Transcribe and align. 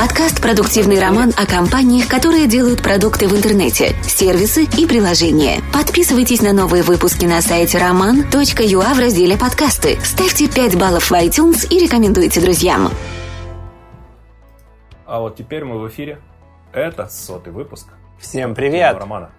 Подкаст 0.00 0.40
«Продуктивный 0.40 0.98
роман» 0.98 1.30
о 1.36 1.44
компаниях, 1.44 2.08
которые 2.08 2.46
делают 2.46 2.82
продукты 2.82 3.28
в 3.28 3.36
интернете, 3.36 3.94
сервисы 4.00 4.64
и 4.64 4.86
приложения. 4.86 5.60
Подписывайтесь 5.74 6.40
на 6.40 6.54
новые 6.54 6.82
выпуски 6.82 7.26
на 7.26 7.42
сайте 7.42 7.76
roman.ua 7.76 8.94
в 8.94 8.98
разделе 8.98 9.36
«Подкасты». 9.36 10.00
Ставьте 10.00 10.48
5 10.48 10.78
баллов 10.78 11.10
в 11.10 11.12
iTunes 11.12 11.68
и 11.68 11.84
рекомендуйте 11.84 12.40
друзьям. 12.40 12.88
А 15.04 15.20
вот 15.20 15.36
теперь 15.36 15.66
мы 15.66 15.78
в 15.78 15.86
эфире. 15.88 16.18
Это 16.72 17.06
сотый 17.08 17.52
выпуск. 17.52 17.88
Всем 18.18 18.54
привет! 18.54 18.96
Романа. 18.96 19.32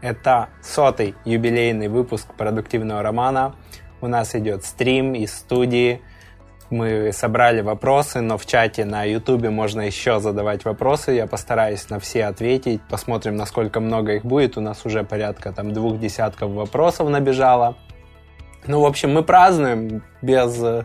Это 0.00 0.50
сотый 0.62 1.16
юбилейный 1.24 1.88
выпуск 1.88 2.32
продуктивного 2.34 3.02
романа. 3.02 3.56
У 4.00 4.06
нас 4.06 4.36
идет 4.36 4.64
стрим 4.64 5.14
из 5.14 5.34
студии. 5.34 6.02
Мы 6.70 7.12
собрали 7.12 7.62
вопросы, 7.62 8.20
но 8.20 8.36
в 8.36 8.44
чате 8.44 8.84
на 8.84 9.04
ютубе 9.04 9.48
можно 9.48 9.80
еще 9.80 10.20
задавать 10.20 10.66
вопросы. 10.66 11.12
Я 11.12 11.26
постараюсь 11.26 11.88
на 11.88 11.98
все 11.98 12.26
ответить. 12.26 12.82
Посмотрим, 12.90 13.36
насколько 13.36 13.80
много 13.80 14.16
их 14.16 14.24
будет. 14.24 14.58
У 14.58 14.60
нас 14.60 14.84
уже 14.84 15.02
порядка 15.02 15.52
там 15.52 15.72
двух 15.72 15.98
десятков 15.98 16.50
вопросов 16.50 17.08
набежало. 17.08 17.76
Ну, 18.66 18.82
в 18.82 18.84
общем, 18.84 19.14
мы 19.14 19.22
празднуем 19.22 20.02
без 20.20 20.62
э, 20.62 20.84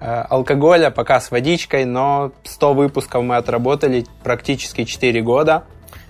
алкоголя, 0.00 0.90
пока 0.90 1.20
с 1.20 1.30
водичкой, 1.30 1.86
но 1.86 2.32
100 2.42 2.74
выпусков 2.74 3.22
мы 3.22 3.36
отработали 3.36 4.04
практически 4.22 4.84
4 4.84 5.22
года. 5.22 5.64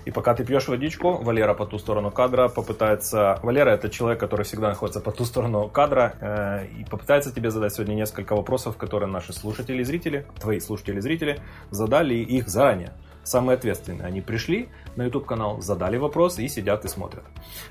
И 0.05 0.11
пока 0.11 0.35
ты 0.35 0.45
пьешь 0.45 0.67
водичку, 0.67 1.17
Валера 1.17 1.55
по 1.55 1.65
ту 1.65 1.79
сторону 1.79 2.11
кадра 2.11 2.47
попытается... 2.47 3.39
Валера 3.41 3.71
это 3.71 3.89
человек, 3.89 4.19
который 4.19 4.43
всегда 4.43 4.69
находится 4.69 5.01
по 5.01 5.11
ту 5.11 5.25
сторону 5.25 5.67
кадра 5.67 6.13
э, 6.21 6.67
и 6.79 6.85
попытается 6.85 7.33
тебе 7.33 7.49
задать 7.49 7.73
сегодня 7.73 7.95
несколько 7.95 8.35
вопросов, 8.35 8.77
которые 8.77 9.09
наши 9.09 9.33
слушатели 9.33 9.81
и 9.81 9.83
зрители, 9.83 10.27
твои 10.39 10.59
слушатели 10.59 10.97
и 10.97 11.01
зрители, 11.01 11.39
задали 11.71 12.13
их 12.15 12.47
заранее 12.47 12.93
самые 13.25 13.55
ответственные. 13.55 14.05
Они 14.05 14.21
пришли 14.21 14.69
на 14.95 15.03
YouTube 15.03 15.25
канал, 15.25 15.61
задали 15.61 15.97
вопрос 15.97 16.39
и 16.39 16.47
сидят 16.47 16.85
и 16.85 16.87
смотрят. 16.87 17.23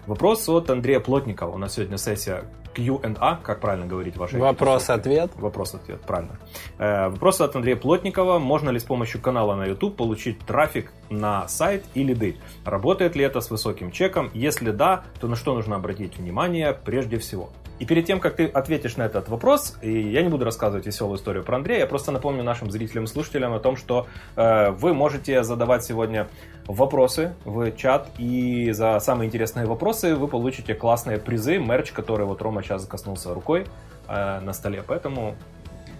Вопрос 0.07 0.49
от 0.49 0.69
Андрея 0.71 1.01
Плотникова. 1.01 1.55
У 1.55 1.59
нас 1.59 1.75
сегодня 1.75 1.97
сессия 1.97 2.45
Q&A, 2.75 3.37
как 3.43 3.61
правильно 3.61 3.87
говорить 3.87 4.17
ваши 4.17 4.37
Вопрос-ответ. 4.37 5.31
Вопрос-ответ, 5.37 6.01
правильно. 6.03 6.39
Э, 6.79 7.09
вопрос 7.09 7.41
от 7.41 7.55
Андрея 7.57 7.77
Плотникова. 7.77 8.39
Можно 8.39 8.71
ли 8.71 8.79
с 8.79 8.85
помощью 8.85 9.21
канала 9.21 9.55
на 9.55 9.67
YouTube 9.67 9.97
получить 9.97 10.41
трафик 10.41 10.93
на 11.09 11.47
сайт 11.49 11.85
и 11.95 12.03
лиды? 12.03 12.37
Работает 12.65 13.17
ли 13.17 13.25
это 13.25 13.41
с 13.41 13.51
высоким 13.51 13.91
чеком? 13.91 14.31
Если 14.35 14.71
да, 14.71 15.05
то 15.21 15.29
на 15.29 15.37
что 15.37 15.55
нужно 15.55 15.77
обратить 15.77 16.19
внимание 16.19 16.73
прежде 16.85 17.19
всего? 17.19 17.51
И 17.79 17.87
перед 17.87 18.07
тем, 18.07 18.21
как 18.21 18.37
ты 18.37 18.47
ответишь 18.47 18.97
на 18.97 19.03
этот 19.03 19.29
вопрос, 19.29 19.77
и 19.83 19.91
я 19.91 20.23
не 20.23 20.29
буду 20.29 20.45
рассказывать 20.45 20.87
веселую 20.87 21.19
историю 21.19 21.43
про 21.43 21.57
Андрея, 21.57 21.81
я 21.81 21.87
просто 21.87 22.13
напомню 22.13 22.45
нашим 22.45 22.71
зрителям 22.71 23.05
и 23.05 23.07
слушателям 23.09 23.53
о 23.53 23.59
том, 23.59 23.77
что 23.77 24.07
э, 24.37 24.71
вы 24.71 24.95
можете 24.95 25.43
задавать 25.43 25.85
сегодня 25.85 26.29
вопросы 26.67 27.35
в 27.45 27.73
чат, 27.73 28.09
и 28.17 28.71
за 28.71 29.01
самые 29.01 29.27
интересные 29.27 29.67
вопросы 29.67 30.15
вы 30.15 30.29
получите 30.29 30.75
классные 30.75 31.19
призы, 31.19 31.59
мерч, 31.59 31.91
который 31.91 32.27
вот 32.27 32.41
Рома 32.43 32.63
сейчас 32.63 32.87
коснулся 32.87 33.35
рукой 33.35 33.67
э, 34.07 34.41
на 34.41 34.53
столе, 34.53 34.85
поэтому 34.87 35.35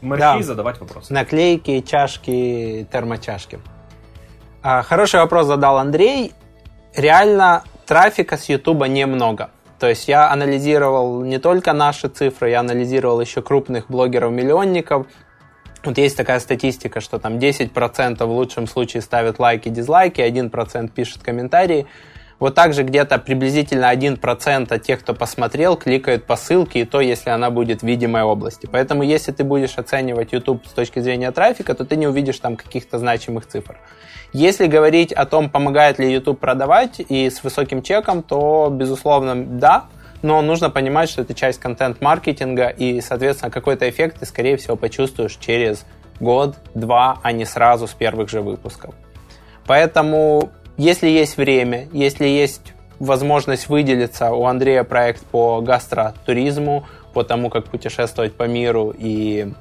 мерчи 0.01 0.21
да. 0.21 0.43
задавать 0.43 0.79
вопросы. 0.79 1.13
Наклейки, 1.13 1.81
чашки, 1.81 2.87
термочашки. 2.93 3.59
А, 4.63 4.83
хороший 4.83 5.21
вопрос 5.21 5.47
задал 5.47 5.79
Андрей. 5.79 6.33
Реально 6.95 7.65
трафика 7.85 8.37
с 8.37 8.49
Ютуба 8.49 8.87
немного. 8.87 9.51
То 9.85 9.91
есть 9.91 10.09
я 10.09 10.31
анализировал 10.31 11.23
не 11.25 11.39
только 11.39 11.75
наши 11.75 12.09
цифры, 12.09 12.49
я 12.49 12.61
анализировал 12.61 13.21
еще 13.21 13.43
крупных 13.43 13.91
блогеров-миллионников. 13.91 15.07
Вот 15.85 15.99
есть 15.99 16.17
такая 16.17 16.41
статистика, 16.41 17.03
что 17.03 17.19
там 17.19 17.37
10% 17.37 18.25
в 18.25 18.31
лучшем 18.31 18.67
случае 18.67 19.03
ставят 19.03 19.39
лайки, 19.39 19.69
дизлайки, 19.69 20.23
1% 20.23 20.89
пишет 20.89 21.23
комментарии. 21.23 21.87
Вот 22.39 22.55
также 22.55 22.83
где-то 22.83 23.19
приблизительно 23.19 23.93
1% 23.93 24.79
тех, 24.81 25.01
кто 25.01 25.15
посмотрел, 25.15 25.77
кликают 25.77 26.25
по 26.25 26.37
ссылке, 26.37 26.81
и 26.81 26.85
то, 26.85 27.01
если 27.01 27.31
она 27.31 27.51
будет 27.51 27.81
в 27.81 27.85
видимой 27.85 28.23
области. 28.23 28.69
Поэтому, 28.71 29.03
если 29.03 29.33
ты 29.33 29.45
будешь 29.45 29.79
оценивать 29.79 30.33
YouTube 30.33 30.67
с 30.67 30.73
точки 30.73 30.99
зрения 30.99 31.31
трафика, 31.31 31.75
то 31.75 31.85
ты 31.85 31.97
не 31.97 32.07
увидишь 32.07 32.39
там 32.39 32.57
каких-то 32.57 32.99
значимых 32.99 33.47
цифр. 33.47 33.79
Если 34.33 34.67
говорить 34.67 35.13
о 35.13 35.27
том, 35.27 35.49
помогает 35.49 36.01
ли 36.01 36.13
YouTube 36.13 36.41
продавать 36.41 36.99
и 36.99 37.31
с 37.31 37.45
высоким 37.45 37.83
чеком, 37.83 38.23
то, 38.23 38.69
безусловно, 38.69 39.37
да, 39.37 39.85
но 40.23 40.43
нужно 40.43 40.71
понимать, 40.71 41.09
что 41.09 41.23
это 41.23 41.35
часть 41.35 41.61
контент-маркетинга, 41.61 42.69
и, 42.69 43.01
соответственно, 43.01 43.53
какой-то 43.53 43.89
эффект 43.89 44.21
ты, 44.21 44.27
скорее 44.27 44.57
всего, 44.57 44.75
почувствуешь 44.75 45.37
через 45.37 45.85
год, 46.19 46.57
два, 46.75 47.21
а 47.23 47.31
не 47.31 47.45
сразу 47.45 47.87
с 47.87 47.93
первых 47.93 48.29
же 48.29 48.41
выпусков. 48.41 48.95
Поэтому, 49.67 50.51
если 50.77 51.09
есть 51.09 51.37
время, 51.37 51.89
если 51.93 52.27
есть 52.27 52.73
возможность 52.99 53.69
выделиться, 53.69 54.33
у 54.33 54.47
Андрея 54.47 54.85
проект 54.85 55.25
по 55.27 55.61
гастротуризму, 55.61 56.85
по 57.13 57.23
тому, 57.25 57.51
как 57.51 57.67
путешествовать 57.67 58.35
по 58.35 58.45
миру 58.45 58.95
и 58.97 59.53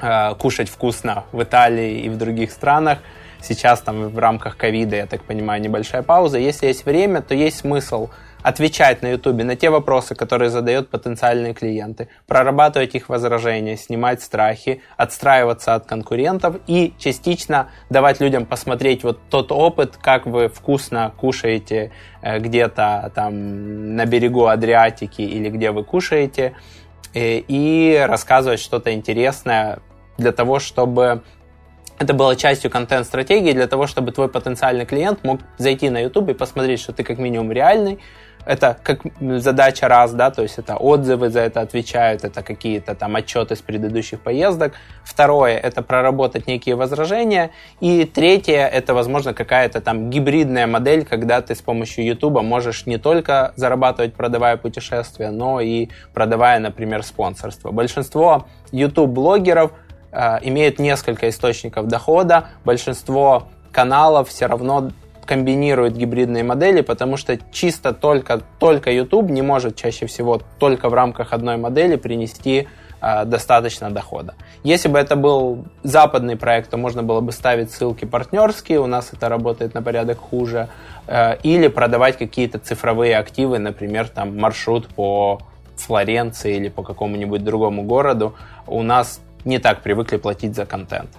э, 0.00 0.34
кушать 0.36 0.68
вкусно 0.68 1.24
в 1.32 1.42
Италии 1.42 2.00
и 2.00 2.08
в 2.08 2.16
других 2.16 2.50
странах– 2.52 2.98
Сейчас 3.40 3.80
там 3.80 4.08
в 4.08 4.18
рамках 4.18 4.56
ковида, 4.56 4.96
я 4.96 5.06
так 5.06 5.22
понимаю, 5.22 5.62
небольшая 5.62 6.02
пауза. 6.02 6.38
Если 6.38 6.66
есть 6.66 6.84
время, 6.84 7.22
то 7.22 7.34
есть 7.34 7.58
смысл 7.58 8.08
отвечать 8.48 9.02
на 9.02 9.08
YouTube 9.08 9.42
на 9.44 9.56
те 9.56 9.68
вопросы, 9.68 10.14
которые 10.14 10.48
задают 10.48 10.88
потенциальные 10.88 11.52
клиенты, 11.52 12.08
прорабатывать 12.26 12.94
их 12.94 13.10
возражения, 13.10 13.76
снимать 13.76 14.22
страхи, 14.22 14.80
отстраиваться 14.96 15.74
от 15.74 15.84
конкурентов 15.84 16.56
и 16.66 16.94
частично 16.98 17.68
давать 17.90 18.20
людям 18.20 18.46
посмотреть 18.46 19.04
вот 19.04 19.20
тот 19.28 19.52
опыт, 19.52 19.98
как 20.00 20.26
вы 20.26 20.48
вкусно 20.48 21.12
кушаете 21.18 21.92
э, 22.22 22.38
где-то 22.38 23.12
там 23.14 23.96
на 23.96 24.06
берегу 24.06 24.46
Адриатики 24.46 25.20
или 25.20 25.50
где 25.50 25.70
вы 25.70 25.84
кушаете, 25.84 26.54
э, 27.12 27.40
и 27.40 28.02
рассказывать 28.08 28.60
что-то 28.60 28.94
интересное 28.94 29.80
для 30.16 30.32
того, 30.32 30.58
чтобы 30.58 31.22
это 31.98 32.14
было 32.14 32.34
частью 32.34 32.70
контент-стратегии 32.70 33.52
для 33.52 33.66
того, 33.66 33.86
чтобы 33.86 34.12
твой 34.12 34.28
потенциальный 34.28 34.86
клиент 34.86 35.24
мог 35.24 35.40
зайти 35.58 35.90
на 35.90 36.00
YouTube 36.00 36.30
и 36.30 36.34
посмотреть, 36.34 36.80
что 36.80 36.92
ты 36.92 37.02
как 37.02 37.18
минимум 37.18 37.52
реальный. 37.52 37.98
Это 38.48 38.76
как 38.82 39.00
задача 39.20 39.88
раз, 39.88 40.12
да, 40.12 40.30
то 40.30 40.42
есть 40.42 40.58
это 40.58 40.76
отзывы 40.76 41.30
за 41.30 41.40
это 41.40 41.60
отвечают, 41.60 42.24
это 42.24 42.42
какие-то 42.42 42.94
там 42.94 43.14
отчеты 43.14 43.54
с 43.54 43.60
предыдущих 43.60 44.20
поездок. 44.20 44.72
Второе, 45.04 45.56
это 45.56 45.82
проработать 45.82 46.46
некие 46.46 46.74
возражения. 46.74 47.50
И 47.80 48.04
третье, 48.04 48.66
это, 48.66 48.94
возможно, 48.94 49.34
какая-то 49.34 49.80
там 49.80 50.10
гибридная 50.10 50.66
модель, 50.66 51.04
когда 51.04 51.40
ты 51.42 51.54
с 51.54 51.60
помощью 51.60 52.04
YouTube 52.04 52.42
можешь 52.42 52.86
не 52.86 52.98
только 52.98 53.52
зарабатывать, 53.56 54.14
продавая 54.14 54.56
путешествия, 54.56 55.30
но 55.30 55.60
и 55.60 55.88
продавая, 56.14 56.58
например, 56.58 57.02
спонсорство. 57.02 57.70
Большинство 57.70 58.46
YouTube-блогеров– 58.72 59.72
Э, 60.10 60.38
имеют 60.42 60.78
несколько 60.78 61.28
источников 61.28 61.86
дохода. 61.86 62.48
Большинство 62.64 63.48
каналов 63.72 64.28
все 64.30 64.46
равно 64.46 64.90
комбинируют 65.28 65.94
гибридные 65.94 66.42
модели, 66.42 66.80
потому 66.80 67.18
что 67.18 67.38
чисто 67.52 67.92
только, 67.92 68.40
только 68.58 68.90
YouTube 68.90 69.28
не 69.28 69.42
может 69.42 69.76
чаще 69.76 70.06
всего 70.06 70.40
только 70.58 70.88
в 70.88 70.94
рамках 70.94 71.34
одной 71.34 71.58
модели 71.58 71.96
принести 71.96 72.66
э, 73.02 73.24
достаточно 73.26 73.90
дохода. 73.90 74.34
Если 74.64 74.88
бы 74.88 74.98
это 74.98 75.16
был 75.16 75.66
западный 75.82 76.36
проект, 76.36 76.70
то 76.70 76.78
можно 76.78 77.02
было 77.02 77.20
бы 77.20 77.32
ставить 77.32 77.70
ссылки 77.70 78.06
партнерские, 78.06 78.80
у 78.80 78.86
нас 78.86 79.12
это 79.12 79.28
работает 79.28 79.74
на 79.74 79.82
порядок 79.82 80.18
хуже, 80.18 80.68
э, 81.06 81.36
или 81.42 81.68
продавать 81.68 82.16
какие-то 82.16 82.58
цифровые 82.58 83.18
активы, 83.18 83.58
например, 83.58 84.08
там 84.08 84.38
маршрут 84.38 84.88
по 84.88 85.40
Флоренции 85.76 86.56
или 86.56 86.70
по 86.70 86.82
какому-нибудь 86.82 87.44
другому 87.44 87.82
городу. 87.82 88.34
У 88.66 88.82
нас 88.82 89.20
не 89.44 89.58
так 89.58 89.82
привыкли 89.82 90.16
платить 90.16 90.56
за 90.56 90.64
контент. 90.64 91.10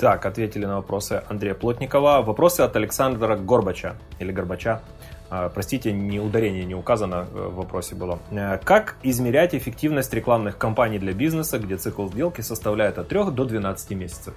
Так, 0.00 0.24
ответили 0.24 0.64
на 0.64 0.76
вопросы 0.76 1.22
Андрея 1.28 1.52
Плотникова. 1.52 2.22
Вопросы 2.22 2.62
от 2.62 2.74
Александра 2.74 3.36
Горбача 3.36 3.96
или 4.18 4.32
Горбача. 4.32 4.80
А, 5.28 5.50
простите, 5.50 5.92
не 5.92 6.18
ударение 6.18 6.64
не 6.64 6.74
указано 6.74 7.26
э, 7.30 7.48
в 7.48 7.56
вопросе 7.56 7.94
было. 7.94 8.18
Э, 8.30 8.56
как 8.64 8.96
измерять 9.02 9.54
эффективность 9.54 10.14
рекламных 10.14 10.56
кампаний 10.56 10.98
для 10.98 11.12
бизнеса, 11.12 11.58
где 11.58 11.76
цикл 11.76 12.08
сделки 12.08 12.40
составляет 12.40 12.96
от 12.96 13.08
3 13.08 13.24
до 13.24 13.44
12 13.44 13.90
месяцев? 13.90 14.32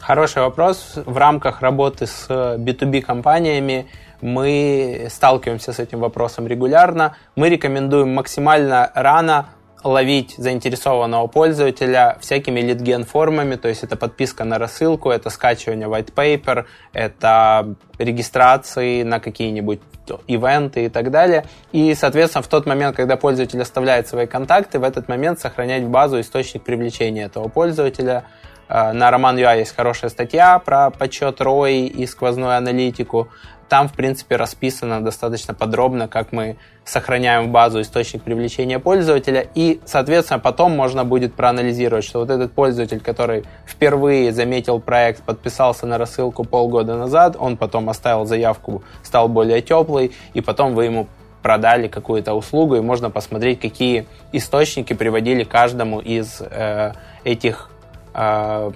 Хороший 0.00 0.42
вопрос. 0.42 0.98
В 1.06 1.16
рамках 1.16 1.62
работы 1.62 2.08
с 2.08 2.28
B2B 2.28 3.02
компаниями 3.02 3.86
мы 4.20 5.06
сталкиваемся 5.10 5.72
с 5.72 5.78
этим 5.78 6.00
вопросом 6.00 6.48
регулярно. 6.48 7.14
Мы 7.36 7.50
рекомендуем 7.50 8.12
максимально 8.12 8.90
рано 8.96 9.46
ловить 9.84 10.34
заинтересованного 10.36 11.26
пользователя 11.26 12.16
всякими 12.20 12.60
литген 12.60 13.04
формами, 13.04 13.56
то 13.56 13.68
есть 13.68 13.82
это 13.82 13.96
подписка 13.96 14.44
на 14.44 14.58
рассылку, 14.58 15.10
это 15.10 15.30
скачивание 15.30 15.88
white 15.88 16.12
paper, 16.14 16.66
это 16.92 17.74
регистрации 17.98 19.02
на 19.02 19.20
какие-нибудь 19.20 19.80
ивенты 20.26 20.86
и 20.86 20.88
так 20.88 21.10
далее. 21.10 21.46
И, 21.72 21.94
соответственно, 21.94 22.42
в 22.42 22.48
тот 22.48 22.66
момент, 22.66 22.96
когда 22.96 23.16
пользователь 23.16 23.60
оставляет 23.60 24.08
свои 24.08 24.26
контакты, 24.26 24.78
в 24.78 24.84
этот 24.84 25.08
момент 25.08 25.40
сохранять 25.40 25.82
в 25.84 25.88
базу 25.88 26.20
источник 26.20 26.62
привлечения 26.62 27.24
этого 27.24 27.48
пользователя, 27.48 28.24
на 28.68 29.10
Роман.ua 29.10 29.58
есть 29.58 29.76
хорошая 29.76 30.10
статья 30.10 30.58
про 30.58 30.90
подсчет 30.90 31.40
ROI 31.40 31.86
и 31.88 32.06
сквозную 32.06 32.56
аналитику. 32.56 33.28
Там, 33.72 33.88
в 33.88 33.94
принципе, 33.94 34.36
расписано 34.36 35.02
достаточно 35.02 35.54
подробно, 35.54 36.06
как 36.06 36.30
мы 36.30 36.58
сохраняем 36.84 37.48
в 37.48 37.52
базу 37.52 37.80
источник 37.80 38.22
привлечения 38.22 38.78
пользователя, 38.78 39.46
и, 39.54 39.80
соответственно, 39.86 40.40
потом 40.40 40.76
можно 40.76 41.06
будет 41.06 41.32
проанализировать, 41.32 42.04
что 42.04 42.18
вот 42.18 42.28
этот 42.28 42.52
пользователь, 42.52 43.00
который 43.00 43.44
впервые 43.66 44.30
заметил 44.30 44.78
проект, 44.78 45.22
подписался 45.22 45.86
на 45.86 45.96
рассылку 45.96 46.44
полгода 46.44 46.96
назад, 46.96 47.34
он 47.38 47.56
потом 47.56 47.88
оставил 47.88 48.26
заявку, 48.26 48.84
стал 49.02 49.30
более 49.30 49.62
теплый, 49.62 50.12
и 50.34 50.42
потом 50.42 50.74
вы 50.74 50.84
ему 50.84 51.06
продали 51.42 51.88
какую-то 51.88 52.34
услугу, 52.34 52.76
и 52.76 52.80
можно 52.80 53.08
посмотреть, 53.08 53.58
какие 53.58 54.06
источники 54.32 54.92
приводили 54.92 55.44
каждому 55.44 55.98
из 55.98 56.42
э, 56.42 56.92
этих 57.24 57.70
э, 58.12 58.70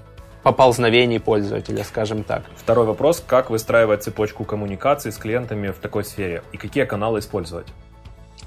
поползновений 0.47 1.19
пользователя, 1.19 1.83
скажем 1.83 2.23
так. 2.23 2.45
Второй 2.57 2.87
вопрос. 2.87 3.21
Как 3.27 3.51
выстраивать 3.51 4.05
цепочку 4.05 4.45
коммуникации 4.45 5.11
с 5.11 5.17
клиентами 5.17 5.71
в 5.71 5.79
такой 5.79 6.05
сфере? 6.05 6.45
И 6.53 6.57
какие 6.57 6.85
каналы 6.85 7.19
использовать? 7.19 7.67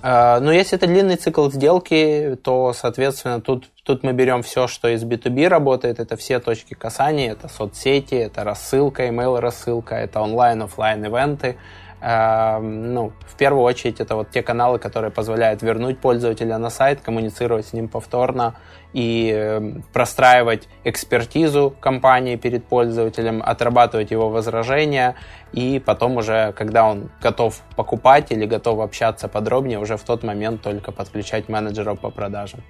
Uh, 0.02 0.40
ну, 0.40 0.50
если 0.50 0.78
это 0.78 0.88
длинный 0.88 1.18
цикл 1.18 1.50
сделки, 1.50 2.38
то, 2.42 2.72
соответственно, 2.72 3.42
тут, 3.42 3.66
тут 3.84 4.04
мы 4.04 4.14
берем 4.14 4.44
все, 4.44 4.68
что 4.68 4.88
из 4.88 5.04
B2B 5.04 5.50
работает. 5.50 6.00
Это 6.00 6.16
все 6.16 6.40
точки 6.40 6.74
касания, 6.74 7.34
это 7.34 7.50
соцсети, 7.50 8.16
это 8.16 8.46
рассылка, 8.46 9.06
email 9.06 9.38
рассылка, 9.42 9.96
это 9.96 10.22
онлайн, 10.22 10.62
офлайн 10.62 11.04
ивенты. 11.04 11.48
Эм, 11.48 11.58
ну, 12.02 13.12
в 13.28 13.36
первую 13.36 13.64
очередь, 13.64 14.00
это 14.00 14.16
вот 14.16 14.30
те 14.32 14.42
каналы, 14.42 14.80
которые 14.80 15.12
позволяют 15.12 15.62
вернуть 15.62 16.00
пользователя 16.00 16.58
на 16.58 16.70
сайт, 16.70 17.02
коммуницировать 17.02 17.68
с 17.68 17.74
ним 17.74 17.90
повторно 17.90 18.56
и 18.94 19.32
эм, 19.32 19.84
простраивать 19.94 20.68
экспертизу 20.84 21.76
компании 21.80 22.38
перед 22.38 22.66
пользователем, 22.66 23.44
отрабатывать 23.46 24.12
его 24.12 24.30
возражения, 24.30 25.16
и 25.52 25.82
потом 25.86 26.18
уже, 26.18 26.54
когда 26.54 26.86
он 26.86 27.10
готов 27.22 27.62
покупать 27.76 28.32
или 28.32 28.46
готов 28.46 28.80
общаться 28.80 29.28
подробнее, 29.28 29.80
уже 29.80 29.98
в 29.98 30.04
тот 30.04 30.24
момент 30.24 30.62
только 30.62 30.92
подключать 30.92 31.50
менеджеров 31.50 32.00
по 32.00 32.10
продажам. 32.10 32.62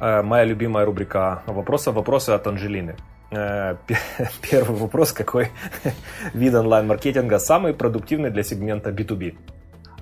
Э, 0.00 0.22
моя 0.22 0.44
любимая 0.44 0.84
рубрика 0.84 1.42
вопросов, 1.46 1.94
вопросы 1.94 2.30
от 2.30 2.46
Анжелины. 2.46 2.96
Э, 3.36 3.76
первый 4.50 4.76
вопрос, 4.76 5.12
какой 5.12 5.48
вид 6.34 6.54
онлайн-маркетинга 6.54 7.38
самый 7.38 7.74
продуктивный 7.74 8.30
для 8.30 8.42
сегмента 8.42 8.90
B2B? 8.90 9.34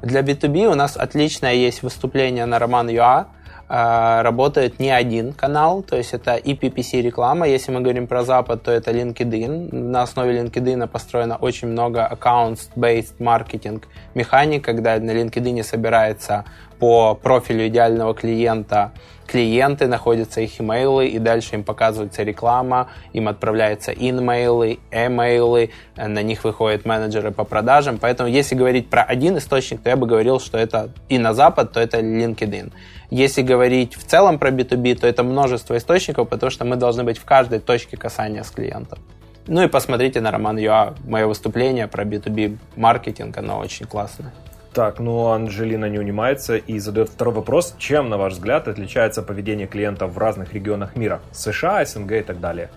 Для 0.02 0.20
B2B 0.20 0.66
у 0.66 0.74
нас 0.74 0.96
отличное 0.96 1.54
есть 1.54 1.82
выступление 1.82 2.46
на 2.46 2.58
Роман.ua. 2.58 3.26
Э, 3.68 4.22
работает 4.22 4.78
не 4.78 4.90
один 4.90 5.32
канал, 5.32 5.82
то 5.82 5.96
есть 5.96 6.14
это 6.14 6.36
и 6.36 6.54
PPC 6.54 7.02
реклама. 7.02 7.48
Если 7.48 7.72
мы 7.72 7.80
говорим 7.80 8.06
про 8.06 8.22
Запад, 8.22 8.62
то 8.62 8.70
это 8.70 8.92
LinkedIn. 8.92 9.74
На 9.74 10.02
основе 10.02 10.38
LinkedIn 10.40 10.86
построено 10.86 11.36
очень 11.36 11.68
много 11.68 12.08
accounts-based 12.12 13.14
маркетинг 13.18 13.88
механик, 14.14 14.64
когда 14.64 14.98
на 14.98 15.10
LinkedIn 15.10 15.64
собирается 15.64 16.44
по 16.78 17.14
профилю 17.14 17.66
идеального 17.66 18.14
клиента 18.14 18.92
клиенты, 19.26 19.86
находятся 19.86 20.40
их 20.40 20.60
имейлы, 20.60 21.08
и 21.08 21.18
дальше 21.18 21.54
им 21.54 21.64
показывается 21.64 22.22
реклама, 22.22 22.88
им 23.12 23.28
отправляются 23.28 23.92
инмейлы, 23.92 24.78
эмейлы, 24.90 25.70
на 25.96 26.22
них 26.22 26.44
выходят 26.44 26.84
менеджеры 26.84 27.30
по 27.30 27.44
продажам. 27.44 27.98
Поэтому, 27.98 28.28
если 28.28 28.54
говорить 28.54 28.88
про 28.88 29.02
один 29.02 29.38
источник, 29.38 29.82
то 29.82 29.90
я 29.90 29.96
бы 29.96 30.06
говорил, 30.06 30.40
что 30.40 30.58
это 30.58 30.90
и 31.08 31.18
на 31.18 31.34
Запад, 31.34 31.72
то 31.72 31.80
это 31.80 32.00
LinkedIn. 32.00 32.72
Если 33.10 33.42
говорить 33.42 33.96
в 33.96 34.04
целом 34.04 34.38
про 34.38 34.50
B2B, 34.50 34.96
то 34.96 35.06
это 35.06 35.22
множество 35.22 35.76
источников, 35.76 36.28
потому 36.28 36.50
что 36.50 36.64
мы 36.64 36.76
должны 36.76 37.04
быть 37.04 37.18
в 37.18 37.24
каждой 37.24 37.60
точке 37.60 37.96
касания 37.96 38.42
с 38.42 38.50
клиентом. 38.50 38.98
Ну 39.46 39.62
и 39.62 39.68
посмотрите 39.68 40.20
на 40.20 40.30
Роман 40.30 40.56
Юа, 40.56 40.94
мое 41.06 41.26
выступление 41.26 41.86
про 41.86 42.04
B2B 42.04 42.56
маркетинг, 42.76 43.36
оно 43.36 43.58
очень 43.58 43.86
классное. 43.86 44.32
Так, 44.74 44.98
ну 44.98 45.28
Анжелина 45.28 45.84
не 45.88 46.00
унимается 46.00 46.56
и 46.56 46.80
задает 46.80 47.08
второй 47.08 47.32
вопрос. 47.32 47.76
Чем, 47.78 48.10
на 48.10 48.18
ваш 48.18 48.32
взгляд, 48.32 48.66
отличается 48.66 49.22
поведение 49.22 49.68
клиентов 49.68 50.12
в 50.12 50.18
разных 50.18 50.52
регионах 50.52 50.96
мира? 50.96 51.20
США, 51.30 51.84
СНГ 51.84 52.10
и 52.10 52.22
так 52.22 52.40
далее? 52.40 52.70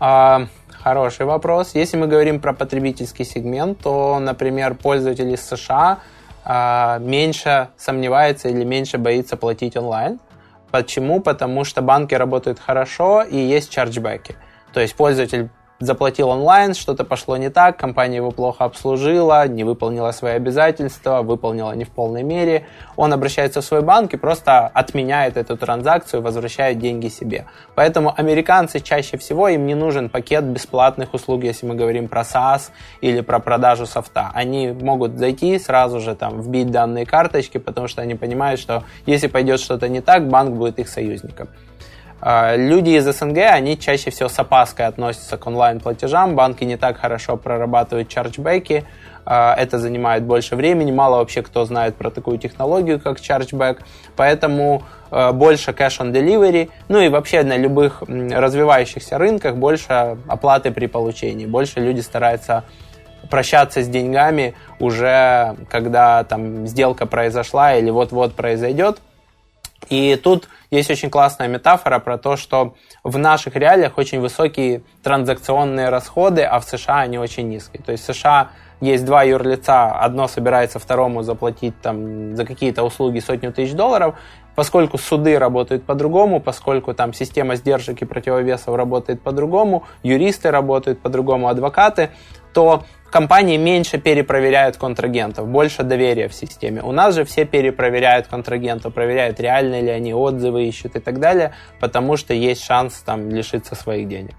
А, 0.00 0.48
хороший 0.70 1.24
вопрос. 1.24 1.74
Если 1.74 1.96
мы 1.96 2.08
говорим 2.08 2.40
про 2.40 2.52
потребительский 2.52 3.24
сегмент, 3.24 3.78
то, 3.78 4.18
например, 4.18 4.74
пользователь 4.74 5.32
из 5.32 5.40
США 5.48 6.00
а, 6.44 6.98
меньше 6.98 7.68
сомневается 7.78 8.50
или 8.50 8.64
меньше 8.64 8.98
боится 8.98 9.38
платить 9.38 9.78
онлайн. 9.78 10.20
Почему? 10.70 11.20
Потому 11.20 11.64
что 11.64 11.80
банки 11.80 12.14
работают 12.14 12.58
хорошо 12.58 13.22
и 13.22 13.38
есть 13.38 13.70
чарджбеки. 13.70 14.36
То 14.74 14.80
есть 14.80 14.94
пользователь 14.94 15.48
заплатил 15.80 16.28
онлайн, 16.30 16.74
что-то 16.74 17.04
пошло 17.04 17.36
не 17.36 17.50
так, 17.50 17.76
компания 17.76 18.16
его 18.16 18.30
плохо 18.30 18.64
обслужила, 18.64 19.46
не 19.46 19.64
выполнила 19.64 20.10
свои 20.10 20.32
обязательства, 20.32 21.22
выполнила 21.22 21.72
не 21.72 21.84
в 21.84 21.90
полной 21.90 22.22
мере. 22.22 22.66
Он 22.96 23.12
обращается 23.12 23.60
в 23.60 23.64
свой 23.64 23.82
банк 23.82 24.14
и 24.14 24.16
просто 24.16 24.66
отменяет 24.66 25.36
эту 25.36 25.56
транзакцию, 25.56 26.22
возвращает 26.22 26.78
деньги 26.78 27.08
себе. 27.08 27.46
Поэтому 27.74 28.12
американцы 28.16 28.80
чаще 28.80 29.16
всего 29.18 29.48
им 29.48 29.66
не 29.66 29.74
нужен 29.74 30.08
пакет 30.08 30.44
бесплатных 30.44 31.14
услуг, 31.14 31.44
если 31.44 31.66
мы 31.66 31.74
говорим 31.74 32.08
про 32.08 32.22
SaaS 32.22 32.70
или 33.00 33.20
про 33.20 33.38
продажу 33.38 33.86
софта. 33.86 34.30
Они 34.34 34.68
могут 34.68 35.18
зайти 35.18 35.58
сразу 35.58 36.00
же 36.00 36.14
там 36.14 36.40
вбить 36.40 36.70
данные 36.70 37.06
карточки, 37.06 37.58
потому 37.58 37.88
что 37.88 38.02
они 38.02 38.14
понимают, 38.14 38.60
что 38.60 38.84
если 39.06 39.28
пойдет 39.28 39.60
что-то 39.60 39.88
не 39.88 40.00
так, 40.00 40.28
банк 40.28 40.56
будет 40.56 40.78
их 40.78 40.88
союзником. 40.88 41.48
А, 42.20 42.56
люди 42.56 42.90
из 42.90 43.04
СНГ, 43.04 43.38
они 43.52 43.78
чаще 43.78 44.10
всего 44.10 44.28
с 44.28 44.38
опаской 44.38 44.86
относятся 44.86 45.36
к 45.36 45.46
онлайн-платежам, 45.46 46.34
банки 46.34 46.64
не 46.64 46.76
так 46.76 46.98
хорошо 46.98 47.36
прорабатывают 47.36 48.08
чарджбеки, 48.08 48.84
а, 49.24 49.54
это 49.56 49.78
занимает 49.78 50.24
больше 50.24 50.56
времени, 50.56 50.90
мало 50.90 51.18
вообще 51.18 51.42
кто 51.42 51.64
знает 51.64 51.94
про 51.94 52.10
такую 52.10 52.38
технологию, 52.38 52.98
как 52.98 53.20
чарджбэк, 53.20 53.82
поэтому 54.16 54.82
а, 55.10 55.32
больше 55.32 55.70
cash 55.70 56.00
on 56.00 56.12
delivery, 56.12 56.70
ну 56.88 56.98
и 56.98 57.08
вообще 57.08 57.44
на 57.44 57.56
любых 57.56 58.02
развивающихся 58.02 59.16
рынках 59.16 59.54
больше 59.56 60.16
оплаты 60.26 60.72
при 60.72 60.86
получении, 60.86 61.46
больше 61.46 61.78
люди 61.78 62.00
стараются 62.00 62.64
прощаться 63.30 63.82
с 63.82 63.88
деньгами 63.88 64.54
уже 64.78 65.56
когда 65.68 66.24
там 66.24 66.66
сделка 66.66 67.04
произошла 67.06 67.74
или 67.74 67.90
вот-вот 67.90 68.34
произойдет, 68.34 69.00
и 69.88 70.16
тут 70.16 70.48
есть 70.70 70.90
очень 70.90 71.08
классная 71.08 71.48
метафора 71.48 71.98
про 71.98 72.18
то, 72.18 72.36
что 72.36 72.74
в 73.04 73.16
наших 73.16 73.56
реалиях 73.56 73.96
очень 73.96 74.20
высокие 74.20 74.82
транзакционные 75.02 75.88
расходы, 75.88 76.42
а 76.42 76.60
в 76.60 76.64
США 76.64 77.00
они 77.00 77.18
очень 77.18 77.48
низкие. 77.48 77.82
То 77.82 77.92
есть 77.92 78.04
США 78.04 78.50
есть 78.80 79.04
два 79.04 79.22
юрлица, 79.22 79.90
одно 79.90 80.28
собирается 80.28 80.78
второму 80.78 81.22
заплатить 81.22 81.80
там, 81.80 82.36
за 82.36 82.44
какие-то 82.44 82.82
услуги 82.84 83.18
сотню 83.18 83.52
тысяч 83.52 83.74
долларов, 83.74 84.14
поскольку 84.54 84.98
суды 84.98 85.38
работают 85.38 85.84
по-другому, 85.84 86.40
поскольку 86.40 86.94
там 86.94 87.12
система 87.12 87.56
сдержек 87.56 88.02
и 88.02 88.04
противовесов 88.04 88.74
работает 88.74 89.20
по-другому, 89.20 89.84
юристы 90.02 90.50
работают 90.50 91.00
по-другому, 91.00 91.48
адвокаты, 91.48 92.10
то 92.52 92.84
компании 93.10 93.56
меньше 93.56 93.98
перепроверяют 93.98 94.76
контрагентов, 94.76 95.46
больше 95.46 95.82
доверия 95.82 96.28
в 96.28 96.34
системе. 96.34 96.82
У 96.82 96.92
нас 96.92 97.14
же 97.14 97.24
все 97.24 97.44
перепроверяют 97.44 98.26
контрагентов, 98.26 98.94
проверяют, 98.94 99.38
реально 99.40 99.80
ли 99.80 99.90
они 99.90 100.12
отзывы 100.14 100.66
ищут 100.66 100.96
и 100.96 101.00
так 101.00 101.20
далее, 101.20 101.52
потому 101.78 102.16
что 102.16 102.34
есть 102.34 102.64
шанс 102.64 102.94
там 103.06 103.30
лишиться 103.30 103.74
своих 103.74 104.08
денег. 104.08 104.34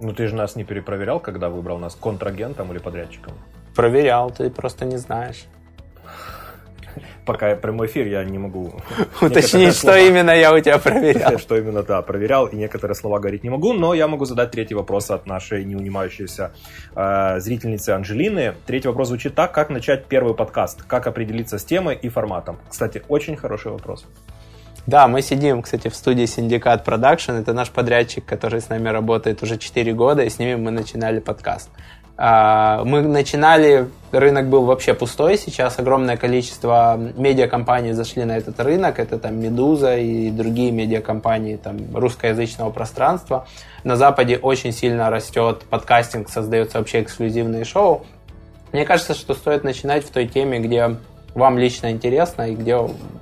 Ну 0.00 0.12
ты 0.12 0.26
же 0.26 0.34
нас 0.34 0.56
не 0.56 0.64
перепроверял, 0.64 1.20
когда 1.20 1.48
выбрал 1.48 1.78
нас 1.78 1.94
контрагентом 1.94 2.70
или 2.72 2.78
подрядчиком? 2.78 3.32
Проверял, 3.76 4.30
ты 4.30 4.50
просто 4.50 4.84
не 4.84 4.96
знаешь 4.96 5.46
пока 7.26 7.56
прямой 7.56 7.88
эфир, 7.88 8.06
я 8.06 8.24
не 8.24 8.38
могу... 8.38 8.72
Уточнить, 9.20 9.74
что 9.74 9.94
именно 9.96 10.30
я 10.30 10.54
у 10.54 10.60
тебя 10.60 10.78
проверял. 10.78 11.38
Что 11.38 11.56
именно, 11.56 11.82
да, 11.82 12.00
проверял, 12.00 12.46
и 12.46 12.56
некоторые 12.56 12.94
слова 12.94 13.18
говорить 13.18 13.44
не 13.44 13.50
могу, 13.50 13.74
но 13.74 13.92
я 13.92 14.08
могу 14.08 14.24
задать 14.24 14.52
третий 14.52 14.74
вопрос 14.74 15.10
от 15.10 15.26
нашей 15.26 15.64
неунимающейся 15.64 16.52
э, 16.94 17.40
зрительницы 17.40 17.90
Анжелины. 17.90 18.54
Третий 18.64 18.88
вопрос 18.88 19.08
звучит 19.08 19.34
так, 19.34 19.52
как 19.52 19.68
начать 19.68 20.06
первый 20.06 20.34
подкаст, 20.34 20.82
как 20.84 21.06
определиться 21.06 21.58
с 21.58 21.64
темой 21.64 21.96
и 21.96 22.08
форматом. 22.08 22.58
Кстати, 22.70 23.02
очень 23.08 23.36
хороший 23.36 23.72
вопрос. 23.72 24.06
Да, 24.86 25.08
мы 25.08 25.20
сидим, 25.20 25.62
кстати, 25.62 25.88
в 25.88 25.96
студии 25.96 26.26
Синдикат 26.26 26.84
Продакшн. 26.84 27.32
Это 27.32 27.52
наш 27.52 27.70
подрядчик, 27.70 28.24
который 28.24 28.60
с 28.60 28.68
нами 28.68 28.88
работает 28.88 29.42
уже 29.42 29.58
4 29.58 29.92
года, 29.94 30.22
и 30.22 30.30
с 30.30 30.38
ними 30.38 30.54
мы 30.54 30.70
начинали 30.70 31.18
подкаст. 31.18 31.70
А, 32.18 32.82
мы 32.84 33.02
начинали, 33.02 33.90
рынок 34.10 34.48
был 34.48 34.64
вообще 34.64 34.94
пустой, 34.94 35.36
сейчас 35.36 35.78
огромное 35.78 36.16
количество 36.16 36.98
медиакомпаний 37.16 37.92
зашли 37.92 38.24
на 38.24 38.38
этот 38.38 38.58
рынок, 38.58 38.98
это 38.98 39.18
там 39.18 39.38
«Медуза» 39.38 39.98
и 39.98 40.30
другие 40.30 40.70
медиакомпании 40.70 41.56
там, 41.56 41.94
русскоязычного 41.94 42.70
пространства. 42.70 43.46
На 43.84 43.96
Западе 43.96 44.38
очень 44.38 44.72
сильно 44.72 45.10
растет 45.10 45.64
подкастинг, 45.68 46.30
создаются 46.30 46.78
вообще 46.78 47.02
эксклюзивные 47.02 47.64
шоу. 47.64 48.06
Мне 48.72 48.86
кажется, 48.86 49.12
что 49.12 49.34
стоит 49.34 49.62
начинать 49.62 50.04
в 50.04 50.10
той 50.10 50.26
теме, 50.26 50.58
где 50.58 50.96
вам 51.34 51.58
лично 51.58 51.90
интересно, 51.90 52.50
и 52.50 52.54
где 52.54 52.78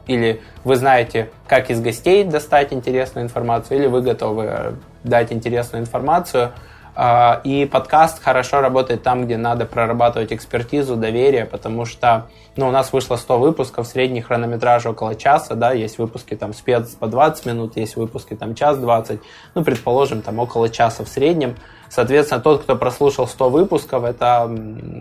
или 0.07 0.41
вы 0.63 0.77
знаете, 0.77 1.31
как 1.49 1.69
из 1.69 1.81
гостей 1.81 2.23
достать 2.23 2.73
интересную 2.73 3.25
информацию, 3.25 3.79
или 3.81 3.87
вы 3.89 4.03
готовы 4.03 4.77
дать 5.03 5.33
интересную 5.33 5.83
информацию– 5.83 6.53
и 6.97 7.69
подкаст 7.71 8.23
хорошо 8.23 8.61
работает 8.61 9.03
там, 9.03 9.25
где 9.25 9.37
надо 9.37 9.67
прорабатывать 9.67 10.33
экспертизу, 10.33 10.97
доверие, 10.97 11.45
потому 11.45 11.85
что 11.85 12.29
ну, 12.57 12.69
у 12.69 12.71
нас 12.71 12.93
вышло 12.93 13.17
100 13.17 13.39
выпусков, 13.39 13.87
средний 13.87 14.21
хронометраж 14.21 14.87
около 14.87 15.17
часа, 15.17 15.55
да, 15.55 15.73
есть 15.73 15.99
выпуски 15.99 16.37
там 16.37 16.55
спец 16.55 16.91
по 16.91 17.09
20 17.09 17.47
минут, 17.47 17.77
есть 17.77 17.97
выпуски 17.97 18.35
там 18.35 18.55
час 18.55 18.79
20, 18.79 19.21
ну, 19.55 19.65
предположим, 19.65 20.23
там 20.23 20.39
около 20.39 20.69
часа 20.69 21.05
в 21.05 21.09
среднем. 21.09 21.57
Соответственно, 21.89 22.41
тот, 22.41 22.63
кто 22.63 22.77
прослушал 22.77 23.27
100 23.27 23.51
выпусков, 23.51 24.05
это 24.05 24.51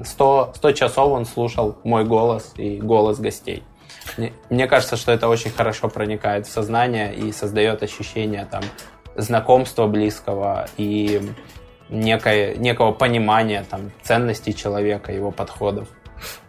100, 0.04 0.54
100 0.56 0.72
часов 0.72 1.12
он 1.12 1.26
слушал 1.26 1.78
мой 1.84 2.06
голос 2.06 2.54
и 2.58 2.78
голос 2.78 3.20
гостей. 3.20 3.64
Мне 4.50 4.68
кажется, 4.68 4.98
что 4.98 5.12
это 5.12 5.28
очень 5.28 5.52
хорошо 5.52 5.90
проникает 5.90 6.48
в 6.48 6.52
сознание 6.52 7.14
и 7.14 7.32
создает 7.32 7.84
ощущение 7.84 8.48
там 8.50 8.64
знакомства 9.16 9.88
близкого 9.88 10.68
и 10.78 11.22
некое, 11.90 12.56
некого 12.56 12.92
понимания 12.92 13.66
там, 13.70 13.92
ценностей 14.02 14.54
человека, 14.54 15.12
его 15.12 15.32
подходов. 15.32 15.88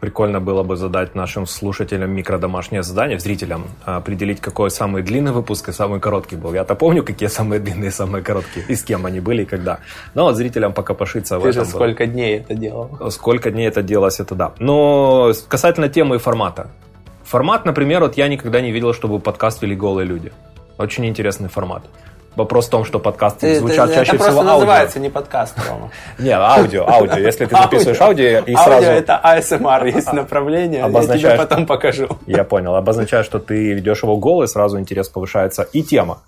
Прикольно 0.00 0.40
было 0.40 0.62
бы 0.62 0.76
задать 0.76 1.14
нашим 1.14 1.46
слушателям 1.46 2.10
микродомашнее 2.10 2.82
задание, 2.82 3.18
зрителям, 3.18 3.66
определить, 3.84 4.40
какой 4.40 4.70
самый 4.70 5.02
длинный 5.02 5.32
выпуск 5.32 5.68
и 5.68 5.72
самый 5.72 6.00
короткий 6.00 6.36
был. 6.36 6.54
Я-то 6.54 6.74
помню, 6.74 7.02
какие 7.02 7.28
самые 7.28 7.60
длинные 7.60 7.88
и 7.88 7.92
самые 7.92 8.22
короткие, 8.22 8.64
и 8.68 8.74
с 8.74 8.84
кем 8.84 9.06
они 9.06 9.20
были 9.20 9.42
и 9.42 9.46
когда. 9.46 9.80
Но 10.14 10.24
вот 10.24 10.36
зрителям 10.36 10.72
пока 10.72 10.94
пошиться 10.94 11.38
в 11.38 11.42
Ты 11.42 11.48
этом. 11.48 11.64
же 11.64 11.70
сколько 11.70 12.04
было. 12.04 12.12
дней 12.12 12.38
это 12.38 12.54
делал? 12.54 13.10
Сколько 13.10 13.50
дней 13.50 13.66
это 13.66 13.82
делалось, 13.82 14.20
это 14.20 14.34
да. 14.34 14.52
Но 14.58 15.32
касательно 15.48 15.88
темы 15.88 16.16
и 16.16 16.18
формата. 16.18 16.70
Формат, 17.24 17.64
например, 17.64 18.02
вот 18.02 18.16
я 18.16 18.28
никогда 18.28 18.60
не 18.60 18.70
видел, 18.70 18.92
чтобы 18.92 19.18
подкаст 19.18 19.62
вели 19.62 19.74
голые 19.74 20.06
люди. 20.06 20.32
Очень 20.78 21.06
интересный 21.06 21.48
формат. 21.48 21.82
Вопрос 22.36 22.66
в 22.66 22.70
том, 22.70 22.84
что 22.84 22.98
подкасты 22.98 23.40
ты, 23.40 23.58
звучат 23.60 23.90
ты, 23.90 23.94
чаще 23.94 24.16
это 24.16 24.24
всего 24.24 24.40
аудио. 24.40 24.50
аудио. 24.50 24.54
называется 24.54 25.00
не 25.00 25.10
подкаст, 25.10 25.56
Рома. 25.68 25.90
Не, 26.18 26.32
аудио, 26.32 26.88
аудио. 26.88 27.18
Если 27.18 27.46
ты 27.46 27.56
записываешь 27.56 28.00
аудио 28.00 28.40
и 28.40 28.54
сразу... 28.54 28.72
Аудио 28.72 28.90
это 28.90 29.20
ASMR, 29.24 29.86
есть 29.86 30.12
направление, 30.12 30.80
я 30.80 31.16
тебе 31.16 31.36
потом 31.36 31.66
покажу. 31.66 32.08
Я 32.26 32.44
понял. 32.44 32.74
Обозначает, 32.74 33.24
что 33.24 33.38
ты 33.38 33.72
ведешь 33.72 34.02
его 34.02 34.16
голый, 34.16 34.48
сразу 34.48 34.78
интерес 34.78 35.08
повышается. 35.08 35.62
И 35.72 35.82
тема. 35.82 36.22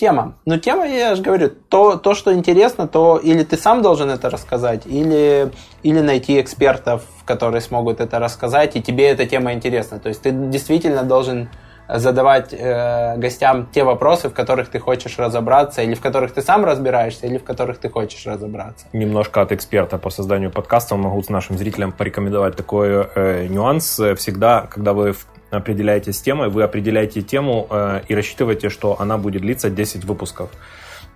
Тема. 0.00 0.38
Ну, 0.46 0.56
тема, 0.56 0.86
я 0.88 1.14
же 1.14 1.22
говорю, 1.22 1.50
то, 1.68 1.96
то, 1.96 2.14
что 2.14 2.32
интересно, 2.32 2.88
то 2.88 3.18
или 3.18 3.44
ты 3.44 3.58
сам 3.58 3.82
должен 3.82 4.08
это 4.08 4.30
рассказать, 4.30 4.86
или, 4.86 5.52
или 5.82 6.00
найти 6.00 6.40
экспертов, 6.40 7.02
которые 7.26 7.60
смогут 7.60 8.00
это 8.00 8.18
рассказать, 8.18 8.76
и 8.76 8.82
тебе 8.82 9.10
эта 9.10 9.26
тема 9.26 9.52
интересна. 9.52 9.98
То 9.98 10.08
есть 10.08 10.22
ты 10.22 10.30
действительно 10.30 11.02
должен 11.02 11.50
задавать 11.98 12.52
э, 12.52 13.16
гостям 13.16 13.68
те 13.72 13.84
вопросы, 13.84 14.28
в 14.28 14.32
которых 14.32 14.68
ты 14.68 14.78
хочешь 14.78 15.18
разобраться, 15.18 15.82
или 15.82 15.94
в 15.94 16.00
которых 16.00 16.32
ты 16.32 16.42
сам 16.42 16.64
разбираешься, 16.64 17.26
или 17.26 17.38
в 17.38 17.44
которых 17.44 17.78
ты 17.78 17.88
хочешь 17.88 18.26
разобраться. 18.26 18.86
Немножко 18.92 19.42
от 19.42 19.52
эксперта 19.52 19.98
по 19.98 20.10
созданию 20.10 20.50
подкаста 20.50 20.96
могу 20.96 21.22
с 21.22 21.28
нашим 21.28 21.58
зрителям 21.58 21.92
порекомендовать 21.92 22.56
такой 22.56 23.08
э, 23.14 23.46
нюанс. 23.48 24.00
Всегда, 24.16 24.66
когда 24.70 24.92
вы 24.92 25.14
определяете 25.50 26.12
с 26.12 26.20
темой, 26.20 26.48
вы 26.48 26.62
определяете 26.62 27.22
тему 27.22 27.66
э, 27.70 28.02
и 28.08 28.14
рассчитываете, 28.14 28.68
что 28.68 28.96
она 29.00 29.18
будет 29.18 29.42
длиться 29.42 29.70
10 29.70 30.04
выпусков. 30.04 30.50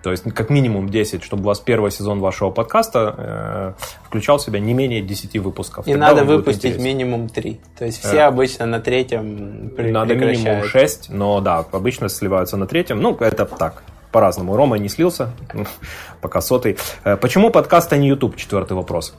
То 0.05 0.11
есть 0.11 0.23
как 0.35 0.51
минимум 0.51 0.87
10, 0.87 1.23
чтобы 1.23 1.41
у 1.41 1.45
вас 1.47 1.59
первый 1.59 1.89
сезон 1.89 2.19
вашего 2.19 2.51
подкаста 2.51 3.15
э, 3.17 3.73
включал 4.03 4.37
в 4.37 4.41
себя 4.43 4.59
не 4.59 4.75
менее 4.75 5.01
10 5.01 5.39
выпусков. 5.39 5.87
И 5.87 5.93
Тогда 5.93 6.09
надо 6.09 6.25
выпустить 6.25 6.77
минимум 6.77 7.27
3. 7.27 7.59
То 7.79 7.85
есть 7.85 8.01
все 8.05 8.17
э, 8.17 8.21
обычно 8.21 8.67
на 8.67 8.79
третьем 8.79 9.71
при- 9.75 9.89
Надо 9.89 10.13
минимум 10.13 10.63
6, 10.63 11.09
но 11.09 11.41
да, 11.41 11.65
обычно 11.71 12.07
сливаются 12.07 12.55
на 12.55 12.67
третьем. 12.67 13.01
Ну, 13.01 13.17
это 13.19 13.45
так, 13.45 13.81
по-разному. 14.11 14.55
Рома 14.55 14.77
не 14.77 14.89
слился, 14.89 15.31
пока 16.21 16.39
сотый. 16.39 16.77
Э, 17.03 17.17
почему 17.17 17.49
подкаст, 17.49 17.91
а 17.91 17.97
не 17.97 18.07
YouTube? 18.07 18.35
Четвертый 18.35 18.73
вопрос. 18.73 19.15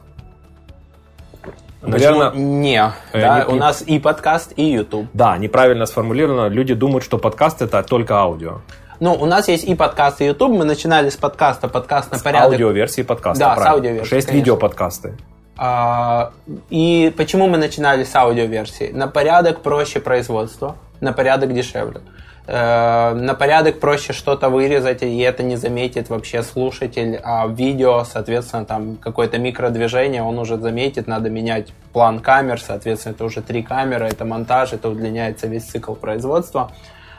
Наверное, 1.82 2.30
не, 2.30 2.92
э, 3.12 3.20
да, 3.20 3.44
не, 3.44 3.54
у 3.54 3.56
нас 3.56 3.82
и 3.82 3.98
подкаст, 3.98 4.52
и 4.54 4.62
YouTube. 4.62 5.08
Да, 5.14 5.36
неправильно 5.36 5.84
сформулировано. 5.86 6.46
Люди 6.46 6.74
думают, 6.74 7.02
что 7.02 7.18
подкаст 7.18 7.60
это 7.60 7.82
только 7.82 8.14
аудио. 8.18 8.60
Ну, 9.00 9.12
у 9.14 9.26
нас 9.26 9.48
есть 9.48 9.64
и 9.64 9.74
подкаст, 9.74 10.20
и 10.20 10.26
YouTube. 10.26 10.52
Мы 10.52 10.64
начинали 10.64 11.10
с 11.10 11.16
подкаста, 11.16 11.68
подкаст 11.68 12.12
на 12.12 12.18
порядок. 12.18 12.50
С 12.50 12.54
аудиоверсии 12.54 13.02
подкаста, 13.02 13.40
Да, 13.40 13.54
правильно. 13.54 13.70
с 13.70 13.74
аудиоверсии, 13.74 14.08
Шесть 14.08 14.32
видеоподкасты. 14.32 15.14
А, 15.58 16.32
и 16.70 17.12
почему 17.16 17.46
мы 17.46 17.58
начинали 17.58 18.04
с 18.04 18.14
аудиоверсии? 18.14 18.90
На 18.92 19.08
порядок 19.08 19.60
проще 19.60 20.00
производство, 20.00 20.76
на 21.00 21.12
порядок 21.12 21.52
дешевле. 21.54 22.00
Э, 22.46 23.12
на 23.12 23.34
порядок 23.34 23.80
проще 23.80 24.12
что-то 24.12 24.48
вырезать, 24.48 25.02
и 25.02 25.18
это 25.18 25.42
не 25.42 25.56
заметит 25.56 26.08
вообще 26.08 26.42
слушатель, 26.42 27.20
а 27.24 27.48
видео, 27.48 28.04
соответственно, 28.04 28.64
там 28.64 28.96
какое-то 28.96 29.38
микродвижение 29.38 30.22
он 30.22 30.38
уже 30.38 30.56
заметит, 30.56 31.08
надо 31.08 31.28
менять 31.28 31.72
план 31.92 32.20
камер, 32.20 32.60
соответственно, 32.60 33.14
это 33.14 33.24
уже 33.24 33.42
три 33.42 33.62
камеры, 33.62 34.06
это 34.06 34.24
монтаж, 34.24 34.72
это 34.74 34.88
удлиняется 34.88 35.48
весь 35.48 35.64
цикл 35.64 35.94
производства. 35.94 36.70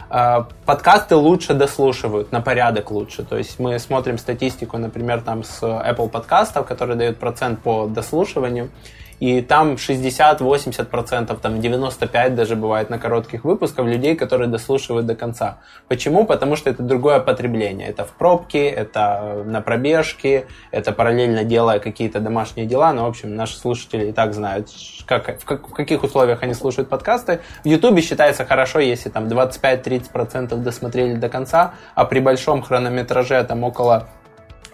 Э, 0.10 0.44
подкасты 0.66 1.16
лучше 1.16 1.54
дослушивают, 1.54 2.32
на 2.32 2.42
порядок 2.42 2.92
лучше. 2.92 3.24
То 3.24 3.38
есть 3.38 3.60
мы 3.60 3.80
смотрим 3.80 4.18
статистику, 4.18 4.78
например, 4.78 5.22
там 5.22 5.44
с 5.44 5.62
Apple 5.62 6.10
подкастов, 6.10 6.66
который 6.66 6.96
дает 6.96 7.18
процент 7.18 7.62
по 7.62 7.88
дослушиванию 7.88 8.70
и 9.20 9.42
там 9.42 9.74
60-80%, 9.74 11.40
там 11.40 11.56
95% 11.56 12.30
даже 12.30 12.56
бывает 12.56 12.90
на 12.90 13.00
коротких 13.00 13.44
выпусках 13.44 13.86
людей, 13.86 14.16
которые 14.16 14.48
дослушивают 14.48 15.06
до 15.06 15.16
конца. 15.16 15.58
Почему? 15.88 16.26
Потому 16.26 16.56
что 16.56 16.70
это 16.70 16.84
другое 16.84 17.20
потребление. 17.20 17.88
Это 17.88 18.06
в 18.06 18.12
пробке, 18.12 18.70
это 18.70 19.44
на 19.46 19.62
пробежке, 19.62 20.46
это 20.72 20.92
параллельно 20.92 21.44
делая 21.44 21.80
какие-то 21.80 22.20
домашние 22.20 22.68
дела. 22.68 22.94
Ну, 22.94 23.04
в 23.04 23.08
общем, 23.08 23.36
наши 23.36 23.58
слушатели 23.58 24.10
и 24.10 24.12
так 24.12 24.34
знают, 24.34 24.70
как, 25.06 25.40
в, 25.40 25.46
как, 25.46 25.68
в 25.68 25.74
каких 25.74 26.04
условиях 26.04 26.44
они 26.44 26.54
слушают 26.54 26.90
подкасты. 26.90 27.40
В 27.64 27.68
Ютубе 27.68 28.02
считается 28.02 28.46
хорошо, 28.46 28.80
если 28.80 29.10
там 29.10 29.26
25-30% 29.28 30.56
досмотрели 30.58 31.16
до 31.16 31.30
конца, 31.30 31.74
а 31.96 32.06
при 32.06 32.20
большом 32.20 32.62
хронометраже 32.62 33.44
там 33.44 33.64
около 33.64 34.08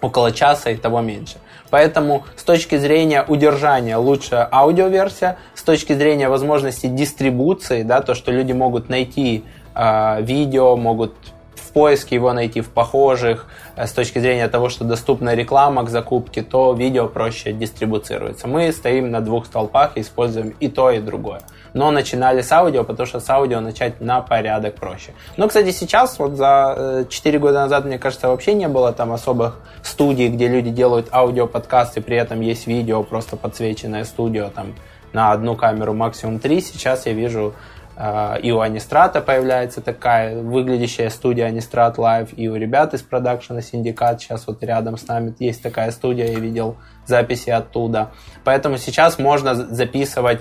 около 0.04 0.32
часа 0.32 0.70
и 0.70 0.76
того 0.76 1.00
меньше. 1.00 1.36
Поэтому 1.74 2.22
с 2.36 2.44
точки 2.44 2.76
зрения 2.76 3.24
удержания 3.26 3.96
лучше 3.96 4.48
аудиоверсия, 4.52 5.38
с 5.56 5.62
точки 5.64 5.92
зрения 5.92 6.28
возможности 6.28 6.86
дистрибуции, 6.86 7.82
да, 7.82 8.00
то, 8.00 8.14
что 8.14 8.30
люди 8.30 8.52
могут 8.52 8.88
найти 8.88 9.42
э, 9.74 10.22
видео, 10.22 10.76
могут 10.76 11.14
в 11.56 11.72
поиске 11.72 12.14
его 12.14 12.32
найти 12.32 12.60
в 12.60 12.68
похожих, 12.68 13.48
э, 13.74 13.88
с 13.88 13.92
точки 13.92 14.20
зрения 14.20 14.46
того, 14.46 14.68
что 14.68 14.84
доступна 14.84 15.34
реклама 15.34 15.82
к 15.82 15.88
закупке, 15.90 16.42
то 16.42 16.74
видео 16.74 17.08
проще 17.08 17.52
дистрибуцируется. 17.52 18.46
Мы 18.46 18.70
стоим 18.70 19.10
на 19.10 19.20
двух 19.20 19.46
столпах 19.46 19.96
и 19.96 20.02
используем 20.02 20.54
и 20.60 20.68
то, 20.68 20.92
и 20.92 21.00
другое 21.00 21.40
но 21.74 21.90
начинали 21.90 22.40
с 22.40 22.50
аудио, 22.52 22.84
потому 22.84 23.06
что 23.06 23.20
с 23.20 23.28
аудио 23.28 23.60
начать 23.60 24.00
на 24.00 24.20
порядок 24.22 24.76
проще. 24.76 25.12
Но, 25.36 25.48
кстати, 25.48 25.72
сейчас, 25.72 26.18
вот 26.18 26.36
за 26.36 27.04
4 27.08 27.36
э, 27.36 27.40
года 27.40 27.60
назад, 27.60 27.84
мне 27.84 27.98
кажется, 27.98 28.28
вообще 28.28 28.54
не 28.54 28.68
было 28.68 28.92
там 28.92 29.12
особых 29.12 29.60
студий, 29.82 30.28
где 30.28 30.48
люди 30.48 30.70
делают 30.70 31.08
аудиоподкасты, 31.12 32.00
при 32.00 32.16
этом 32.16 32.40
есть 32.40 32.66
видео, 32.66 33.02
просто 33.02 33.36
подсвеченное 33.36 34.04
студио 34.04 34.48
там 34.48 34.74
на 35.12 35.32
одну 35.32 35.56
камеру, 35.56 35.92
максимум 35.94 36.38
три. 36.38 36.60
Сейчас 36.60 37.06
я 37.06 37.12
вижу 37.12 37.54
э, 37.96 38.40
и 38.40 38.52
у 38.52 38.60
Анистрата 38.60 39.20
появляется 39.20 39.80
такая 39.80 40.40
выглядящая 40.40 41.10
студия 41.10 41.46
Анистрат 41.46 41.98
Live, 41.98 42.34
и 42.36 42.46
у 42.46 42.54
ребят 42.54 42.94
из 42.94 43.02
продакшена 43.02 43.62
Синдикат, 43.62 44.20
сейчас 44.20 44.46
вот 44.46 44.62
рядом 44.62 44.96
с 44.96 45.08
нами 45.08 45.34
есть 45.40 45.60
такая 45.60 45.90
студия, 45.90 46.28
я 46.28 46.38
видел 46.38 46.76
записи 47.04 47.50
оттуда. 47.50 48.12
Поэтому 48.44 48.78
сейчас 48.78 49.18
можно 49.18 49.54
записывать 49.54 50.40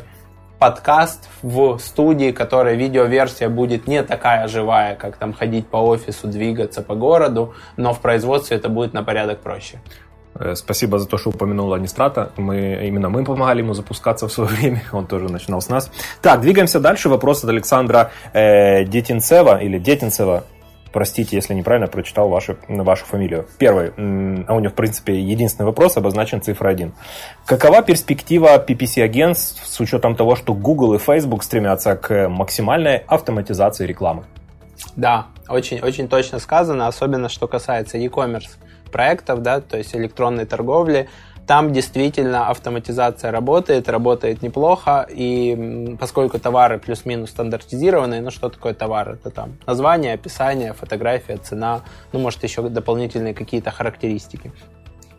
подкаст 0.63 1.27
в 1.41 1.77
студии, 1.77 2.32
которая 2.32 2.75
видеоверсия 2.75 3.50
будет 3.50 3.86
не 3.86 4.01
такая 4.01 4.48
живая, 4.48 4.96
как 4.96 5.17
там 5.17 5.34
ходить 5.34 5.67
по 5.67 5.75
офису, 5.75 6.27
двигаться 6.27 6.82
по 6.82 6.96
городу, 6.96 7.53
но 7.75 7.93
в 7.93 8.00
производстве 8.00 8.55
это 8.55 8.70
будет 8.70 8.93
на 8.93 9.03
порядок 9.03 9.41
проще. 9.41 9.82
Э, 10.36 10.55
спасибо 10.55 11.00
за 11.00 11.05
то, 11.05 11.17
что 11.17 11.32
упомянул 11.32 11.74
Анистрата. 11.74 12.32
Мы, 12.38 12.88
именно 12.88 13.10
мы 13.10 13.25
помогали 13.25 13.60
ему 13.60 13.74
запускаться 13.74 14.29
в 14.29 14.32
свое 14.32 14.50
время. 14.55 14.84
Он 14.93 15.05
тоже 15.05 15.29
начинал 15.29 15.60
с 15.60 15.67
нас. 15.67 15.91
Так, 16.22 16.39
двигаемся 16.39 16.79
дальше. 16.79 17.10
Вопрос 17.10 17.43
от 17.43 17.50
Александра 17.50 18.12
э, 18.32 18.86
Детинцева 18.86 19.62
или 19.62 19.77
Детинцева. 19.77 20.46
Простите, 20.94 21.36
если 21.36 21.56
неправильно 21.56 21.88
прочитал 21.88 22.30
вашу, 22.30 22.56
вашу 22.68 23.06
фамилию. 23.06 23.48
Первый, 23.58 23.90
а 24.48 24.54
у 24.54 24.60
него, 24.60 24.70
в 24.70 24.76
принципе, 24.76 25.20
единственный 25.20 25.66
вопрос 25.66 25.98
обозначен 25.98 26.40
цифра 26.40 26.70
1. 26.70 26.94
Какова 27.48 27.82
перспектива 27.82 28.64
PPC-агентств 28.64 29.66
с 29.66 29.80
учетом 29.80 30.16
того, 30.16 30.36
что 30.36 30.54
Google 30.54 30.94
и 30.94 31.00
Facebook 31.00 31.44
стремятся 31.44 31.96
к 31.96 32.30
максимальной 32.30 32.98
автоматизации 33.08 33.88
рекламы? 33.88 34.26
Да, 34.96 35.26
очень, 35.50 35.80
очень 35.80 36.08
точно 36.08 36.38
сказано, 36.38 36.88
особенно 36.88 37.28
что 37.28 37.48
касается 37.48 37.98
e-commerce 37.98 38.58
проектов, 38.92 39.42
да, 39.42 39.62
то 39.62 39.78
есть 39.78 39.96
электронной 39.96 40.46
торговли. 40.46 41.10
Там 41.48 41.74
действительно 41.74 42.48
автоматизация 42.48 43.32
работает, 43.32 43.90
работает 43.90 44.42
неплохо, 44.42 45.06
и 45.10 45.98
поскольку 46.00 46.40
товары 46.40 46.80
плюс-минус 46.80 47.32
стандартизированные, 47.32 48.22
ну 48.22 48.32
что 48.32 48.50
такое 48.50 48.74
товар? 48.74 49.10
Это 49.10 49.30
там 49.30 49.58
название, 49.66 50.14
описание, 50.14 50.74
фотография, 50.74 51.38
цена, 51.38 51.82
ну 52.14 52.20
может 52.20 52.44
еще 52.44 52.62
дополнительные 52.62 53.34
какие-то 53.34 53.72
характеристики. 53.72 54.54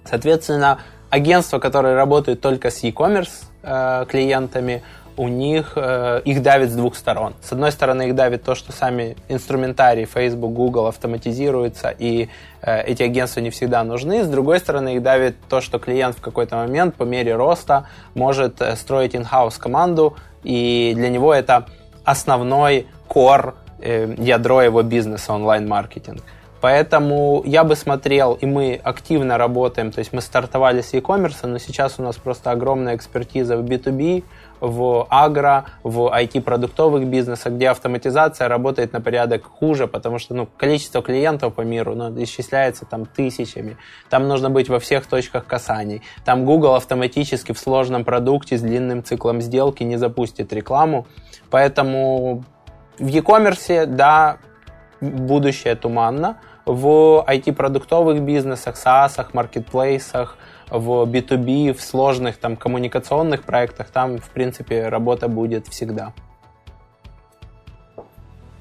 Соответственно, 0.05 0.79
агентства, 1.11 1.59
которые 1.59 1.95
работают 1.95 2.41
только 2.41 2.71
с 2.71 2.83
e-commerce 2.85 3.45
э, 3.63 4.07
клиентами, 4.09 4.83
у 5.17 5.29
них 5.29 5.73
э, 5.77 6.23
их 6.25 6.43
давит 6.43 6.71
с 6.71 6.75
двух 6.75 6.97
сторон. 6.97 7.35
С 7.41 7.53
одной 7.53 7.73
стороны, 7.73 8.09
их 8.09 8.15
давит 8.15 8.43
то, 8.43 8.55
что 8.55 8.73
сами 8.73 9.17
инструментарии 9.29 10.05
Facebook, 10.05 10.53
Google 10.53 10.87
автоматизируются, 10.87 11.95
и 11.97 12.29
э, 12.63 12.83
эти 12.83 13.03
агентства 13.03 13.41
не 13.41 13.51
всегда 13.51 13.85
нужны. 13.85 14.25
С 14.25 14.29
другой 14.29 14.59
стороны, 14.59 14.97
их 14.97 15.03
давит 15.03 15.37
то, 15.49 15.61
что 15.61 15.79
клиент 15.79 16.17
в 16.17 16.21
какой-то 16.21 16.57
момент 16.57 16.95
по 16.97 17.05
мере 17.05 17.37
роста 17.37 17.87
может 18.15 18.61
э, 18.61 18.77
строить 18.77 19.15
in-house 19.15 19.59
команду, 19.59 20.17
и 20.43 20.93
для 20.97 21.09
него 21.11 21.33
это 21.33 21.67
основной 22.05 22.87
core 23.09 23.55
э, 23.81 24.15
ядро 24.19 24.63
его 24.63 24.83
бизнеса 24.83 25.33
онлайн-маркетинг. 25.33 26.23
Поэтому 26.65 27.43
я 27.45 27.63
бы 27.63 27.77
смотрел, 27.77 28.39
и 28.41 28.47
мы 28.47 28.81
активно 28.83 29.37
работаем, 29.37 29.93
то 29.93 29.99
есть 29.99 30.15
мы 30.15 30.23
стартовали 30.23 30.81
с 30.81 30.95
e-commerce, 30.95 31.47
но 31.47 31.59
сейчас 31.59 31.97
у 31.99 32.03
нас 32.03 32.17
просто 32.17 32.53
огромная 32.53 32.97
экспертиза 32.97 33.59
в 33.59 33.65
B2B, 33.65 34.25
в 34.65 35.07
агро, 35.11 35.67
в 35.83 36.13
IT-продуктовых 36.15 37.07
бизнесах, 37.07 37.53
где 37.53 37.69
автоматизация 37.69 38.49
работает 38.49 38.93
на 38.93 39.01
порядок 39.01 39.45
хуже, 39.45 39.87
потому 39.87 40.19
что 40.19 40.35
ну, 40.35 40.49
количество 40.57 41.03
клиентов 41.03 41.55
по 41.55 41.61
миру 41.61 41.95
ну, 41.95 42.23
исчисляется 42.23 42.85
там 42.87 43.07
тысячами. 43.07 43.77
Там 44.11 44.29
нужно 44.29 44.51
быть 44.51 44.69
во 44.69 44.79
всех 44.79 45.07
точках 45.07 45.47
касаний. 45.47 46.03
Там 46.25 46.45
Google 46.45 46.75
автоматически 46.75 47.53
в 47.53 47.59
сложном 47.59 48.05
продукте 48.05 48.57
с 48.57 48.63
длинным 48.63 49.05
циклом 49.05 49.41
сделки 49.41 49.83
не 49.83 49.97
запустит 49.97 50.53
рекламу. 50.53 51.07
Поэтому 51.51 52.45
в 52.99 53.07
e-commerce, 53.07 53.87
да, 53.87 54.39
будущее 55.01 55.75
туманно, 55.75 56.39
в 56.65 57.25
IT-продуктовых 57.29 58.23
бизнесах, 58.23 58.77
SaaS, 58.77 59.27
маркетплейсах, 59.33 60.39
в 60.71 61.05
B2B, 61.05 61.73
в 61.73 61.81
сложных 61.81 62.37
там 62.39 62.57
коммуникационных 62.57 63.45
проектах, 63.45 63.91
там, 63.91 64.19
в 64.19 64.31
принципе, 64.31 64.89
работа 64.89 65.29
будет 65.29 65.69
всегда. 65.69 66.13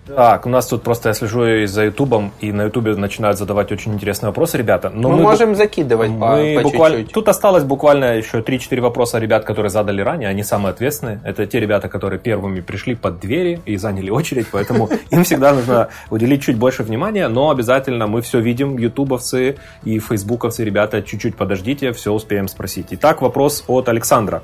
Так, 0.06 0.46
у 0.46 0.50
нас 0.50 0.68
тут 0.68 0.84
просто 0.84 1.10
я 1.10 1.14
слежу 1.14 1.66
за 1.66 1.86
Ютубом, 1.86 2.34
и 2.42 2.52
на 2.52 2.64
Ютубе 2.64 2.96
начинают 2.96 3.38
задавать 3.38 3.72
очень 3.72 3.94
интересные 3.94 4.30
вопросы 4.30 4.58
ребята. 4.58 4.90
Но 4.90 5.10
мы, 5.10 5.18
мы 5.18 5.24
можем 5.24 5.56
закидывать 5.56 6.10
мы 6.10 6.56
по, 6.56 6.62
по 6.62 6.70
буквально, 6.70 6.98
чуть-чуть. 6.98 7.14
Тут 7.14 7.30
осталось 7.30 7.64
буквально 7.64 8.18
еще 8.18 8.40
3-4 8.40 8.82
вопроса 8.82 9.20
ребят, 9.20 9.46
которые 9.46 9.70
задали 9.70 10.02
ранее. 10.02 10.28
Они 10.28 10.44
самые 10.44 10.72
ответственные. 10.72 11.22
Это 11.24 11.46
те 11.46 11.60
ребята, 11.60 11.88
которые 11.88 12.20
первыми 12.20 12.60
пришли 12.60 12.96
под 12.96 13.20
двери 13.20 13.62
и 13.66 13.78
заняли 13.78 14.10
очередь, 14.10 14.48
поэтому 14.52 14.90
им 15.10 15.24
всегда 15.24 15.54
нужно 15.54 15.88
уделить 16.10 16.44
чуть 16.44 16.58
больше 16.58 16.84
внимания, 16.84 17.30
но 17.30 17.50
обязательно 17.50 18.08
мы 18.08 18.22
все 18.22 18.40
видим, 18.40 18.78
ютубовцы 18.78 19.58
и 19.86 20.00
фейсбуковцы, 20.00 20.66
ребята, 20.66 21.02
чуть-чуть 21.02 21.38
подождите, 21.38 21.94
все 21.94 22.12
успеем 22.12 22.50
спросить. 22.50 22.88
Итак, 22.92 23.22
вопрос 23.22 23.64
от 23.68 23.88
Александра. 23.88 24.44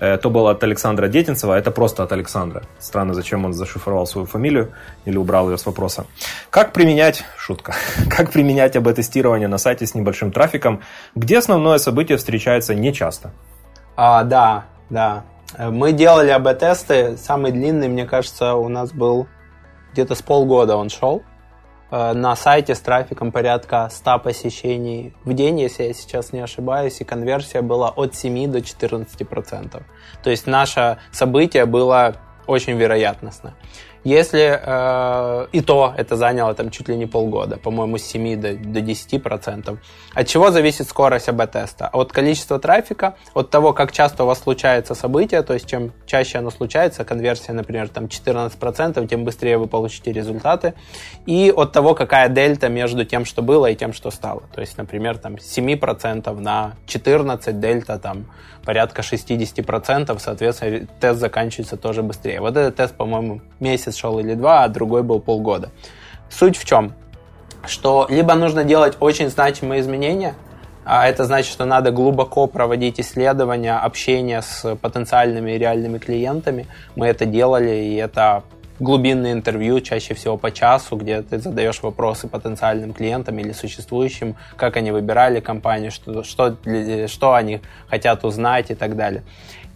Э, 0.00 0.16
то 0.16 0.30
был 0.30 0.48
от 0.48 0.64
Александра 0.64 1.08
Детинцева, 1.08 1.58
это 1.58 1.70
просто 1.70 2.02
от 2.02 2.12
Александра. 2.12 2.62
Странно, 2.78 3.12
зачем 3.12 3.44
он 3.44 3.52
зашифровал 3.52 4.06
свою 4.06 4.26
фамилию 4.26 4.72
или 5.04 5.18
убрал 5.18 5.50
ее 5.50 5.58
с 5.58 5.66
вопроса. 5.66 6.06
Как 6.48 6.72
применять, 6.72 7.24
шутка, 7.36 7.74
как 8.10 8.30
применять 8.32 8.76
АБ-тестирование 8.76 9.48
на 9.48 9.58
сайте 9.58 9.86
с 9.86 9.94
небольшим 9.94 10.32
трафиком, 10.32 10.80
где 11.14 11.38
основное 11.38 11.78
событие 11.78 12.16
встречается 12.16 12.74
нечасто? 12.74 13.30
А, 13.94 14.24
да, 14.24 14.64
да. 14.88 15.24
Мы 15.58 15.92
делали 15.92 16.30
АБ-тесты. 16.30 17.16
Самый 17.18 17.52
длинный, 17.52 17.88
мне 17.88 18.06
кажется, 18.06 18.54
у 18.54 18.68
нас 18.68 18.92
был 18.92 19.26
где-то 19.92 20.14
с 20.14 20.22
полгода 20.22 20.76
он 20.76 20.88
шел. 20.88 21.22
Э, 21.90 22.12
на 22.12 22.36
сайте 22.36 22.74
с 22.74 22.80
трафиком 22.80 23.32
порядка 23.32 23.88
100 23.90 24.18
посещений 24.20 25.12
в 25.24 25.34
день, 25.34 25.60
если 25.60 25.84
я 25.84 25.94
сейчас 25.94 26.32
не 26.32 26.40
ошибаюсь, 26.40 27.00
и 27.00 27.04
конверсия 27.04 27.62
была 27.62 27.90
от 27.90 28.14
7 28.14 28.50
до 28.50 28.58
14%. 28.58 29.82
То 30.22 30.30
есть 30.30 30.46
наше 30.46 30.98
событие 31.12 31.66
было 31.66 32.16
очень 32.46 32.76
вероятностно. 32.76 33.54
Если 34.04 34.58
э, 34.62 35.46
и 35.52 35.60
то 35.60 35.94
это 35.96 36.16
заняло 36.16 36.54
там 36.54 36.70
чуть 36.70 36.88
ли 36.88 36.96
не 36.96 37.06
полгода, 37.06 37.58
по-моему, 37.58 37.98
с 37.98 38.02
7 38.02 38.40
до, 38.40 38.54
до 38.54 38.80
10%. 38.80 39.78
От 40.14 40.26
чего 40.26 40.50
зависит 40.50 40.88
скорость 40.88 41.28
АБ-теста? 41.28 41.90
От 41.92 42.12
количества 42.12 42.58
трафика, 42.58 43.16
от 43.34 43.50
того, 43.50 43.72
как 43.72 43.92
часто 43.92 44.24
у 44.24 44.26
вас 44.26 44.40
случается 44.40 44.94
событие, 44.94 45.42
то 45.42 45.54
есть 45.54 45.68
чем 45.68 45.92
чаще 46.06 46.38
оно 46.38 46.50
случается, 46.50 47.04
конверсия, 47.04 47.52
например, 47.52 47.88
там 47.88 48.04
14%, 48.06 49.06
тем 49.06 49.24
быстрее 49.24 49.58
вы 49.58 49.66
получите 49.66 50.12
результаты, 50.12 50.74
и 51.26 51.52
от 51.54 51.72
того, 51.72 51.94
какая 51.94 52.28
дельта 52.28 52.68
между 52.68 53.04
тем, 53.04 53.24
что 53.24 53.42
было, 53.42 53.66
и 53.66 53.74
тем, 53.74 53.92
что 53.92 54.10
стало. 54.10 54.42
То 54.54 54.60
есть, 54.60 54.78
например, 54.78 55.18
там 55.18 55.34
7% 55.34 56.40
на 56.40 56.74
14 56.86 57.60
дельта 57.60 57.98
там 57.98 58.26
порядка 58.64 59.02
60%, 59.02 60.18
соответственно, 60.18 60.86
тест 61.00 61.20
заканчивается 61.20 61.76
тоже 61.76 62.02
быстрее. 62.02 62.40
Вот 62.40 62.56
этот 62.56 62.76
тест, 62.76 62.94
по-моему, 62.94 63.40
месяц 63.58 63.89
шел 63.96 64.18
или 64.18 64.34
два, 64.34 64.64
а 64.64 64.68
другой 64.68 65.02
был 65.02 65.20
полгода. 65.20 65.70
Суть 66.30 66.56
в 66.56 66.64
чем? 66.64 66.94
Что 67.66 68.06
либо 68.08 68.34
нужно 68.34 68.64
делать 68.64 68.96
очень 69.00 69.28
значимые 69.28 69.80
изменения, 69.80 70.34
а 70.84 71.06
это 71.06 71.24
значит, 71.24 71.52
что 71.52 71.66
надо 71.66 71.90
глубоко 71.90 72.46
проводить 72.46 72.98
исследования, 73.00 73.76
общение 73.76 74.42
с 74.42 74.76
потенциальными 74.76 75.52
и 75.52 75.58
реальными 75.58 75.98
клиентами. 75.98 76.66
Мы 76.96 77.06
это 77.06 77.26
делали, 77.26 77.70
и 77.70 77.96
это 77.96 78.42
глубинные 78.80 79.34
интервью, 79.34 79.80
чаще 79.80 80.14
всего 80.14 80.36
по 80.36 80.50
часу, 80.50 80.96
где 80.96 81.22
ты 81.22 81.38
задаешь 81.38 81.82
вопросы 81.82 82.28
потенциальным 82.28 82.94
клиентам 82.94 83.38
или 83.38 83.52
существующим, 83.52 84.36
как 84.56 84.76
они 84.76 84.90
выбирали 84.90 85.40
компанию, 85.40 85.92
что, 85.92 86.24
что, 86.24 86.56
что 87.06 87.34
они 87.34 87.60
хотят 87.88 88.24
узнать 88.24 88.70
и 88.70 88.74
так 88.74 88.96
далее. 88.96 89.22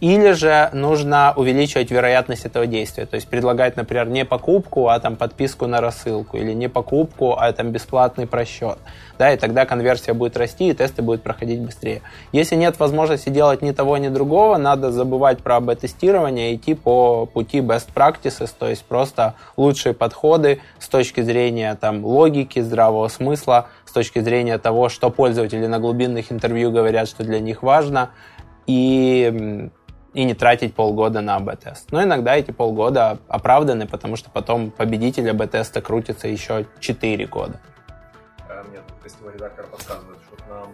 Или 0.01 0.31
же 0.31 0.69
нужно 0.73 1.33
увеличивать 1.35 1.89
вероятность 1.89 2.45
этого 2.45 2.67
действия. 2.67 3.05
То 3.05 3.15
есть 3.15 3.27
предлагать, 3.27 3.77
например, 3.77 4.09
не 4.09 4.25
покупку, 4.25 4.89
а 4.89 4.99
там 4.99 5.15
подписку 5.15 5.67
на 5.67 5.79
рассылку. 5.79 6.37
Или 6.37 6.53
не 6.53 6.67
покупку, 6.67 7.35
а 7.39 7.51
там 7.53 7.71
бесплатный 7.71 8.27
просчет. 8.27 8.77
Да, 9.17 9.31
и 9.33 9.37
тогда 9.37 9.65
конверсия 9.65 10.13
будет 10.13 10.35
расти, 10.35 10.69
и 10.69 10.73
тесты 10.73 11.01
будут 11.01 11.23
проходить 11.23 11.61
быстрее. 11.61 12.01
Если 12.33 12.55
нет 12.55 12.77
возможности 12.79 13.29
делать 13.29 13.61
ни 13.61 13.71
того, 13.71 13.97
ни 13.97 14.09
другого, 14.09 14.57
надо 14.57 14.91
забывать 14.91 15.39
про 15.39 15.57
АБ-тестирование 15.57 16.53
идти 16.55 16.73
по 16.73 17.25
пути 17.25 17.59
best 17.59 17.87
practices, 17.95 18.53
то 18.57 18.67
есть 18.67 18.83
просто 18.83 19.35
лучшие 19.55 19.93
подходы 19.93 20.59
с 20.79 20.89
точки 20.89 21.21
зрения 21.21 21.75
там, 21.79 22.03
логики, 22.03 22.59
здравого 22.59 23.07
смысла, 23.07 23.67
с 23.85 23.93
точки 23.93 24.19
зрения 24.19 24.57
того, 24.57 24.89
что 24.89 25.09
пользователи 25.09 25.65
на 25.65 25.79
глубинных 25.79 26.33
интервью 26.33 26.71
говорят, 26.71 27.07
что 27.07 27.23
для 27.23 27.39
них 27.39 27.63
важно, 27.63 28.09
и 28.67 29.69
и 30.15 30.23
не 30.23 30.33
тратить 30.33 30.73
полгода 30.73 31.21
на 31.21 31.35
АБ-тест. 31.35 31.91
Но 31.91 32.01
иногда 32.01 32.35
эти 32.35 32.51
полгода 32.51 33.19
оправданы, 33.27 33.85
потому 33.85 34.15
что 34.15 34.29
потом 34.29 34.71
победитель 34.71 35.29
АБ-теста 35.29 35.81
крутится 35.81 36.29
еще 36.29 36.65
4 36.79 37.27
года. 37.27 37.59
Э, 38.49 38.63
мне 38.69 38.79
тут 38.87 39.33
редактор 39.33 39.67
подсказывает, 39.67 40.17
что 40.25 40.37
нам 40.49 40.69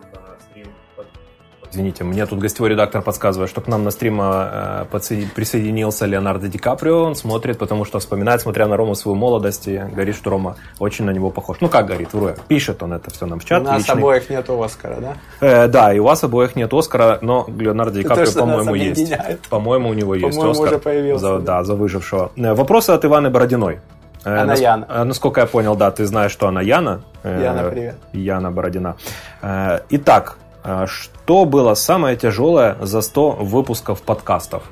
Извините, 1.72 2.04
мне 2.04 2.26
тут 2.26 2.40
гостевой 2.40 2.70
редактор 2.70 3.02
подсказывает, 3.02 3.50
что 3.50 3.62
к 3.62 3.68
нам 3.68 3.86
на 3.86 3.92
стрим 3.92 4.20
э, 4.22 4.86
присоединился 4.92 6.06
Леонардо 6.06 6.50
Ди 6.50 6.58
Каприо. 6.58 7.04
Он 7.04 7.16
смотрит, 7.16 7.58
потому 7.58 7.86
что 7.86 8.00
вспоминает, 8.00 8.42
смотря 8.42 8.68
на 8.68 8.76
Рому 8.76 8.94
свою 8.94 9.16
молодость, 9.16 9.70
и 9.70 9.78
говорит, 9.78 10.16
что 10.16 10.32
Рома 10.32 10.58
очень 10.80 11.06
на 11.06 11.12
него 11.12 11.30
похож. 11.30 11.58
Ну, 11.62 11.70
как 11.70 11.86
говорит, 11.86 12.14
вру 12.14 12.32
Пишет 12.50 12.84
он 12.84 12.92
это 12.92 13.10
все 13.12 13.26
нам 13.26 13.40
в 13.40 13.46
чат. 13.46 13.62
У 13.62 13.66
нас 13.66 13.78
личный. 13.80 13.96
обоих 13.96 14.30
нет 14.30 14.50
Оскара, 14.50 14.98
да? 15.00 15.14
Э, 15.40 15.68
да, 15.70 15.94
и 15.94 16.00
у 16.00 16.04
вас 16.04 16.22
обоих 16.24 16.58
нет 16.58 16.74
Оскара, 16.74 17.20
но 17.22 17.48
Леонардо 17.48 18.00
Ди 18.00 18.04
Каприо, 18.04 18.32
по-моему, 18.34 18.76
есть. 18.76 19.14
По-моему, 19.50 19.90
у 19.90 19.94
него 19.94 20.16
есть 20.16 20.38
Оскар. 20.38 20.68
уже 20.68 20.78
появился. 20.78 21.26
За, 21.26 21.40
да, 21.40 21.64
за 21.64 21.76
выжившего. 21.76 22.32
Э, 22.36 22.54
вопросы 22.54 22.90
от 22.92 23.06
Иваны 23.06 23.30
Бородиной. 23.30 23.80
Э, 24.26 24.34
она 24.34 24.46
Нас, 24.46 24.60
Яна. 24.60 24.86
Э, 24.90 25.04
насколько 25.04 25.40
я 25.40 25.48
понял, 25.48 25.76
да, 25.78 25.90
ты 25.92 26.06
знаешь, 26.06 26.32
что 26.32 26.48
она 26.48 26.62
Яна. 26.62 27.02
Яна, 27.24 27.70
привет. 27.70 27.96
Яна 28.14 28.52
Бородина. 28.52 28.98
Итак, 29.90 30.38
что 30.88 31.46
было 31.46 31.74
самое 31.74 32.16
тяжелое 32.16 32.78
за 32.82 33.02
100 33.02 33.32
выпусков 33.32 34.02
подкастов? 34.02 34.64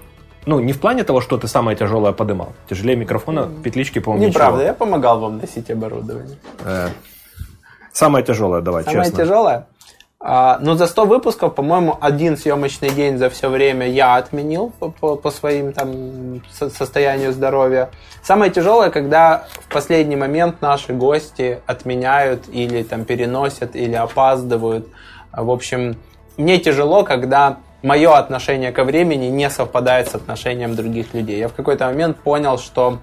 Ну, 0.45 0.59
не 0.59 0.73
в 0.73 0.79
плане 0.79 1.03
того, 1.03 1.21
что 1.21 1.37
ты 1.37 1.47
самое 1.47 1.77
тяжелое 1.77 2.11
подымал. 2.11 2.53
Тяжелее 2.69 2.95
микрофона, 2.95 3.49
петлички, 3.63 3.99
по-моему, 3.99 4.27
Неправда, 4.27 4.63
я 4.63 4.73
помогал 4.73 5.19
вам 5.19 5.37
носить 5.37 5.69
оборудование. 5.69 6.37
Э, 6.65 6.89
самое 7.91 8.25
тяжелое, 8.25 8.61
давай, 8.61 8.83
самое 8.83 9.03
честно. 9.03 9.11
Самое 9.11 9.27
тяжелое? 9.27 9.67
А, 10.21 10.57
ну, 10.61 10.73
за 10.73 10.87
100 10.87 11.05
выпусков, 11.05 11.55
по-моему, 11.55 11.97
один 12.01 12.35
съемочный 12.35 12.89
день 12.89 13.17
за 13.17 13.29
все 13.29 13.47
время 13.47 13.87
я 13.87 14.17
отменил 14.17 14.73
по, 14.77 14.89
по, 14.89 15.15
по 15.15 15.31
своим 15.31 15.71
там 15.71 16.41
состоянию 16.51 17.31
здоровья. 17.31 17.89
Самое 18.21 18.51
тяжелое, 18.51 18.89
когда 18.89 19.45
в 19.53 19.71
последний 19.71 20.17
момент 20.17 20.61
наши 20.61 20.91
гости 20.93 21.61
отменяют 21.65 22.49
или 22.49 22.83
там 22.83 23.05
переносят, 23.05 23.77
или 23.77 23.93
опаздывают. 23.93 24.87
В 25.31 25.51
общем, 25.51 25.97
мне 26.37 26.57
тяжело, 26.57 27.03
когда 27.03 27.57
мое 27.81 28.17
отношение 28.17 28.71
ко 28.71 28.83
времени 28.83 29.25
не 29.25 29.49
совпадает 29.49 30.09
с 30.09 30.15
отношением 30.15 30.75
других 30.75 31.13
людей. 31.13 31.39
Я 31.39 31.47
в 31.47 31.53
какой-то 31.53 31.85
момент 31.85 32.17
понял, 32.17 32.57
что 32.57 32.99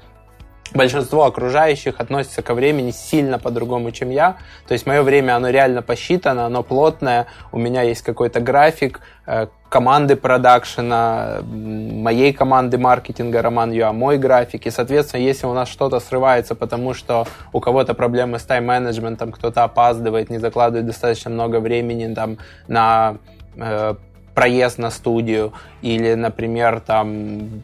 большинство 0.75 1.25
окружающих 1.25 1.95
относятся 1.99 2.43
ко 2.43 2.55
времени 2.55 2.91
сильно 2.91 3.39
по-другому, 3.39 3.91
чем 3.91 4.11
я. 4.11 4.37
То 4.67 4.73
есть 4.73 4.87
мое 4.87 5.03
время, 5.03 5.37
оно 5.37 5.51
реально 5.51 5.83
посчитано, 5.83 6.47
оно 6.47 6.63
плотное, 6.63 7.27
у 7.53 7.59
меня 7.59 7.83
есть 7.83 8.03
какой-то 8.03 8.41
график, 8.41 9.01
э, 9.27 9.47
команды 9.69 10.17
продакшена, 10.17 11.41
моей 11.43 12.33
команды 12.33 12.79
маркетинга 12.79 13.43
Роман 13.43 13.73
Юа, 13.73 13.93
мой 13.93 14.19
график. 14.19 14.67
И, 14.67 14.71
соответственно, 14.71 15.21
если 15.21 15.47
у 15.47 15.53
нас 15.53 15.69
что-то 15.69 16.01
срывается, 16.01 16.55
потому 16.55 16.95
что 16.95 17.27
у 17.53 17.61
кого-то 17.61 17.95
проблемы 17.95 18.39
с 18.39 18.45
тайм-менеджментом, 18.45 19.33
кто-то 19.33 19.65
опаздывает, 19.65 20.31
не 20.31 20.39
закладывает 20.39 20.87
достаточно 20.87 21.31
много 21.31 21.61
времени 21.61 22.15
там, 22.15 22.39
на 22.69 23.17
э, 23.57 23.95
проезд 24.35 24.79
на 24.79 24.91
студию, 24.91 25.53
или, 25.83 26.15
например, 26.15 26.81
там 26.81 27.63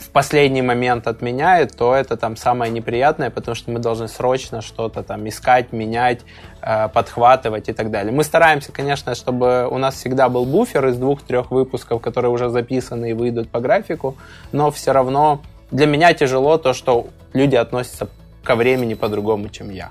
в 0.00 0.08
последний 0.10 0.62
момент 0.62 1.06
отменяет, 1.06 1.76
то 1.76 1.94
это 1.94 2.16
там 2.16 2.36
самое 2.36 2.72
неприятное, 2.72 3.30
потому 3.30 3.54
что 3.54 3.70
мы 3.70 3.78
должны 3.78 4.08
срочно 4.08 4.62
что-то 4.62 5.02
там 5.02 5.28
искать, 5.28 5.72
менять, 5.72 6.20
э, 6.62 6.88
подхватывать 6.88 7.68
и 7.68 7.72
так 7.72 7.90
далее. 7.90 8.12
Мы 8.12 8.24
стараемся, 8.24 8.72
конечно, 8.72 9.14
чтобы 9.14 9.68
у 9.70 9.78
нас 9.78 9.94
всегда 9.94 10.28
был 10.28 10.46
буфер 10.46 10.86
из 10.86 10.96
двух-трех 10.96 11.50
выпусков, 11.50 12.00
которые 12.00 12.30
уже 12.30 12.48
записаны 12.48 13.10
и 13.10 13.12
выйдут 13.12 13.50
по 13.50 13.60
графику, 13.60 14.16
но 14.52 14.70
все 14.70 14.92
равно 14.92 15.42
для 15.70 15.86
меня 15.86 16.14
тяжело 16.14 16.56
то, 16.56 16.72
что 16.72 17.08
люди 17.34 17.56
относятся 17.56 18.08
ко 18.42 18.56
времени 18.56 18.94
по-другому, 18.94 19.50
чем 19.50 19.70
я. 19.70 19.90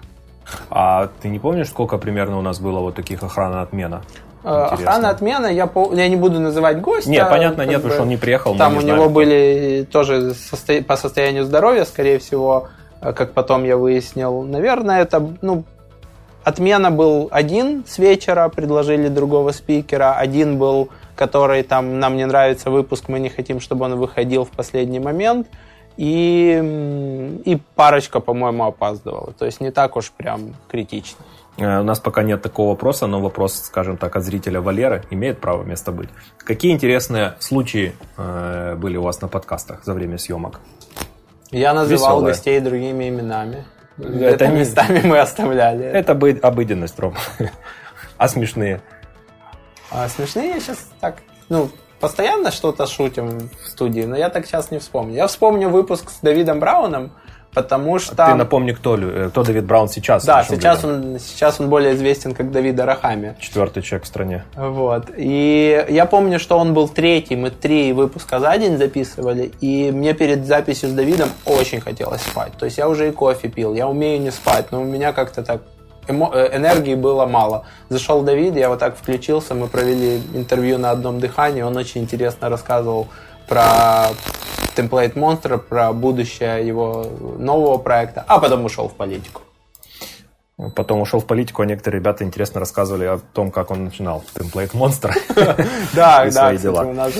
А 0.71 1.09
ты 1.21 1.29
не 1.29 1.37
помнишь, 1.37 1.69
сколько 1.69 1.99
примерно 1.99 2.39
у 2.39 2.41
нас 2.41 2.59
было 2.59 2.79
вот 2.79 2.95
таких 2.95 3.21
охрана 3.21 3.61
отмена? 3.61 4.01
Э, 4.43 4.69
охрана 4.71 5.09
отмена, 5.09 5.47
я, 5.47 5.67
по, 5.67 5.93
я 5.93 6.07
не 6.07 6.15
буду 6.15 6.39
называть 6.39 6.79
гостя. 6.79 7.09
Нет, 7.09 7.29
понятно, 7.29 7.63
нет, 7.63 7.81
бы, 7.81 7.89
потому 7.89 7.93
что 7.93 8.03
он 8.03 8.09
не 8.09 8.17
приехал. 8.17 8.55
Там 8.55 8.73
не 8.73 8.79
у 8.79 8.81
него 8.81 9.09
были 9.09 9.87
тоже 9.91 10.33
состо... 10.33 10.81
по 10.81 10.95
состоянию 10.95 11.43
здоровья, 11.43 11.83
скорее 11.83 12.19
всего, 12.19 12.69
э, 13.01 13.11
как 13.11 13.33
потом 13.33 13.65
я 13.65 13.75
выяснил. 13.75 14.43
Наверное, 14.43 15.01
это, 15.01 15.29
ну, 15.41 15.65
отмена 16.43 16.89
был 16.89 17.27
один 17.31 17.83
с 17.85 17.97
вечера, 17.97 18.47
предложили 18.49 19.09
другого 19.09 19.51
спикера, 19.51 20.13
один 20.13 20.57
был, 20.57 20.89
который 21.15 21.63
там, 21.63 21.99
нам 21.99 22.15
не 22.15 22.25
нравится 22.25 22.69
выпуск, 22.69 23.09
мы 23.09 23.19
не 23.19 23.29
хотим, 23.29 23.59
чтобы 23.59 23.85
он 23.85 23.95
выходил 23.95 24.45
в 24.45 24.51
последний 24.51 24.99
момент, 24.99 25.47
и, 25.97 27.41
и 27.43 27.57
парочка, 27.75 28.21
по-моему, 28.21 28.63
опаздывала. 28.63 29.33
То 29.33 29.45
есть 29.45 29.59
не 29.59 29.71
так 29.71 29.97
уж 29.97 30.11
прям 30.11 30.55
критично. 30.71 31.25
Э, 31.59 31.79
у 31.79 31.83
нас 31.83 31.99
пока 31.99 32.23
нет 32.23 32.41
такого 32.41 32.69
вопроса, 32.69 33.07
но 33.07 33.19
вопрос, 33.19 33.61
скажем 33.65 33.97
так, 33.97 34.15
от 34.15 34.23
зрителя 34.23 34.61
Валеры 34.61 35.03
имеет 35.09 35.39
право 35.39 35.63
место 35.63 35.91
быть. 35.91 36.09
Какие 36.37 36.71
интересные 36.71 37.35
случаи 37.39 37.93
э, 38.17 38.75
были 38.75 38.97
у 38.97 39.03
вас 39.03 39.21
на 39.21 39.27
подкастах 39.27 39.83
за 39.83 39.93
время 39.93 40.17
съемок? 40.17 40.59
Я 41.51 41.73
называл 41.73 42.17
Веселые. 42.17 42.33
гостей 42.33 42.59
другими 42.59 43.09
именами. 43.09 43.65
Это 43.97 44.47
не... 44.47 44.59
местами 44.59 45.01
мы 45.03 45.19
оставляли. 45.19 45.85
Это 45.85 46.13
обыденность, 46.13 46.99
Ром. 46.99 47.15
А 48.17 48.27
смешные? 48.27 48.81
А 49.91 50.09
смешные 50.09 50.49
я 50.49 50.59
сейчас 50.59 50.89
так, 50.99 51.19
ну, 51.47 51.69
постоянно 52.01 52.51
что-то 52.51 52.85
шутим 52.85 53.49
в 53.63 53.67
студии, 53.69 54.01
но 54.01 54.17
я 54.17 54.29
так 54.29 54.45
сейчас 54.45 54.71
не 54.71 54.79
вспомню. 54.79 55.15
Я 55.15 55.27
вспомню 55.27 55.69
выпуск 55.69 56.09
с 56.09 56.19
Давидом 56.21 56.59
Брауном, 56.59 57.13
Потому 57.53 57.95
а 57.95 57.99
что... 57.99 58.15
Ты 58.15 58.35
напомни, 58.35 58.71
кто, 58.73 58.95
э, 58.97 59.29
кто 59.29 59.43
Давид 59.43 59.65
Браун 59.65 59.89
сейчас. 59.89 60.23
Да, 60.25 60.43
сейчас 60.43 60.83
он, 60.83 61.17
сейчас 61.19 61.59
он 61.59 61.69
более 61.69 61.95
известен 61.95 62.33
как 62.33 62.51
Давид 62.51 62.79
Арахами. 62.79 63.35
Четвертый 63.39 63.81
человек 63.81 64.05
в 64.05 64.07
стране. 64.07 64.43
Вот. 64.55 65.07
И 65.17 65.85
я 65.89 66.05
помню, 66.05 66.39
что 66.39 66.59
он 66.59 66.73
был 66.73 66.87
третий. 66.87 67.35
Мы 67.35 67.49
три 67.49 67.91
выпуска 67.93 68.39
за 68.39 68.55
день 68.57 68.77
записывали. 68.77 69.51
И 69.61 69.91
мне 69.91 70.13
перед 70.13 70.45
записью 70.45 70.89
с 70.89 70.91
Давидом 70.93 71.29
очень 71.45 71.81
хотелось 71.81 72.21
спать. 72.21 72.53
То 72.57 72.65
есть 72.65 72.77
я 72.77 72.87
уже 72.87 73.09
и 73.09 73.11
кофе 73.11 73.47
пил. 73.47 73.73
Я 73.73 73.87
умею 73.87 74.21
не 74.21 74.31
спать. 74.31 74.71
Но 74.71 74.81
у 74.81 74.85
меня 74.85 75.11
как-то 75.11 75.43
так. 75.43 75.61
Э, 76.07 76.13
энергии 76.55 76.95
было 76.95 77.25
мало. 77.25 77.65
Зашел 77.89 78.21
Давид, 78.21 78.55
я 78.55 78.69
вот 78.69 78.79
так 78.79 78.95
включился. 78.95 79.55
Мы 79.55 79.67
провели 79.67 80.21
интервью 80.35 80.77
на 80.77 80.91
одном 80.91 81.19
дыхании. 81.19 81.63
Он 81.63 81.75
очень 81.77 82.01
интересно 82.01 82.49
рассказывал 82.49 83.07
про 83.49 84.09
Template 84.75 85.15
Monster, 85.15 85.57
про 85.57 85.91
будущее 85.91 86.65
его 86.65 87.05
нового 87.37 87.77
проекта, 87.77 88.23
а 88.27 88.39
потом 88.39 88.63
ушел 88.63 88.87
в 88.87 88.93
политику. 88.93 89.41
Потом 90.75 90.99
ушел 90.99 91.21
в 91.21 91.25
политику, 91.25 91.61
а 91.61 91.65
некоторые 91.65 92.01
ребята 92.01 92.25
интересно 92.25 92.59
рассказывали 92.59 93.05
о 93.05 93.17
том, 93.17 93.49
как 93.49 93.71
он 93.71 93.85
начинал 93.85 94.23
Template 94.35 94.71
Monster. 94.73 95.13
Да, 95.93 96.29
да, 96.29 96.83
у 96.83 96.93
нас 96.93 97.13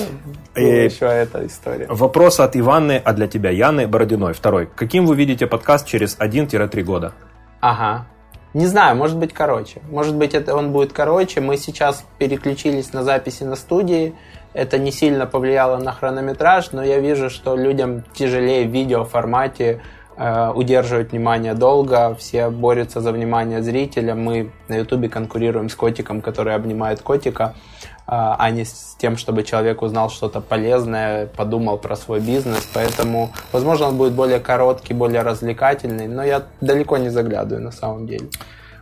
еще 0.54 1.06
эта 1.06 1.46
история. 1.46 1.86
Вопрос 1.88 2.38
от 2.38 2.54
Иваны, 2.54 3.00
а 3.02 3.12
для 3.14 3.26
тебя 3.26 3.50
Яны 3.50 3.88
Бородиной. 3.88 4.34
Второй. 4.34 4.66
Каким 4.66 5.06
вы 5.06 5.16
видите 5.16 5.46
подкаст 5.46 5.86
через 5.86 6.18
1-3 6.18 6.82
года? 6.82 7.12
Ага. 7.60 8.06
Не 8.52 8.66
знаю, 8.66 8.96
может 8.96 9.16
быть 9.16 9.32
короче. 9.32 9.80
Может 9.90 10.16
быть 10.16 10.34
это 10.34 10.54
он 10.54 10.72
будет 10.72 10.92
короче. 10.92 11.40
Мы 11.40 11.56
сейчас 11.56 12.04
переключились 12.18 12.92
на 12.92 13.04
записи 13.04 13.44
на 13.44 13.56
студии. 13.56 14.14
Это 14.52 14.78
не 14.78 14.90
сильно 14.90 15.26
повлияло 15.26 15.76
на 15.76 15.92
хронометраж, 15.92 16.72
но 16.72 16.82
я 16.82 16.98
вижу, 16.98 17.30
что 17.30 17.56
людям 17.56 18.02
тяжелее 18.14 18.66
в 18.66 18.72
видеоформате 18.72 19.80
э, 20.16 20.50
удерживать 20.52 21.12
внимание 21.12 21.54
долго, 21.54 22.16
все 22.16 22.50
борются 22.50 23.00
за 23.00 23.12
внимание 23.12 23.62
зрителя. 23.62 24.16
Мы 24.16 24.50
на 24.66 24.74
Ютубе 24.78 25.08
конкурируем 25.08 25.68
с 25.68 25.76
котиком, 25.76 26.20
который 26.20 26.54
обнимает 26.56 27.00
котика, 27.00 27.54
э, 27.84 27.90
а 28.08 28.50
не 28.50 28.64
с 28.64 28.96
тем, 28.98 29.16
чтобы 29.16 29.44
человек 29.44 29.82
узнал 29.82 30.10
что-то 30.10 30.40
полезное, 30.40 31.26
подумал 31.26 31.78
про 31.78 31.94
свой 31.94 32.18
бизнес. 32.18 32.68
Поэтому, 32.74 33.30
возможно, 33.52 33.86
он 33.86 33.96
будет 33.96 34.14
более 34.14 34.40
короткий, 34.40 34.94
более 34.94 35.22
развлекательный, 35.22 36.08
но 36.08 36.24
я 36.24 36.42
далеко 36.60 36.96
не 36.96 37.10
заглядываю 37.10 37.62
на 37.62 37.72
самом 37.72 38.08
деле. 38.08 38.26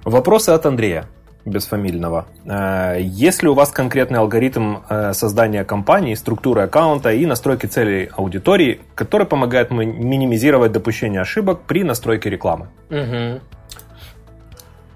Вопросы 0.04 0.50
от 0.50 0.64
Андрея 0.64 1.08
безфамильного. 1.44 2.26
Э, 2.44 2.96
есть 3.00 3.42
ли 3.42 3.48
у 3.48 3.54
вас 3.54 3.70
конкретный 3.70 4.18
алгоритм 4.18 4.78
э, 4.88 5.12
создания 5.12 5.64
компании, 5.64 6.14
структуры 6.14 6.62
аккаунта 6.62 7.12
и 7.12 7.26
настройки 7.26 7.66
целей 7.66 8.10
аудитории, 8.16 8.80
который 8.94 9.26
помогает 9.26 9.70
минимизировать 9.70 10.72
допущение 10.72 11.20
ошибок 11.20 11.60
при 11.66 11.84
настройке 11.84 12.30
рекламы? 12.30 12.68
Угу. 12.90 13.40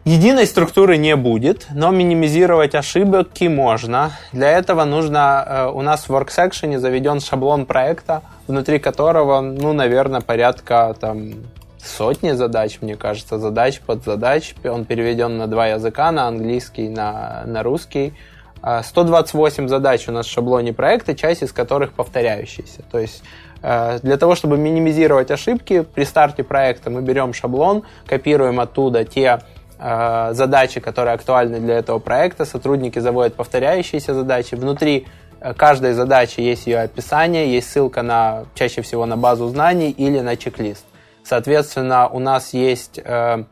Единой 0.05 0.47
структуры 0.47 0.97
не 0.97 1.15
будет, 1.15 1.69
но 1.73 1.93
минимизировать 1.93 2.75
ошибки 2.75 3.45
можно. 3.45 4.11
Для 4.33 4.51
этого 4.51 4.85
нужно, 4.85 5.45
э, 5.47 5.67
у 5.73 5.81
нас 5.83 6.09
в 6.09 6.13
WorkSection 6.13 6.77
заведен 6.79 7.21
шаблон 7.21 7.67
проекта, 7.67 8.23
внутри 8.49 8.81
которого, 8.81 9.41
ну, 9.41 9.73
наверное, 9.73 10.21
порядка 10.21 10.97
там 10.99 11.35
сотни 11.85 12.33
задач, 12.33 12.79
мне 12.81 12.97
кажется, 12.97 13.39
задач 13.39 13.81
под 13.81 14.05
задач. 14.05 14.55
Он 14.65 14.85
переведен 14.85 15.37
на 15.39 15.47
два 15.47 15.69
языка, 15.69 16.13
на 16.13 16.27
английский, 16.29 16.89
на, 16.89 17.43
на 17.47 17.63
русский. 17.63 18.15
128 18.63 19.65
а, 19.65 19.69
задач 19.69 20.09
у 20.09 20.13
нас 20.13 20.27
в 20.27 20.31
шаблоне 20.31 20.73
проекта, 20.73 21.17
часть 21.17 21.43
из 21.43 21.53
которых 21.53 21.93
повторяющиеся. 21.93 22.83
То 22.93 22.99
есть 22.99 23.25
э, 23.61 23.99
для 24.03 24.17
того, 24.17 24.37
чтобы 24.37 24.57
минимизировать 24.57 25.33
ошибки, 25.33 25.83
при 25.83 26.05
старте 26.05 26.45
проекта 26.45 26.89
мы 26.89 27.03
берем 27.03 27.35
шаблон, 27.35 27.83
копируем 28.07 28.61
оттуда 28.61 29.05
те 29.05 29.41
э, 29.81 30.31
задачи, 30.33 30.79
которые 30.79 31.15
актуальны 31.15 31.59
для 31.59 31.79
этого 31.79 31.99
проекта, 31.99 32.45
сотрудники 32.45 33.01
заводят 33.01 33.35
повторяющиеся 33.35 34.15
задачи. 34.15 34.55
Внутри 34.55 35.09
э, 35.41 35.55
каждой 35.55 35.95
задачи 35.95 36.39
есть 36.39 36.69
ее 36.69 36.83
описание, 36.83 37.53
есть 37.53 37.69
ссылка 37.69 38.03
на, 38.03 38.45
чаще 38.55 38.83
всего 38.83 39.07
на 39.07 39.17
базу 39.17 39.49
знаний 39.49 39.91
или 39.91 40.21
на 40.21 40.37
чек-лист. 40.37 40.85
Соответственно, 41.25 42.09
у 42.09 42.19
нас 42.19 42.53
есть 42.53 42.99
э, 43.03 43.45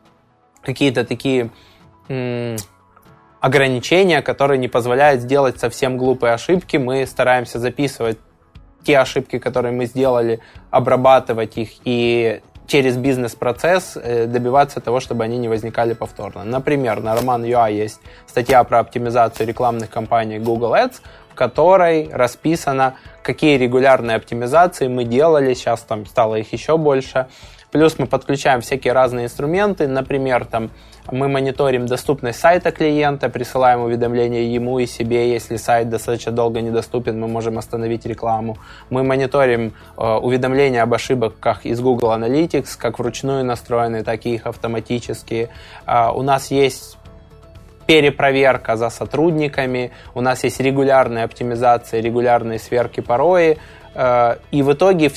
какие-то 0.61 1.05
такие 1.05 1.49
ограничения, 3.39 4.21
которые 4.21 4.57
не 4.57 4.67
позволяют 4.67 5.21
сделать 5.21 5.59
совсем 5.59 5.97
глупые 5.97 6.33
ошибки. 6.33 6.77
Мы 6.77 7.05
стараемся 7.05 7.59
записывать 7.59 8.17
те 8.83 8.99
ошибки, 8.99 9.39
которые 9.39 9.71
мы 9.71 9.85
сделали, 9.85 10.39
обрабатывать 10.69 11.57
их 11.57 11.69
и 11.85 12.41
через 12.67 12.95
бизнес-процесс 12.95 13.97
э, 13.97 14.27
добиваться 14.27 14.79
того, 14.79 14.99
чтобы 14.99 15.23
они 15.23 15.37
не 15.37 15.49
возникали 15.49 15.93
повторно. 15.93 16.43
Например, 16.43 17.01
на 17.01 17.15
Roman.ua 17.15 17.71
есть 17.71 17.99
статья 18.27 18.63
про 18.63 18.79
оптимизацию 18.79 19.47
рекламных 19.47 19.89
кампаний 19.89 20.39
Google 20.39 20.75
Ads, 20.75 21.01
в 21.29 21.35
которой 21.35 22.09
расписано, 22.11 22.95
какие 23.23 23.57
регулярные 23.57 24.15
оптимизации 24.15 24.87
мы 24.87 25.03
делали, 25.03 25.53
сейчас 25.53 25.81
там 25.81 26.05
стало 26.05 26.35
их 26.35 26.53
еще 26.53 26.77
больше, 26.77 27.27
Плюс 27.71 27.97
мы 27.97 28.05
подключаем 28.05 28.61
всякие 28.61 28.93
разные 28.93 29.25
инструменты, 29.25 29.87
например, 29.87 30.45
там 30.45 30.71
мы 31.09 31.27
мониторим 31.27 31.87
доступность 31.87 32.39
сайта 32.39 32.71
клиента, 32.71 33.29
присылаем 33.29 33.81
уведомления 33.81 34.43
ему 34.43 34.79
и 34.79 34.85
себе, 34.85 35.31
если 35.31 35.55
сайт 35.55 35.89
достаточно 35.89 36.31
долго 36.31 36.61
недоступен, 36.61 37.19
мы 37.19 37.27
можем 37.27 37.57
остановить 37.57 38.05
рекламу. 38.05 38.57
Мы 38.89 39.03
мониторим 39.03 39.73
э, 39.97 40.03
уведомления 40.03 40.83
об 40.83 40.93
ошибках 40.93 41.65
из 41.65 41.79
Google 41.79 42.11
Analytics, 42.11 42.77
как 42.77 42.99
вручную 42.99 43.43
настроенные, 43.45 44.03
так 44.03 44.25
и 44.25 44.35
их 44.35 44.45
автоматические. 44.45 45.49
Э, 45.87 46.11
у 46.13 46.21
нас 46.21 46.51
есть 46.51 46.97
перепроверка 47.87 48.75
за 48.75 48.89
сотрудниками, 48.89 49.91
у 50.13 50.21
нас 50.21 50.43
есть 50.43 50.59
регулярная 50.59 51.23
оптимизация, 51.23 52.01
регулярные 52.01 52.59
сверки 52.59 52.99
порои, 52.99 53.57
э, 53.95 54.35
и 54.51 54.61
в 54.61 54.73
итоге 54.73 55.09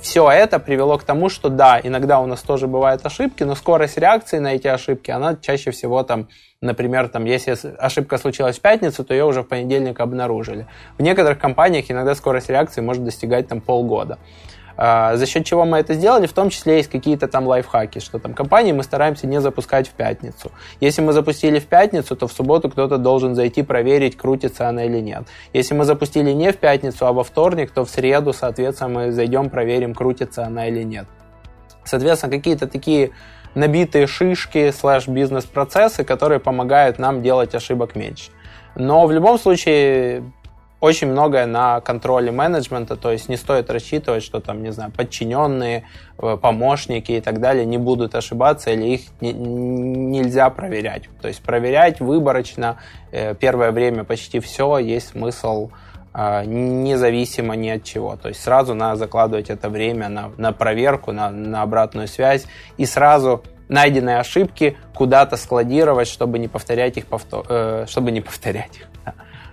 все 0.00 0.30
это 0.30 0.58
привело 0.58 0.98
к 0.98 1.04
тому, 1.04 1.28
что 1.28 1.48
да, 1.48 1.80
иногда 1.82 2.20
у 2.20 2.26
нас 2.26 2.42
тоже 2.42 2.66
бывают 2.66 3.04
ошибки, 3.04 3.42
но 3.42 3.54
скорость 3.54 3.98
реакции 3.98 4.38
на 4.38 4.54
эти 4.54 4.66
ошибки, 4.66 5.10
она 5.10 5.36
чаще 5.36 5.70
всего 5.70 6.02
там, 6.02 6.28
например, 6.60 7.08
там, 7.08 7.24
если 7.24 7.56
ошибка 7.78 8.18
случилась 8.18 8.58
в 8.58 8.60
пятницу, 8.60 9.04
то 9.04 9.14
ее 9.14 9.24
уже 9.24 9.42
в 9.42 9.48
понедельник 9.48 10.00
обнаружили. 10.00 10.66
В 10.98 11.02
некоторых 11.02 11.38
компаниях 11.38 11.90
иногда 11.90 12.14
скорость 12.14 12.48
реакции 12.48 12.80
может 12.80 13.04
достигать 13.04 13.48
там 13.48 13.60
полгода. 13.60 14.18
А, 14.82 15.16
за 15.16 15.26
счет 15.26 15.44
чего 15.44 15.66
мы 15.66 15.76
это 15.76 15.92
сделали, 15.92 16.26
в 16.26 16.32
том 16.32 16.48
числе 16.48 16.78
есть 16.78 16.88
какие-то 16.88 17.28
там 17.28 17.46
лайфхаки, 17.46 17.98
что 17.98 18.18
там 18.18 18.32
компании 18.32 18.72
мы 18.72 18.82
стараемся 18.82 19.26
не 19.26 19.38
запускать 19.38 19.86
в 19.86 19.90
пятницу. 19.90 20.52
Если 20.80 21.02
мы 21.02 21.12
запустили 21.12 21.58
в 21.58 21.66
пятницу, 21.66 22.16
то 22.16 22.26
в 22.26 22.32
субботу 22.32 22.70
кто-то 22.70 22.96
должен 22.96 23.34
зайти 23.34 23.62
проверить, 23.62 24.16
крутится 24.16 24.70
она 24.70 24.86
или 24.86 24.98
нет. 25.00 25.24
Если 25.52 25.74
мы 25.74 25.84
запустили 25.84 26.30
не 26.32 26.50
в 26.50 26.56
пятницу, 26.56 27.06
а 27.06 27.12
во 27.12 27.24
вторник, 27.24 27.72
то 27.72 27.84
в 27.84 27.90
среду, 27.90 28.32
соответственно, 28.32 28.88
мы 28.88 29.12
зайдем, 29.12 29.50
проверим, 29.50 29.94
крутится 29.94 30.46
она 30.46 30.66
или 30.66 30.82
нет. 30.82 31.06
Соответственно, 31.84 32.32
какие-то 32.32 32.66
такие 32.66 33.10
набитые 33.54 34.06
шишки 34.06 34.70
слэш 34.70 35.08
бизнес-процессы, 35.08 36.04
которые 36.04 36.40
помогают 36.40 36.98
нам 36.98 37.22
делать 37.22 37.54
ошибок 37.54 37.96
меньше. 37.96 38.30
Но 38.76 39.06
в 39.06 39.12
любом 39.12 39.38
случае 39.38 40.22
очень 40.80 41.08
многое 41.08 41.46
на 41.46 41.80
контроле 41.80 42.32
менеджмента, 42.32 42.96
то 42.96 43.12
есть 43.12 43.28
не 43.28 43.36
стоит 43.36 43.70
рассчитывать, 43.70 44.22
что 44.22 44.40
там, 44.40 44.62
не 44.62 44.72
знаю, 44.72 44.90
подчиненные, 44.90 45.84
э, 46.18 46.38
помощники 46.40 47.12
и 47.12 47.20
так 47.20 47.40
далее 47.40 47.66
не 47.66 47.76
будут 47.76 48.14
ошибаться 48.14 48.70
или 48.70 48.94
их 48.94 49.02
не, 49.20 49.32
нельзя 49.32 50.48
проверять. 50.48 51.10
То 51.20 51.28
есть 51.28 51.42
проверять 51.42 52.00
выборочно 52.00 52.78
э, 53.12 53.34
первое 53.34 53.72
время 53.72 54.04
почти 54.04 54.40
все 54.40 54.78
есть 54.78 55.08
смысл 55.08 55.70
э, 56.14 56.44
независимо 56.46 57.56
ни 57.56 57.68
от 57.68 57.84
чего. 57.84 58.16
То 58.16 58.28
есть 58.28 58.42
сразу 58.42 58.72
надо 58.72 58.96
закладывать 58.96 59.50
это 59.50 59.68
время 59.68 60.08
на, 60.08 60.30
на 60.38 60.52
проверку, 60.52 61.12
на, 61.12 61.30
на 61.30 61.60
обратную 61.60 62.08
связь 62.08 62.46
и 62.78 62.86
сразу 62.86 63.42
найденные 63.68 64.18
ошибки 64.18 64.78
куда-то 64.94 65.36
складировать, 65.36 66.08
чтобы 66.08 66.38
не 66.38 66.48
повторять 66.48 66.96
их, 66.96 67.06
повтор... 67.06 67.86
чтобы 67.86 68.10
не 68.12 68.22
повторять 68.22 68.78
их 68.78 68.88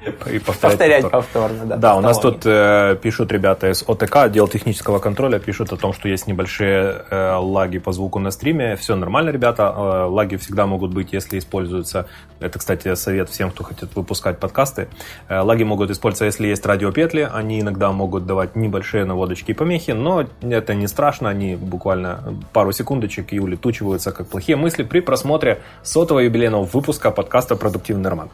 и 0.07 0.39
повторять, 0.39 0.77
повторять 0.77 1.09
повторно. 1.09 1.65
Да, 1.65 1.77
да 1.77 1.95
у 1.95 2.01
нас 2.01 2.19
тут 2.19 2.45
э, 2.45 2.97
пишут 3.01 3.31
ребята 3.31 3.69
из 3.69 3.83
ОТК, 3.87 4.17
отдел 4.17 4.47
технического 4.47 4.99
контроля, 4.99 5.39
пишут 5.39 5.71
о 5.73 5.77
том, 5.77 5.93
что 5.93 6.07
есть 6.07 6.27
небольшие 6.27 7.03
э, 7.09 7.35
лаги 7.35 7.77
по 7.77 7.91
звуку 7.91 8.19
на 8.19 8.31
стриме. 8.31 8.75
Все 8.75 8.95
нормально, 8.95 9.29
ребята. 9.29 9.73
Э, 9.75 10.05
лаги 10.05 10.35
всегда 10.35 10.65
могут 10.65 10.93
быть, 10.93 11.13
если 11.13 11.39
используются. 11.39 12.07
Это, 12.39 12.59
кстати, 12.59 12.93
совет 12.95 13.29
всем, 13.29 13.51
кто 13.51 13.63
хочет 13.63 13.95
выпускать 13.95 14.39
подкасты. 14.39 14.87
Э, 15.27 15.39
лаги 15.39 15.63
могут 15.63 15.91
использоваться, 15.91 16.25
если 16.25 16.47
есть 16.47 16.65
радиопетли. 16.65 17.29
Они 17.31 17.61
иногда 17.61 17.91
могут 17.91 18.25
давать 18.25 18.55
небольшие 18.55 19.05
наводочки 19.05 19.51
и 19.51 19.53
помехи, 19.53 19.91
но 19.91 20.25
это 20.41 20.73
не 20.73 20.87
страшно. 20.87 21.29
Они 21.29 21.55
буквально 21.55 22.35
пару 22.53 22.71
секундочек 22.71 23.33
и 23.33 23.39
улетучиваются, 23.39 24.11
как 24.11 24.27
плохие 24.27 24.55
мысли 24.55 24.83
при 24.83 24.99
просмотре 24.99 25.59
сотого 25.83 26.19
юбилейного 26.19 26.63
выпуска 26.63 27.11
подкаста 27.11 27.55
«Продуктивный 27.55 28.09
роман». 28.09 28.29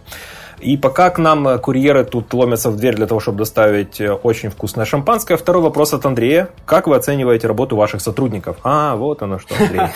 И 0.60 0.78
пока 0.78 1.10
к 1.10 1.18
нам 1.18 1.48
э, 1.48 1.58
курьеры 1.58 2.04
тут 2.06 2.34
ломятся 2.34 2.70
в 2.70 2.78
дверь 2.78 2.96
для 2.96 3.08
того, 3.08 3.20
чтобы 3.20 3.39
доставить 3.39 4.00
э, 4.00 4.12
очень 4.12 4.50
вкусное 4.50 4.86
шампанское, 4.86 5.38
второй 5.38 5.63
вопрос 5.63 5.94
от 5.94 6.06
Андрея. 6.06 6.50
Как 6.66 6.88
вы 6.88 6.96
оцениваете 6.96 7.48
работу 7.48 7.76
ваших 7.76 8.02
сотрудников? 8.02 8.58
А, 8.63 8.96
вот 8.96 9.22
оно 9.22 9.39
что, 9.39 9.56
Андрей. 9.60 9.88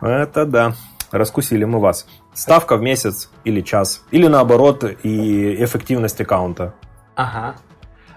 Это 0.00 0.44
да. 0.46 0.72
Раскусили 1.10 1.64
мы 1.64 1.80
вас. 1.80 2.06
Ставка 2.34 2.76
в 2.76 2.82
месяц 2.82 3.30
или 3.44 3.62
час. 3.62 4.02
Или 4.10 4.26
наоборот, 4.26 4.84
и 5.02 5.64
эффективность 5.64 6.20
аккаунта. 6.20 6.74
Ага. 7.14 7.54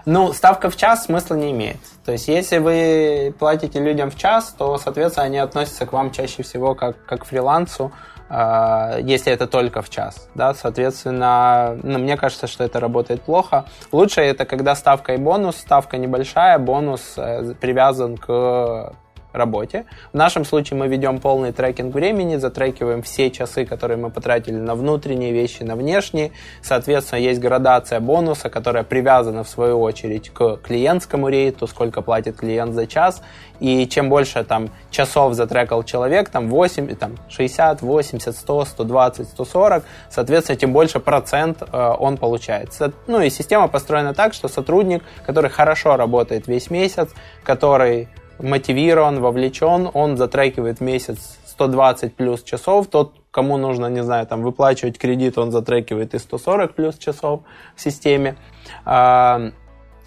Ну, 0.04 0.32
ставка 0.32 0.68
в 0.68 0.76
час 0.76 1.04
смысла 1.04 1.36
не 1.36 1.52
имеет. 1.52 1.78
То 2.04 2.12
есть, 2.12 2.26
если 2.26 2.58
вы 2.58 3.34
платите 3.38 3.78
людям 3.78 4.10
в 4.10 4.16
час, 4.16 4.54
то, 4.56 4.76
соответственно, 4.76 5.26
они 5.26 5.38
относятся 5.38 5.86
к 5.86 5.92
вам 5.92 6.10
чаще 6.10 6.42
всего 6.42 6.74
как, 6.74 7.04
как 7.04 7.20
к 7.20 7.24
фрилансу. 7.24 7.92
А, 8.34 8.96
если 8.98 9.30
это 9.30 9.46
только 9.46 9.82
в 9.82 9.90
час. 9.90 10.30
Да? 10.34 10.54
Соответственно, 10.54 11.78
ну, 11.82 11.98
мне 11.98 12.16
кажется, 12.16 12.46
что 12.46 12.64
это 12.64 12.80
работает 12.80 13.20
плохо. 13.20 13.66
Лучше 13.92 14.22
это 14.22 14.46
когда 14.46 14.74
ставка 14.74 15.12
и 15.12 15.18
бонус, 15.18 15.56
ставка 15.56 15.98
небольшая, 15.98 16.58
бонус 16.58 17.12
э, 17.18 17.52
привязан 17.60 18.16
к 18.16 18.94
работе. 19.32 19.84
В 20.12 20.16
нашем 20.16 20.44
случае 20.44 20.78
мы 20.78 20.88
ведем 20.88 21.18
полный 21.18 21.52
трекинг 21.52 21.94
времени, 21.94 22.36
затрекиваем 22.36 23.02
все 23.02 23.30
часы, 23.30 23.64
которые 23.64 23.98
мы 23.98 24.10
потратили 24.10 24.56
на 24.56 24.74
внутренние 24.74 25.32
вещи, 25.32 25.62
на 25.62 25.76
внешние. 25.76 26.32
Соответственно, 26.62 27.20
есть 27.20 27.40
градация 27.40 28.00
бонуса, 28.00 28.50
которая 28.50 28.84
привязана 28.84 29.44
в 29.44 29.48
свою 29.48 29.80
очередь 29.80 30.30
к 30.30 30.56
клиентскому 30.56 31.28
рейту, 31.28 31.66
сколько 31.66 32.02
платит 32.02 32.36
клиент 32.36 32.74
за 32.74 32.86
час. 32.86 33.22
И 33.62 33.86
чем 33.86 34.08
больше 34.08 34.42
там 34.42 34.70
часов 34.90 35.34
затрекал 35.34 35.84
человек, 35.84 36.30
там 36.30 36.48
8, 36.48 36.96
там 36.96 37.12
60, 37.28 37.80
80, 37.80 38.36
100, 38.36 38.64
120, 38.64 39.28
140, 39.28 39.84
соответственно, 40.10 40.56
тем 40.56 40.72
больше 40.72 40.98
процент 40.98 41.62
э, 41.62 41.94
он 42.00 42.16
получает. 42.16 42.76
Ну 43.06 43.20
и 43.20 43.30
система 43.30 43.68
построена 43.68 44.14
так, 44.14 44.34
что 44.34 44.48
сотрудник, 44.48 45.04
который 45.24 45.48
хорошо 45.48 45.96
работает 45.96 46.48
весь 46.48 46.70
месяц, 46.70 47.10
который 47.44 48.08
мотивирован, 48.40 49.20
вовлечен, 49.20 49.90
он 49.94 50.16
затрекивает 50.16 50.80
месяц 50.80 51.38
120 51.46 52.16
плюс 52.16 52.42
часов, 52.42 52.88
тот, 52.88 53.12
кому 53.30 53.58
нужно, 53.58 53.86
не 53.86 54.02
знаю, 54.02 54.26
там 54.26 54.42
выплачивать 54.42 54.98
кредит, 54.98 55.38
он 55.38 55.52
затрекивает 55.52 56.14
и 56.14 56.18
140 56.18 56.74
плюс 56.74 56.98
часов 56.98 57.42
в 57.76 57.80
системе. 57.80 58.34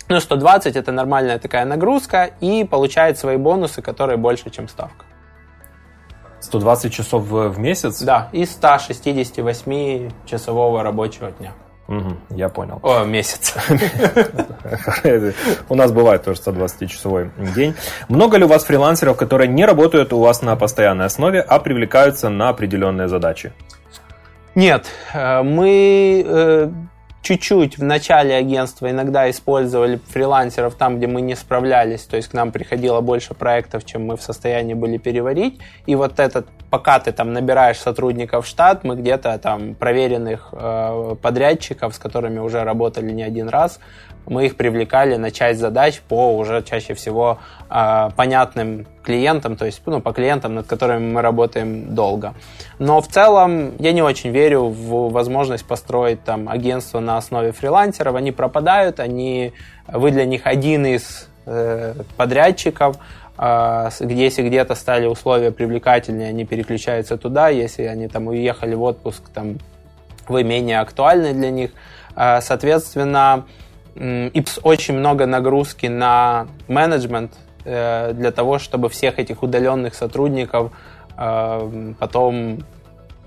Ну, 0.07 0.19
120 0.19 0.75
это 0.75 0.91
нормальная 0.91 1.39
такая 1.39 1.65
нагрузка 1.65 2.29
и 2.39 2.63
получает 2.63 3.17
свои 3.17 3.37
бонусы, 3.37 3.81
которые 3.81 4.17
больше, 4.17 4.49
чем 4.49 4.67
ставка. 4.67 5.05
120 6.41 6.93
часов 6.93 7.23
в 7.25 7.59
месяц? 7.59 8.01
Да, 8.01 8.29
из 8.31 8.51
168 8.51 10.11
часового 10.25 10.83
рабочего 10.83 11.31
дня. 11.31 11.53
Угу, 11.87 12.17
я 12.31 12.49
понял. 12.49 12.79
О, 12.81 13.03
месяц. 13.03 13.53
У 15.69 15.75
нас 15.75 15.91
бывает 15.91 16.23
тоже 16.23 16.41
120-часовой 16.41 17.29
день. 17.55 17.75
Много 18.09 18.37
ли 18.37 18.45
у 18.45 18.47
вас 18.47 18.63
фрилансеров, 18.63 19.17
которые 19.17 19.47
не 19.47 19.65
работают 19.65 20.11
у 20.11 20.19
вас 20.19 20.41
на 20.41 20.55
постоянной 20.55 21.05
основе, 21.05 21.41
а 21.41 21.59
привлекаются 21.59 22.29
на 22.29 22.49
определенные 22.49 23.07
задачи? 23.07 23.53
Нет, 24.55 24.87
э, 25.13 25.43
мы 25.43 26.23
э, 26.25 26.69
чуть-чуть 27.25 27.79
в 27.79 27.83
начале 27.83 28.35
агентства 28.35 28.89
иногда 28.89 29.27
использовали 29.31 29.99
фрилансеров 30.09 30.75
там, 30.75 30.97
где 30.97 31.07
мы 31.07 31.21
не 31.21 31.35
справлялись, 31.35 32.03
то 32.03 32.17
есть 32.17 32.29
к 32.29 32.33
нам 32.33 32.51
приходило 32.51 33.01
больше 33.01 33.33
проектов, 33.33 33.83
чем 33.83 34.05
мы 34.05 34.15
в 34.15 34.21
состоянии 34.21 34.75
были 34.75 34.97
переварить, 34.97 35.59
и 35.87 35.95
вот 35.95 36.19
этот, 36.19 36.47
пока 36.69 36.99
ты 36.99 37.11
там 37.11 37.33
набираешь 37.33 37.79
сотрудников 37.79 38.45
в 38.45 38.47
штат, 38.47 38.83
мы 38.83 38.95
где-то 38.95 39.39
там 39.39 39.73
проверенных 39.73 40.49
э, 40.51 41.15
подрядчиков, 41.19 41.95
с 41.95 41.97
которыми 41.97 42.37
уже 42.37 42.63
работали 42.63 43.11
не 43.11 43.23
один 43.23 43.49
раз, 43.49 43.79
мы 44.27 44.45
их 44.45 44.55
привлекали 44.55 45.15
на 45.15 45.31
часть 45.31 45.59
задач 45.59 46.01
по 46.01 46.35
уже 46.35 46.63
чаще 46.63 46.93
всего 46.93 47.39
э, 47.69 48.09
понятным 48.15 48.85
клиентам, 49.03 49.55
то 49.55 49.65
есть 49.65 49.81
ну, 49.85 50.01
по 50.01 50.11
клиентам, 50.13 50.55
над 50.55 50.67
которыми 50.67 51.11
мы 51.11 51.21
работаем 51.21 51.93
долго. 51.93 52.33
Но 52.79 53.01
в 53.01 53.07
целом 53.07 53.73
я 53.77 53.91
не 53.91 54.01
очень 54.01 54.31
верю 54.31 54.63
в 54.63 55.11
возможность 55.11 55.65
построить 55.65 56.23
там 56.23 56.49
агентство 56.49 56.99
на 56.99 57.17
основе 57.17 57.51
фрилансеров. 57.51 58.15
Они 58.15 58.31
пропадают, 58.31 58.99
они, 58.99 59.53
вы 59.87 60.11
для 60.11 60.25
них 60.25 60.41
один 60.45 60.85
из 60.85 61.29
э, 61.45 61.93
подрядчиков, 62.17 62.97
э, 63.37 63.89
если 64.01 64.47
где-то 64.47 64.75
стали 64.75 65.05
условия 65.05 65.51
привлекательнее, 65.51 66.29
они 66.29 66.45
переключаются 66.45 67.17
туда, 67.17 67.49
если 67.49 67.83
они 67.83 68.07
там 68.07 68.27
уехали 68.27 68.73
в 68.73 68.81
отпуск, 68.81 69.29
там 69.33 69.59
вы 70.27 70.43
менее 70.43 70.79
актуальны 70.79 71.33
для 71.33 71.51
них. 71.51 71.71
Э, 72.15 72.41
соответственно, 72.41 73.45
ИПС 73.95 74.59
очень 74.63 74.97
много 74.97 75.25
нагрузки 75.25 75.85
на 75.85 76.47
менеджмент 76.67 77.31
э, 77.63 78.13
для 78.13 78.31
того, 78.31 78.59
чтобы 78.59 78.89
всех 78.89 79.19
этих 79.19 79.41
удаленных 79.41 79.95
сотрудников 79.95 80.71
э, 81.17 81.93
потом 81.97 82.59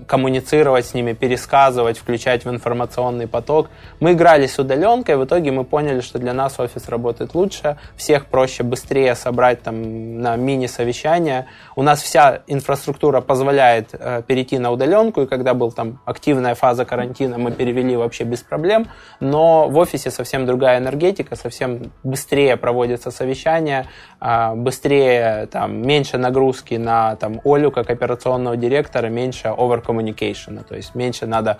коммуницировать 0.07 0.85
с 0.85 0.93
ними, 0.93 1.13
пересказывать, 1.13 1.97
включать 1.97 2.45
в 2.45 2.49
информационный 2.49 3.27
поток. 3.27 3.69
Мы 3.99 4.13
играли 4.13 4.47
с 4.47 4.57
удаленкой, 4.57 5.17
в 5.17 5.25
итоге 5.25 5.51
мы 5.51 5.63
поняли, 5.63 6.01
что 6.01 6.19
для 6.19 6.33
нас 6.33 6.59
офис 6.59 6.87
работает 6.87 7.35
лучше, 7.35 7.77
всех 7.95 8.27
проще 8.27 8.63
быстрее 8.63 9.15
собрать 9.15 9.61
там 9.61 10.21
на 10.21 10.35
мини-совещание. 10.35 11.47
У 11.75 11.83
нас 11.83 12.01
вся 12.01 12.41
инфраструктура 12.47 13.21
позволяет 13.21 13.89
э, 13.93 14.21
перейти 14.25 14.57
на 14.57 14.71
удаленку, 14.71 15.21
и 15.21 15.25
когда 15.25 15.53
был 15.53 15.71
там 15.71 15.99
активная 16.05 16.55
фаза 16.55 16.85
карантина, 16.85 17.37
мы 17.37 17.51
перевели 17.51 17.95
вообще 17.95 18.23
без 18.23 18.39
проблем, 18.39 18.87
но 19.19 19.67
в 19.67 19.77
офисе 19.77 20.11
совсем 20.11 20.45
другая 20.45 20.79
энергетика, 20.79 21.35
совсем 21.35 21.91
быстрее 22.03 22.57
проводятся 22.57 23.11
совещания, 23.11 23.87
э, 24.21 24.55
быстрее, 24.55 25.47
там, 25.47 25.85
меньше 25.85 26.17
нагрузки 26.17 26.75
на 26.75 27.15
там, 27.17 27.41
Олю 27.43 27.71
как 27.71 27.89
операционного 27.89 28.55
директора, 28.55 29.07
меньше 29.07 29.53
оверк 29.57 29.88
communication, 29.89 30.63
то 30.67 30.75
есть 30.75 30.95
меньше 30.95 31.25
надо 31.25 31.57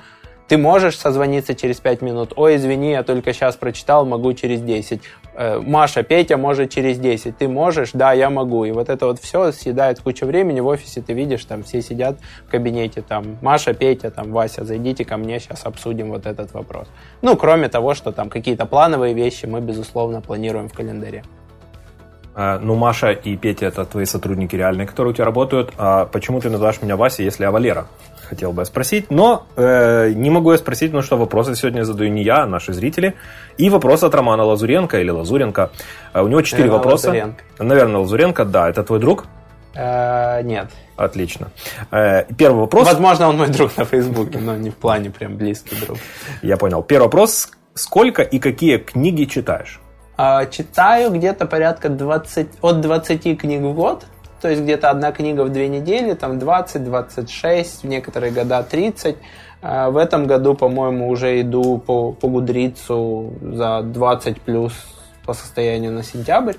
ты 0.50 0.58
можешь 0.58 0.98
созвониться 0.98 1.54
через 1.54 1.80
5 1.80 2.02
минут. 2.02 2.34
Ой, 2.36 2.56
извини, 2.56 2.92
я 2.92 3.04
только 3.04 3.34
сейчас 3.34 3.56
прочитал, 3.56 4.06
могу 4.06 4.34
через 4.34 4.62
10. 4.62 5.02
Э, 5.36 5.60
Маша, 5.60 6.02
Петя 6.02 6.38
может 6.38 6.72
через 6.72 6.98
10. 6.98 7.38
Ты 7.38 7.48
можешь? 7.48 7.92
Да, 7.94 8.14
я 8.14 8.32
могу. 8.32 8.66
И 8.66 8.72
вот 8.72 8.90
это 8.90 9.06
вот 9.06 9.20
все 9.20 9.52
съедает 9.52 10.00
кучу 10.00 10.26
времени. 10.26 10.60
В 10.60 10.68
офисе 10.68 11.02
ты 11.02 11.14
видишь, 11.14 11.46
там 11.46 11.62
все 11.62 11.84
сидят 11.84 12.18
в 12.48 12.50
кабинете, 12.50 13.04
там 13.04 13.38
Маша, 13.42 13.74
Петя, 13.76 14.10
там 14.10 14.32
Вася, 14.32 14.66
зайдите 14.66 15.06
ко 15.06 15.18
мне, 15.18 15.40
сейчас 15.40 15.66
обсудим 15.66 16.10
вот 16.10 16.26
этот 16.26 16.52
вопрос. 16.54 16.88
Ну, 17.22 17.38
кроме 17.38 17.70
того, 17.70 17.94
что 17.94 18.12
там 18.12 18.30
какие-то 18.30 18.66
плановые 18.66 19.14
вещи 19.14 19.46
мы, 19.46 19.62
безусловно, 19.62 20.20
планируем 20.20 20.68
в 20.68 20.74
календаре. 20.74 21.24
А, 22.36 22.60
ну, 22.60 22.76
Маша 22.76 23.12
и 23.12 23.36
Петя 23.36 23.68
это 23.68 23.86
твои 23.86 24.06
сотрудники 24.06 24.56
реальные, 24.56 24.88
которые 24.88 25.12
у 25.12 25.14
тебя 25.14 25.26
работают. 25.26 25.74
А 25.78 26.06
почему 26.06 26.40
ты 26.40 26.50
называешь 26.50 26.82
меня 26.82 26.96
Вася, 26.96 27.24
если 27.24 27.44
я 27.44 27.52
Валера? 27.52 27.88
хотел 28.30 28.54
бы 28.54 28.64
спросить, 28.64 29.10
но 29.10 29.48
э, 29.56 30.12
не 30.16 30.30
могу 30.30 30.52
я 30.52 30.58
спросить, 30.58 30.92
потому 30.92 31.02
что 31.04 31.18
вопросы 31.18 31.56
сегодня 31.56 31.84
задаю 31.84 32.12
не 32.12 32.24
я, 32.24 32.44
а 32.44 32.46
наши 32.46 32.74
зрители. 32.74 33.16
И 33.58 33.70
вопрос 33.70 34.04
от 34.04 34.14
Романа 34.14 34.44
Лазуренко 34.44 35.00
или 35.00 35.10
Лазуренко. 35.10 35.72
Э, 36.14 36.22
у 36.22 36.28
него 36.28 36.42
четыре 36.44 36.66
Наверное, 36.66 36.78
вопроса. 36.78 37.08
Лазуренко. 37.08 37.44
Наверное, 37.58 38.02
Лазуренко, 38.02 38.46
да. 38.46 38.70
Это 38.70 38.84
твой 38.84 39.00
друг? 39.00 39.26
Э, 39.76 40.44
нет. 40.44 40.70
Отлично. 40.96 41.48
Э, 41.92 42.26
первый 42.38 42.60
вопрос. 42.60 42.86
Возможно, 42.86 43.30
он 43.30 43.38
мой 43.38 43.48
друг 43.48 43.76
на 43.78 43.86
Фейсбуке, 43.86 44.38
но 44.38 44.56
не 44.56 44.70
в 44.70 44.76
плане 44.76 45.10
прям 45.10 45.36
близкий 45.36 45.76
друг. 45.76 45.98
Я 46.44 46.58
понял. 46.58 46.84
Первый 46.84 47.06
вопрос. 47.06 47.52
Сколько 47.74 48.22
и 48.22 48.40
какие 48.40 48.78
книги 48.78 49.24
читаешь? 49.24 49.80
А, 50.22 50.48
читаю 50.48 51.12
где-то 51.12 51.46
порядка 51.46 51.88
20, 51.88 52.48
от 52.60 52.82
20 52.82 53.40
книг 53.40 53.62
в 53.62 53.74
год. 53.74 54.06
То 54.42 54.50
есть 54.50 54.64
где-то 54.64 54.90
одна 54.90 55.14
книга 55.14 55.46
в 55.46 55.50
две 55.50 55.70
недели, 55.70 56.14
там 56.14 56.34
20-26, 56.34 57.84
в 57.84 57.84
некоторые 57.86 58.34
года 58.34 58.62
30. 58.62 59.16
А 59.62 59.90
в 59.90 59.96
этом 59.96 60.28
году, 60.28 60.56
по-моему, 60.56 61.08
уже 61.08 61.40
иду 61.40 61.78
по, 61.78 62.12
по 62.12 62.28
Гудрицу 62.28 63.34
за 63.42 63.82
20 63.82 64.42
плюс 64.42 64.74
по 65.26 65.34
состоянию 65.34 65.94
на 65.94 66.04
сентябрь. 66.04 66.56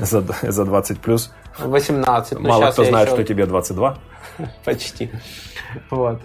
За, 0.00 0.24
за 0.42 0.64
20 0.64 0.98
плюс? 0.98 1.30
18. 1.58 2.40
Мало 2.40 2.70
кто 2.70 2.84
знает, 2.84 3.08
еще... 3.08 3.16
что 3.16 3.24
тебе 3.24 3.44
22. 3.44 3.98
Почти. 4.64 5.10
Вот. 5.90 6.22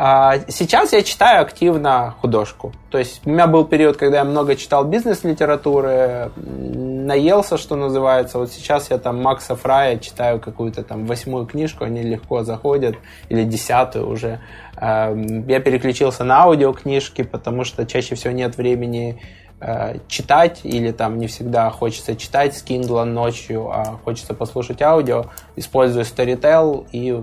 А 0.00 0.38
сейчас 0.46 0.92
я 0.92 1.02
читаю 1.02 1.42
активно 1.42 2.14
художку. 2.20 2.72
То 2.88 2.98
есть 2.98 3.20
у 3.24 3.30
меня 3.30 3.48
был 3.48 3.64
период, 3.64 3.96
когда 3.96 4.18
я 4.18 4.24
много 4.24 4.54
читал 4.54 4.84
бизнес-литературы, 4.84 6.30
наелся, 6.36 7.58
что 7.58 7.74
называется. 7.74 8.38
Вот 8.38 8.52
сейчас 8.52 8.90
я 8.90 8.98
там 8.98 9.20
Макса 9.20 9.56
Фрая 9.56 9.98
читаю 9.98 10.38
какую-то 10.38 10.84
там 10.84 11.04
восьмую 11.04 11.46
книжку, 11.46 11.82
они 11.82 12.02
легко 12.02 12.44
заходят, 12.44 12.94
или 13.28 13.42
десятую 13.42 14.08
уже. 14.08 14.40
Эм, 14.76 15.48
я 15.48 15.58
переключился 15.58 16.22
на 16.22 16.42
аудиокнижки, 16.42 17.22
потому 17.22 17.64
что 17.64 17.84
чаще 17.84 18.14
всего 18.14 18.32
нет 18.32 18.56
времени 18.56 19.20
э, 19.60 19.96
читать, 20.06 20.60
или 20.62 20.92
там 20.92 21.18
не 21.18 21.26
всегда 21.26 21.70
хочется 21.70 22.14
читать 22.14 22.56
с 22.56 22.64
Kindle 22.64 23.02
ночью, 23.02 23.68
а 23.72 23.98
хочется 24.04 24.32
послушать 24.32 24.80
аудио. 24.80 25.24
Использую 25.56 26.04
Storytel 26.04 26.86
и 26.92 27.20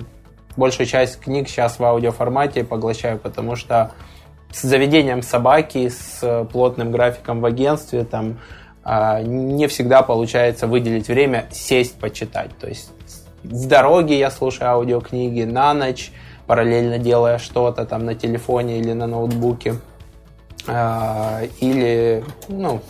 большую 0.57 0.87
часть 0.87 1.19
книг 1.19 1.47
сейчас 1.47 1.79
в 1.79 1.83
аудиоформате 1.83 2.63
поглощаю, 2.63 3.19
потому 3.19 3.55
что 3.55 3.91
с 4.51 4.61
заведением 4.61 5.21
собаки, 5.21 5.89
с 5.89 6.47
плотным 6.51 6.91
графиком 6.91 7.41
в 7.41 7.45
агентстве, 7.45 8.05
там 8.05 8.39
а, 8.83 9.21
не 9.21 9.67
всегда 9.67 10.01
получается 10.01 10.67
выделить 10.67 11.07
время 11.07 11.47
сесть 11.51 11.99
почитать. 11.99 12.51
То 12.57 12.67
есть 12.67 12.91
в 13.43 13.67
дороге 13.67 14.17
я 14.17 14.31
слушаю 14.31 14.69
аудиокниги, 14.69 15.43
на 15.43 15.73
ночь, 15.73 16.11
параллельно 16.47 16.99
делая 16.99 17.37
что-то 17.37 17.85
там 17.85 18.05
на 18.05 18.15
телефоне 18.15 18.79
или 18.79 18.93
на 18.93 19.07
ноутбуке. 19.07 19.75
А, 20.67 21.41
или, 21.59 22.23
ну, 22.47 22.81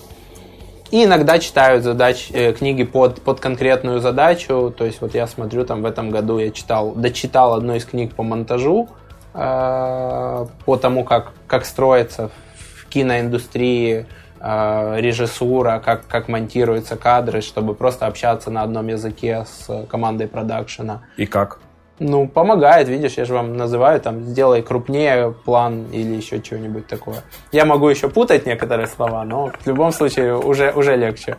и 0.92 1.04
иногда 1.04 1.40
читаю 1.40 1.82
задач, 1.82 2.30
э, 2.32 2.54
книги 2.54 2.84
под, 2.84 3.22
под 3.22 3.40
конкретную 3.40 4.00
задачу. 4.00 4.74
То 4.76 4.86
есть 4.86 5.02
вот 5.02 5.16
я 5.16 5.28
смотрю, 5.28 5.66
там 5.66 5.82
в 5.82 5.86
этом 5.86 6.12
году 6.12 6.38
я 6.38 6.52
читал, 6.52 6.94
дочитал 6.94 7.54
одну 7.54 7.76
из 7.76 7.86
книг 7.86 8.14
по 8.14 8.24
монтажу, 8.24 8.90
э, 9.34 10.46
по 10.66 10.78
тому, 10.78 11.04
как, 11.04 11.34
как 11.48 11.66
строится 11.66 12.30
в 12.56 12.88
киноиндустрии 12.90 14.06
э, 14.40 14.96
режиссура, 15.00 15.82
как, 15.84 16.08
как 16.08 16.28
монтируются 16.28 16.96
кадры, 16.98 17.42
чтобы 17.42 17.74
просто 17.74 18.06
общаться 18.06 18.52
на 18.52 18.62
одном 18.62 18.88
языке 18.88 19.46
с 19.46 19.86
командой 19.88 20.28
продакшена. 20.28 21.02
И 21.18 21.26
как? 21.26 21.60
Ну, 22.00 22.28
помогает, 22.28 22.90
видишь, 22.90 23.14
я 23.14 23.24
же 23.24 23.34
вам 23.34 23.56
называю, 23.56 24.02
там, 24.02 24.22
сделай 24.24 24.62
крупнее 24.62 25.32
план 25.32 25.86
или 25.94 26.16
еще 26.16 26.42
чего-нибудь 26.42 26.88
такое. 26.88 27.24
Я 27.54 27.64
могу 27.64 27.88
еще 27.88 28.10
путать 28.10 28.46
некоторые 28.46 28.88
слова, 28.88 29.24
но 29.24 29.52
в 29.58 29.68
любом 29.68 29.94
случае 29.94 30.38
уже, 30.38 30.72
уже 30.72 30.98
легче. 30.98 31.38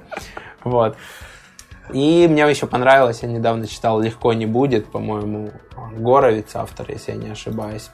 Вот. 0.64 0.96
И 1.92 2.26
мне 2.28 2.48
еще 2.48 2.66
понравилось, 2.66 3.22
я 3.22 3.28
недавно 3.28 3.66
читал 3.66 4.00
«Легко 4.00 4.32
не 4.32 4.46
будет», 4.46 4.86
по-моему, 4.86 5.50
Горовец 5.92 6.56
автор, 6.56 6.90
если 6.90 7.12
я 7.12 7.18
не 7.18 7.30
ошибаюсь. 7.30 7.90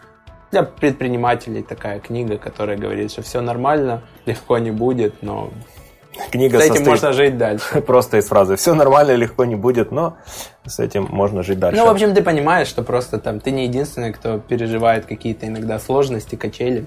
Для 0.50 0.62
предпринимателей 0.62 1.62
такая 1.62 1.98
книга, 1.98 2.38
которая 2.38 2.78
говорит, 2.78 3.10
что 3.10 3.22
все 3.22 3.40
нормально, 3.40 4.02
легко 4.24 4.58
не 4.58 4.70
будет, 4.70 5.22
но 5.22 5.50
Книга 6.30 6.60
с 6.60 6.64
этим 6.64 6.84
можно 6.84 7.12
жить 7.12 7.38
дальше. 7.38 7.80
Просто 7.86 8.18
из 8.18 8.26
фразы 8.26 8.56
«все 8.56 8.74
нормально, 8.74 9.12
легко 9.12 9.44
не 9.44 9.56
будет», 9.56 9.90
но 9.90 10.16
с 10.66 10.78
этим 10.78 11.06
можно 11.10 11.42
жить 11.42 11.58
дальше. 11.58 11.80
Ну, 11.80 11.86
в 11.86 11.90
общем, 11.90 12.14
ты 12.14 12.22
понимаешь, 12.22 12.68
что 12.68 12.82
просто 12.82 13.18
там 13.18 13.40
ты 13.40 13.50
не 13.50 13.64
единственный, 13.64 14.12
кто 14.12 14.38
переживает 14.38 15.06
какие-то 15.06 15.46
иногда 15.46 15.78
сложности, 15.78 16.36
качели, 16.36 16.86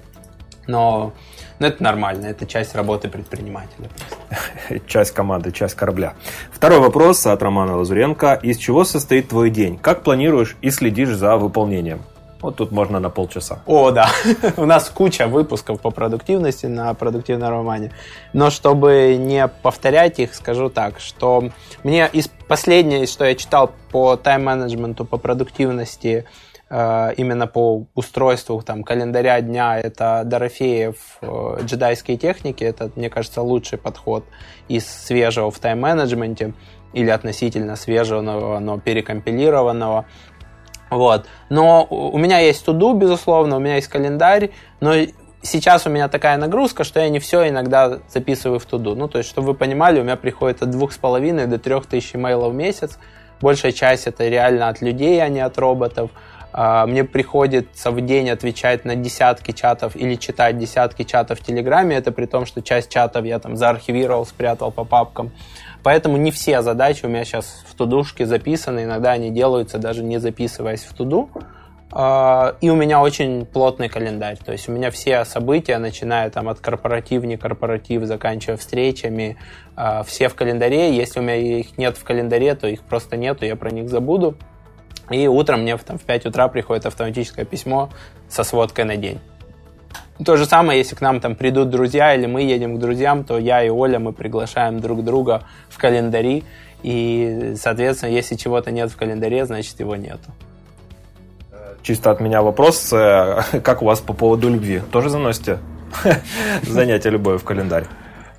но 0.67 1.13
но 1.59 1.67
это 1.67 1.81
нормально, 1.81 2.25
это 2.25 2.45
часть 2.45 2.75
работы 2.75 3.07
предпринимателя. 3.07 3.89
Часть 4.87 5.11
команды, 5.11 5.51
часть 5.51 5.75
корабля. 5.75 6.13
Второй 6.51 6.79
вопрос 6.79 7.25
от 7.25 7.41
Романа 7.41 7.77
Лазуренко. 7.77 8.39
Из 8.43 8.57
чего 8.57 8.83
состоит 8.83 9.29
твой 9.29 9.49
день? 9.49 9.77
Как 9.77 10.03
планируешь 10.03 10.57
и 10.61 10.69
следишь 10.69 11.15
за 11.15 11.37
выполнением? 11.37 12.01
Вот 12.45 12.57
тут 12.57 12.71
можно 12.71 12.99
на 12.99 13.09
полчаса. 13.09 13.63
О, 13.65 13.89
да. 13.89 14.07
У 14.57 14.65
нас 14.65 14.91
куча 14.91 15.25
выпусков 15.25 15.81
по 15.81 15.89
продуктивности 15.89 16.67
на 16.67 16.93
продуктивном 16.93 17.49
романе. 17.49 17.91
Но 18.33 18.51
чтобы 18.51 19.15
не 19.17 19.47
повторять 19.47 20.19
их, 20.19 20.35
скажу 20.35 20.69
так, 20.69 20.99
что 20.99 21.49
мне 21.83 22.07
из 22.13 22.27
последнее, 22.27 23.07
что 23.07 23.25
я 23.25 23.33
читал 23.33 23.71
по 23.91 24.15
тайм-менеджменту, 24.15 25.05
по 25.05 25.17
продуктивности, 25.17 26.25
э, 26.69 27.13
именно 27.17 27.47
по 27.47 27.87
устройству 27.95 28.61
там, 28.61 28.83
календаря 28.83 29.41
дня, 29.41 29.79
это 29.79 30.21
Дорофеев 30.23 30.97
э, 31.21 31.57
джедайские 31.63 32.17
техники. 32.17 32.63
Это, 32.63 32.91
мне 32.95 33.09
кажется, 33.09 33.41
лучший 33.41 33.79
подход 33.79 34.23
из 34.67 34.85
свежего 34.85 35.49
в 35.49 35.57
тайм-менеджменте 35.57 36.53
или 36.93 37.09
относительно 37.09 37.75
свежего, 37.75 38.21
но 38.21 38.79
перекомпилированного. 38.79 40.05
Вот. 40.89 41.25
Но 41.49 41.85
у 41.89 42.17
меня 42.17 42.39
есть 42.39 42.65
туду, 42.65 42.93
безусловно, 42.93 43.57
у 43.57 43.59
меня 43.59 43.75
есть 43.75 43.87
календарь, 43.87 44.51
но 44.79 44.93
сейчас 45.41 45.87
у 45.87 45.89
меня 45.89 46.07
такая 46.07 46.37
нагрузка, 46.37 46.83
что 46.83 46.99
я 46.99 47.09
не 47.09 47.19
все 47.19 47.47
иногда 47.49 47.99
записываю 48.09 48.59
в 48.59 48.65
туду. 48.65 48.95
Ну, 48.95 49.07
то 49.07 49.17
есть, 49.17 49.29
чтобы 49.29 49.47
вы 49.47 49.53
понимали, 49.53 49.99
у 49.99 50.03
меня 50.03 50.15
приходит 50.15 50.61
от 50.61 50.71
двух 50.71 50.93
с 50.93 50.97
половиной 50.97 51.47
до 51.47 51.57
трех 51.57 51.85
тысяч 51.85 52.15
имейлов 52.15 52.53
в 52.53 52.55
месяц. 52.55 52.97
Большая 53.41 53.71
часть 53.71 54.07
это 54.07 54.27
реально 54.27 54.69
от 54.69 54.81
людей, 54.81 55.21
а 55.21 55.27
не 55.29 55.39
от 55.39 55.57
роботов. 55.57 56.09
А, 56.57 56.85
мне 56.85 57.03
приходится 57.03 57.91
в 57.91 57.99
день 57.99 58.29
отвечать 58.29 58.85
на 58.85 58.95
десятки 58.95 59.51
чатов 59.51 59.95
или 59.95 60.15
читать 60.15 60.57
десятки 60.57 61.03
чатов 61.03 61.39
в 61.39 61.43
Телеграме. 61.43 61.97
Это 61.97 62.11
при 62.11 62.25
том, 62.27 62.45
что 62.45 62.61
часть 62.61 62.89
чатов 62.89 63.25
я 63.25 63.39
там 63.39 63.57
заархивировал, 63.57 64.25
спрятал 64.25 64.71
по 64.71 64.85
папкам. 64.85 65.31
Поэтому 65.85 66.17
не 66.17 66.31
все 66.31 66.63
задачи 66.63 67.05
у 67.05 67.09
меня 67.09 67.23
сейчас 67.25 67.63
в 67.67 67.75
тудушке 67.75 68.25
записаны, 68.25 68.85
иногда 68.85 69.11
они 69.11 69.29
делаются 69.29 69.77
даже 69.77 70.01
не 70.01 70.17
записываясь 70.17 70.83
в 70.83 70.91
туду. 70.95 71.29
А, 71.91 72.55
и 72.59 72.71
у 72.71 72.75
меня 72.75 72.99
очень 72.99 73.45
плотный 73.45 73.87
календарь. 73.87 74.39
То 74.43 74.51
есть 74.51 74.67
у 74.67 74.71
меня 74.71 74.89
все 74.89 75.23
события, 75.25 75.77
начиная 75.77 76.31
там 76.31 76.49
от 76.49 76.59
корпоратив, 76.59 77.23
не 77.23 77.37
корпоратив, 77.37 78.03
заканчивая 78.05 78.57
встречами, 78.57 79.37
а, 79.75 80.01
все 80.01 80.27
в 80.27 80.33
календаре. 80.33 80.97
Если 80.97 81.19
у 81.19 81.21
меня 81.21 81.35
их 81.35 81.77
нет 81.77 81.97
в 81.97 82.03
календаре, 82.03 82.55
то 82.55 82.67
их 82.67 82.81
просто 82.81 83.15
нету, 83.15 83.45
я 83.45 83.55
про 83.55 83.69
них 83.69 83.87
забуду. 83.87 84.35
И 85.11 85.27
утром 85.27 85.61
мне 85.61 85.77
там, 85.77 85.99
в 85.99 86.03
5 86.03 86.25
утра 86.25 86.47
приходит 86.47 86.87
автоматическое 86.87 87.45
письмо 87.45 87.91
со 88.27 88.43
сводкой 88.43 88.85
на 88.85 88.97
день. 88.97 89.19
То 90.23 90.37
же 90.37 90.45
самое, 90.45 90.79
если 90.79 90.95
к 90.95 91.01
нам 91.01 91.19
там 91.19 91.35
придут 91.35 91.69
друзья 91.69 92.15
или 92.15 92.25
мы 92.25 92.41
едем 92.43 92.77
к 92.77 92.79
друзьям, 92.79 93.25
то 93.25 93.37
я 93.37 93.63
и 93.63 93.69
Оля, 93.69 93.99
мы 93.99 94.13
приглашаем 94.13 94.79
друг 94.79 95.03
друга 95.03 95.43
в 95.67 95.77
календари. 95.77 96.45
И, 96.83 97.55
соответственно, 97.57 98.11
если 98.11 98.35
чего-то 98.35 98.71
нет 98.71 98.91
в 98.91 98.95
календаре, 98.95 99.45
значит 99.45 99.79
его 99.79 99.95
нету. 99.95 100.31
Чисто 101.81 102.11
от 102.11 102.19
меня 102.19 102.41
вопрос, 102.41 102.93
э, 102.93 103.41
как 103.63 103.81
у 103.81 103.85
вас 103.85 103.99
по 103.99 104.13
поводу 104.13 104.49
любви? 104.49 104.81
Тоже 104.91 105.09
заносите 105.09 105.59
занятие 106.63 107.09
любовью 107.09 107.39
в 107.39 107.43
календарь? 107.43 107.85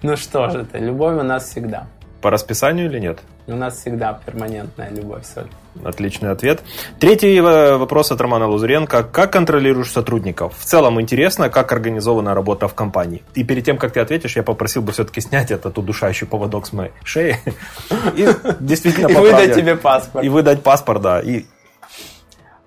Ну 0.02 0.16
что 0.16 0.48
же 0.48 0.60
это, 0.62 0.78
любовь 0.78 1.20
у 1.20 1.22
нас 1.22 1.50
всегда. 1.50 1.86
По 2.22 2.30
расписанию 2.30 2.86
или 2.86 2.98
нет? 2.98 3.18
У 3.46 3.54
нас 3.54 3.76
всегда 3.76 4.18
перманентная 4.24 4.90
любовь, 4.90 5.24
Соль. 5.26 5.48
Отличный 5.84 6.30
ответ. 6.30 6.62
Третий 6.98 7.36
э, 7.36 7.76
вопрос 7.76 8.12
от 8.12 8.20
Романа 8.20 8.48
Лузуренко. 8.48 9.02
Как 9.04 9.32
контролируешь 9.32 9.90
сотрудников? 9.90 10.54
В 10.58 10.64
целом 10.64 11.00
интересно, 11.00 11.48
как 11.48 11.72
организована 11.72 12.34
работа 12.34 12.68
в 12.68 12.74
компании. 12.74 13.22
И 13.34 13.44
перед 13.44 13.64
тем, 13.64 13.78
как 13.78 13.92
ты 13.92 14.00
ответишь, 14.00 14.36
я 14.36 14.42
попросил 14.42 14.82
бы 14.82 14.92
все-таки 14.92 15.20
снять 15.20 15.50
этот 15.50 15.78
удушающий 15.78 16.26
поводок 16.26 16.66
с 16.66 16.72
моей 16.72 16.92
шеи. 17.04 17.38
И 18.16 18.28
действительно 18.60 19.08
И 19.08 19.14
выдать 19.14 19.54
тебе 19.54 19.76
паспорт. 19.76 20.24
И 20.24 20.28
выдать 20.28 20.62
паспорт, 20.62 21.02
да. 21.02 21.20
И 21.20 21.44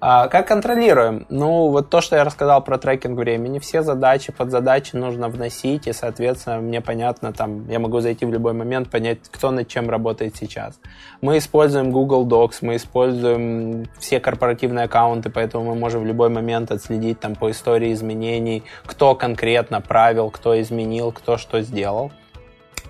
а 0.01 0.27
как 0.29 0.47
контролируем? 0.47 1.25
Ну, 1.29 1.69
вот 1.69 1.89
то, 1.89 1.99
что 1.99 2.15
я 2.15 2.23
рассказал 2.23 2.63
про 2.63 2.77
трекинг 2.77 3.17
времени, 3.17 3.59
все 3.59 3.81
задачи, 3.83 4.31
под 4.31 4.49
задачи 4.49 4.95
нужно 4.95 5.27
вносить, 5.27 5.87
и, 5.87 5.93
соответственно, 5.93 6.61
мне 6.61 6.79
понятно, 6.79 7.33
там, 7.33 7.67
я 7.69 7.79
могу 7.79 7.99
зайти 7.99 8.25
в 8.25 8.31
любой 8.31 8.53
момент, 8.53 8.89
понять, 8.89 9.19
кто 9.29 9.51
над 9.51 9.67
чем 9.67 9.89
работает 9.89 10.37
сейчас. 10.37 10.79
Мы 11.21 11.37
используем 11.37 11.91
Google 11.91 12.25
Docs, 12.25 12.59
мы 12.61 12.77
используем 12.77 13.87
все 13.99 14.21
корпоративные 14.21 14.85
аккаунты, 14.85 15.29
поэтому 15.29 15.65
мы 15.65 15.75
можем 15.75 16.03
в 16.03 16.05
любой 16.05 16.29
момент 16.29 16.71
отследить 16.71 17.19
там 17.19 17.35
по 17.35 17.51
истории 17.51 17.91
изменений, 17.91 18.63
кто 18.85 19.15
конкретно 19.15 19.81
правил, 19.81 20.29
кто 20.29 20.59
изменил, 20.61 21.11
кто 21.11 21.37
что 21.37 21.61
сделал. 21.61 22.11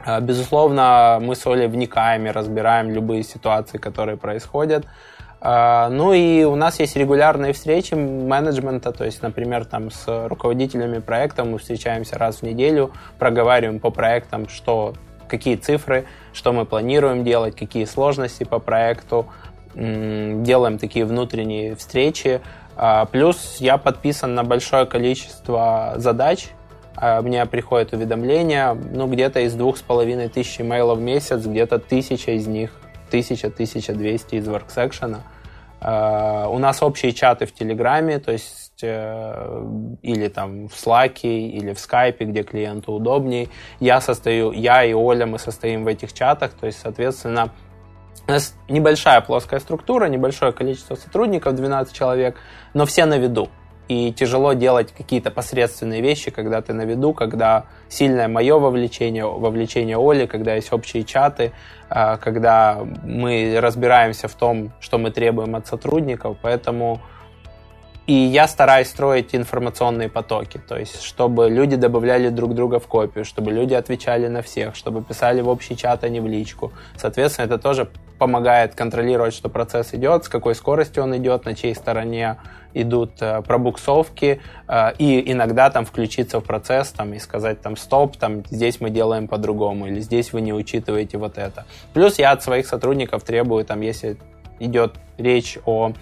А, 0.05 0.21
безусловно, 0.21 1.19
мы 1.21 1.35
с 1.35 1.45
Олей 1.47 1.67
вникаем 1.67 2.27
и 2.27 2.31
разбираем 2.31 2.91
любые 2.91 3.23
ситуации, 3.23 3.77
которые 3.77 4.17
происходят. 4.17 4.85
А, 5.41 5.89
ну 5.89 6.11
и 6.13 6.43
у 6.43 6.55
нас 6.55 6.79
есть 6.79 6.95
регулярные 6.95 7.53
встречи 7.53 7.93
менеджмента, 7.93 8.91
то 8.91 9.05
есть, 9.05 9.21
например, 9.21 9.65
там 9.65 9.89
с 9.89 10.27
руководителями 10.27 10.99
проекта 10.99 11.45
мы 11.45 11.59
встречаемся 11.59 12.17
раз 12.17 12.37
в 12.37 12.43
неделю, 12.43 12.91
проговариваем 13.17 13.79
по 13.79 13.89
проектам, 13.89 14.49
что, 14.49 14.93
какие 15.29 15.55
цифры, 15.55 16.05
что 16.33 16.51
мы 16.51 16.65
планируем 16.65 17.23
делать, 17.23 17.55
какие 17.55 17.85
сложности 17.85 18.43
по 18.43 18.59
проекту, 18.59 19.27
делаем 19.75 20.77
такие 20.77 21.05
внутренние 21.05 21.75
встречи. 21.75 22.41
А, 22.75 23.05
плюс 23.05 23.57
я 23.59 23.77
подписан 23.77 24.35
на 24.35 24.43
большое 24.43 24.85
количество 24.85 25.93
задач, 25.97 26.49
а, 26.97 27.21
мне 27.21 27.45
приходят 27.45 27.93
уведомления, 27.93 28.73
ну, 28.73 29.07
где-то 29.07 29.39
из 29.41 29.53
двух 29.53 29.77
с 29.77 29.81
половиной 29.81 30.27
тысяч 30.27 30.59
имейлов 30.59 30.97
в 30.97 31.01
месяц, 31.01 31.45
где-то 31.45 31.79
тысяча 31.79 32.31
из 32.31 32.45
них 32.47 32.71
1000-1200 33.13 34.37
из 34.37 34.47
WorkSection. 34.47 35.17
Uh, 35.81 36.47
у 36.49 36.59
нас 36.59 36.83
общие 36.83 37.13
чаты 37.13 37.45
в 37.45 37.53
Телеграме, 37.53 38.19
то 38.19 38.33
есть 38.33 38.83
uh, 38.83 39.97
или 40.01 40.27
там 40.27 40.67
в 40.67 40.73
Slack, 40.73 41.21
или 41.21 41.73
в 41.73 41.79
Скайпе, 41.79 42.25
где 42.25 42.43
клиенту 42.43 42.91
удобнее. 42.91 43.47
Я 43.79 44.01
состою, 44.01 44.51
я 44.51 44.83
и 44.83 44.91
Оля, 44.91 45.25
мы 45.25 45.39
состоим 45.39 45.85
в 45.85 45.87
этих 45.87 46.11
чатах, 46.11 46.51
то 46.51 46.65
есть, 46.65 46.79
соответственно, 46.79 47.53
у 48.27 48.31
нас 48.31 48.53
небольшая 48.67 49.21
плоская 49.21 49.61
структура, 49.61 50.07
небольшое 50.07 50.51
количество 50.51 50.95
сотрудников, 50.95 51.55
12 51.55 51.95
человек, 51.95 52.35
но 52.73 52.85
все 52.85 53.05
на 53.05 53.17
виду 53.17 53.49
и 53.89 54.13
тяжело 54.13 54.53
делать 54.53 54.93
какие-то 54.95 55.31
посредственные 55.31 56.01
вещи, 56.01 56.29
когда 56.29 56.61
ты 56.61 56.73
на 56.73 56.83
виду, 56.83 57.13
когда 57.13 57.65
сильное 57.89 58.27
мое 58.27 58.59
вовлечение, 58.59 59.25
вовлечение 59.25 59.97
Оли, 59.97 60.27
когда 60.27 60.53
есть 60.53 60.71
общие 60.71 61.03
чаты, 61.03 61.51
а, 61.89 62.17
когда 62.17 62.79
мы 63.03 63.57
разбираемся 63.59 64.27
в 64.27 64.35
том, 64.35 64.71
что 64.79 64.99
мы 64.99 65.09
требуем 65.09 65.55
от 65.55 65.65
сотрудников, 65.65 66.37
поэтому 66.39 67.01
и 68.09 68.13
я 68.13 68.47
стараюсь 68.47 68.87
строить 68.87 69.35
информационные 69.35 70.09
потоки, 70.09 70.57
то 70.57 70.75
есть 70.75 71.03
чтобы 71.03 71.47
люди 71.47 71.75
добавляли 71.75 72.29
друг 72.29 72.55
друга 72.55 72.79
в 72.79 72.87
копию, 72.87 73.23
чтобы 73.23 73.51
люди 73.51 73.75
отвечали 73.75 74.27
на 74.27 74.41
всех, 74.41 74.75
чтобы 74.75 75.03
писали 75.03 75.41
в 75.41 75.47
общий 75.47 75.77
чат, 75.77 76.03
а 76.03 76.09
не 76.09 76.19
в 76.19 76.25
личку. 76.25 76.71
Соответственно, 76.97 77.45
это 77.45 77.59
тоже 77.59 77.87
помогает 78.17 78.73
контролировать, 78.73 79.35
что 79.35 79.47
процесс 79.47 79.93
идет, 79.93 80.25
с 80.25 80.27
какой 80.27 80.55
скоростью 80.55 81.03
он 81.03 81.15
идет, 81.17 81.45
на 81.45 81.53
чьей 81.53 81.75
стороне 81.75 82.37
идут 82.73 83.11
э, 83.21 83.43
пробуксовки, 83.43 84.41
э, 84.67 84.93
и 84.97 85.31
иногда 85.31 85.69
там 85.69 85.85
включиться 85.85 86.39
в 86.39 86.43
процесс 86.43 86.89
там, 86.89 87.13
и 87.13 87.19
сказать 87.19 87.61
там 87.61 87.77
стоп, 87.77 88.17
там 88.17 88.43
здесь 88.49 88.81
мы 88.81 88.89
делаем 88.89 89.27
по-другому, 89.27 89.85
или 89.85 89.99
здесь 89.99 90.33
вы 90.33 90.41
не 90.41 90.51
учитываете 90.51 91.19
вот 91.19 91.37
это. 91.37 91.67
Плюс 91.93 92.17
я 92.17 92.31
от 92.31 92.41
своих 92.41 92.65
сотрудников 92.65 93.23
требую, 93.23 93.65
там, 93.65 93.81
если 93.81 94.17
идет 94.59 94.95
речь 95.17 95.59
о 95.65 95.93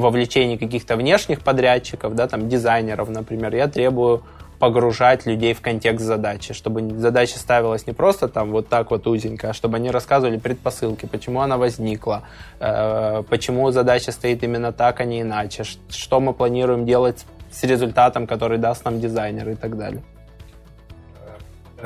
вовлечении 0.00 0.56
каких-то 0.56 0.96
внешних 0.96 1.40
подрядчиков, 1.40 2.14
да, 2.14 2.28
там 2.28 2.48
дизайнеров, 2.48 3.08
например, 3.08 3.54
я 3.54 3.68
требую 3.68 4.22
погружать 4.58 5.26
людей 5.26 5.52
в 5.52 5.60
контекст 5.60 6.04
задачи, 6.04 6.54
чтобы 6.54 6.98
задача 6.98 7.38
ставилась 7.38 7.86
не 7.86 7.92
просто 7.92 8.28
там 8.28 8.50
вот 8.50 8.68
так 8.68 8.90
вот 8.90 9.06
узенько, 9.06 9.50
а 9.50 9.52
чтобы 9.52 9.76
они 9.76 9.90
рассказывали 9.90 10.38
предпосылки, 10.38 11.06
почему 11.06 11.40
она 11.40 11.58
возникла, 11.58 12.22
э, 12.60 13.22
почему 13.28 13.70
задача 13.72 14.12
стоит 14.12 14.42
именно 14.42 14.72
так, 14.72 15.00
а 15.00 15.04
не 15.04 15.20
иначе, 15.20 15.64
что 15.90 16.20
мы 16.20 16.32
планируем 16.32 16.86
делать 16.86 17.26
с 17.52 17.62
результатом, 17.64 18.26
который 18.26 18.58
даст 18.58 18.84
нам 18.84 19.00
дизайнер 19.00 19.50
и 19.50 19.54
так 19.54 19.76
далее. 19.76 20.02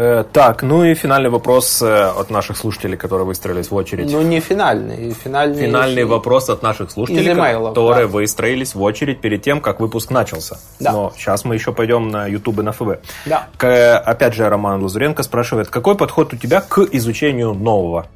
Э, 0.01 0.22
так, 0.32 0.62
ну 0.62 0.84
и 0.84 0.94
финальный 0.94 1.28
вопрос 1.28 1.82
э, 1.82 2.11
от 2.20 2.30
наших 2.30 2.57
слушателей, 2.57 2.96
которые 2.96 3.26
выстроились 3.26 3.68
в 3.68 3.74
очередь. 3.74 4.09
Ну, 4.12 4.22
не 4.22 4.38
финальный. 4.38 5.12
Финальный, 5.12 5.61
финальный 5.61 6.05
вопрос 6.05 6.49
от 6.49 6.62
наших 6.62 6.92
слушателей, 6.92 7.32
email, 7.32 7.70
которые 7.70 8.07
да. 8.07 8.12
выстроились 8.12 8.76
в 8.76 8.82
очередь 8.82 9.20
перед 9.20 9.42
тем, 9.42 9.61
как 9.61 9.80
выпуск 9.80 10.11
начался. 10.11 10.59
Да. 10.78 10.92
Но 10.92 11.12
сейчас 11.16 11.44
мы 11.44 11.57
еще 11.57 11.72
пойдем 11.72 12.11
на 12.11 12.28
YouTube 12.28 12.61
и 12.61 12.62
на 12.62 12.70
ФВ. 12.70 13.01
Да. 13.26 13.49
К, 13.57 13.99
опять 13.99 14.34
же, 14.34 14.49
Роман 14.49 14.84
Лазуренко 14.84 15.24
спрашивает, 15.24 15.68
какой 15.68 15.96
подход 15.96 16.32
у 16.32 16.36
тебя 16.36 16.61
к 16.61 16.78
изучению 16.92 17.55
нового? 17.55 18.07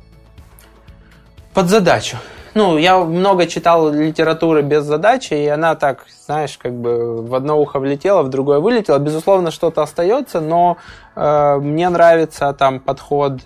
Под 1.53 1.69
задачу 1.69 2.17
ну, 2.55 2.77
я 2.77 2.99
много 2.99 3.47
читал 3.47 3.91
литературы 3.91 4.63
без 4.63 4.85
задачи, 4.85 5.35
и 5.35 5.47
она 5.47 5.75
так, 5.75 6.07
знаешь, 6.27 6.59
как 6.59 6.73
бы 6.73 7.23
в 7.23 7.35
одно 7.35 7.59
ухо 7.59 7.79
влетела, 7.79 8.23
в 8.23 8.29
другое 8.29 8.59
вылетела. 8.59 8.99
Безусловно, 8.99 9.51
что-то 9.51 9.83
остается, 9.83 10.41
но 10.41 10.77
э, 11.17 11.59
мне 11.61 11.89
нравится 11.89 12.53
там 12.53 12.81
подход 12.81 13.41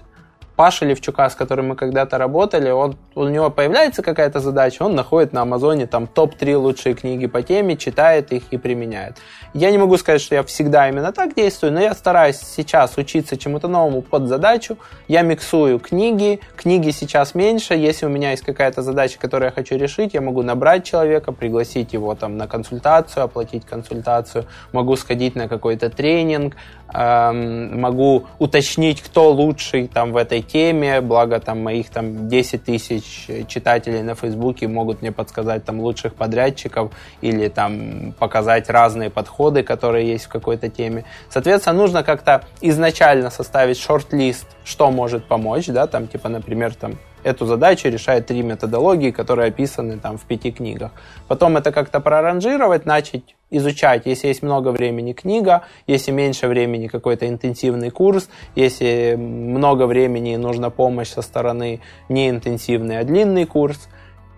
Паша 0.56 0.86
Левчука, 0.86 1.28
с 1.28 1.34
которым 1.34 1.68
мы 1.68 1.76
когда-то 1.76 2.16
работали, 2.16 2.70
он, 2.70 2.96
у 3.14 3.28
него 3.28 3.50
появляется 3.50 4.02
какая-то 4.02 4.40
задача, 4.40 4.82
он 4.82 4.94
находит 4.94 5.34
на 5.34 5.42
Амазоне 5.42 5.86
там 5.86 6.06
топ-3 6.06 6.56
лучшие 6.56 6.94
книги 6.94 7.26
по 7.26 7.42
теме, 7.42 7.76
читает 7.76 8.32
их 8.32 8.44
и 8.50 8.56
применяет. 8.56 9.18
Я 9.52 9.70
не 9.70 9.76
могу 9.78 9.98
сказать, 9.98 10.22
что 10.22 10.34
я 10.34 10.42
всегда 10.42 10.88
именно 10.88 11.12
так 11.12 11.34
действую, 11.34 11.72
но 11.72 11.80
я 11.80 11.94
стараюсь 11.94 12.38
сейчас 12.38 12.96
учиться 12.96 13.36
чему-то 13.36 13.68
новому 13.68 14.00
под 14.00 14.28
задачу. 14.28 14.78
Я 15.08 15.22
миксую 15.22 15.78
книги, 15.78 16.40
книги 16.56 16.90
сейчас 16.90 17.34
меньше. 17.34 17.74
Если 17.74 18.06
у 18.06 18.08
меня 18.08 18.30
есть 18.30 18.42
какая-то 18.42 18.80
задача, 18.80 19.18
которую 19.18 19.48
я 19.48 19.52
хочу 19.52 19.76
решить, 19.76 20.14
я 20.14 20.22
могу 20.22 20.42
набрать 20.42 20.84
человека, 20.84 21.32
пригласить 21.32 21.92
его 21.92 22.14
там 22.14 22.38
на 22.38 22.48
консультацию, 22.48 23.24
оплатить 23.24 23.66
консультацию, 23.66 24.46
могу 24.72 24.96
сходить 24.96 25.36
на 25.36 25.48
какой-то 25.48 25.90
тренинг, 25.90 26.56
могу 26.92 28.26
уточнить, 28.38 29.02
кто 29.02 29.30
лучший 29.32 29.88
там 29.88 30.12
в 30.12 30.16
этой 30.16 30.40
теме, 30.42 31.00
благо 31.00 31.40
там 31.40 31.62
моих 31.62 31.90
там 31.90 32.28
10 32.28 32.64
тысяч 32.64 33.26
читателей 33.48 34.02
на 34.02 34.14
Фейсбуке 34.14 34.68
могут 34.68 35.02
мне 35.02 35.12
подсказать 35.12 35.64
там 35.64 35.80
лучших 35.80 36.14
подрядчиков 36.14 36.92
или 37.20 37.48
там 37.48 38.14
показать 38.18 38.70
разные 38.70 39.10
подходы, 39.10 39.62
которые 39.62 40.08
есть 40.08 40.26
в 40.26 40.28
какой-то 40.28 40.68
теме. 40.68 41.04
Соответственно, 41.28 41.76
нужно 41.76 42.02
как-то 42.04 42.44
изначально 42.60 43.30
составить 43.30 43.78
шорт-лист, 43.78 44.46
что 44.64 44.90
может 44.90 45.24
помочь, 45.24 45.66
да, 45.66 45.86
там 45.86 46.06
типа, 46.06 46.28
например, 46.28 46.74
там 46.74 46.98
эту 47.26 47.44
задачу 47.46 47.88
решает 47.88 48.26
три 48.26 48.42
методологии, 48.42 49.10
которые 49.10 49.48
описаны 49.48 49.98
там 49.98 50.16
в 50.16 50.22
пяти 50.22 50.52
книгах. 50.52 50.92
Потом 51.26 51.56
это 51.56 51.72
как-то 51.72 52.00
проранжировать, 52.00 52.86
начать 52.86 53.34
изучать, 53.50 54.06
если 54.06 54.28
есть 54.28 54.42
много 54.42 54.68
времени 54.68 55.12
книга, 55.12 55.62
если 55.86 56.12
меньше 56.12 56.46
времени 56.48 56.86
какой-то 56.86 57.28
интенсивный 57.28 57.90
курс, 57.90 58.28
если 58.54 59.16
много 59.16 59.86
времени 59.86 60.34
и 60.34 60.36
нужна 60.36 60.70
помощь 60.70 61.08
со 61.08 61.22
стороны 61.22 61.80
не 62.08 62.28
интенсивный, 62.30 63.00
а 63.00 63.04
длинный 63.04 63.44
курс, 63.44 63.88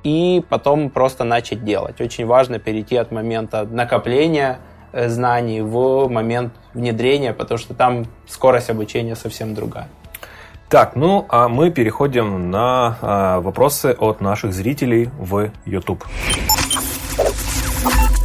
и 0.04 0.42
потом 0.48 0.90
просто 0.90 1.24
начать 1.24 1.64
делать. 1.64 2.00
Очень 2.00 2.26
важно 2.26 2.58
перейти 2.58 2.96
от 2.96 3.10
момента 3.10 3.64
накопления 3.64 4.60
э, 4.92 5.08
знаний 5.08 5.60
в 5.60 6.08
момент 6.08 6.54
внедрения, 6.72 7.32
потому 7.32 7.58
что 7.58 7.74
там 7.74 8.06
скорость 8.26 8.70
обучения 8.70 9.16
совсем 9.16 9.54
другая. 9.54 9.88
Так, 10.68 10.96
ну 10.96 11.24
а 11.30 11.48
мы 11.48 11.70
переходим 11.70 12.50
на 12.50 12.98
а, 13.00 13.40
вопросы 13.40 13.96
от 13.98 14.20
наших 14.20 14.52
зрителей 14.52 15.08
в 15.18 15.50
YouTube. 15.64 16.04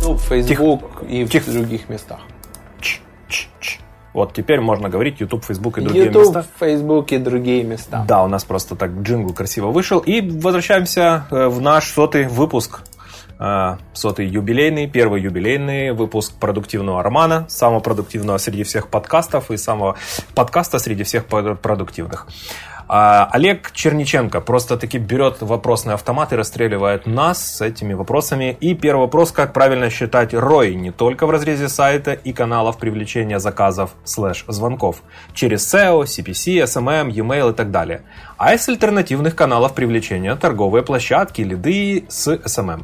YouTube, 0.03 0.19
Facebook 0.19 0.81
Тих... 0.99 1.09
и 1.09 1.25
Тих... 1.25 1.47
в 1.47 1.53
других 1.53 1.87
местах. 1.87 2.19
Ч 2.81 2.99
-ч 3.29 3.47
-ч. 3.61 3.79
Вот 4.13 4.33
теперь 4.33 4.59
можно 4.59 4.89
говорить 4.89 5.21
YouTube, 5.21 5.45
Facebook 5.45 5.77
и 5.77 5.81
другие 5.81 6.05
YouTube, 6.05 6.25
места. 6.25 6.39
YouTube, 6.39 6.59
Facebook 6.59 7.11
и 7.13 7.17
другие 7.17 7.63
места. 7.63 8.03
Да, 8.07 8.23
у 8.23 8.27
нас 8.27 8.43
просто 8.43 8.75
так 8.75 8.91
джингл 8.91 9.33
красиво 9.33 9.71
вышел. 9.71 9.99
И 9.99 10.21
возвращаемся 10.21 11.25
э, 11.31 11.47
в 11.47 11.61
наш 11.61 11.91
сотый 11.91 12.27
выпуск 12.27 12.81
сотый 13.93 14.27
юбилейный, 14.27 14.87
первый 14.87 15.21
юбилейный 15.21 15.91
выпуск 15.91 16.33
продуктивного 16.39 17.03
романа, 17.03 17.45
самого 17.49 17.79
продуктивного 17.79 18.37
среди 18.37 18.63
всех 18.63 18.87
подкастов 18.87 19.51
и 19.51 19.57
самого 19.57 19.95
подкаста 20.35 20.79
среди 20.79 21.03
всех 21.03 21.25
продуктивных. 21.25 22.27
А 22.87 23.29
Олег 23.31 23.71
Черниченко 23.71 24.41
просто-таки 24.41 24.97
берет 24.97 25.41
вопросный 25.41 25.93
автомат 25.93 26.33
и 26.33 26.35
расстреливает 26.35 27.07
нас 27.07 27.55
с 27.55 27.61
этими 27.61 27.93
вопросами. 27.93 28.57
И 28.59 28.75
первый 28.75 29.03
вопрос, 29.03 29.31
как 29.31 29.53
правильно 29.53 29.89
считать 29.89 30.33
ROI 30.33 30.73
не 30.73 30.91
только 30.91 31.25
в 31.25 31.31
разрезе 31.31 31.69
сайта 31.69 32.11
и 32.11 32.33
каналов 32.33 32.77
привлечения 32.77 33.39
заказов 33.39 33.91
слэш 34.03 34.43
звонков 34.49 35.01
через 35.33 35.73
SEO, 35.73 36.03
CPC, 36.03 36.63
SMM, 36.65 37.09
e-mail 37.09 37.51
и 37.51 37.55
так 37.55 37.71
далее, 37.71 38.01
а 38.37 38.53
из 38.53 38.67
альтернативных 38.67 39.33
каналов 39.33 39.73
привлечения 39.73 40.35
торговые 40.35 40.83
площадки, 40.83 41.41
лиды 41.41 42.05
с 42.09 42.27
SMM. 42.27 42.83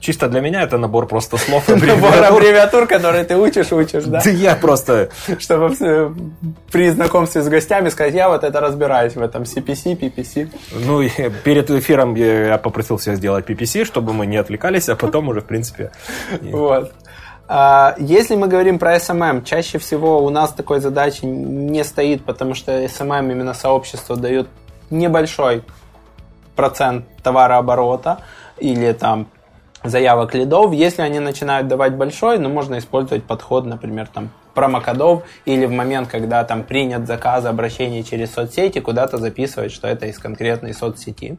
Чисто 0.00 0.28
для 0.28 0.40
меня 0.40 0.62
это 0.62 0.78
набор 0.78 1.06
просто 1.06 1.36
слов. 1.36 1.68
Набор 1.68 2.22
аббревиатур, 2.22 2.86
которые 2.86 3.24
ты 3.24 3.36
учишь, 3.36 3.72
учишь, 3.72 4.04
да? 4.04 4.20
Да 4.22 4.30
я 4.30 4.54
просто... 4.54 5.08
Чтобы 5.38 5.74
при 6.70 6.90
знакомстве 6.90 7.42
с 7.42 7.48
гостями 7.48 7.88
сказать, 7.88 8.14
я 8.14 8.28
вот 8.28 8.44
это 8.44 8.60
разбираюсь 8.60 9.16
в 9.16 9.22
этом 9.22 9.42
CPC, 9.42 9.98
PPC. 9.98 10.50
Ну, 10.72 11.02
перед 11.44 11.70
эфиром 11.70 12.14
я 12.14 12.58
попросил 12.58 12.98
себя 12.98 13.16
сделать 13.16 13.48
PPC, 13.48 13.84
чтобы 13.84 14.12
мы 14.12 14.26
не 14.26 14.36
отвлекались, 14.36 14.88
а 14.88 14.96
потом 14.96 15.28
уже, 15.28 15.40
в 15.40 15.46
принципе... 15.46 15.90
Вот. 16.40 16.92
А, 17.48 17.96
если 17.98 18.36
мы 18.36 18.48
говорим 18.48 18.78
про 18.78 18.96
SMM, 18.96 19.44
чаще 19.44 19.78
всего 19.78 20.24
у 20.24 20.30
нас 20.30 20.52
такой 20.52 20.80
задачи 20.80 21.24
не 21.24 21.84
стоит, 21.84 22.24
потому 22.24 22.54
что 22.54 22.72
SMM 22.84 23.32
именно 23.32 23.52
сообщество 23.52 24.16
дает 24.16 24.48
небольшой 24.90 25.62
процент 26.54 27.04
товарооборота 27.22 28.20
или 28.58 28.92
там 28.92 29.28
заявок 29.84 30.34
лидов. 30.34 30.72
Если 30.72 31.02
они 31.02 31.18
начинают 31.20 31.68
давать 31.68 31.94
большой, 31.94 32.38
ну, 32.38 32.48
можно 32.48 32.78
использовать 32.78 33.24
подход, 33.24 33.66
например, 33.66 34.08
там, 34.12 34.30
промокодов 34.54 35.24
или 35.44 35.66
в 35.66 35.72
момент, 35.72 36.08
когда 36.08 36.44
там 36.44 36.62
принят 36.62 37.06
заказ 37.06 37.44
обращение 37.44 38.02
через 38.02 38.32
соцсети, 38.32 38.80
куда-то 38.80 39.16
записывать, 39.16 39.72
что 39.72 39.88
это 39.88 40.06
из 40.06 40.18
конкретной 40.18 40.74
соцсети. 40.74 41.38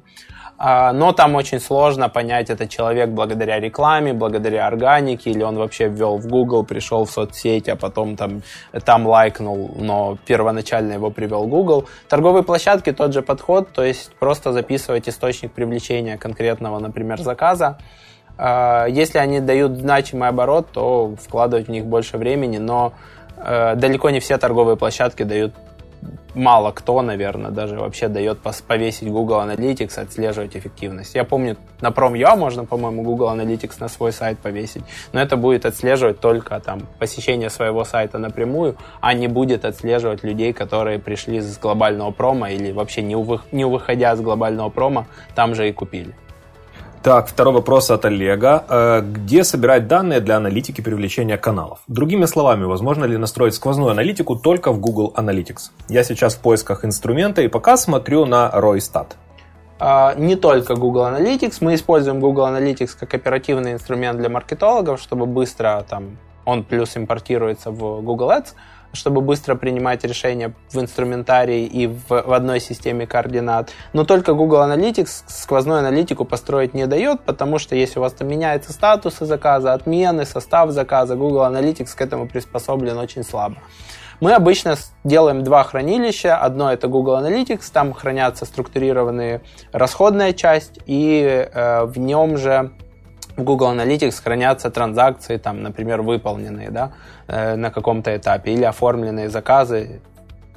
А, 0.58 0.94
но 0.94 1.12
там 1.14 1.36
очень 1.36 1.60
сложно 1.60 2.10
понять, 2.10 2.50
это 2.50 2.68
человек 2.68 3.10
благодаря 3.10 3.60
рекламе, 3.60 4.14
благодаря 4.14 4.68
органике, 4.68 5.32
или 5.32 5.44
он 5.44 5.58
вообще 5.58 5.88
ввел 5.88 6.18
в 6.18 6.28
Google, 6.28 6.64
пришел 6.64 7.06
в 7.06 7.12
соцсеть, 7.12 7.68
а 7.68 7.76
потом 7.76 8.16
там, 8.16 8.44
там 8.86 9.08
лайкнул, 9.08 9.72
но 9.76 10.18
первоначально 10.26 10.94
его 10.94 11.10
привел 11.10 11.48
Google. 11.48 11.88
Торговые 12.08 12.44
площадки 12.44 12.92
тот 12.92 13.14
же 13.14 13.22
подход, 13.22 13.72
то 13.74 13.84
есть 13.84 14.14
просто 14.20 14.54
записывать 14.54 15.10
источник 15.10 15.52
привлечения 15.52 16.18
конкретного, 16.18 16.80
например, 16.80 17.20
заказа, 17.20 17.80
если 18.38 19.20
они 19.20 19.40
дают 19.40 19.78
значимый 19.78 20.30
оборот, 20.30 20.68
то 20.72 21.16
вкладывать 21.22 21.68
в 21.68 21.72
них 21.72 21.86
больше 21.86 22.18
времени, 22.18 22.58
но 22.58 22.94
э, 23.38 23.76
далеко 23.76 24.10
не 24.10 24.20
все 24.20 24.38
торговые 24.38 24.76
площадки 24.76 25.24
дают 25.24 25.54
мало 26.36 26.72
кто, 26.72 27.02
наверное, 27.02 27.52
даже 27.52 27.78
вообще 27.78 28.08
дает 28.08 28.40
повесить 28.68 29.10
Google 29.10 29.42
Analytics, 29.42 30.00
отслеживать 30.00 30.56
эффективность. 30.56 31.16
Я 31.16 31.24
помню, 31.24 31.58
на 31.82 31.90
Prom.ua 31.90 32.36
можно, 32.36 32.66
по-моему, 32.66 33.04
Google 33.04 33.30
Analytics 33.30 33.76
на 33.80 33.88
свой 33.88 34.12
сайт 34.12 34.40
повесить, 34.40 34.84
но 35.12 35.22
это 35.22 35.38
будет 35.38 35.66
отслеживать 35.66 36.20
только 36.20 36.60
там 36.60 36.88
посещение 37.00 37.50
своего 37.50 37.84
сайта 37.84 38.18
напрямую, 38.18 38.78
а 39.02 39.14
не 39.14 39.28
будет 39.28 39.66
отслеживать 39.66 40.24
людей, 40.24 40.54
которые 40.54 41.00
пришли 41.00 41.40
с 41.40 41.58
глобального 41.58 42.12
промо 42.12 42.48
или 42.48 42.72
вообще 42.72 43.02
не, 43.02 43.16
не 43.52 43.66
выходя 43.66 44.16
с 44.16 44.22
глобального 44.22 44.70
промо, 44.70 45.06
там 45.36 45.56
же 45.56 45.70
и 45.70 45.72
купили. 45.72 46.16
Так, 47.04 47.28
второй 47.28 47.54
вопрос 47.54 47.92
от 47.92 48.06
Олега. 48.06 48.64
Э, 48.70 49.02
где 49.02 49.44
собирать 49.44 49.88
данные 49.88 50.22
для 50.22 50.38
аналитики 50.38 50.80
привлечения 50.80 51.38
каналов? 51.38 51.80
Другими 51.88 52.24
словами, 52.26 52.64
возможно 52.64 53.04
ли 53.04 53.18
настроить 53.18 53.56
сквозную 53.56 53.92
аналитику 53.92 54.38
только 54.38 54.72
в 54.72 54.80
Google 54.80 55.14
Analytics? 55.18 55.72
Я 55.90 56.06
сейчас 56.06 56.36
в 56.36 56.40
поисках 56.40 56.86
инструмента 56.86 57.42
и 57.42 57.50
пока 57.50 57.76
смотрю 57.76 58.26
на 58.26 58.50
Roystat. 58.54 59.08
А, 59.80 60.16
не 60.16 60.38
только 60.38 60.76
Google 60.76 61.08
Analytics. 61.08 61.58
Мы 61.60 61.76
используем 61.76 62.22
Google 62.22 62.48
Analytics 62.48 62.92
как 62.98 63.14
оперативный 63.14 63.74
инструмент 63.74 64.18
для 64.18 64.30
маркетологов, 64.30 65.02
чтобы 65.02 65.26
быстро 65.26 65.86
там 65.90 66.18
он 66.46 66.64
плюс 66.64 66.96
импортируется 66.96 67.72
в 67.72 68.02
Google 68.02 68.32
Ads– 68.32 68.48
чтобы 68.94 69.22
быстро 69.22 69.56
принимать 69.56 70.04
решения 70.04 70.54
в 70.72 70.80
инструментарии 70.80 71.66
и 71.66 71.88
в, 71.88 72.08
в 72.10 72.34
одной 72.34 72.60
системе 72.60 73.06
координат. 73.06 73.72
Но 73.92 74.06
только 74.06 74.34
Google 74.34 74.62
Analytics 74.62 75.24
сквозную 75.28 75.80
аналитику 75.80 76.26
построить 76.26 76.74
не 76.74 76.86
дает, 76.86 77.22
потому 77.22 77.60
что 77.60 77.76
если 77.76 78.00
у 78.00 78.04
вас 78.04 78.14
там 78.14 78.28
меняются 78.28 78.72
статусы 78.72 79.26
заказа, 79.26 79.74
отмены, 79.74 80.26
состав 80.26 80.72
заказа, 80.72 81.16
Google 81.16 81.42
Analytics 81.42 81.96
к 81.96 82.02
этому 82.02 82.28
приспособлен 82.28 82.98
очень 82.98 83.24
слабо. 83.24 83.58
Мы 84.20 84.34
обычно 84.34 84.78
делаем 85.04 85.44
два 85.44 85.64
хранилища. 85.64 86.38
Одно 86.38 86.72
это 86.72 86.88
Google 86.88 87.18
Analytics, 87.18 87.64
там 87.74 87.94
хранятся 87.94 88.46
структурированные 88.46 89.42
расходная 89.74 90.34
часть, 90.34 90.80
и 90.86 91.50
э, 91.52 91.84
в 91.86 92.00
нем 92.00 92.38
же 92.38 92.72
в 93.36 93.44
Google 93.44 93.74
Analytics 93.74 94.22
хранятся 94.24 94.70
транзакции, 94.70 95.38
там, 95.38 95.64
например, 95.64 96.02
выполненные 96.02 96.70
да, 96.70 96.92
э, 97.28 97.56
на 97.56 97.72
каком-то 97.72 98.16
этапе, 98.16 98.54
или 98.54 98.64
оформленные 98.64 99.30
заказы 99.30 100.02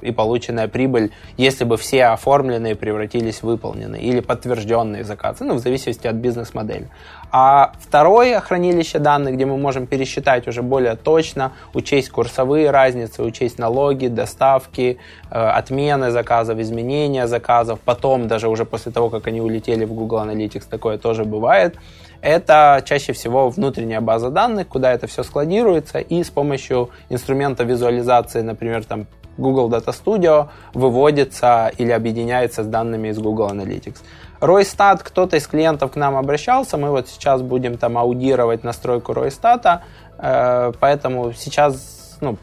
и 0.01 0.11
полученная 0.11 0.67
прибыль, 0.67 1.11
если 1.37 1.63
бы 1.63 1.75
все 1.75 2.05
оформленные 2.05 2.75
превратились 2.75 3.41
в 3.41 3.43
выполненные, 3.43 4.03
или 4.03 4.19
подтвержденные 4.19 5.03
заказы, 5.03 5.43
ну, 5.43 5.55
в 5.55 5.59
зависимости 5.59 6.05
от 6.05 6.15
бизнес-модели. 6.15 6.89
А 7.31 7.73
второе 7.79 8.39
хранилище 8.39 8.99
данных, 8.99 9.33
где 9.33 9.45
мы 9.45 9.57
можем 9.57 9.87
пересчитать 9.87 10.47
уже 10.47 10.61
более 10.61 10.95
точно, 10.95 11.53
учесть 11.73 12.09
курсовые 12.09 12.69
разницы, 12.69 13.23
учесть 13.23 13.57
налоги, 13.57 14.07
доставки, 14.07 14.99
э, 15.31 15.35
отмены 15.35 16.11
заказов, 16.11 16.59
изменения 16.59 17.27
заказов, 17.27 17.79
потом 17.83 18.27
даже 18.27 18.47
уже 18.49 18.65
после 18.65 18.91
того, 18.91 19.09
как 19.09 19.25
они 19.25 19.41
улетели 19.41 19.85
в 19.85 19.93
Google 19.93 20.19
Analytics, 20.19 20.65
такое 20.69 20.97
тоже 20.97 21.25
бывает– 21.25 21.75
это 22.21 22.81
чаще 22.85 23.13
всего 23.13 23.49
внутренняя 23.49 24.01
база 24.01 24.29
данных, 24.29 24.67
куда 24.67 24.91
это 24.91 25.07
все 25.07 25.23
складируется, 25.23 25.99
и 25.99 26.23
с 26.23 26.29
помощью 26.29 26.89
инструмента 27.09 27.63
визуализации, 27.63 28.41
например, 28.41 28.83
там 28.83 29.07
Google 29.37 29.69
Data 29.69 29.93
Studio, 29.93 30.49
выводится 30.73 31.71
или 31.77 31.91
объединяется 31.91 32.63
с 32.63 32.67
данными 32.67 33.09
из 33.09 33.19
Google 33.19 33.49
Analytics. 33.49 33.97
Roystat, 34.39 34.99
кто-то 35.03 35.37
из 35.37 35.47
клиентов 35.47 35.91
к 35.91 35.95
нам 35.95 36.15
обращался, 36.15 36.77
мы 36.77 36.89
вот 36.91 37.07
сейчас 37.07 37.41
будем 37.41 37.77
там 37.77 37.97
аудировать 37.97 38.63
настройку 38.63 39.13
Roystat, 39.13 39.79
э, 40.17 40.71
поэтому 40.79 41.33
сейчас 41.33 42.17
ну, 42.21 42.37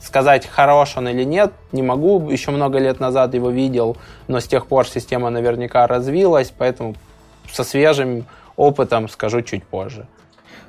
сказать, 0.00 0.46
хорош 0.46 0.96
он 0.96 1.08
или 1.08 1.24
нет, 1.24 1.52
не 1.72 1.82
могу. 1.82 2.30
Еще 2.30 2.50
много 2.50 2.78
лет 2.78 3.00
назад 3.00 3.34
его 3.34 3.50
видел, 3.50 3.96
но 4.26 4.40
с 4.40 4.46
тех 4.46 4.66
пор 4.66 4.86
система 4.86 5.30
наверняка 5.30 5.86
развилась, 5.86 6.52
поэтому 6.56 6.94
со 7.50 7.64
свежим 7.64 8.26
опытом 8.56 9.08
скажу 9.08 9.42
чуть 9.42 9.64
позже. 9.64 10.06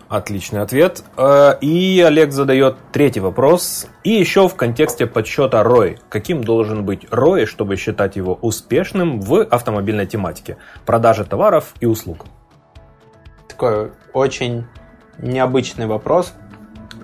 Отличный 0.10 0.62
ответ. 0.62 1.04
Э, 1.18 1.54
и 1.62 2.02
Олег 2.02 2.32
задает 2.32 2.78
третий 2.92 3.20
вопрос. 3.20 3.88
И 4.04 4.10
еще 4.10 4.48
в 4.50 4.56
контексте 4.56 5.06
подсчета 5.06 5.62
ROI. 5.62 6.00
Каким 6.10 6.44
должен 6.44 6.84
быть 6.84 7.04
ROI, 7.06 7.46
чтобы 7.46 7.76
считать 7.76 8.16
его 8.16 8.34
успешным 8.42 9.22
в 9.22 9.44
автомобильной 9.44 10.08
тематике? 10.08 10.58
Продажи 10.86 11.26
товаров 11.26 11.76
и 11.80 11.86
услуг. 11.86 12.26
Такой 13.48 13.92
очень 14.14 14.66
необычный 15.20 15.86
вопрос, 15.86 16.34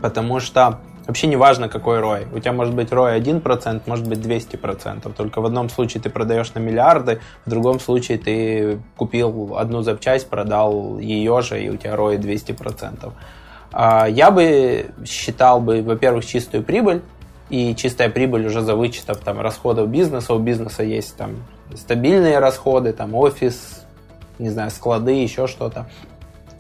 потому 0.01 0.39
что 0.39 0.79
Вообще 1.07 1.27
не 1.27 1.35
важно, 1.35 1.69
какой 1.69 1.99
ROI. 1.99 2.35
У 2.35 2.39
тебя 2.39 2.51
может 2.51 2.73
быть 2.73 2.89
ROI 2.89 3.19
1%, 3.19 3.81
может 3.85 4.07
быть 4.07 4.19
200%. 4.19 5.13
Только 5.13 5.39
в 5.39 5.45
одном 5.45 5.69
случае 5.69 6.01
ты 6.01 6.09
продаешь 6.09 6.53
на 6.55 6.59
миллиарды, 6.59 7.19
в 7.45 7.49
другом 7.49 7.79
случае 7.79 8.17
ты 8.17 8.79
купил 8.97 9.55
одну 9.57 9.81
запчасть, 9.81 10.27
продал 10.29 10.97
ее 10.97 11.41
же, 11.41 11.63
и 11.63 11.69
у 11.69 11.77
тебя 11.77 11.93
ROI 11.93 12.17
200%. 12.17 13.13
А, 13.71 14.07
я 14.07 14.31
бы 14.31 14.87
считал 15.05 15.61
бы, 15.61 15.83
во-первых, 15.83 16.25
чистую 16.25 16.63
прибыль, 16.63 17.01
и 17.49 17.75
чистая 17.75 18.09
прибыль 18.09 18.47
уже 18.47 18.61
за 18.61 18.75
вычетом 18.75 19.17
там, 19.17 19.39
расходов 19.39 19.89
бизнеса. 19.89 20.33
У 20.33 20.39
бизнеса 20.39 20.81
есть 20.81 21.15
там 21.15 21.35
стабильные 21.75 22.39
расходы, 22.39 22.91
там 22.93 23.13
офис, 23.13 23.85
не 24.39 24.49
знаю, 24.49 24.71
склады, 24.71 25.11
еще 25.11 25.45
что-то. 25.45 25.87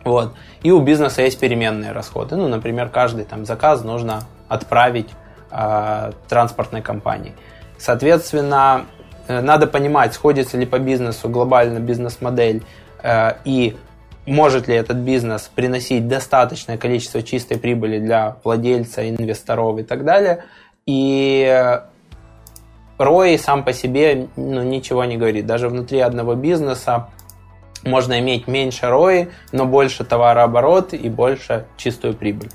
Вот. 0.03 0.35
И 0.61 0.69
у 0.69 0.81
бизнеса 0.81 1.23
есть 1.23 1.39
переменные 1.39 1.91
расходы. 1.91 2.35
Ну, 2.35 2.47
например, 2.47 2.89
каждый 2.89 3.25
там 3.25 3.45
заказ 3.45 3.83
нужно 3.83 4.23
отправить 4.47 5.09
э, 5.51 6.11
транспортной 6.27 6.81
компании. 6.81 7.33
Соответственно, 7.77 8.85
э, 9.27 9.41
надо 9.41 9.67
понимать, 9.67 10.13
сходится 10.13 10.57
ли 10.57 10.65
по 10.65 10.79
бизнесу 10.79 11.29
глобально 11.29 11.79
бизнес-модель 11.79 12.63
э, 13.03 13.33
и 13.45 13.75
может 14.25 14.67
ли 14.67 14.75
этот 14.75 14.97
бизнес 14.97 15.51
приносить 15.53 16.07
достаточное 16.07 16.77
количество 16.77 17.21
чистой 17.21 17.57
прибыли 17.57 17.99
для 17.99 18.37
владельца, 18.43 19.07
инвесторов 19.07 19.77
и 19.79 19.83
так 19.83 20.03
далее. 20.03 20.43
И 20.85 21.79
ROI 22.97 23.37
сам 23.37 23.63
по 23.63 23.73
себе 23.73 24.27
ну, 24.35 24.63
ничего 24.63 25.05
не 25.05 25.17
говорит. 25.17 25.45
Даже 25.45 25.69
внутри 25.69 25.99
одного 25.99 26.35
бизнеса 26.35 27.09
можно 27.83 28.19
иметь 28.19 28.47
меньше 28.47 28.85
ROI, 28.87 29.31
но 29.51 29.65
больше 29.65 30.03
товарооборот 30.03 30.93
и 30.93 31.09
больше 31.09 31.65
чистую 31.77 32.15
прибыль. 32.15 32.49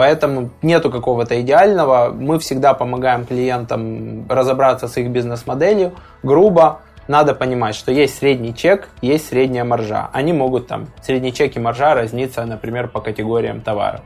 Поэтому 0.00 0.48
нету 0.62 0.90
какого-то 0.90 1.38
идеального. 1.42 2.10
Мы 2.10 2.38
всегда 2.38 2.72
помогаем 2.72 3.26
клиентам 3.26 4.26
разобраться 4.30 4.88
с 4.88 4.96
их 4.96 5.10
бизнес-моделью. 5.10 5.92
Грубо 6.22 6.80
надо 7.06 7.34
понимать, 7.34 7.74
что 7.74 7.92
есть 7.92 8.16
средний 8.16 8.54
чек, 8.54 8.88
есть 9.02 9.28
средняя 9.28 9.62
маржа. 9.62 10.08
Они 10.14 10.32
могут 10.32 10.68
там, 10.68 10.86
средний 11.02 11.34
чек 11.34 11.54
и 11.54 11.60
маржа 11.60 11.94
разниться, 11.94 12.46
например, 12.46 12.88
по 12.88 13.02
категориям 13.02 13.60
товаров. 13.60 14.00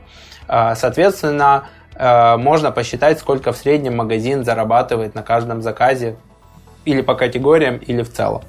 А, 0.49 0.75
соответственно, 0.75 1.69
э, 1.95 2.35
можно 2.35 2.71
посчитать, 2.71 3.17
сколько 3.19 3.53
в 3.53 3.55
среднем 3.55 3.95
магазин 3.95 4.43
зарабатывает 4.43 5.15
на 5.15 5.23
каждом 5.23 5.61
заказе 5.61 6.17
или 6.83 6.99
по 6.99 7.15
категориям, 7.15 7.77
или 7.77 8.01
в 8.01 8.11
целом. 8.11 8.41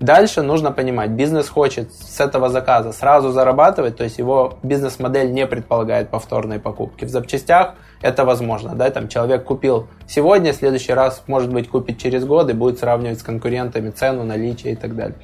Дальше 0.00 0.42
нужно 0.42 0.72
понимать, 0.72 1.10
бизнес 1.10 1.48
хочет 1.48 1.92
с 1.92 2.20
этого 2.20 2.48
заказа 2.48 2.92
сразу 2.92 3.30
зарабатывать, 3.30 3.96
то 3.96 4.04
есть 4.04 4.18
его 4.18 4.58
бизнес-модель 4.62 5.32
не 5.32 5.46
предполагает 5.46 6.10
повторной 6.10 6.58
покупки. 6.58 7.04
В 7.04 7.10
запчастях 7.10 7.74
это 8.02 8.24
возможно, 8.24 8.74
да, 8.74 8.90
там 8.90 9.08
человек 9.08 9.44
купил 9.44 9.86
сегодня, 10.06 10.52
в 10.52 10.56
следующий 10.56 10.92
раз, 10.92 11.22
может 11.26 11.52
быть, 11.52 11.68
купит 11.68 11.98
через 11.98 12.24
год 12.24 12.50
и 12.50 12.52
будет 12.52 12.78
сравнивать 12.78 13.20
с 13.20 13.22
конкурентами 13.22 13.90
цену, 13.90 14.24
наличие 14.24 14.72
и 14.72 14.76
так 14.76 14.96
далее. 14.96 15.16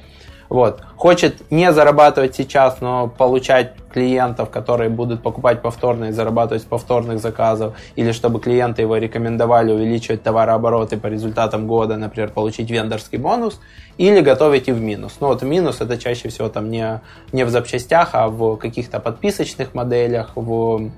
Вот. 0.51 0.81
Хочет 0.97 1.49
не 1.49 1.71
зарабатывать 1.71 2.35
сейчас, 2.35 2.81
но 2.81 3.07
получать 3.07 3.71
клиентов, 3.93 4.49
которые 4.49 4.89
будут 4.89 5.23
покупать 5.23 5.61
повторно 5.61 6.09
и 6.09 6.11
зарабатывать 6.11 6.63
с 6.63 6.65
повторных 6.65 7.21
заказов, 7.21 7.73
или 7.95 8.11
чтобы 8.11 8.41
клиенты 8.41 8.81
его 8.81 8.97
рекомендовали 8.97 9.71
увеличивать 9.71 10.23
товарообороты 10.23 10.97
по 10.97 11.07
результатам 11.07 11.67
года, 11.67 11.95
например, 11.95 12.31
получить 12.31 12.69
вендорский 12.69 13.17
бонус, 13.17 13.61
или 13.97 14.19
готовить 14.19 14.67
и 14.67 14.73
в 14.73 14.81
минус. 14.81 15.19
Ну 15.21 15.27
вот 15.27 15.41
минус 15.41 15.79
это 15.79 15.97
чаще 15.97 16.27
всего 16.27 16.49
там 16.49 16.69
не, 16.69 16.99
не 17.31 17.45
в 17.45 17.49
запчастях, 17.49 18.09
а 18.11 18.27
в 18.27 18.57
каких-то 18.57 18.99
подписочных 18.99 19.73
моделях, 19.73 20.31
в, 20.35 20.91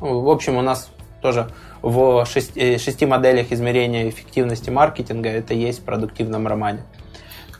в 0.00 0.28
общем, 0.30 0.56
у 0.56 0.62
нас 0.62 0.88
тоже 1.20 1.48
в 1.82 2.24
шести, 2.24 2.78
шести 2.78 3.04
моделях 3.04 3.52
измерения 3.52 4.08
эффективности 4.08 4.70
маркетинга 4.70 5.28
это 5.28 5.52
есть 5.52 5.80
в 5.80 5.84
продуктивном 5.84 6.46
романе. 6.46 6.80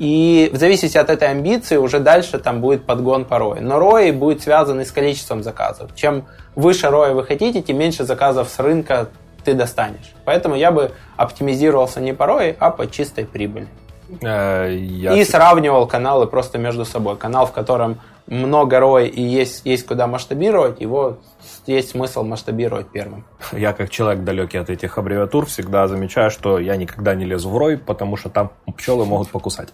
И 0.03 0.51
в 0.53 0.57
зависимости 0.57 0.99
от 0.99 1.11
этой 1.11 1.29
амбиции 1.29 1.77
уже 1.77 2.01
дальше 2.01 2.41
там 2.41 2.61
будет 2.61 2.87
подгон 2.87 3.25
по 3.25 3.35
ROI. 3.35 3.61
Но 3.61 3.79
ROI 3.79 4.13
будет 4.13 4.43
связан 4.43 4.81
и 4.81 4.85
с 4.85 4.91
количеством 4.91 5.45
заказов. 5.45 5.95
Чем 5.95 6.25
выше 6.57 6.89
ROI 6.89 7.15
вы 7.15 7.23
хотите, 7.23 7.63
тем 7.63 7.79
меньше 7.79 8.03
заказов 8.03 8.49
с 8.49 8.59
рынка 8.59 9.11
ты 9.45 9.55
достанешь. 9.55 10.13
Поэтому 10.25 10.57
я 10.57 10.73
бы 10.73 10.91
оптимизировался 11.17 12.01
не 12.01 12.15
по 12.15 12.25
ROI, 12.25 12.57
а 12.59 12.71
по 12.71 12.89
чистой 12.89 13.27
прибыли. 13.27 13.69
Э, 14.21 14.77
я... 14.77 15.13
И 15.13 15.25
сравнивал 15.25 15.87
каналы 15.87 16.27
просто 16.27 16.59
между 16.59 16.85
собой. 16.85 17.17
Канал, 17.17 17.47
в 17.47 17.53
котором 17.53 18.01
много 18.33 18.79
ROI 18.79 19.09
и 19.09 19.23
есть, 19.23 19.63
есть 19.65 19.87
куда 19.87 20.07
масштабировать, 20.07 20.81
его 20.81 21.19
есть 21.67 21.91
смысл 21.91 22.23
масштабировать 22.23 22.89
первым. 22.89 23.25
Я 23.53 23.73
как 23.75 23.91
человек 23.91 24.25
далекий 24.25 24.59
от 24.59 24.71
этих 24.71 24.97
аббревиатур 24.97 25.47
всегда 25.47 25.87
замечаю, 25.87 26.31
что 26.31 26.59
я 26.59 26.77
никогда 26.77 27.15
не 27.15 27.27
лезу 27.27 27.51
в 27.51 27.59
рой, 27.59 27.77
потому 27.77 28.17
что 28.17 28.31
там 28.31 28.51
пчелы 28.77 29.05
могут 29.05 29.29
покусать. 29.29 29.69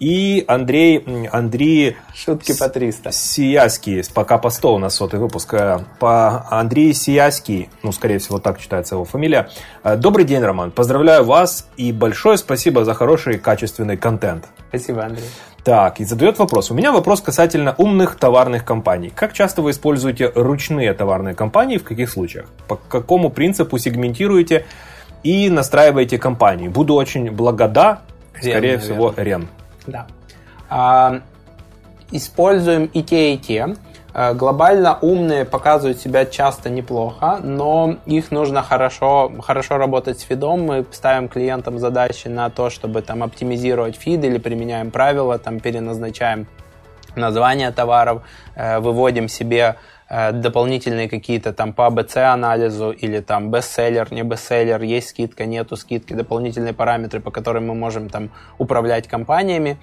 И 0.00 0.44
Андрей, 0.48 1.28
Андрей... 1.30 1.96
Шутки 2.12 2.58
по 2.58 2.68
300. 2.68 3.12
Сияский, 3.12 4.02
пока 4.12 4.36
по 4.38 4.50
100 4.50 4.74
у 4.74 4.78
нас 4.78 4.96
сотый 4.96 5.20
выпуск. 5.20 5.54
Э, 5.54 5.78
по 6.00 6.44
Андрей 6.50 6.92
Сияский, 6.92 7.70
ну, 7.84 7.92
скорее 7.92 8.18
всего, 8.18 8.40
так 8.40 8.58
читается 8.58 8.96
его 8.96 9.04
фамилия. 9.04 9.48
Э, 9.84 9.96
Добрый 9.96 10.24
день, 10.24 10.42
Роман. 10.42 10.72
Поздравляю 10.72 11.24
вас 11.24 11.68
и 11.76 11.92
большое 11.92 12.36
спасибо 12.36 12.84
за 12.84 12.94
хороший 12.94 13.38
качественный 13.38 13.96
контент. 13.96 14.48
Спасибо, 14.70 15.04
Андрей. 15.04 15.28
Так, 15.64 16.00
и 16.00 16.04
задает 16.04 16.38
вопрос. 16.38 16.72
У 16.72 16.74
меня 16.74 16.90
вопрос 16.90 17.20
касательно 17.20 17.74
умных 17.78 18.16
товарных 18.16 18.64
компаний. 18.64 19.12
Как 19.14 19.32
часто 19.32 19.62
вы 19.62 19.70
используете 19.70 20.32
ручные 20.34 20.92
товарные 20.92 21.34
компании, 21.36 21.78
в 21.78 21.84
каких 21.84 22.10
случаях? 22.10 22.46
По 22.66 22.76
какому 22.76 23.30
принципу 23.30 23.78
сегментируете 23.78 24.66
и 25.22 25.48
настраиваете 25.48 26.18
компании? 26.18 26.66
Буду 26.66 26.94
очень 26.94 27.30
благода, 27.30 28.00
скорее 28.34 28.54
наверное. 28.54 28.78
всего, 28.78 29.14
Рен. 29.16 29.48
Да. 29.86 30.06
А, 30.68 31.20
используем 32.10 32.86
и 32.86 33.02
те, 33.04 33.34
и 33.34 33.38
те. 33.38 33.76
Э, 34.14 34.34
глобально 34.34 34.98
умные 35.00 35.44
показывают 35.44 35.98
себя 35.98 36.26
часто 36.26 36.68
неплохо, 36.70 37.38
но 37.42 37.96
их 38.04 38.30
нужно 38.30 38.62
хорошо, 38.62 39.32
хорошо 39.40 39.78
работать 39.78 40.20
с 40.20 40.22
фидом. 40.22 40.66
Мы 40.66 40.84
ставим 40.90 41.28
клиентам 41.28 41.78
задачи 41.78 42.28
на 42.28 42.50
то, 42.50 42.68
чтобы 42.68 43.02
там 43.02 43.22
оптимизировать 43.22 43.96
фид 43.96 44.24
или 44.24 44.38
применяем 44.38 44.90
правила, 44.90 45.38
там 45.38 45.60
переназначаем 45.60 46.46
названия 47.16 47.70
товаров, 47.70 48.22
э, 48.54 48.80
выводим 48.80 49.28
себе 49.28 49.76
э, 50.10 50.32
дополнительные 50.32 51.08
какие-то 51.08 51.54
там 51.54 51.72
по 51.72 51.86
АБЦ 51.86 52.16
анализу 52.16 52.90
или 52.90 53.20
там 53.20 53.50
бестселлер, 53.50 54.12
не 54.12 54.22
бестселлер, 54.22 54.82
есть 54.82 55.08
скидка, 55.08 55.46
нету 55.46 55.76
скидки, 55.76 56.12
дополнительные 56.12 56.74
параметры, 56.74 57.20
по 57.20 57.30
которым 57.30 57.68
мы 57.68 57.74
можем 57.74 58.10
там 58.10 58.30
управлять 58.58 59.08
компаниями. 59.08 59.78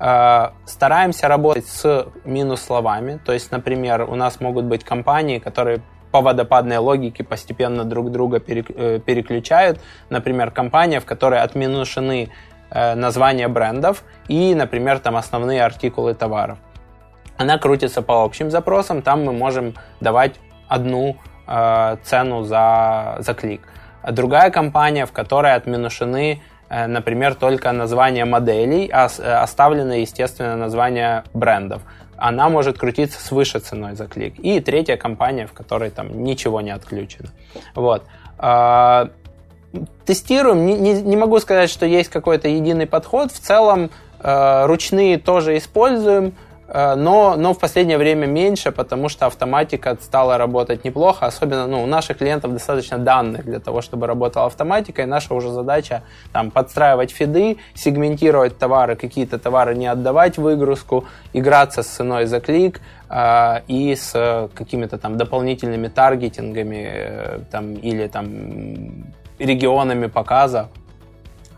Э, 0.00 0.50
стараемся 0.64 1.28
работать 1.28 1.66
с 1.66 2.06
минус 2.24 2.62
словами. 2.62 3.20
То 3.24 3.32
есть, 3.32 3.50
например, 3.50 4.02
у 4.02 4.14
нас 4.14 4.40
могут 4.40 4.64
быть 4.64 4.84
компании, 4.84 5.38
которые 5.38 5.80
по 6.12 6.20
водопадной 6.20 6.78
логике 6.78 7.24
постепенно 7.24 7.84
друг 7.84 8.10
друга 8.10 8.38
э, 8.46 9.00
переключают. 9.00 9.80
Например, 10.08 10.50
компания, 10.50 11.00
в 11.00 11.04
которой 11.04 11.40
отминушены 11.40 12.30
э, 12.70 12.94
названия 12.94 13.48
брендов 13.48 14.04
и, 14.28 14.54
например, 14.54 15.00
там 15.00 15.16
основные 15.16 15.64
артикулы 15.64 16.14
товаров. 16.14 16.58
Она 17.36 17.58
крутится 17.58 18.02
по 18.02 18.24
общим 18.24 18.50
запросам, 18.50 19.02
там 19.02 19.24
мы 19.24 19.32
можем 19.32 19.74
давать 20.00 20.36
одну 20.66 21.16
цену 22.02 22.42
за, 22.42 23.16
за 23.20 23.32
клик. 23.32 23.62
А 24.02 24.12
другая 24.12 24.50
компания, 24.50 25.06
в 25.06 25.12
которой 25.12 25.54
отминушены 25.54 26.42
Э, 26.42 26.57
например, 26.86 27.34
только 27.34 27.72
название 27.72 28.24
моделей, 28.24 28.90
а 28.92 29.08
э, 29.18 29.32
оставлено, 29.32 29.94
естественно, 29.94 30.56
название 30.56 31.24
брендов. 31.32 31.82
Она 32.16 32.48
может 32.48 32.78
крутиться 32.78 33.20
с 33.20 33.30
выше 33.30 33.60
ценой 33.60 33.94
за 33.94 34.06
клик. 34.06 34.38
И 34.38 34.60
третья 34.60 34.96
компания, 34.96 35.46
в 35.46 35.52
которой 35.52 35.90
там 35.90 36.24
ничего 36.24 36.60
не 36.60 36.70
отключено. 36.70 37.28
Вот. 37.74 38.04
А, 38.38 39.10
тестируем. 40.04 40.66
Не, 40.66 40.74
не, 40.74 41.00
не 41.00 41.16
могу 41.16 41.38
сказать, 41.38 41.70
что 41.70 41.86
есть 41.86 42.10
какой-то 42.10 42.48
единый 42.48 42.86
подход. 42.86 43.30
В 43.32 43.38
целом 43.38 43.90
э, 44.20 44.66
ручные 44.66 45.18
тоже 45.18 45.56
используем. 45.56 46.34
Э, 46.68 46.94
но, 46.94 47.36
но 47.36 47.54
в 47.54 47.58
последнее 47.58 47.96
время 47.96 48.26
меньше, 48.26 48.72
потому 48.72 49.08
что 49.08 49.26
автоматика 49.26 49.96
стала 50.00 50.36
работать 50.36 50.84
неплохо, 50.84 51.26
особенно 51.26 51.66
ну, 51.66 51.82
у 51.82 51.86
наших 51.86 52.18
клиентов 52.18 52.52
достаточно 52.52 52.98
данных 52.98 53.44
для 53.44 53.58
того, 53.58 53.80
чтобы 53.80 54.06
работала 54.06 54.46
автоматика, 54.46 55.02
и 55.02 55.06
наша 55.06 55.34
уже 55.34 55.50
задача 55.50 56.02
там, 56.32 56.50
подстраивать 56.50 57.10
фиды, 57.10 57.56
сегментировать 57.74 58.58
товары, 58.58 58.96
какие-то 58.96 59.38
товары 59.38 59.74
не 59.74 59.86
отдавать 59.86 60.36
выгрузку, 60.36 61.04
играться 61.32 61.82
с 61.82 61.86
ценой 61.86 62.26
за 62.26 62.40
клик 62.40 62.80
э, 63.08 63.60
и 63.66 63.94
с 63.94 64.50
какими-то 64.54 64.98
там 64.98 65.16
дополнительными 65.16 65.88
таргетингами 65.88 66.88
э, 66.90 67.38
там, 67.50 67.74
или 67.74 68.08
там, 68.08 68.26
регионами 69.38 70.06
показа. 70.06 70.68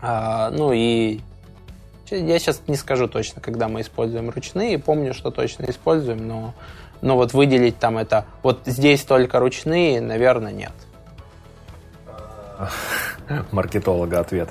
Э, 0.01 0.49
ну 0.51 0.71
и 0.71 1.19
я 2.11 2.39
сейчас 2.39 2.61
не 2.67 2.75
скажу 2.75 3.07
точно, 3.07 3.41
когда 3.41 3.67
мы 3.67 3.81
используем 3.81 4.29
ручные. 4.29 4.77
Помню, 4.79 5.13
что 5.13 5.31
точно 5.31 5.65
используем, 5.69 6.27
но, 6.27 6.53
но 7.01 7.15
вот 7.15 7.33
выделить 7.33 7.77
там 7.77 7.97
это, 7.97 8.25
вот 8.43 8.61
здесь 8.65 9.03
только 9.03 9.39
ручные, 9.39 10.01
наверное, 10.01 10.51
нет. 10.51 10.73
Маркетолога 13.51 14.19
ответ. 14.19 14.49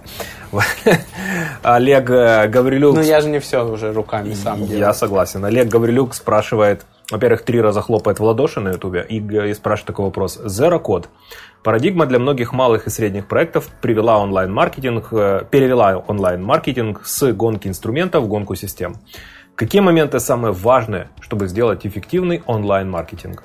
Олег 1.63 2.11
э, 2.11 2.49
Гаврилюк... 2.49 2.97
Ну, 2.97 3.03
я 3.03 3.21
же 3.21 3.29
не 3.29 3.39
все 3.39 3.65
уже 3.67 3.93
руками 3.93 4.35
сам 4.35 4.67
делаю. 4.67 4.79
Я 4.79 4.93
согласен. 4.93 5.45
Олег 5.45 5.69
Гаврилюк 5.69 6.15
спрашивает, 6.15 6.85
во-первых, 7.11 7.43
три 7.43 7.61
раза 7.61 7.83
хлопает 7.83 8.19
в 8.19 8.25
ладоши 8.25 8.61
на 8.61 8.71
ютубе 8.71 9.05
и, 9.09 9.19
и 9.19 9.55
спрашивает 9.55 9.87
такой 9.87 10.05
вопрос. 10.07 10.39
Zero 10.39 10.83
Code 10.83 11.07
Парадигма 11.63 12.07
для 12.07 12.19
многих 12.19 12.55
малых 12.55 12.87
и 12.87 12.91
средних 12.91 13.29
проектов 13.29 13.69
привела 13.83 14.19
онлайн-маркетинг, 14.19 15.09
э, 15.13 15.43
перевела 15.51 15.99
онлайн-маркетинг 15.99 17.03
с 17.05 17.33
гонки 17.33 17.69
инструментов 17.69 18.25
в 18.25 18.29
гонку 18.29 18.55
систем. 18.55 18.97
Какие 19.57 19.83
моменты 19.83 20.21
самые 20.21 20.53
важные, 20.53 21.11
чтобы 21.21 21.49
сделать 21.49 21.87
эффективный 21.87 22.43
онлайн-маркетинг? 22.47 23.43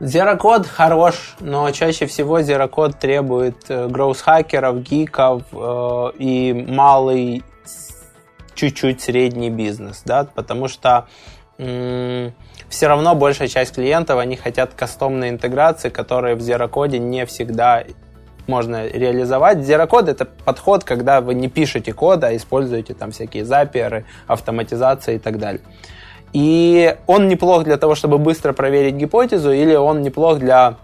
Code 0.00 0.66
хорош, 0.66 1.36
но 1.38 1.70
чаще 1.70 2.06
всего 2.06 2.40
Code 2.40 2.98
требует 2.98 3.64
гроус-хакеров, 3.68 4.82
гиков 4.82 5.44
э, 5.52 6.10
и 6.18 6.52
малый, 6.68 7.44
чуть-чуть 8.54 9.00
средний 9.00 9.50
бизнес, 9.50 10.02
да, 10.04 10.24
потому 10.24 10.66
что 10.66 11.06
все 12.72 12.86
равно 12.86 13.14
большая 13.14 13.48
часть 13.48 13.74
клиентов, 13.74 14.18
они 14.18 14.34
хотят 14.34 14.72
кастомной 14.72 15.28
интеграции, 15.28 15.90
которые 15.90 16.34
в 16.36 16.40
Code 16.40 16.96
не 16.96 17.26
всегда 17.26 17.84
можно 18.46 18.86
реализовать. 18.86 19.58
Code 19.58 20.10
это 20.10 20.24
подход, 20.24 20.82
когда 20.82 21.20
вы 21.20 21.34
не 21.34 21.48
пишете 21.48 21.92
код, 21.92 22.24
а 22.24 22.34
используете 22.34 22.94
там 22.94 23.10
всякие 23.10 23.44
заперы, 23.44 24.06
автоматизации 24.26 25.16
и 25.16 25.18
так 25.18 25.38
далее. 25.38 25.60
И 26.32 26.96
он 27.06 27.28
неплох 27.28 27.64
для 27.64 27.76
того, 27.76 27.94
чтобы 27.94 28.16
быстро 28.16 28.54
проверить 28.54 28.94
гипотезу, 28.94 29.52
или 29.52 29.74
он 29.74 30.00
неплох 30.00 30.38
для 30.38 30.76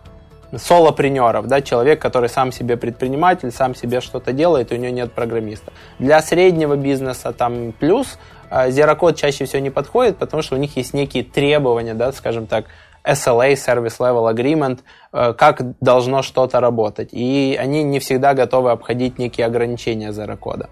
солопренеров, 0.55 1.47
да, 1.47 1.63
человек, 1.63 2.03
который 2.03 2.29
сам 2.29 2.53
себе 2.53 2.77
предприниматель, 2.77 3.51
сам 3.51 3.75
себе 3.75 4.03
что-то 4.03 4.33
делает, 4.33 4.73
и 4.73 4.75
у 4.75 4.79
него 4.79 4.93
нет 4.93 5.13
программиста. 5.13 5.73
Для 5.99 6.21
среднего 6.21 6.77
бизнеса 6.77 7.33
там 7.33 7.73
плюс 7.73 8.19
Zero 8.51 8.99
Code 8.99 9.15
чаще 9.15 9.45
всего 9.45 9.61
не 9.61 9.71
подходит, 9.71 10.17
потому 10.17 10.43
что 10.43 10.57
у 10.57 10.59
них 10.59 10.77
есть 10.77 10.95
некие 10.95 11.25
требования, 11.25 11.95
да, 11.95 12.13
скажем 12.13 12.47
так, 12.47 12.67
SLA, 13.05 13.55
Service 13.55 13.99
Level 13.99 14.33
Agreement, 14.35 14.81
э, 15.13 15.33
как 15.33 15.79
должно 15.81 16.23
что-то 16.23 16.61
работать. 16.61 17.11
И 17.13 17.57
они 17.59 17.83
не 17.83 17.99
всегда 17.99 18.35
готовы 18.35 18.71
обходить 18.71 19.19
некие 19.19 19.47
ограничения 19.47 20.11
Code. 20.11 20.69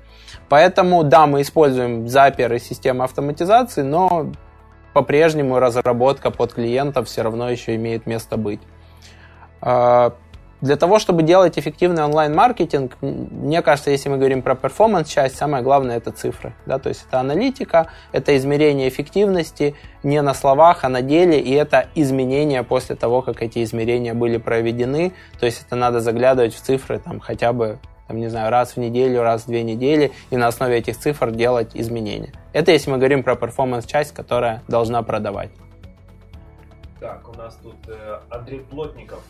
Поэтому, 0.48 1.02
да, 1.02 1.26
мы 1.26 1.42
используем 1.42 2.06
Zapier 2.06 2.54
и 2.54 2.58
системы 2.58 3.04
автоматизации, 3.04 3.82
но 3.82 4.32
по-прежнему 4.92 5.58
разработка 5.58 6.30
под 6.30 6.54
клиентов 6.54 7.08
все 7.08 7.22
равно 7.22 7.50
еще 7.50 7.74
имеет 7.74 8.06
место 8.06 8.36
быть. 8.36 8.60
Для 10.62 10.76
того, 10.76 10.98
чтобы 10.98 11.22
делать 11.22 11.58
эффективный 11.58 12.02
онлайн-маркетинг, 12.04 12.96
мне 13.00 13.60
кажется, 13.60 13.90
если 13.90 14.08
мы 14.08 14.16
говорим 14.16 14.40
про 14.40 14.54
перформанс-часть, 14.54 15.36
самое 15.36 15.62
главное 15.62 15.98
это 15.98 16.12
цифры. 16.12 16.54
Да? 16.64 16.78
То 16.78 16.88
есть 16.88 17.04
это 17.06 17.20
аналитика, 17.20 17.88
это 18.12 18.36
измерение 18.36 18.88
эффективности 18.88 19.74
не 20.02 20.22
на 20.22 20.32
словах, 20.32 20.84
а 20.84 20.88
на 20.88 21.02
деле, 21.02 21.38
и 21.38 21.52
это 21.52 21.88
изменения 21.94 22.62
после 22.62 22.96
того, 22.96 23.20
как 23.20 23.42
эти 23.42 23.62
измерения 23.62 24.14
были 24.14 24.38
проведены. 24.38 25.12
То 25.38 25.44
есть 25.44 25.62
это 25.66 25.76
надо 25.76 26.00
заглядывать 26.00 26.54
в 26.54 26.60
цифры 26.60 26.98
там, 27.00 27.20
хотя 27.20 27.52
бы 27.52 27.78
там, 28.08 28.18
не 28.18 28.28
знаю, 28.28 28.50
раз 28.50 28.72
в 28.72 28.76
неделю, 28.78 29.22
раз 29.22 29.42
в 29.42 29.46
две 29.48 29.62
недели, 29.62 30.12
и 30.30 30.36
на 30.36 30.46
основе 30.46 30.78
этих 30.78 30.96
цифр 30.96 31.32
делать 31.32 31.72
изменения. 31.74 32.32
Это 32.52 32.70
если 32.70 32.90
мы 32.90 32.98
говорим 32.98 33.22
про 33.22 33.34
перформанс-часть, 33.34 34.14
которая 34.14 34.62
должна 34.68 35.02
продавать. 35.02 35.50
Так, 37.00 37.28
у 37.28 37.36
нас 37.36 37.58
тут 37.62 37.76
э, 37.88 38.20
Андрей 38.30 38.60
Плотников 38.60 39.22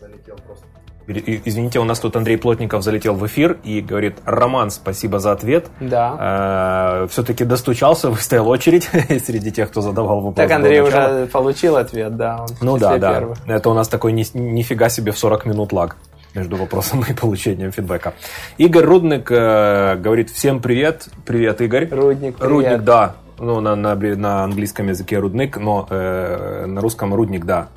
залетел 0.00 0.36
просто. 0.46 0.64
Извините, 1.06 1.80
у 1.80 1.84
нас 1.84 1.98
тут 1.98 2.14
Андрей 2.14 2.36
Плотников 2.36 2.84
залетел 2.84 3.14
в 3.14 3.26
эфир 3.26 3.58
и 3.64 3.80
говорит, 3.80 4.16
Роман, 4.24 4.70
спасибо 4.70 5.18
за 5.18 5.32
ответ. 5.32 5.66
Да. 5.80 7.02
Э, 7.02 7.08
все-таки 7.08 7.44
достучался, 7.44 8.10
выстоял 8.10 8.48
очередь 8.48 8.84
среди 9.26 9.50
тех, 9.50 9.70
кто 9.70 9.80
задавал 9.80 10.20
вопрос. 10.20 10.36
Так 10.36 10.50
Андрей 10.50 10.80
уже 10.80 11.26
получил 11.32 11.76
ответ, 11.76 12.16
да. 12.16 12.46
ну 12.60 12.78
да, 12.78 12.98
да. 12.98 13.24
Это 13.46 13.70
у 13.70 13.74
нас 13.74 13.88
такой 13.88 14.12
ни, 14.12 14.24
нифига 14.34 14.88
себе 14.88 15.10
в 15.10 15.18
40 15.18 15.46
минут 15.46 15.72
лаг 15.72 15.96
между 16.34 16.56
вопросом 16.56 17.04
и 17.08 17.12
получением 17.12 17.72
фидбэка. 17.72 18.14
Игорь 18.56 18.84
Рудник 18.84 19.30
э, 19.32 19.96
говорит, 19.96 20.30
всем 20.30 20.60
привет. 20.60 21.08
Привет, 21.26 21.60
Игорь. 21.60 21.88
Рудник, 21.90 22.36
привет. 22.36 22.50
Рудник, 22.50 22.82
да. 22.84 23.16
Ну, 23.40 23.60
на, 23.60 23.74
на, 23.74 23.94
на 23.94 24.44
английском 24.44 24.88
языке 24.88 25.18
рудник, 25.18 25.56
но 25.56 25.86
э, 25.88 26.66
на 26.66 26.82
русском 26.82 27.14
рудник, 27.14 27.46
да. 27.46 27.68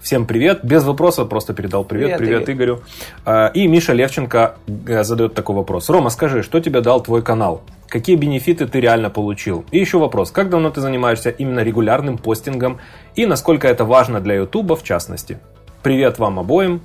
Всем 0.00 0.26
привет. 0.26 0.60
Без 0.64 0.84
вопроса 0.84 1.26
просто 1.26 1.52
передал 1.52 1.84
привет. 1.84 2.16
Привет, 2.16 2.44
привет 2.44 2.48
Игорь. 2.48 2.54
Игорю. 2.56 2.82
А, 3.26 3.48
и 3.48 3.66
Миша 3.66 3.92
Левченко 3.92 4.56
э, 4.86 5.04
задает 5.04 5.34
такой 5.34 5.54
вопрос. 5.54 5.90
Рома, 5.90 6.08
скажи, 6.08 6.42
что 6.42 6.60
тебе 6.60 6.80
дал 6.80 7.02
твой 7.02 7.22
канал? 7.22 7.62
Какие 7.86 8.16
бенефиты 8.16 8.66
ты 8.66 8.80
реально 8.80 9.10
получил? 9.10 9.64
И 9.70 9.78
еще 9.78 9.98
вопрос. 9.98 10.30
Как 10.30 10.48
давно 10.48 10.70
ты 10.70 10.80
занимаешься 10.80 11.28
именно 11.28 11.60
регулярным 11.60 12.16
постингом? 12.16 12.78
И 13.14 13.26
насколько 13.26 13.68
это 13.68 13.84
важно 13.84 14.20
для 14.20 14.36
Ютуба 14.36 14.74
в 14.74 14.82
частности? 14.84 15.38
Привет 15.82 16.18
вам 16.18 16.38
обоим. 16.38 16.80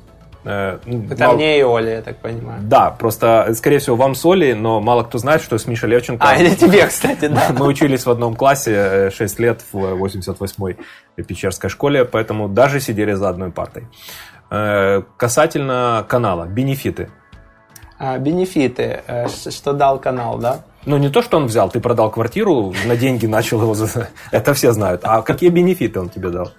Э, 0.46 0.78
Это 1.12 1.24
мало... 1.26 1.36
мне 1.36 1.60
и 1.60 1.64
Оле, 1.64 1.94
я 1.94 2.02
так 2.02 2.18
понимаю. 2.18 2.62
Да, 2.62 2.92
просто, 2.92 3.52
скорее 3.56 3.80
всего, 3.80 3.96
вам 3.96 4.14
с 4.14 4.24
Олей, 4.26 4.54
но 4.54 4.80
мало 4.80 5.04
кто 5.04 5.18
знает, 5.18 5.42
что 5.42 5.58
с 5.58 5.66
Мишей 5.66 5.90
Левченко... 5.90 6.24
А, 6.26 6.36
или 6.36 6.54
тебе, 6.54 6.86
кстати, 6.86 7.28
да. 7.28 7.48
Мы 7.58 7.66
учились 7.66 8.06
в 8.06 8.12
одном 8.12 8.36
классе 8.36 9.10
6 9.10 9.40
э, 9.40 9.44
лет 9.44 9.64
в 9.72 9.76
88-й 9.76 11.24
Печерской 11.24 11.70
школе, 11.70 12.06
поэтому 12.06 12.48
даже 12.48 12.80
сидели 12.80 13.14
за 13.14 13.30
одной 13.30 13.52
партой. 13.52 13.88
Э, 14.52 15.02
касательно 15.18 16.06
канала, 16.08 16.46
бенефиты. 16.46 17.10
А, 17.98 18.20
бенефиты, 18.20 19.02
что 19.50 19.74
дал 19.74 20.00
канал, 20.00 20.38
да? 20.38 20.60
Ну, 20.86 20.98
не 20.98 21.10
то, 21.10 21.22
что 21.22 21.38
он 21.38 21.48
взял, 21.48 21.70
ты 21.70 21.80
продал 21.80 22.12
квартиру, 22.12 22.74
на 22.86 22.96
деньги 22.96 23.26
начал 23.26 23.62
его... 23.62 23.76
Это 24.32 24.54
все 24.54 24.72
знают. 24.72 25.02
А 25.04 25.22
какие 25.22 25.50
бенефиты 25.50 26.00
он 26.00 26.10
тебе 26.10 26.30
дал? 26.30 26.52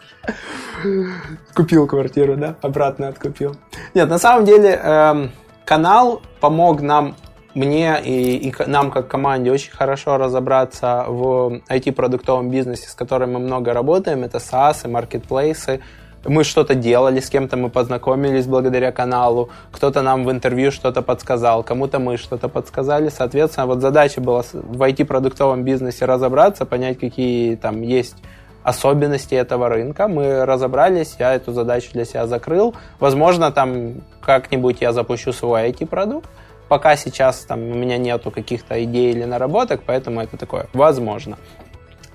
Купил 1.55 1.87
квартиру, 1.87 2.37
да? 2.37 2.57
Обратно 2.61 3.09
откупил. 3.09 3.57
Нет, 3.95 4.09
на 4.09 4.19
самом 4.19 4.45
деле 4.45 4.71
эм, 4.71 5.31
канал 5.65 6.23
помог 6.41 6.83
нам 6.83 7.15
мне 7.55 8.01
и, 8.05 8.49
и 8.49 8.55
нам 8.67 8.91
как 8.91 9.09
команде 9.09 9.51
очень 9.51 9.73
хорошо 9.73 10.19
разобраться 10.19 11.07
в 11.09 11.61
IT-продуктовом 11.71 12.51
бизнесе, 12.51 12.89
с 12.89 12.95
которым 12.95 13.33
мы 13.33 13.39
много 13.39 13.73
работаем. 13.73 14.25
Это 14.25 14.39
SaaS 14.39 14.85
и 14.85 14.89
маркетплейсы 14.89 15.81
мы 16.29 16.45
что-то 16.45 16.75
делали, 16.75 17.21
с 17.21 17.31
кем-то 17.31 17.57
мы 17.57 17.71
познакомились 17.71 18.47
благодаря 18.47 18.93
каналу, 18.93 19.51
кто-то 19.73 20.03
нам 20.03 20.25
в 20.25 20.31
интервью 20.31 20.71
что-то 20.71 21.03
подсказал, 21.03 21.63
кому-то 21.63 21.99
мы 21.99 22.17
что-то 22.17 22.49
подсказали. 22.49 23.09
Соответственно, 23.09 23.67
вот 23.67 23.81
задача 23.81 24.21
была 24.21 24.43
в 24.53 24.83
IT-продуктовом 24.83 25.65
бизнесе 25.65 26.05
разобраться, 26.05 26.67
понять, 26.67 26.99
какие 26.99 27.57
там 27.57 27.83
есть 27.83 28.17
особенности 28.63 29.35
этого 29.35 29.69
рынка. 29.69 30.09
Мы 30.09 30.45
разобрались, 30.45 31.17
я 31.19 31.35
эту 31.35 31.53
задачу 31.53 31.91
для 31.93 32.05
себя 32.05 32.27
закрыл. 32.27 32.75
Возможно, 32.99 33.53
там 33.53 34.03
как-нибудь 34.21 34.81
я 34.81 34.93
запущу 34.93 35.33
свой 35.33 35.71
IT-продукт. 35.71 36.29
Пока 36.69 36.97
сейчас 36.97 37.45
там 37.45 37.61
у 37.61 37.75
меня 37.75 37.97
нету 37.97 38.33
каких-то 38.33 38.83
идей 38.83 39.13
или 39.13 39.23
наработок, 39.25 39.83
поэтому 39.87 40.21
это 40.21 40.37
такое 40.37 40.67
возможно. 40.73 41.39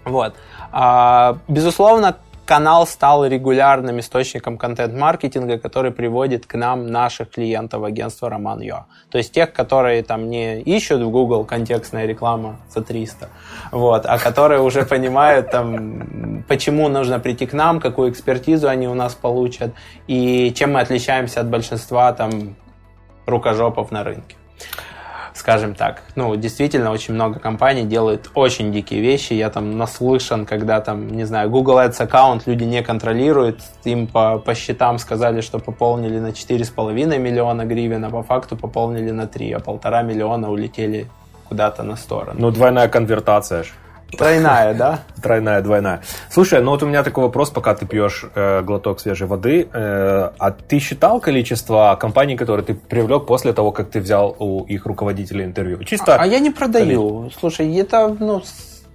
Вот. 0.03 0.33
А, 0.73 1.37
безусловно, 1.47 2.17
канал 2.51 2.85
стал 2.85 3.25
регулярным 3.25 4.01
источником 4.01 4.57
контент-маркетинга, 4.57 5.57
который 5.57 5.91
приводит 5.91 6.45
к 6.45 6.55
нам 6.55 6.87
наших 6.87 7.29
клиентов 7.29 7.83
агентства 7.85 8.29
Роман.ua. 8.29 8.83
То 9.09 9.17
есть 9.17 9.31
тех, 9.31 9.53
которые 9.53 10.03
там 10.03 10.29
не 10.29 10.59
ищут 10.59 11.01
в 11.01 11.09
Google 11.09 11.45
контекстная 11.45 12.05
реклама 12.05 12.59
за 12.69 12.81
300, 12.81 13.29
вот, 13.71 14.05
а 14.05 14.17
которые 14.17 14.59
уже 14.59 14.83
понимают, 14.83 15.49
там, 15.49 16.43
почему 16.49 16.89
нужно 16.89 17.19
прийти 17.19 17.45
к 17.45 17.53
нам, 17.53 17.79
какую 17.79 18.11
экспертизу 18.11 18.67
они 18.67 18.89
у 18.89 18.95
нас 18.95 19.15
получат 19.15 19.73
и 20.07 20.51
чем 20.53 20.73
мы 20.73 20.81
отличаемся 20.81 21.39
от 21.39 21.47
большинства 21.47 22.11
там 22.11 22.57
рукожопов 23.27 23.91
на 23.91 24.03
рынке 24.03 24.35
скажем 25.33 25.75
так. 25.75 26.03
Ну, 26.15 26.35
действительно, 26.35 26.91
очень 26.91 27.13
много 27.13 27.39
компаний 27.39 27.83
делают 27.83 28.29
очень 28.35 28.71
дикие 28.71 29.01
вещи. 29.01 29.33
Я 29.33 29.49
там 29.49 29.77
наслышан, 29.77 30.45
когда 30.45 30.81
там, 30.81 31.07
не 31.07 31.25
знаю, 31.25 31.49
Google 31.49 31.79
Ads 31.79 32.03
аккаунт 32.03 32.47
люди 32.47 32.63
не 32.63 32.83
контролируют. 32.83 33.61
Им 33.83 34.07
по, 34.07 34.39
по 34.39 34.55
счетам 34.55 34.99
сказали, 34.99 35.41
что 35.41 35.59
пополнили 35.59 36.19
на 36.19 36.29
4,5 36.29 37.17
миллиона 37.17 37.65
гривен, 37.65 38.05
а 38.05 38.09
по 38.09 38.23
факту 38.23 38.57
пополнили 38.57 39.11
на 39.11 39.27
3, 39.27 39.53
а 39.53 39.59
полтора 39.59 40.03
миллиона 40.03 40.51
улетели 40.51 41.07
куда-то 41.49 41.83
на 41.83 41.95
сторону. 41.95 42.39
Ну, 42.39 42.51
двойная 42.51 42.87
конвертация 42.87 43.63
же. 43.63 43.71
Тройная, 44.17 44.73
да? 44.73 44.99
Тройная, 45.21 45.61
двойная. 45.61 46.01
Слушай, 46.29 46.61
ну 46.61 46.71
вот 46.71 46.83
у 46.83 46.87
меня 46.87 47.03
такой 47.03 47.23
вопрос, 47.23 47.49
пока 47.49 47.73
ты 47.75 47.85
пьешь 47.85 48.25
э, 48.35 48.61
глоток 48.61 48.99
свежей 48.99 49.27
воды. 49.27 49.67
Э, 49.73 50.31
а 50.37 50.51
ты 50.51 50.79
считал 50.79 51.19
количество 51.19 51.97
компаний, 51.99 52.35
которые 52.35 52.65
ты 52.65 52.73
привлек 52.73 53.25
после 53.25 53.53
того, 53.53 53.71
как 53.71 53.89
ты 53.89 53.99
взял 53.99 54.35
у 54.39 54.63
их 54.63 54.85
руководителей 54.85 55.45
интервью? 55.45 55.83
Чисто. 55.83 56.15
А, 56.15 56.23
а 56.23 56.25
я 56.25 56.39
не 56.39 56.49
продаю. 56.49 57.31
Слушай, 57.39 57.75
это, 57.77 58.15
ну, 58.19 58.41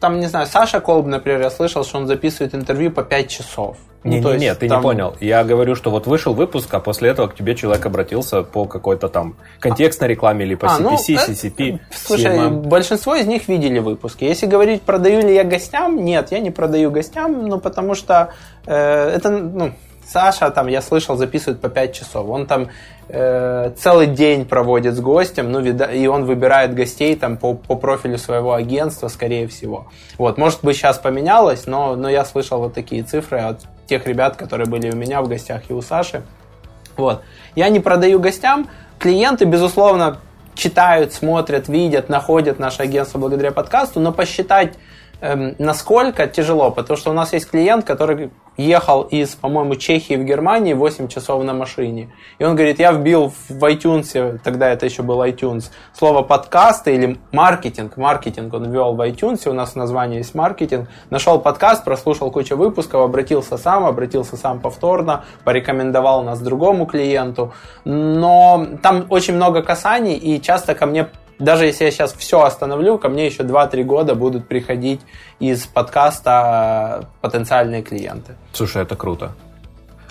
там, 0.00 0.20
не 0.20 0.26
знаю, 0.26 0.46
Саша 0.46 0.80
Колб, 0.80 1.06
например, 1.06 1.40
я 1.40 1.50
слышал, 1.50 1.84
что 1.84 1.98
он 1.98 2.06
записывает 2.06 2.54
интервью 2.54 2.90
по 2.90 3.02
5 3.02 3.28
часов. 3.28 3.76
Не, 4.04 4.20
ну, 4.20 4.32
не, 4.32 4.38
не, 4.38 4.54
ты 4.54 4.68
там... 4.68 4.78
не 4.78 4.82
понял. 4.82 5.16
Я 5.20 5.42
говорю, 5.42 5.74
что 5.74 5.90
вот 5.90 6.06
вышел 6.06 6.32
выпуск, 6.32 6.72
а 6.74 6.80
после 6.80 7.10
этого 7.10 7.26
к 7.26 7.34
тебе 7.34 7.56
человек 7.56 7.84
обратился 7.86 8.42
по 8.42 8.66
какой-то 8.66 9.08
там 9.08 9.36
контекстной 9.58 10.08
рекламе 10.08 10.44
или 10.44 10.54
по 10.54 10.68
а, 10.68 10.78
CPC, 10.78 10.80
ну, 10.80 10.96
CCP. 10.96 11.74
Э, 11.74 11.78
слушай, 11.92 12.36
CMM. 12.36 12.50
большинство 12.68 13.16
из 13.16 13.26
них 13.26 13.48
видели 13.48 13.80
выпуски. 13.80 14.24
Если 14.24 14.46
говорить, 14.46 14.82
продаю 14.82 15.22
ли 15.22 15.34
я 15.34 15.42
гостям, 15.42 16.04
нет, 16.04 16.30
я 16.30 16.38
не 16.38 16.50
продаю 16.50 16.90
гостям, 16.92 17.46
ну, 17.46 17.58
потому 17.58 17.94
что 17.94 18.32
э, 18.66 19.10
это, 19.16 19.30
ну, 19.30 19.72
Саша, 20.06 20.50
там, 20.50 20.68
я 20.68 20.80
слышал, 20.80 21.16
записывает 21.16 21.60
по 21.60 21.68
5 21.68 21.92
часов. 21.92 22.28
Он 22.28 22.46
там 22.46 22.68
э, 23.08 23.72
целый 23.76 24.06
день 24.06 24.44
проводит 24.44 24.94
с 24.94 25.00
гостем, 25.00 25.50
ну, 25.50 25.60
и 25.60 26.06
он 26.06 26.24
выбирает 26.24 26.74
гостей 26.74 27.16
там 27.16 27.36
по, 27.36 27.54
по 27.54 27.74
профилю 27.74 28.16
своего 28.16 28.54
агентства, 28.54 29.08
скорее 29.08 29.48
всего. 29.48 29.88
Вот, 30.16 30.38
может 30.38 30.60
быть, 30.62 30.76
сейчас 30.76 30.98
поменялось, 30.98 31.66
но, 31.66 31.96
но 31.96 32.08
я 32.08 32.24
слышал 32.24 32.60
вот 32.60 32.74
такие 32.74 33.02
цифры 33.02 33.38
от 33.38 33.62
тех 33.86 34.06
ребят, 34.06 34.36
которые 34.36 34.66
были 34.68 34.90
у 34.90 34.96
меня 34.96 35.22
в 35.22 35.28
гостях 35.28 35.62
и 35.68 35.72
у 35.72 35.82
Саши. 35.82 36.22
Вот. 36.96 37.22
Я 37.54 37.68
не 37.68 37.80
продаю 37.80 38.20
гостям. 38.20 38.68
Клиенты, 38.98 39.44
безусловно, 39.44 40.18
читают, 40.54 41.12
смотрят, 41.12 41.68
видят, 41.68 42.08
находят 42.08 42.58
наше 42.58 42.82
агентство 42.82 43.18
благодаря 43.18 43.52
подкасту, 43.52 44.00
но 44.00 44.12
посчитать 44.12 44.74
эм, 45.20 45.54
насколько 45.58 46.26
тяжело, 46.26 46.70
потому 46.70 46.96
что 46.96 47.10
у 47.10 47.14
нас 47.14 47.32
есть 47.32 47.50
клиент, 47.50 47.84
который 47.84 48.30
ехал 48.56 49.02
из, 49.02 49.34
по-моему, 49.34 49.76
Чехии 49.76 50.14
в 50.14 50.24
Германии 50.24 50.74
8 50.74 51.08
часов 51.08 51.42
на 51.44 51.52
машине. 51.52 52.12
И 52.38 52.44
он 52.44 52.54
говорит, 52.54 52.78
я 52.78 52.92
вбил 52.92 53.32
в 53.48 53.64
iTunes, 53.64 54.38
тогда 54.42 54.70
это 54.70 54.86
еще 54.86 55.02
был 55.02 55.22
iTunes, 55.22 55.70
слово 55.92 56.22
подкасты 56.22 56.94
или 56.94 57.18
маркетинг. 57.32 57.96
Маркетинг 57.96 58.52
он 58.54 58.70
ввел 58.70 58.94
в 58.94 59.00
iTunes, 59.00 59.48
у 59.48 59.52
нас 59.52 59.74
название 59.74 60.18
есть 60.18 60.34
маркетинг. 60.34 60.88
Нашел 61.10 61.38
подкаст, 61.38 61.84
прослушал 61.84 62.30
кучу 62.30 62.56
выпусков, 62.56 63.02
обратился 63.02 63.56
сам, 63.58 63.84
обратился 63.84 64.36
сам 64.36 64.60
повторно, 64.60 65.24
порекомендовал 65.44 66.22
нас 66.22 66.40
другому 66.40 66.86
клиенту. 66.86 67.52
Но 67.84 68.66
там 68.82 69.06
очень 69.10 69.34
много 69.34 69.62
касаний, 69.62 70.16
и 70.16 70.40
часто 70.40 70.74
ко 70.74 70.86
мне 70.86 71.08
даже 71.38 71.66
если 71.66 71.84
я 71.84 71.90
сейчас 71.90 72.12
все 72.14 72.42
остановлю, 72.42 72.98
ко 72.98 73.08
мне 73.08 73.26
еще 73.26 73.42
2-3 73.42 73.82
года 73.84 74.14
будут 74.14 74.48
приходить 74.48 75.00
из 75.38 75.66
подкаста 75.66 77.08
потенциальные 77.20 77.82
клиенты. 77.82 78.36
Слушай, 78.52 78.82
это 78.82 78.96
круто. 78.96 79.32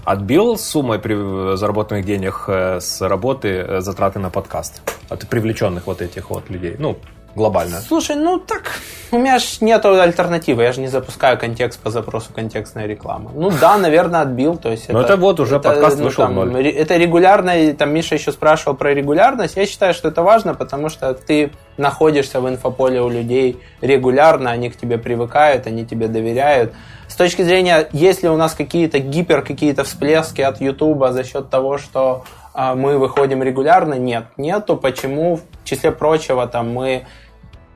Отбил 0.03 0.57
суммой 0.57 0.99
при 0.99 1.55
заработанных 1.57 2.05
денег 2.05 2.43
э, 2.47 2.79
с 2.79 3.01
работы 3.01 3.47
э, 3.47 3.81
затраты 3.81 4.19
на 4.19 4.29
подкаст? 4.29 4.83
От 5.09 5.27
привлеченных 5.27 5.87
вот 5.87 6.01
этих 6.01 6.29
вот 6.29 6.49
людей? 6.51 6.75
Ну, 6.77 6.97
глобально? 7.35 7.81
Слушай, 7.81 8.15
ну 8.15 8.39
так, 8.39 8.71
у 9.11 9.17
меня 9.17 9.39
же 9.39 9.45
нет 9.61 9.85
альтернативы, 9.85 10.63
я 10.63 10.71
же 10.71 10.81
не 10.81 10.87
запускаю 10.87 11.37
контекст 11.37 11.79
по 11.79 11.89
запросу 11.89 12.29
контекстная 12.33 12.87
реклама. 12.87 13.31
Ну 13.33 13.51
да, 13.61 13.77
наверное, 13.77 14.21
отбил. 14.21 14.57
То 14.57 14.71
есть 14.71 14.89
Но 14.89 15.01
это, 15.01 15.13
это 15.13 15.21
вот 15.21 15.39
уже 15.39 15.57
это, 15.57 15.69
подкаст 15.69 15.97
ну, 15.97 16.05
вышел 16.05 16.23
там, 16.25 16.35
ноль. 16.35 16.67
Это 16.67 16.97
регулярно, 16.97 17.73
там 17.73 17.93
Миша 17.93 18.15
еще 18.15 18.31
спрашивал 18.31 18.75
про 18.75 18.93
регулярность. 18.93 19.57
Я 19.57 19.65
считаю, 19.65 19.93
что 19.93 20.07
это 20.07 20.23
важно, 20.23 20.53
потому 20.53 20.89
что 20.89 21.13
ты 21.13 21.51
находишься 21.77 22.39
в 22.39 22.49
инфополе 22.49 23.01
у 23.01 23.09
людей 23.09 23.59
регулярно, 23.81 24.51
они 24.51 24.69
к 24.69 24.77
тебе 24.77 24.97
привыкают, 24.97 25.67
они 25.67 25.85
тебе 25.85 26.07
доверяют. 26.07 26.73
С 27.07 27.15
точки 27.15 27.43
зрения, 27.43 27.87
если 27.91 28.27
у 28.27 28.35
нас 28.35 28.53
какие-то 28.53 28.99
гипер, 28.99 29.41
какие-то 29.41 29.83
всплески 29.83 30.41
от 30.41 30.59
Ютуба 30.59 31.11
за 31.11 31.23
счет 31.23 31.49
того, 31.49 31.77
что 31.77 32.23
а, 32.53 32.73
мы 32.73 32.97
выходим 32.97 33.43
регулярно, 33.43 33.95
нет, 33.95 34.25
нету. 34.37 34.77
Почему? 34.77 35.35
В 35.35 35.65
числе 35.65 35.91
прочего, 35.91 36.47
там 36.47 36.73
мы 36.73 37.05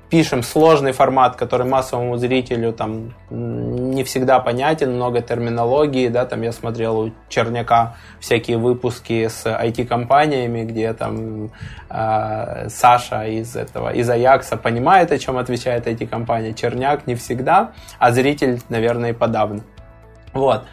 пишем 0.10 0.42
сложный 0.42 0.92
формат, 0.92 1.36
который 1.36 1.68
массовому 1.68 2.18
зрителю 2.18 2.74
там 2.74 3.14
не 3.30 4.04
всегда 4.04 4.40
понятен, 4.40 4.96
много 4.96 5.22
терминологии, 5.22 6.08
да, 6.08 6.26
там 6.26 6.42
я 6.42 6.52
смотрел 6.52 7.00
у 7.00 7.12
Черняка 7.30 7.96
всякие 8.20 8.58
выпуски 8.58 9.28
с 9.28 9.46
IT-компаниями, 9.46 10.64
где 10.64 10.94
там 10.94 11.52
э, 11.90 12.70
Саша 12.70 13.28
из 13.28 13.56
этого, 13.56 13.94
из 13.94 14.10
Аякса 14.10 14.58
понимает, 14.58 15.12
о 15.12 15.20
чем 15.20 15.38
отвечает 15.38 15.88
IT-компания, 15.88 16.54
Черняк 16.54 17.06
не 17.06 17.16
всегда, 17.16 17.72
а 18.00 18.12
зритель, 18.12 18.62
наверное, 18.70 19.12
и 19.12 19.14
подавно. 19.14 19.62
Вот. 20.34 20.64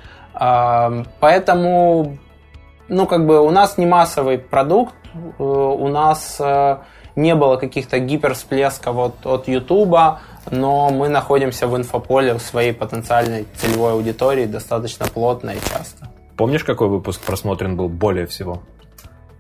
Э, 0.41 1.05
поэтому, 1.21 2.17
ну, 2.89 3.07
как 3.07 3.27
бы 3.27 3.41
у 3.41 3.51
нас 3.51 3.77
не 3.77 3.85
массовый 3.85 4.39
продукт, 4.39 4.95
э, 5.15 5.43
у 5.43 5.89
нас 5.89 6.39
э, 6.41 6.79
не 7.17 7.35
было 7.35 7.57
каких-то 7.57 7.99
гиперсплесков 7.99 8.97
от, 8.97 9.27
от 9.27 9.49
YouTube, 9.49 9.97
но 10.51 10.91
мы 10.91 11.09
находимся 11.09 11.67
в 11.67 11.77
инфополе 11.77 12.35
в 12.35 12.41
своей 12.41 12.73
потенциальной 12.73 13.47
целевой 13.57 13.93
аудитории 13.93 14.45
достаточно 14.45 15.07
плотно 15.07 15.51
и 15.51 15.59
часто. 15.61 16.09
Помнишь, 16.37 16.65
какой 16.65 16.89
выпуск 16.89 17.23
просмотрен 17.23 17.77
был 17.77 17.89
более 17.89 18.27
всего? 18.27 18.63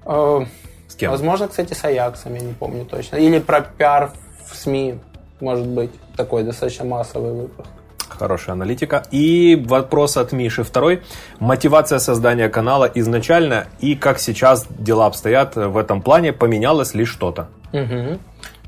Э, 0.06 0.40
с 0.88 0.94
кем? 0.94 1.10
Возможно, 1.10 1.46
кстати, 1.48 1.74
с 1.74 1.84
Аяксом, 1.84 2.34
я 2.34 2.40
не 2.40 2.54
помню 2.54 2.86
точно. 2.86 3.16
Или 3.16 3.38
про 3.38 3.60
пиар 3.60 4.12
в 4.50 4.56
СМИ, 4.56 4.98
может 5.40 5.66
быть, 5.66 5.90
такой 6.16 6.42
достаточно 6.42 6.86
массовый 6.86 7.32
выпуск. 7.32 7.68
Хорошая 8.08 8.54
аналитика. 8.54 9.02
И 9.10 9.62
вопрос 9.66 10.16
от 10.16 10.32
Миши 10.32 10.62
второй. 10.62 11.02
Мотивация 11.38 11.98
создания 11.98 12.48
канала 12.48 12.90
изначально 12.94 13.66
и 13.80 13.94
как 13.94 14.18
сейчас 14.18 14.66
дела 14.70 15.06
обстоят 15.06 15.56
в 15.56 15.76
этом 15.76 16.00
плане, 16.00 16.32
поменялось 16.32 16.94
ли 16.94 17.04
что-то? 17.04 17.48
Угу. 17.76 18.18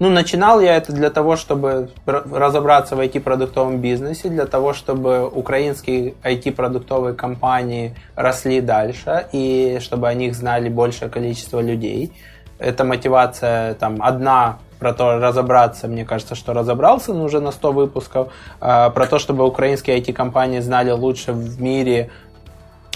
Ну, 0.00 0.10
начинал 0.10 0.60
я 0.60 0.76
это 0.76 0.92
для 0.92 1.10
того, 1.10 1.36
чтобы 1.36 1.90
разобраться 2.06 2.94
в 2.94 3.00
IT-продуктовом 3.00 3.78
бизнесе, 3.78 4.28
для 4.28 4.46
того, 4.46 4.72
чтобы 4.72 5.26
украинские 5.26 6.14
IT-продуктовые 6.22 7.14
компании 7.14 7.94
росли 8.14 8.60
дальше 8.60 9.26
и 9.32 9.78
чтобы 9.80 10.08
о 10.08 10.14
них 10.14 10.34
знали 10.34 10.68
большее 10.68 11.08
количество 11.08 11.60
людей. 11.60 12.12
Эта 12.58 12.84
мотивация 12.84 13.74
там 13.74 14.02
одна 14.02 14.58
про 14.78 14.92
то 14.92 15.18
разобраться, 15.18 15.88
мне 15.88 16.04
кажется, 16.04 16.34
что 16.34 16.52
разобрался 16.52 17.12
ну, 17.12 17.24
уже 17.24 17.40
на 17.40 17.50
100 17.50 17.72
выпусков, 17.72 18.32
а, 18.60 18.90
про 18.90 19.06
то, 19.06 19.18
чтобы 19.18 19.44
украинские 19.44 19.98
IT-компании 19.98 20.60
знали 20.60 20.90
лучше 20.90 21.32
в 21.32 21.60
мире, 21.60 22.10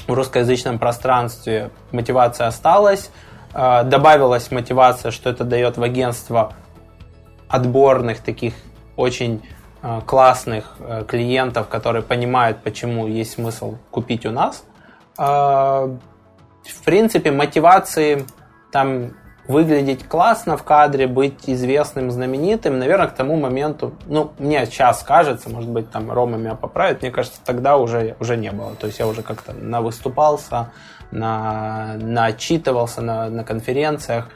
в 0.07 0.13
русскоязычном 0.13 0.79
пространстве, 0.79 1.71
мотивация 1.91 2.47
осталась, 2.47 3.11
добавилась 3.53 4.51
мотивация, 4.51 5.11
что 5.11 5.31
это 5.31 5.45
дает 5.45 5.77
в 5.77 5.83
агентство 5.83 6.55
отборных 7.49 8.21
таких 8.21 8.55
очень 8.97 9.43
а, 9.83 10.01
классных 10.01 10.77
клиентов, 11.09 11.69
которые 11.69 12.03
понимают, 12.03 12.63
почему 12.63 13.07
есть 13.07 13.33
смысл 13.33 13.77
купить 13.91 14.25
у 14.27 14.31
нас. 14.31 14.65
В 15.17 15.99
принципе, 16.85 17.31
мотивации 17.31 18.25
там 18.71 19.13
выглядеть 19.49 20.07
классно 20.07 20.57
в 20.57 20.63
кадре, 20.63 21.07
быть 21.07 21.49
известным, 21.49 22.11
знаменитым, 22.11 22.79
наверное, 22.79 23.09
к 23.09 23.15
тому 23.15 23.37
моменту, 23.37 23.93
ну, 24.07 24.33
мне 24.39 24.65
сейчас 24.67 25.03
кажется, 25.03 25.51
может 25.51 25.69
быть, 25.69 25.91
там 25.91 26.11
Рома 26.11 26.37
меня 26.39 26.55
поправит, 26.55 27.03
мне 27.03 27.11
кажется, 27.11 27.41
тогда 27.45 27.77
уже, 27.77 28.17
уже 28.21 28.37
не 28.37 28.53
было. 28.53 28.75
То 28.77 28.87
есть 28.87 28.99
я 28.99 29.07
уже 29.07 29.23
как-то 29.23 29.53
навыступался, 29.53 30.73
на, 31.13 31.95
наотчитывался 32.01 33.01
на, 33.01 33.29
на 33.31 33.45
конференциях. 33.45 34.29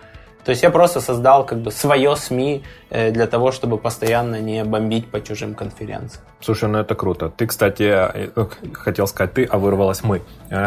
То 0.44 0.50
есть 0.50 0.62
я 0.62 0.70
просто 0.70 1.00
создал 1.00 1.44
как 1.44 1.58
бы 1.58 1.72
свое 1.72 2.14
СМИ 2.14 2.62
э, 2.90 3.10
для 3.10 3.26
того, 3.26 3.50
чтобы 3.50 3.78
постоянно 3.78 4.40
не 4.40 4.62
бомбить 4.62 5.10
по 5.10 5.20
чужим 5.20 5.54
конференциям. 5.54 6.22
Слушай, 6.40 6.68
ну 6.68 6.78
это 6.78 6.94
круто. 6.94 7.32
Ты, 7.36 7.48
кстати, 7.48 7.82
э, 7.82 8.28
хотел 8.72 9.08
сказать 9.08 9.32
ты, 9.32 9.44
а 9.44 9.58
вырвалась 9.58 10.04
мы. 10.04 10.22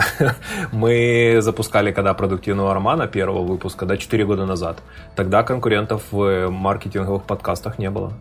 Мы 0.73 1.37
запускали, 1.39 1.93
когда 1.93 2.13
продуктивного 2.13 2.73
романа 2.73 3.07
первого 3.07 3.43
выпуска, 3.43 3.85
да, 3.85 3.95
4 3.95 4.25
года 4.25 4.45
назад. 4.45 4.79
Тогда 5.15 5.43
конкурентов 5.43 6.03
в 6.11 6.49
маркетинговых 6.49 7.23
подкастах 7.23 7.79
не 7.79 7.89
было. 7.89 8.11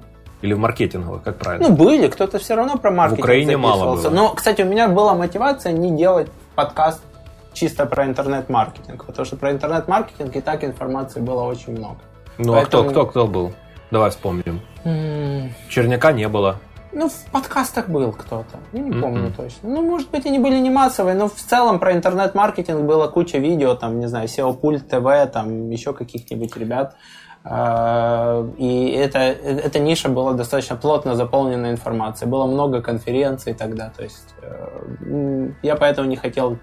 Или 0.43 0.55
в 0.55 0.59
маркетинговых, 0.59 1.25
как 1.25 1.39
правильно? 1.39 1.69
Ну, 1.69 1.75
были, 1.75 2.07
кто-то 2.07 2.39
все 2.39 2.55
равно 2.55 2.79
про 2.79 2.93
маркетинг 2.93 3.19
В 3.19 3.25
Украине 3.25 3.57
мало 3.57 3.97
было. 3.97 4.11
Но, 4.11 4.35
кстати, 4.35 4.63
у 4.63 4.67
меня 4.67 4.87
была 4.87 5.15
мотивация 5.15 5.73
не 5.73 5.91
делать 5.97 6.29
подкаст 6.55 7.01
чисто 7.59 7.87
про 7.87 8.07
интернет-маркетинг, 8.07 9.05
потому 9.05 9.27
что 9.27 9.37
про 9.37 9.51
интернет-маркетинг 9.51 10.37
и 10.37 10.41
так 10.41 10.65
информации 10.65 11.21
было 11.21 11.43
очень 11.43 11.73
много. 11.73 11.99
Ну 12.39 12.53
Поэтому... 12.53 12.89
а 12.89 12.91
кто, 12.91 13.05
кто, 13.05 13.07
кто 13.07 13.27
был? 13.27 13.53
Давай 13.91 14.11
вспомним. 14.11 14.61
Mm. 14.85 15.51
Черняка 15.69 16.13
не 16.13 16.29
было. 16.29 16.57
Ну, 16.93 17.09
в 17.09 17.31
подкастах 17.33 17.89
был 17.89 18.13
кто-то. 18.13 18.59
Я 18.73 18.81
не 18.81 18.91
mm-hmm. 18.91 19.01
помню 19.01 19.33
точно. 19.37 19.69
Ну, 19.69 19.83
может 19.83 20.11
быть, 20.11 20.25
они 20.25 20.39
были 20.39 20.59
не 20.59 20.71
массовые, 20.71 21.15
но 21.15 21.29
в 21.29 21.35
целом 21.35 21.79
про 21.79 21.93
интернет-маркетинг 21.93 22.81
было 22.83 23.09
куча 23.09 23.39
видео, 23.39 23.75
там, 23.75 24.01
не 24.01 24.07
знаю, 24.07 24.27
SEO 24.27 24.55
Пульт 24.55 24.89
ТВ, 24.89 25.31
там, 25.33 25.69
еще 25.71 25.93
каких-нибудь 25.93 26.57
ребят. 26.57 26.97
А, 27.45 28.47
и 28.57 28.91
это, 28.91 29.19
эта 29.19 29.79
ниша 29.79 30.09
была 30.09 30.33
достаточно 30.33 30.77
плотно 30.77 31.15
заполнена 31.15 31.71
информацией. 31.71 32.31
Было 32.31 32.47
много 32.47 32.81
конференций 32.81 33.55
тогда. 33.55 33.91
То 33.95 34.03
есть 34.03 34.35
э, 34.43 35.51
я 35.63 35.77
поэтому 35.77 36.09
не 36.09 36.17
хотел 36.17 36.59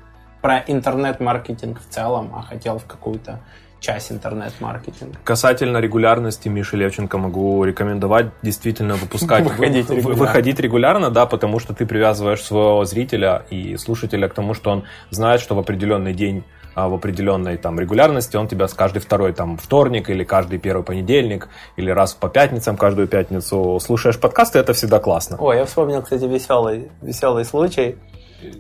про 0.46 0.64
интернет-маркетинг 0.68 1.82
в 1.82 1.91
целом, 1.91 2.32
а 2.36 2.43
хотел 2.43 2.78
в 2.78 2.86
какую-то 2.86 3.39
часть 3.80 4.12
интернет-маркетинга. 4.12 5.18
Касательно 5.24 5.80
регулярности, 5.80 6.50
Миши 6.50 6.78
Левченко 6.78 7.18
могу 7.18 7.64
рекомендовать 7.64 8.28
действительно 8.43 8.93
выпускать, 8.93 9.43
выходить 9.50 9.89
регулярно. 9.89 10.14
выходить 10.14 10.60
регулярно, 10.60 11.10
да, 11.10 11.26
потому 11.26 11.58
что 11.58 11.74
ты 11.74 11.88
привязываешь 11.88 12.43
своего 12.43 12.86
зрителя 12.86 13.43
и 13.50 13.76
слушателя 13.78 14.28
к 14.28 14.36
тому, 14.36 14.54
что 14.54 14.70
он 14.70 14.84
знает, 15.10 15.41
что 15.41 15.56
в 15.56 15.60
определенный 15.60 16.14
день 16.14 16.43
а, 16.76 16.89
в 16.89 16.93
определенной 16.93 17.58
там 17.58 17.80
регулярности, 17.80 18.38
он 18.38 18.48
тебя 18.48 18.68
с 18.68 18.76
каждый 18.76 19.00
второй 19.00 19.34
там 19.34 19.58
вторник 19.58 20.12
или 20.12 20.24
каждый 20.24 20.60
первый 20.60 20.84
понедельник 20.84 21.50
или 21.76 21.89
раз 21.89 22.14
по 22.14 22.30
пятницам 22.30 22.78
каждую 22.78 23.08
пятницу 23.08 23.80
слушаешь 23.82 24.20
подкасты, 24.20 24.60
это 24.60 24.74
всегда 24.74 25.00
классно. 25.00 25.38
Ой, 25.39 25.58
я 25.58 25.66
вспомнил, 25.66 26.04
кстати, 26.04 26.26
веселый, 26.26 26.91
веселый 27.02 27.46
случай. 27.46 27.96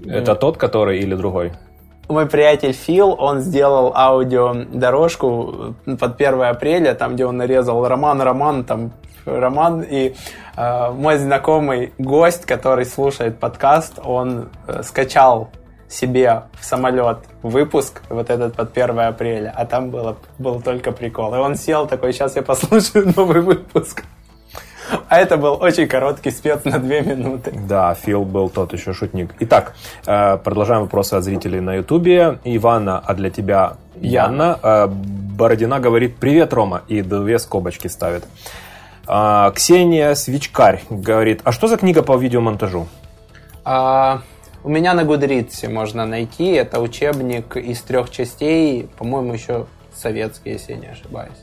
Это 0.07 0.33
тот, 0.33 0.57
который 0.57 0.97
или 0.99 1.13
другой? 1.13 1.51
Мой 2.07 2.27
приятель 2.27 2.73
Фил, 2.73 3.15
он 3.17 3.39
сделал 3.39 3.93
аудиодорожку 3.95 5.75
под 5.85 6.21
1 6.21 6.41
апреля, 6.41 6.93
там, 6.93 7.15
где 7.15 7.25
он 7.25 7.37
нарезал 7.37 7.87
роман, 7.87 8.21
роман, 8.21 8.63
там, 8.63 8.91
роман, 9.25 9.81
и 9.81 10.15
э, 10.55 10.91
мой 10.91 11.17
знакомый 11.17 11.93
гость, 11.97 12.45
который 12.45 12.85
слушает 12.85 13.39
подкаст, 13.39 13.99
он 14.03 14.49
э, 14.67 14.83
скачал 14.83 15.49
себе 15.87 16.43
в 16.59 16.65
самолет 16.65 17.19
выпуск 17.41 18.01
вот 18.09 18.29
этот 18.29 18.55
под 18.55 18.75
1 18.75 18.99
апреля, 18.99 19.53
а 19.55 19.65
там 19.65 19.89
было, 19.89 20.17
был 20.39 20.61
только 20.61 20.91
прикол. 20.91 21.33
И 21.35 21.37
он 21.37 21.55
сел 21.55 21.87
такой, 21.87 22.13
сейчас 22.13 22.35
я 22.35 22.41
послушаю 22.41 23.13
новый 23.15 23.41
выпуск. 23.41 24.03
А 25.09 25.17
это 25.17 25.37
был 25.37 25.57
очень 25.61 25.87
короткий 25.87 26.31
спец 26.31 26.65
на 26.65 26.79
две 26.79 27.01
минуты. 27.01 27.51
Да, 27.67 27.93
Фил 27.93 28.23
был 28.23 28.49
тот 28.49 28.73
еще 28.73 28.93
шутник. 28.93 29.33
Итак, 29.39 29.75
э, 30.05 30.37
продолжаем 30.37 30.81
вопросы 30.81 31.13
от 31.15 31.23
зрителей 31.23 31.59
на 31.59 31.75
Ютубе. 31.75 32.39
Ивана, 32.43 32.99
а 32.99 33.13
для 33.13 33.29
тебя 33.29 33.77
Яна. 33.95 34.59
Э, 34.61 34.87
Бородина 34.87 35.79
говорит 35.79 36.17
«Привет, 36.17 36.53
Рома!» 36.53 36.81
и 36.87 37.01
две 37.01 37.39
скобочки 37.39 37.87
ставит. 37.87 38.23
А, 39.07 39.51
Ксения 39.51 40.15
Свечкарь 40.15 40.81
говорит, 40.89 41.41
а 41.43 41.51
что 41.51 41.67
за 41.67 41.77
книга 41.77 42.01
по 42.01 42.17
видеомонтажу? 42.17 42.87
А, 43.63 44.21
у 44.63 44.69
меня 44.69 44.93
на 44.93 45.03
Гудрице 45.03 45.69
можно 45.69 46.05
найти. 46.05 46.51
Это 46.51 46.79
учебник 46.79 47.55
из 47.55 47.81
трех 47.81 48.09
частей, 48.09 48.89
по-моему, 48.97 49.33
еще 49.33 49.67
советский, 49.93 50.51
если 50.51 50.73
я 50.73 50.79
не 50.79 50.87
ошибаюсь. 50.87 51.37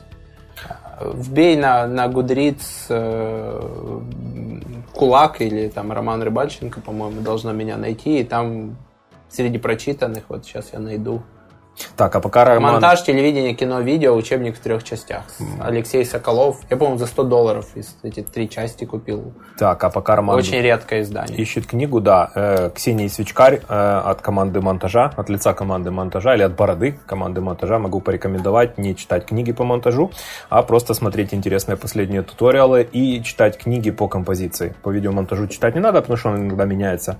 Вбей 1.01 1.55
на, 1.57 1.87
на 1.87 2.07
Гудриц 2.07 2.85
э, 2.89 3.99
Кулак 4.93 5.41
или 5.41 5.69
там 5.69 5.91
Роман 5.91 6.21
Рыбальченко, 6.21 6.81
по-моему, 6.81 7.21
должна 7.21 7.51
меня 7.53 7.77
найти. 7.77 8.19
И 8.19 8.23
там 8.23 8.75
среди 9.29 9.57
прочитанных, 9.57 10.25
вот 10.29 10.45
сейчас 10.45 10.73
я 10.73 10.79
найду, 10.79 11.23
так, 11.95 12.15
а 12.15 12.19
пока 12.19 12.45
Роман... 12.45 12.73
Монтаж, 12.73 13.03
телевидение, 13.03 13.53
кино, 13.53 13.81
видео, 13.81 14.13
учебник 14.15 14.55
в 14.55 14.59
трех 14.59 14.83
частях. 14.83 15.23
Алексей 15.59 16.05
Соколов. 16.05 16.59
Я, 16.69 16.77
по-моему, 16.77 16.99
за 16.99 17.07
100 17.07 17.23
долларов 17.23 17.67
эти 18.03 18.21
три 18.21 18.49
части 18.49 18.85
купил. 18.85 19.33
Так, 19.57 19.83
а 19.83 19.89
пока 19.89 20.15
Роман... 20.15 20.37
Очень 20.37 20.61
редкое 20.61 21.01
издание. 21.01 21.37
Ищет 21.37 21.65
книгу, 21.65 21.99
да. 21.99 22.31
Э, 22.35 22.69
Ксения 22.73 23.09
Свечкарь 23.09 23.61
э, 23.67 24.01
от 24.05 24.21
команды 24.21 24.61
монтажа, 24.61 25.13
от 25.15 25.29
лица 25.29 25.53
команды 25.53 25.91
монтажа 25.91 26.35
или 26.35 26.43
от 26.43 26.55
бороды 26.55 26.99
команды 27.05 27.41
монтажа 27.41 27.79
могу 27.79 28.01
порекомендовать 28.01 28.77
не 28.77 28.95
читать 28.95 29.25
книги 29.25 29.51
по 29.51 29.63
монтажу, 29.63 30.11
а 30.49 30.61
просто 30.63 30.93
смотреть 30.93 31.33
интересные 31.33 31.77
последние 31.77 32.21
туториалы 32.21 32.87
и 32.91 33.21
читать 33.23 33.57
книги 33.57 33.91
по 33.91 34.07
композиции. 34.07 34.75
По 34.83 34.89
видеомонтажу 34.89 35.47
читать 35.47 35.75
не 35.75 35.81
надо, 35.81 36.01
потому 36.01 36.17
что 36.17 36.29
он 36.29 36.37
иногда 36.37 36.65
меняется. 36.65 37.17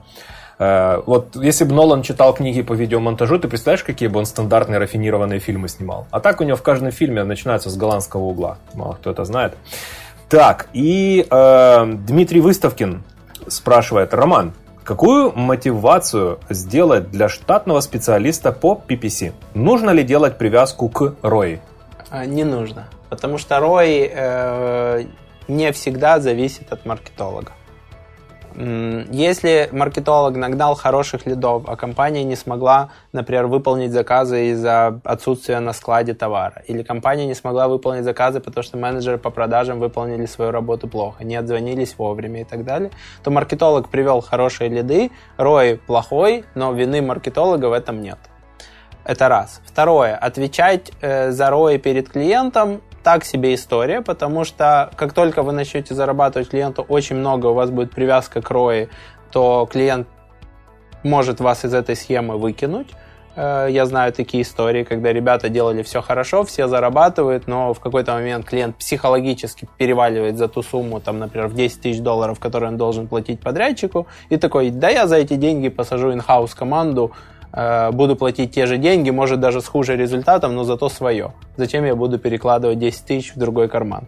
Э, 0.59 1.01
вот 1.05 1.35
если 1.35 1.65
бы 1.65 1.73
Нолан 1.73 2.01
читал 2.03 2.33
книги 2.33 2.61
по 2.61 2.73
видеомонтажу, 2.73 3.39
ты 3.39 3.47
представляешь, 3.47 3.83
какие 3.83 4.07
бы 4.09 4.19
он 4.19 4.25
стандартные 4.25 4.79
рафинированные 4.79 5.39
фильмы 5.39 5.67
снимал? 5.67 6.07
А 6.11 6.19
так 6.19 6.41
у 6.41 6.43
него 6.43 6.57
в 6.57 6.63
каждом 6.63 6.91
фильме 6.91 7.23
начинается 7.23 7.69
с 7.69 7.77
голландского 7.77 8.23
угла. 8.23 8.57
Мало 8.73 8.93
кто 8.93 9.11
это 9.11 9.25
знает. 9.25 9.55
Так, 10.29 10.67
и 10.73 11.27
э, 11.29 11.85
Дмитрий 11.85 12.41
Выставкин 12.41 13.03
спрашивает, 13.47 14.13
Роман, 14.13 14.53
какую 14.83 15.31
мотивацию 15.33 16.39
сделать 16.49 17.11
для 17.11 17.29
штатного 17.29 17.81
специалиста 17.81 18.51
по 18.51 18.81
PPC? 18.87 19.33
Нужно 19.53 19.91
ли 19.91 20.03
делать 20.03 20.37
привязку 20.37 20.89
к 20.89 21.15
ROI? 21.21 21.59
А, 22.09 22.25
не 22.25 22.43
нужно, 22.43 22.87
потому 23.09 23.37
что 23.37 23.55
ROI 23.55 24.11
э, 24.13 25.03
не 25.47 25.71
всегда 25.71 26.19
зависит 26.19 26.71
от 26.71 26.85
маркетолога. 26.85 27.51
Если 28.55 29.69
маркетолог 29.71 30.35
нагнал 30.35 30.75
хороших 30.75 31.25
лидов, 31.25 31.63
а 31.67 31.75
компания 31.75 32.23
не 32.23 32.35
смогла, 32.35 32.89
например, 33.11 33.47
выполнить 33.47 33.91
заказы 33.91 34.51
из-за 34.51 34.99
отсутствия 35.03 35.59
на 35.59 35.73
складе 35.73 36.13
товара, 36.13 36.61
или 36.67 36.83
компания 36.83 37.25
не 37.25 37.33
смогла 37.33 37.67
выполнить 37.67 38.03
заказы, 38.03 38.39
потому 38.39 38.63
что 38.63 38.77
менеджеры 38.77 39.17
по 39.17 39.31
продажам 39.31 39.79
выполнили 39.79 40.25
свою 40.25 40.51
работу 40.51 40.87
плохо, 40.87 41.23
не 41.23 41.35
отзвонились 41.35 41.95
вовремя 41.97 42.41
и 42.41 42.43
так 42.43 42.63
далее, 42.63 42.91
то 43.23 43.31
маркетолог 43.31 43.89
привел 43.89 44.21
хорошие 44.21 44.69
лиды, 44.69 45.11
рой 45.37 45.79
плохой, 45.87 46.45
но 46.53 46.73
вины 46.73 47.01
маркетолога 47.01 47.65
в 47.67 47.73
этом 47.73 48.01
нет. 48.01 48.19
Это 49.05 49.27
раз. 49.27 49.61
Второе. 49.65 50.15
Отвечать 50.15 50.91
э, 51.01 51.31
за 51.31 51.49
ROI 51.49 51.77
перед 51.77 52.09
клиентом 52.09 52.81
так 53.03 53.25
себе 53.25 53.53
история, 53.53 54.01
потому 54.01 54.45
что 54.45 54.89
как 54.95 55.13
только 55.13 55.43
вы 55.43 55.51
начнете 55.51 55.93
зарабатывать 55.93 56.49
клиенту 56.49 56.85
очень 56.87 57.17
много, 57.17 57.47
у 57.47 57.53
вас 57.53 57.69
будет 57.69 57.91
привязка 57.91 58.41
к 58.41 58.49
ROI, 58.49 58.89
то 59.31 59.67
клиент 59.71 60.07
может 61.03 61.39
вас 61.39 61.65
из 61.65 61.73
этой 61.73 61.95
схемы 61.95 62.37
выкинуть. 62.37 62.87
Э, 63.35 63.67
я 63.69 63.85
знаю 63.85 64.13
такие 64.13 64.43
истории, 64.43 64.83
когда 64.83 65.11
ребята 65.11 65.49
делали 65.49 65.83
все 65.83 66.01
хорошо, 66.01 66.43
все 66.43 66.67
зарабатывают, 66.67 67.47
но 67.47 67.73
в 67.73 67.79
какой-то 67.79 68.13
момент 68.13 68.45
клиент 68.45 68.75
психологически 68.77 69.67
переваливает 69.77 70.37
за 70.37 70.47
ту 70.47 70.63
сумму, 70.63 70.99
там, 70.99 71.19
например, 71.19 71.47
в 71.47 71.55
10 71.55 71.81
тысяч 71.81 71.99
долларов, 71.99 72.39
которую 72.39 72.71
он 72.71 72.77
должен 72.77 73.07
платить 73.07 73.39
подрядчику, 73.41 74.07
и 74.29 74.37
такой, 74.37 74.69
да 74.69 74.89
я 74.89 75.07
за 75.07 75.17
эти 75.17 75.35
деньги 75.35 75.69
посажу 75.69 76.13
инхаус 76.13 76.53
команду, 76.53 77.11
буду 77.91 78.15
платить 78.15 78.51
те 78.51 78.65
же 78.65 78.77
деньги, 78.77 79.11
может 79.11 79.39
даже 79.39 79.61
с 79.61 79.67
хуже 79.67 79.95
результатом, 79.95 80.55
но 80.55 80.63
зато 80.63 80.89
свое. 80.89 81.33
Зачем 81.55 81.85
я 81.85 81.95
буду 81.95 82.17
перекладывать 82.17 82.79
10 82.79 83.05
тысяч 83.05 83.35
в 83.35 83.37
другой 83.37 83.67
карман? 83.67 84.05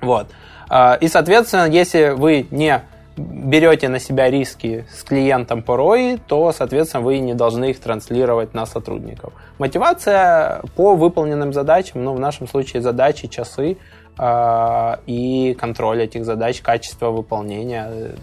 Вот. 0.00 0.28
Э, 0.70 0.98
и, 1.00 1.08
соответственно, 1.08 1.68
если 1.68 2.10
вы 2.10 2.46
не 2.50 2.82
берете 3.16 3.88
на 3.88 3.98
себя 3.98 4.30
риски 4.30 4.86
с 4.94 5.02
клиентом 5.02 5.62
по 5.62 5.72
ROI, 5.72 6.20
то, 6.26 6.52
соответственно, 6.52 7.02
вы 7.02 7.18
не 7.18 7.34
должны 7.34 7.70
их 7.70 7.80
транслировать 7.80 8.54
на 8.54 8.64
сотрудников. 8.64 9.32
Мотивация 9.58 10.62
по 10.76 10.94
выполненным 10.94 11.52
задачам, 11.52 12.04
ну, 12.04 12.14
в 12.14 12.20
нашем 12.20 12.46
случае 12.46 12.80
задачи, 12.80 13.26
часы 13.26 13.76
э, 14.18 14.96
и 15.06 15.56
контроль 15.58 16.02
этих 16.02 16.24
задач, 16.24 16.60
качество 16.60 17.10
выполнения 17.10 18.14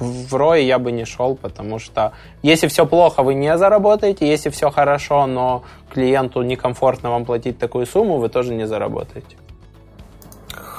в 0.00 0.34
ROI 0.34 0.62
я 0.62 0.78
бы 0.78 0.92
не 0.92 1.04
шел, 1.04 1.36
потому 1.36 1.78
что 1.78 2.12
если 2.42 2.66
все 2.68 2.86
плохо, 2.86 3.22
вы 3.22 3.34
не 3.34 3.56
заработаете, 3.56 4.28
если 4.28 4.50
все 4.50 4.70
хорошо, 4.70 5.26
но 5.26 5.62
клиенту 5.92 6.42
некомфортно 6.42 7.10
вам 7.10 7.24
платить 7.24 7.58
такую 7.58 7.86
сумму, 7.86 8.18
вы 8.18 8.28
тоже 8.28 8.54
не 8.54 8.66
заработаете. 8.66 9.36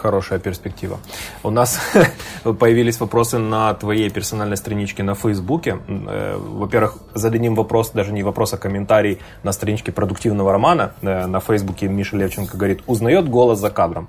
Хорошая 0.01 0.39
перспектива. 0.39 0.97
У 1.43 1.51
нас 1.51 1.79
появились 2.59 2.99
вопросы 2.99 3.37
на 3.37 3.71
твоей 3.75 4.09
персональной 4.09 4.57
страничке 4.57 5.03
на 5.03 5.13
Фейсбуке. 5.13 5.77
Э, 5.87 6.37
во-первых, 6.37 6.97
зададим 7.13 7.53
вопрос, 7.53 7.91
даже 7.91 8.11
не 8.11 8.23
вопрос, 8.23 8.53
а 8.53 8.57
комментарий 8.57 9.19
на 9.43 9.51
страничке 9.51 9.91
продуктивного 9.91 10.51
романа. 10.51 10.93
Э, 11.03 11.27
на 11.27 11.39
Фейсбуке 11.39 11.87
Миша 11.87 12.17
Левченко 12.17 12.57
говорит, 12.57 12.81
узнает 12.87 13.29
голос 13.29 13.59
за 13.59 13.69
кадром. 13.69 14.07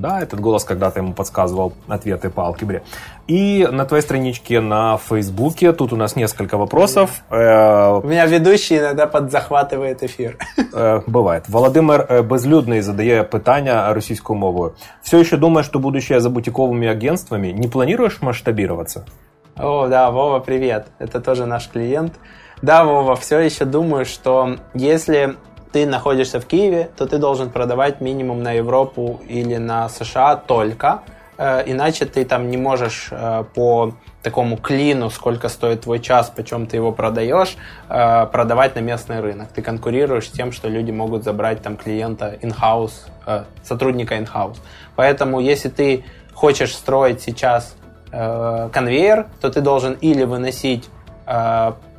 Да, 0.00 0.20
этот 0.20 0.40
голос 0.40 0.64
когда-то 0.64 1.00
ему 1.00 1.12
подсказывал 1.12 1.72
ответы 1.88 2.30
по 2.30 2.44
алгебре. 2.44 2.82
И 3.26 3.68
на 3.70 3.84
твоей 3.84 4.02
страничке 4.02 4.60
на 4.60 4.96
Фейсбуке, 4.96 5.72
тут 5.72 5.92
у 5.92 5.96
нас 5.96 6.16
несколько 6.16 6.56
вопросов. 6.56 7.22
Э, 7.30 8.00
у 8.02 8.06
меня 8.06 8.26
ведущий 8.26 8.78
иногда 8.78 9.06
подзахватывает 9.06 10.02
эфир. 10.02 10.38
Э, 10.72 11.02
бывает. 11.06 11.48
Володимир 11.48 12.06
э, 12.08 12.22
Безлюдний 12.22 12.82
задає 12.82 13.24
питання 13.24 13.94
російською 13.94 14.38
мовою. 14.38 14.72
Все 15.02 15.18
еще 15.18 15.36
думаешь, 15.36 15.66
что 15.66 15.78
будущее 15.78 16.20
за 16.20 16.30
бутиковыми 16.30 16.86
агентствами? 16.86 17.48
Не 17.48 17.68
планируешь 17.68 18.22
масштабироваться? 18.22 19.04
О, 19.56 19.88
да, 19.88 20.10
Вова, 20.10 20.38
привет. 20.38 20.86
Это 20.98 21.20
тоже 21.20 21.46
наш 21.46 21.68
клиент. 21.68 22.12
Да, 22.62 22.84
Вова, 22.84 23.14
все 23.14 23.38
еще 23.40 23.64
думаю, 23.64 24.04
что 24.04 24.56
если 24.74 25.36
ты 25.72 25.86
находишься 25.86 26.40
в 26.40 26.46
Киеве, 26.46 26.90
то 26.96 27.06
ты 27.06 27.18
должен 27.18 27.50
продавать 27.50 28.00
минимум 28.00 28.42
на 28.42 28.52
Европу 28.52 29.20
или 29.28 29.56
на 29.56 29.88
США 29.88 30.36
только, 30.36 31.02
э, 31.36 31.62
иначе 31.66 32.06
ты 32.06 32.24
там 32.24 32.50
не 32.50 32.56
можешь 32.56 33.08
э, 33.10 33.44
по 33.54 33.92
такому 34.22 34.56
клину, 34.56 35.10
сколько 35.10 35.48
стоит 35.48 35.82
твой 35.82 36.00
час, 36.00 36.32
почем 36.34 36.66
ты 36.66 36.76
его 36.76 36.92
продаешь, 36.92 37.56
э, 37.88 38.26
продавать 38.26 38.74
на 38.76 38.80
местный 38.80 39.20
рынок. 39.20 39.48
Ты 39.54 39.62
конкурируешь 39.62 40.28
с 40.28 40.30
тем, 40.30 40.52
что 40.52 40.68
люди 40.68 40.90
могут 40.90 41.24
забрать 41.24 41.62
там 41.62 41.76
клиента 41.76 42.36
in-house, 42.42 42.92
сотрудника 43.62 44.16
in-house. 44.16 44.56
Поэтому 44.96 45.40
если 45.40 45.68
ты 45.68 46.04
хочешь 46.34 46.74
строить 46.74 47.20
сейчас 47.20 47.74
конвейер, 48.10 49.26
то 49.42 49.50
ты 49.50 49.60
должен 49.60 49.92
или 50.00 50.24
выносить 50.24 50.88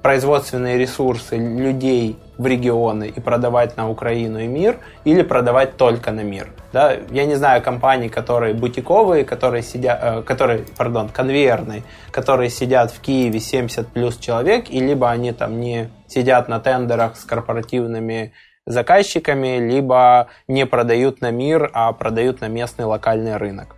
производственные 0.01 0.80
ресурсы 0.80 1.38
людей 1.38 2.17
в 2.40 2.48
регионы 2.48 3.14
и 3.16 3.20
продавать 3.20 3.76
на 3.78 3.90
Украину 3.90 4.40
и 4.40 4.48
мир, 4.48 4.78
или 5.04 5.22
продавать 5.24 5.76
только 5.76 6.12
на 6.12 6.22
мир. 6.22 6.48
Да? 6.72 6.96
Я 7.12 7.26
не 7.26 7.36
знаю 7.36 7.62
компаний, 7.62 8.08
которые 8.08 8.54
бутиковые, 8.54 9.26
которые 9.26 9.62
сидят, 9.62 10.00
э, 10.02 10.22
которые, 10.24 10.64
пардон, 10.78 11.10
конвейерные, 11.10 11.84
которые 12.12 12.50
сидят 12.50 12.92
в 12.92 13.02
Киеве 13.02 13.42
70 13.42 13.90
плюс 13.90 14.18
человек, 14.18 14.70
и 14.70 14.80
либо 14.80 15.12
они 15.12 15.34
там 15.34 15.60
не 15.60 15.90
сидят 16.08 16.48
на 16.48 16.60
тендерах 16.62 17.18
с 17.18 17.26
корпоративными 17.26 18.32
заказчиками, 18.66 19.60
либо 19.60 20.28
не 20.48 20.66
продают 20.66 21.20
на 21.20 21.32
мир, 21.32 21.70
а 21.74 21.92
продают 21.92 22.40
на 22.40 22.48
местный 22.48 22.86
локальный 22.86 23.36
рынок. 23.36 23.76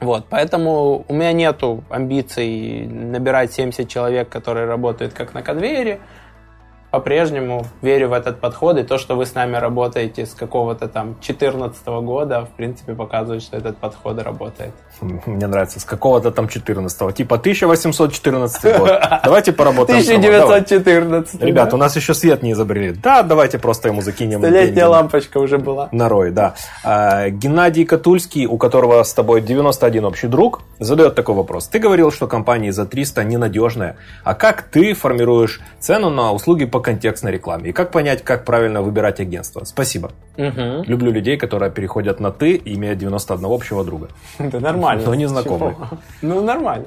Вот, 0.00 0.26
поэтому 0.30 1.04
у 1.08 1.12
меня 1.12 1.32
нету 1.32 1.84
амбиций 1.90 2.86
набирать 2.86 3.52
70 3.52 3.88
человек, 3.88 4.28
которые 4.28 4.66
работают 4.66 5.12
как 5.12 5.34
на 5.34 5.42
конвейере. 5.42 6.00
По-прежнему 6.90 7.64
верю 7.82 8.08
в 8.08 8.12
этот 8.12 8.40
подход, 8.40 8.78
и 8.78 8.82
то, 8.82 8.98
что 8.98 9.14
вы 9.14 9.26
с 9.26 9.34
нами 9.34 9.56
работаете 9.56 10.26
с 10.26 10.34
какого-то 10.34 10.88
там 10.88 11.16
14 11.20 11.86
года, 11.86 12.46
в 12.46 12.50
принципе, 12.50 12.94
показывает, 12.94 13.42
что 13.42 13.56
этот 13.56 13.76
подход 13.78 14.20
работает. 14.22 14.72
Мне 15.00 15.46
нравится, 15.46 15.80
с 15.80 15.84
какого-то 15.84 16.30
там 16.30 16.48
14 16.48 17.14
типа 17.14 17.36
1814 17.36 18.78
год. 18.78 18.90
Давайте 19.24 19.52
поработаем. 19.52 20.00
1914. 20.00 21.42
Ребят, 21.42 21.74
у 21.74 21.76
нас 21.76 21.96
еще 21.96 22.14
свет 22.14 22.42
не 22.42 22.52
изобрели. 22.52 22.92
Да, 22.92 23.22
давайте 23.22 23.58
просто 23.58 23.88
ему 23.88 24.02
закинем. 24.02 24.40
Столетняя 24.40 24.86
лампочка 24.86 25.38
уже 25.38 25.58
была. 25.58 25.88
Нарой, 25.92 26.30
да. 26.30 26.54
А, 26.84 27.28
Геннадий 27.30 27.84
Катульский, 27.84 28.46
у 28.46 28.58
которого 28.58 29.02
с 29.02 29.12
тобой 29.12 29.40
91 29.40 30.04
общий 30.04 30.28
друг, 30.28 30.62
задает 30.78 31.14
такой 31.14 31.34
вопрос. 31.34 31.68
Ты 31.68 31.78
говорил, 31.78 32.10
что 32.12 32.26
компания 32.26 32.72
за 32.72 32.86
300 32.86 33.24
ненадежная. 33.24 33.96
А 34.24 34.34
как 34.34 34.62
ты 34.62 34.94
формируешь 34.94 35.60
цену 35.78 36.10
на 36.10 36.32
услуги 36.32 36.64
по 36.64 36.80
контекстной 36.80 37.32
рекламе? 37.32 37.70
И 37.70 37.72
как 37.72 37.90
понять, 37.90 38.22
как 38.22 38.44
правильно 38.44 38.82
выбирать 38.82 39.20
агентство? 39.20 39.64
Спасибо. 39.64 40.10
Угу. 40.36 40.84
Люблю 40.86 41.12
людей, 41.12 41.36
которые 41.36 41.70
переходят 41.70 42.20
на 42.20 42.30
«ты», 42.30 42.60
имея 42.64 42.94
91 42.94 43.44
общего 43.44 43.84
друга. 43.84 44.08
Это 44.38 44.60
нормально. 44.60 44.89
Но 44.96 45.14
не 45.14 45.26
знакомый. 45.26 45.74
Ну, 46.22 46.42
нормально. 46.42 46.86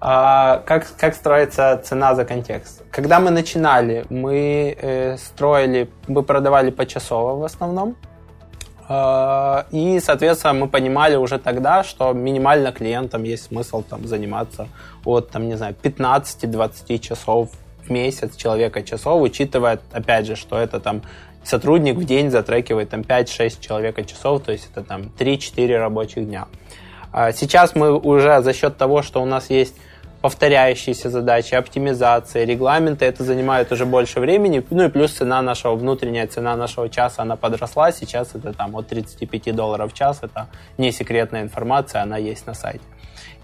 А, 0.00 0.62
как, 0.66 0.86
как 0.98 1.14
строится 1.14 1.80
цена 1.82 2.14
за 2.14 2.24
контекст? 2.24 2.82
Когда 2.90 3.20
мы 3.20 3.30
начинали, 3.30 4.04
мы 4.10 4.76
э, 4.78 5.16
строили, 5.16 5.88
мы 6.08 6.22
продавали 6.22 6.70
почасово 6.70 7.40
в 7.40 7.44
основном. 7.44 7.96
Э, 8.88 9.62
и, 9.70 10.00
соответственно, 10.00 10.52
мы 10.52 10.68
понимали 10.68 11.16
уже 11.16 11.38
тогда, 11.38 11.82
что 11.84 12.12
минимально 12.12 12.70
клиентам 12.70 13.22
есть 13.22 13.44
смысл 13.44 13.82
там, 13.82 14.06
заниматься 14.06 14.68
от, 15.06 15.30
там, 15.30 15.48
не 15.48 15.56
знаю, 15.56 15.74
15-20 15.82 16.98
часов 16.98 17.50
в 17.86 17.90
месяц 17.90 18.36
человека 18.36 18.82
часов, 18.82 19.22
учитывая, 19.22 19.78
опять 19.92 20.26
же, 20.26 20.36
что 20.36 20.58
это 20.58 20.80
там 20.80 21.00
сотрудник 21.44 21.96
в 21.96 22.04
день 22.04 22.30
затрекивает 22.30 22.90
там 22.90 23.00
5-6 23.00 23.60
человека 23.60 24.04
часов, 24.04 24.42
то 24.42 24.52
есть 24.52 24.68
это 24.70 24.82
там 24.82 25.12
3-4 25.18 25.78
рабочих 25.78 26.26
дня. 26.26 26.46
А 26.46 26.63
сейчас 27.32 27.74
мы 27.74 27.96
уже 27.98 28.42
за 28.42 28.52
счет 28.52 28.76
того, 28.76 29.02
что 29.02 29.22
у 29.22 29.26
нас 29.26 29.50
есть 29.50 29.74
повторяющиеся 30.24 31.10
задачи, 31.10 31.54
оптимизация, 31.54 32.46
регламенты, 32.46 33.04
это 33.04 33.22
занимает 33.24 33.70
уже 33.72 33.84
больше 33.84 34.20
времени. 34.20 34.64
Ну 34.70 34.84
и 34.84 34.88
плюс 34.88 35.12
цена 35.12 35.42
нашего, 35.42 35.76
внутренняя 35.76 36.26
цена 36.26 36.56
нашего 36.56 36.88
часа, 36.88 37.20
она 37.20 37.36
подросла. 37.36 37.92
Сейчас 37.92 38.34
это 38.34 38.54
там 38.54 38.74
от 38.74 38.88
35 38.88 39.54
долларов 39.54 39.92
в 39.92 39.94
час. 39.94 40.20
Это 40.22 40.48
не 40.78 40.92
секретная 40.92 41.42
информация, 41.42 42.00
она 42.00 42.16
есть 42.16 42.46
на 42.46 42.54
сайте. 42.54 42.80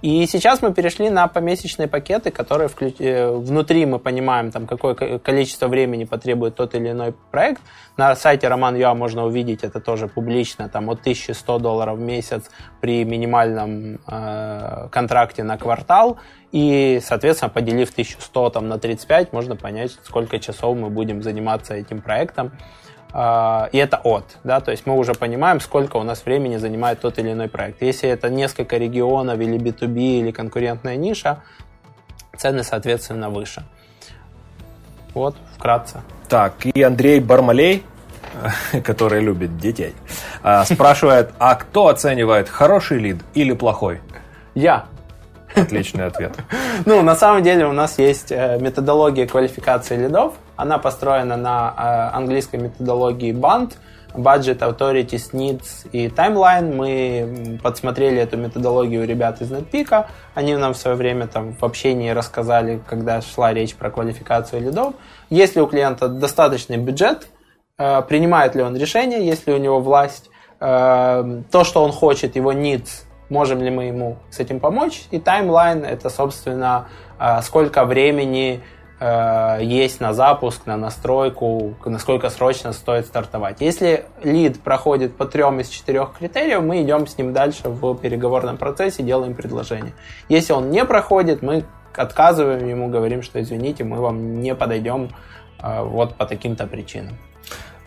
И 0.02 0.26
сейчас 0.26 0.62
мы 0.62 0.72
перешли 0.72 1.10
на 1.10 1.28
помесячные 1.28 1.86
пакеты, 1.86 2.30
которые 2.30 2.68
вклю... 2.68 2.92
Э, 2.98 3.30
внутри 3.30 3.84
мы 3.84 3.98
понимаем, 3.98 4.50
там, 4.50 4.66
какое 4.66 4.94
количество 5.18 5.68
времени 5.68 6.04
потребует 6.04 6.54
тот 6.54 6.74
или 6.74 6.90
иной 6.90 7.14
проект. 7.30 7.60
На 7.98 8.16
сайте 8.16 8.48
Роман.ua 8.48 8.94
можно 8.94 9.26
увидеть 9.26 9.62
это 9.62 9.78
тоже 9.80 10.08
публично, 10.08 10.70
там 10.70 10.88
от 10.88 11.00
1100 11.00 11.58
долларов 11.58 11.98
в 11.98 12.00
месяц 12.00 12.50
при 12.80 13.04
минимальном 13.04 13.98
э, 14.06 14.88
контракте 14.90 15.42
на 15.42 15.58
квартал. 15.58 16.18
И, 16.50 17.00
соответственно, 17.04 17.50
поделив 17.50 17.90
1100 17.90 18.50
там, 18.50 18.68
на 18.68 18.78
35, 18.78 19.32
можно 19.32 19.54
понять, 19.54 19.98
сколько 20.02 20.38
часов 20.38 20.76
мы 20.76 20.88
будем 20.88 21.22
заниматься 21.22 21.74
этим 21.74 22.00
проектом. 22.00 22.52
А, 23.12 23.68
и 23.72 23.78
это 23.78 23.96
от, 24.04 24.24
да, 24.44 24.60
то 24.60 24.70
есть 24.70 24.86
мы 24.86 24.96
уже 24.96 25.14
понимаем, 25.14 25.60
сколько 25.60 25.96
у 25.96 26.02
нас 26.02 26.24
времени 26.24 26.58
занимает 26.58 27.00
тот 27.00 27.18
или 27.18 27.32
иной 27.32 27.48
проект. 27.48 27.82
Если 27.82 28.08
это 28.08 28.30
несколько 28.30 28.76
регионов 28.76 29.40
или 29.40 29.58
B2B 29.58 30.20
или 30.20 30.30
конкурентная 30.30 30.96
ниша, 30.96 31.42
цены, 32.36 32.62
соответственно, 32.62 33.30
выше. 33.30 33.64
Вот, 35.14 35.36
вкратце. 35.56 36.02
Так, 36.28 36.54
и 36.64 36.82
Андрей 36.82 37.18
Бармалей, 37.20 37.84
который 38.84 39.20
любит 39.20 39.58
детей, 39.58 39.94
а, 40.42 40.64
спрашивает, 40.64 41.30
а 41.38 41.56
кто 41.56 41.88
оценивает 41.88 42.48
хороший 42.48 42.98
лид 42.98 43.18
или 43.34 43.52
плохой? 43.52 44.00
Я. 44.54 44.86
Отличный 45.54 46.06
ответ. 46.06 46.32
Ну, 46.86 47.02
на 47.02 47.14
самом 47.14 47.42
деле 47.42 47.66
у 47.66 47.72
нас 47.72 47.98
есть 47.98 48.32
э, 48.32 48.58
методология 48.58 49.26
квалификации 49.26 49.96
лидов. 49.96 50.34
Она 50.60 50.76
построена 50.78 51.38
на 51.38 51.74
э, 51.74 52.16
английской 52.16 52.56
методологии 52.56 53.32
BANT, 53.32 53.78
Budget, 54.12 54.58
Authorities, 54.58 55.32
Needs 55.32 55.88
и 55.90 56.08
Timeline. 56.08 56.74
Мы 56.74 57.58
подсмотрели 57.62 58.18
эту 58.18 58.36
методологию 58.36 59.02
у 59.02 59.06
ребят 59.06 59.40
из 59.40 59.50
NetPeak. 59.50 60.04
Они 60.34 60.54
нам 60.56 60.74
в 60.74 60.76
свое 60.76 60.96
время 60.98 61.28
там 61.28 61.54
в 61.54 61.64
общении 61.64 62.10
рассказали, 62.10 62.78
когда 62.86 63.22
шла 63.22 63.54
речь 63.54 63.74
про 63.74 63.90
квалификацию 63.90 64.60
лидов. 64.60 64.92
Если 65.30 65.60
у 65.60 65.66
клиента 65.66 66.08
достаточный 66.08 66.76
бюджет, 66.76 67.28
э, 67.78 68.02
принимает 68.02 68.54
ли 68.54 68.62
он 68.62 68.76
решение, 68.76 69.26
если 69.26 69.52
у 69.52 69.58
него 69.58 69.80
власть, 69.80 70.28
то, 70.58 71.64
что 71.64 71.82
он 71.82 71.90
хочет, 71.90 72.36
его 72.36 72.52
needs– 72.52 73.04
можем 73.30 73.62
ли 73.62 73.70
мы 73.70 73.84
ему 73.84 74.18
с 74.28 74.40
этим 74.40 74.60
помочь. 74.60 75.04
И 75.10 75.18
таймлайн 75.18 75.84
это, 75.84 76.10
собственно, 76.10 76.88
сколько 77.42 77.86
времени 77.86 78.60
а, 79.02 79.58
есть 79.58 79.98
на 80.00 80.12
запуск, 80.12 80.66
на 80.66 80.76
настройку, 80.76 81.74
насколько 81.86 82.28
срочно 82.28 82.74
стоит 82.74 83.06
стартовать. 83.06 83.62
Если 83.62 84.04
лид 84.22 84.60
проходит 84.60 85.16
по 85.16 85.24
трем 85.24 85.58
из 85.60 85.70
четырех 85.70 86.12
критериев, 86.18 86.62
мы 86.62 86.82
идем 86.82 87.06
с 87.06 87.16
ним 87.16 87.32
дальше 87.32 87.70
в 87.70 87.94
переговорном 87.94 88.58
процессе, 88.58 89.02
делаем 89.02 89.34
предложение. 89.34 89.94
Если 90.28 90.52
он 90.52 90.70
не 90.70 90.84
проходит, 90.84 91.40
мы 91.40 91.64
отказываем 91.96 92.68
ему, 92.68 92.88
говорим, 92.88 93.22
что 93.22 93.40
извините, 93.40 93.84
мы 93.84 93.96
вам 93.96 94.42
не 94.42 94.54
подойдем 94.54 95.08
а, 95.58 95.82
вот 95.82 96.16
по 96.16 96.26
таким-то 96.26 96.66
причинам. 96.66 97.16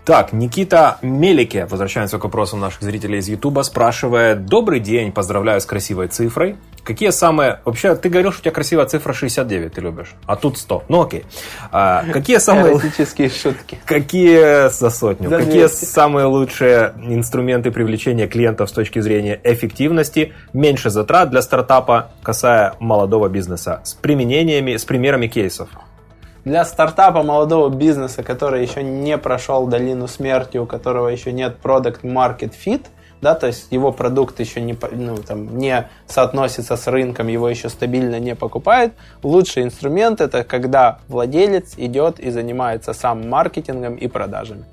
Так, 0.06 0.34
Никита 0.34 0.98
Мелике, 1.02 1.66
возвращаемся 1.66 2.20
к 2.20 2.26
вопросам 2.26 2.60
наших 2.60 2.82
зрителей 2.82 3.20
из 3.20 3.30
Ютуба, 3.30 3.62
спрашивает, 3.62 4.46
добрый 4.46 4.82
день, 4.82 5.14
поздравляю 5.14 5.62
с 5.62 5.66
красивой 5.66 6.10
цифрой. 6.10 6.58
Какие 6.84 7.12
самые... 7.12 7.62
Вообще, 7.64 7.96
ты 7.96 8.10
говорил, 8.10 8.34
что 8.34 8.42
у 8.42 8.44
тебя 8.44 8.52
красивая 8.52 8.86
цифра 8.86 9.14
69, 9.14 9.72
ты 9.72 9.80
любишь, 9.80 10.16
а 10.26 10.36
тут 10.36 10.58
100. 10.58 10.84
Ну 10.90 11.04
окей. 11.04 11.24
А, 11.72 12.04
какие 12.12 12.40
самые... 12.40 12.74
Эротические 12.74 13.30
шутки. 13.30 13.80
Какие... 13.86 14.70
За 14.70 14.90
сотню. 14.90 15.30
За 15.30 15.38
какие 15.38 15.68
самые 15.68 16.26
лучшие 16.26 16.94
инструменты 17.02 17.72
привлечения 17.72 18.28
клиентов 18.28 18.70
с 18.70 18.74
точки 18.74 19.00
зрения 19.00 19.40
эффективности, 19.42 20.34
меньше 20.52 20.90
затрат 20.90 21.30
для 21.30 21.42
стартапа, 21.42 22.12
касая 22.22 22.74
молодого 22.82 23.30
бизнеса, 23.30 23.80
с 23.86 23.94
применениями, 23.94 24.76
с 24.76 24.84
примерами 24.84 25.28
кейсов? 25.28 25.70
Для 26.46 26.66
стартапа 26.66 27.24
молодого 27.24 27.70
бизнеса, 27.70 28.24
который 28.24 28.62
еще 28.62 28.84
не 28.84 29.18
прошел 29.18 29.68
долину 29.68 30.08
смерти, 30.08 30.58
у 30.58 30.66
которого 30.66 31.08
еще 31.08 31.32
нет 31.32 31.58
product 31.64 32.02
market 32.02 32.54
fit, 32.54 32.86
да, 33.22 33.36
то 33.36 33.48
есть 33.48 33.68
его 33.72 33.94
продукт 33.94 34.40
еще 34.42 34.60
не, 34.60 34.78
ну, 34.92 35.16
там, 35.18 35.58
не 35.58 35.88
соотносится 36.08 36.76
с 36.76 36.88
рынком, 36.88 37.30
его 37.30 37.48
еще 37.48 37.70
стабильно 37.70 38.20
не 38.20 38.36
покупает. 38.36 38.94
Лучший 39.24 39.64
инструмент 39.64 40.20
это 40.20 40.44
когда 40.44 41.00
владелец 41.08 41.76
идет 41.78 42.20
и 42.20 42.30
занимается 42.30 42.94
сам 42.94 43.30
маркетингом 43.30 43.96
и 43.96 44.08
продажами 44.08 44.66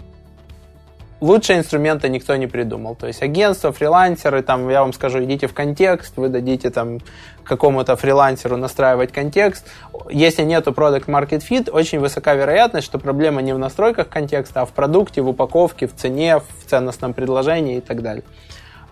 лучшие 1.21 1.59
инструменты 1.59 2.09
никто 2.09 2.37
не 2.37 2.47
придумал. 2.47 2.95
То 2.95 3.07
есть 3.07 3.23
агентство, 3.23 3.73
фрилансеры, 3.73 4.43
там, 4.43 4.69
я 4.69 4.81
вам 4.81 4.93
скажу, 4.93 5.23
идите 5.25 5.47
в 5.47 5.55
контекст, 5.55 6.17
вы 6.17 6.29
дадите 6.29 6.71
там 6.71 6.99
какому-то 7.45 7.97
фрилансеру 7.97 8.57
настраивать 8.57 9.13
контекст. 9.13 9.67
Если 10.11 10.43
нету 10.43 10.71
product 10.71 11.07
market 11.07 11.43
fit, 11.49 11.71
очень 11.71 11.99
высока 11.99 12.35
вероятность, 12.35 12.87
что 12.87 12.99
проблема 12.99 13.43
не 13.43 13.53
в 13.53 13.59
настройках 13.59 14.09
контекста, 14.09 14.63
а 14.63 14.67
в 14.67 14.73
продукте, 14.73 15.21
в 15.23 15.29
упаковке, 15.29 15.87
в 15.87 15.95
цене, 15.95 16.39
в 16.39 16.71
ценностном 16.71 17.13
предложении 17.13 17.79
и 17.79 17.81
так 17.81 18.03
далее. 18.03 18.25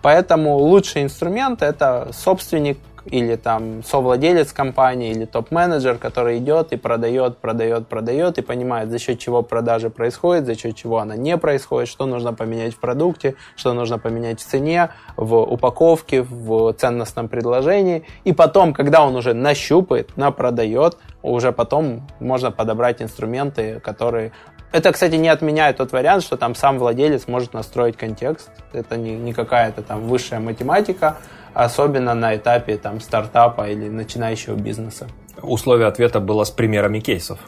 Поэтому 0.01 0.57
лучший 0.57 1.03
инструмент 1.03 1.61
это 1.61 2.09
собственник 2.13 2.77
или 3.11 3.35
там 3.35 3.83
совладелец 3.83 4.53
компании, 4.53 5.11
или 5.11 5.25
топ-менеджер, 5.25 5.97
который 5.97 6.37
идет 6.37 6.73
и 6.73 6.77
продает, 6.77 7.37
продает, 7.37 7.87
продает, 7.87 8.37
и 8.37 8.41
понимает, 8.41 8.89
за 8.89 8.99
счет 8.99 9.19
чего 9.19 9.41
продажа 9.41 9.89
происходит, 9.89 10.45
за 10.45 10.55
счет 10.55 10.75
чего 10.75 10.99
она 10.99 11.15
не 11.15 11.37
происходит, 11.37 11.89
что 11.89 12.05
нужно 12.05 12.33
поменять 12.33 12.73
в 12.73 12.79
продукте, 12.79 13.35
что 13.55 13.73
нужно 13.73 13.97
поменять 13.97 14.39
в 14.39 14.45
цене, 14.45 14.89
в 15.17 15.35
упаковке, 15.35 16.21
в 16.21 16.73
ценностном 16.73 17.27
предложении. 17.27 18.03
И 18.23 18.33
потом, 18.33 18.73
когда 18.73 19.05
он 19.05 19.15
уже 19.15 19.33
нащупает, 19.33 20.15
напродает, 20.17 20.97
уже 21.21 21.51
потом 21.51 22.07
можно 22.19 22.51
подобрать 22.51 23.01
инструменты, 23.01 23.79
которые 23.79 24.31
это, 24.71 24.91
кстати, 24.91 25.15
не 25.15 25.29
отменяет 25.29 25.77
тот 25.77 25.91
вариант, 25.91 26.23
что 26.23 26.37
там 26.37 26.55
сам 26.55 26.77
владелец 26.77 27.27
может 27.27 27.53
настроить 27.53 27.97
контекст. 27.97 28.49
Это 28.73 28.97
не, 28.97 29.15
не 29.15 29.33
какая-то 29.33 29.81
там 29.81 30.07
высшая 30.07 30.39
математика 30.39 31.17
особенно 31.53 32.13
на 32.13 32.35
этапе 32.35 32.77
там, 32.77 32.99
стартапа 32.99 33.69
или 33.69 33.89
начинающего 33.89 34.55
бизнеса. 34.55 35.07
Условие 35.41 35.87
ответа 35.87 36.19
было 36.19 36.43
с 36.43 36.51
примерами 36.51 36.99
кейсов. 36.99 37.39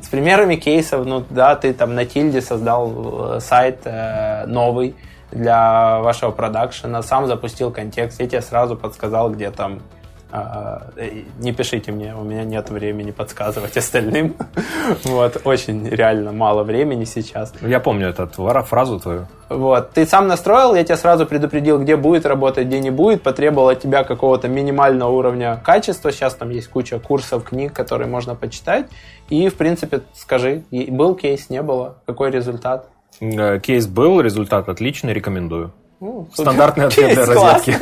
С 0.00 0.08
примерами 0.08 0.56
кейсов, 0.56 1.04
ну 1.04 1.24
да, 1.30 1.56
ты 1.56 1.72
там 1.72 1.94
на 1.94 2.04
Тильде 2.04 2.40
создал 2.40 3.36
э, 3.36 3.40
сайт 3.40 3.80
э, 3.84 4.44
новый 4.46 4.94
для 5.32 5.98
вашего 6.00 6.30
продакшена, 6.30 7.02
сам 7.02 7.26
запустил 7.26 7.72
контекст, 7.72 8.20
я 8.20 8.28
тебе 8.28 8.40
сразу 8.40 8.76
подсказал, 8.76 9.30
где 9.30 9.50
там 9.50 9.80
не 11.38 11.52
пишите 11.52 11.92
мне, 11.92 12.14
у 12.14 12.24
меня 12.24 12.44
нет 12.44 12.70
времени 12.70 13.10
подсказывать 13.10 13.76
остальным. 13.76 14.34
Вот, 15.04 15.40
очень 15.44 15.88
реально 15.88 16.32
мало 16.32 16.62
времени 16.62 17.04
сейчас. 17.04 17.52
Я 17.62 17.80
помню 17.80 18.08
эту 18.08 18.26
фразу 18.64 19.00
твою. 19.00 19.26
Вот, 19.48 19.92
ты 19.92 20.06
сам 20.06 20.26
настроил, 20.26 20.74
я 20.74 20.84
тебя 20.84 20.96
сразу 20.96 21.26
предупредил, 21.26 21.78
где 21.78 21.96
будет 21.96 22.26
работать, 22.26 22.66
где 22.66 22.80
не 22.80 22.90
будет, 22.90 23.22
потребовал 23.22 23.68
от 23.68 23.80
тебя 23.80 24.04
какого-то 24.04 24.48
минимального 24.48 25.10
уровня 25.10 25.60
качества. 25.64 26.12
Сейчас 26.12 26.34
там 26.34 26.50
есть 26.50 26.68
куча 26.68 26.98
курсов, 26.98 27.44
книг, 27.44 27.72
которые 27.72 28.08
можно 28.08 28.34
почитать. 28.34 28.86
И, 29.28 29.48
в 29.48 29.54
принципе, 29.54 30.00
скажи, 30.14 30.64
был 30.70 31.14
кейс, 31.14 31.50
не 31.50 31.62
было, 31.62 31.96
какой 32.06 32.30
результат? 32.30 32.88
Э, 33.20 33.60
кейс 33.60 33.86
был, 33.86 34.20
результат 34.20 34.68
отличный, 34.68 35.12
рекомендую. 35.12 35.72
Ну, 36.00 36.28
Стандартный 36.32 36.86
ответ 36.86 37.14
для 37.14 37.26
разведки. 37.26 37.76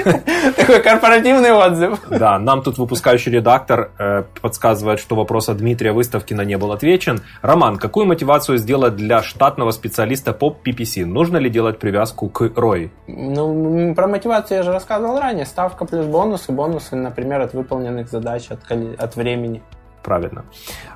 Такой 0.57 0.81
корпоративный 0.81 1.53
отзыв. 1.53 2.01
Да, 2.09 2.39
нам 2.39 2.63
тут 2.63 2.79
выпускающий 2.79 3.33
редактор 3.33 3.91
э, 3.99 4.25
подсказывает, 4.41 5.01
что 5.01 5.17
вопрос 5.17 5.49
от 5.49 5.57
Дмитрия 5.57 5.93
Выставкина 5.93 6.43
не 6.43 6.57
был 6.57 6.73
отвечен. 6.73 7.23
Роман, 7.41 7.79
какую 7.79 8.07
мотивацию 8.07 8.59
сделать 8.59 8.97
для 8.97 9.23
штатного 9.23 9.71
специалиста 9.71 10.33
по 10.33 10.51
PPC? 10.51 11.05
Нужно 11.05 11.39
ли 11.39 11.51
делать 11.51 11.79
привязку 11.79 12.29
к 12.29 12.43
ROI? 12.43 12.91
Ну, 13.07 13.95
про 13.95 14.07
мотивацию 14.07 14.59
я 14.59 14.63
же 14.63 14.73
рассказывал 14.73 15.19
ранее. 15.19 15.47
Ставка 15.47 15.85
плюс 15.85 16.07
бонусы. 16.07 16.53
Бонусы, 16.53 16.97
например, 16.97 17.41
от 17.41 17.55
выполненных 17.55 18.09
задач, 18.09 18.49
от, 18.51 18.61
от 18.71 19.17
времени. 19.17 19.63
Правильно. 20.03 20.45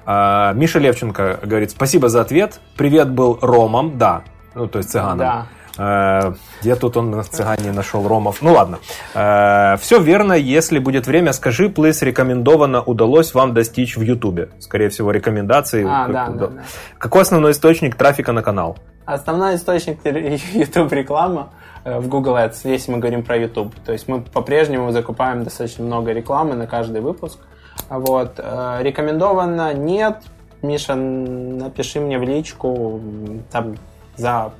А, 0.05 0.53
Миша 0.53 0.79
Левченко 0.79 1.41
говорит, 1.43 1.71
спасибо 1.71 2.09
за 2.09 2.21
ответ. 2.21 2.61
Привет 2.77 3.11
был 3.11 3.39
Ромом, 3.41 3.99
да, 3.99 4.23
ну, 4.55 4.67
то 4.67 4.79
есть 4.79 4.91
цыганом. 4.91 5.19
Да. 5.19 5.47
Э, 5.79 6.33
где 6.61 6.75
тут 6.77 6.97
он 6.97 7.21
в 7.21 7.29
цыгане 7.29 7.73
нашел 7.73 8.07
ромов? 8.07 8.43
Ну 8.43 8.53
ладно. 8.53 8.79
Э, 9.15 9.77
все 9.79 10.01
верно, 10.01 10.33
если 10.33 10.79
будет 10.79 11.07
время, 11.07 11.33
скажи, 11.33 11.69
плейс 11.69 12.03
рекомендовано 12.03 12.83
удалось 12.83 13.35
вам 13.35 13.55
достичь 13.55 13.97
в 13.97 14.03
Ютубе. 14.03 14.51
Скорее 14.59 14.89
всего, 14.89 15.11
рекомендации. 15.11 15.85
А, 15.89 16.09
да, 16.09 16.29
да, 16.29 16.47
да. 16.47 16.63
Какой 16.99 17.23
основной 17.23 17.53
источник 17.53 17.95
трафика 17.97 18.33
на 18.33 18.43
канал? 18.43 18.79
Основной 19.05 19.57
источник 19.57 19.99
YouTube 20.05 20.93
реклама 20.93 21.51
э, 21.85 21.99
в 21.99 22.09
Google 22.09 22.37
Ads, 22.37 22.61
если 22.65 22.93
мы 22.93 22.99
говорим 22.99 23.23
про 23.23 23.37
YouTube. 23.37 23.75
То 23.85 23.93
есть 23.93 24.09
мы 24.09 24.21
по-прежнему 24.21 24.91
закупаем 24.93 25.45
достаточно 25.45 25.85
много 25.85 26.13
рекламы 26.13 26.55
на 26.55 26.67
каждый 26.67 27.01
выпуск. 27.01 27.39
Вот. 27.91 28.39
Рекомендовано 28.39 29.75
нет. 29.75 30.23
Миша, 30.63 30.95
напиши 30.95 32.01
мне 32.01 32.19
в 32.19 32.23
личку 32.23 33.01
там 33.53 33.77
за 34.17 34.51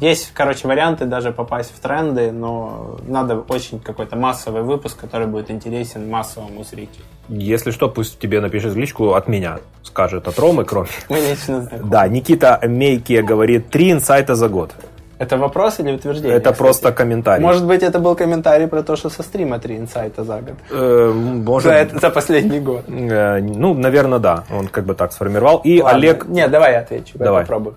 есть, 0.00 0.30
короче, 0.32 0.68
варианты 0.68 1.04
даже 1.06 1.32
попасть 1.32 1.72
в 1.74 1.80
тренды, 1.80 2.30
но 2.30 2.98
надо 3.06 3.38
очень 3.48 3.80
какой-то 3.80 4.16
массовый 4.16 4.62
выпуск, 4.62 4.96
который 5.00 5.26
будет 5.26 5.50
интересен 5.50 6.08
массовому 6.08 6.64
зрителю. 6.64 7.04
Если 7.28 7.72
что, 7.72 7.88
пусть 7.88 8.18
тебе 8.18 8.40
напишет 8.40 8.72
в 8.74 8.76
личку 8.78 9.14
от 9.14 9.28
меня. 9.28 9.58
Скажет 9.82 10.28
от 10.28 10.38
Ромы 10.38 10.64
кровь. 10.64 11.04
Мы 11.08 11.18
лично 11.18 11.62
знакомы. 11.62 11.90
Да, 11.90 12.08
Никита 12.08 12.60
Мейки 12.62 13.20
говорит, 13.20 13.70
три 13.70 13.90
инсайта 13.90 14.34
за 14.34 14.48
год. 14.48 14.72
Это 15.18 15.36
вопрос 15.36 15.80
или 15.80 15.90
утверждение? 15.90 16.36
Это 16.36 16.52
кстати? 16.52 16.58
просто 16.58 16.92
комментарий. 16.92 17.42
Может 17.42 17.66
быть, 17.66 17.82
это 17.82 17.98
был 17.98 18.14
комментарий 18.14 18.68
про 18.68 18.82
то, 18.82 18.94
что 18.94 19.10
со 19.10 19.24
стрима 19.24 19.58
три 19.58 19.76
инсайта 19.76 20.22
за 20.22 20.40
год. 20.40 20.54
Э, 20.70 21.12
может... 21.12 21.92
за, 21.92 21.98
за 21.98 22.10
последний 22.10 22.60
год. 22.60 22.84
Э, 22.86 23.40
ну, 23.40 23.74
наверное, 23.74 24.20
да. 24.20 24.44
Он 24.52 24.68
как 24.68 24.84
бы 24.84 24.94
так 24.94 25.12
сформировал. 25.12 25.60
И 25.64 25.82
Ладно. 25.82 25.98
Олег... 25.98 26.28
Не, 26.28 26.46
давай 26.46 26.72
я 26.74 26.80
отвечу. 26.80 27.18
Давай. 27.18 27.40
Я 27.40 27.46
попробую. 27.46 27.74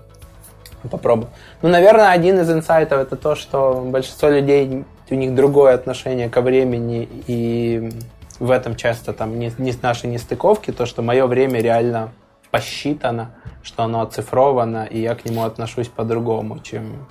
Попробую. 0.90 1.28
Ну, 1.62 1.68
наверное, 1.68 2.10
один 2.10 2.40
из 2.40 2.50
инсайтов 2.50 3.00
это 3.00 3.14
то, 3.14 3.36
что 3.36 3.82
большинство 3.86 4.28
людей, 4.28 4.84
у 5.10 5.14
них 5.14 5.34
другое 5.34 5.74
отношение 5.74 6.28
ко 6.28 6.40
времени, 6.40 7.08
и 7.28 7.92
в 8.40 8.50
этом 8.50 8.74
часто 8.74 9.12
там 9.12 9.38
не, 9.38 9.52
не 9.58 9.72
наши 9.80 10.08
нестыковки, 10.08 10.72
то, 10.72 10.86
что 10.86 11.02
мое 11.02 11.24
время 11.26 11.60
реально 11.60 12.10
посчитано, 12.50 13.36
что 13.62 13.84
оно 13.84 14.00
оцифровано, 14.00 14.84
и 14.84 15.00
я 15.00 15.14
к 15.14 15.24
нему 15.24 15.44
отношусь 15.44 15.86
по-другому, 15.86 16.58
чем 16.58 17.06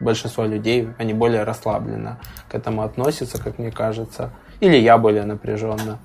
большинство 0.00 0.44
людей, 0.44 0.88
они 0.98 1.14
более 1.14 1.44
расслабленно 1.44 2.18
к 2.48 2.56
этому 2.56 2.82
относятся, 2.82 3.40
как 3.40 3.60
мне 3.60 3.70
кажется, 3.70 4.32
или 4.58 4.76
я 4.76 4.98
более 4.98 5.24
напряженно. 5.24 6.00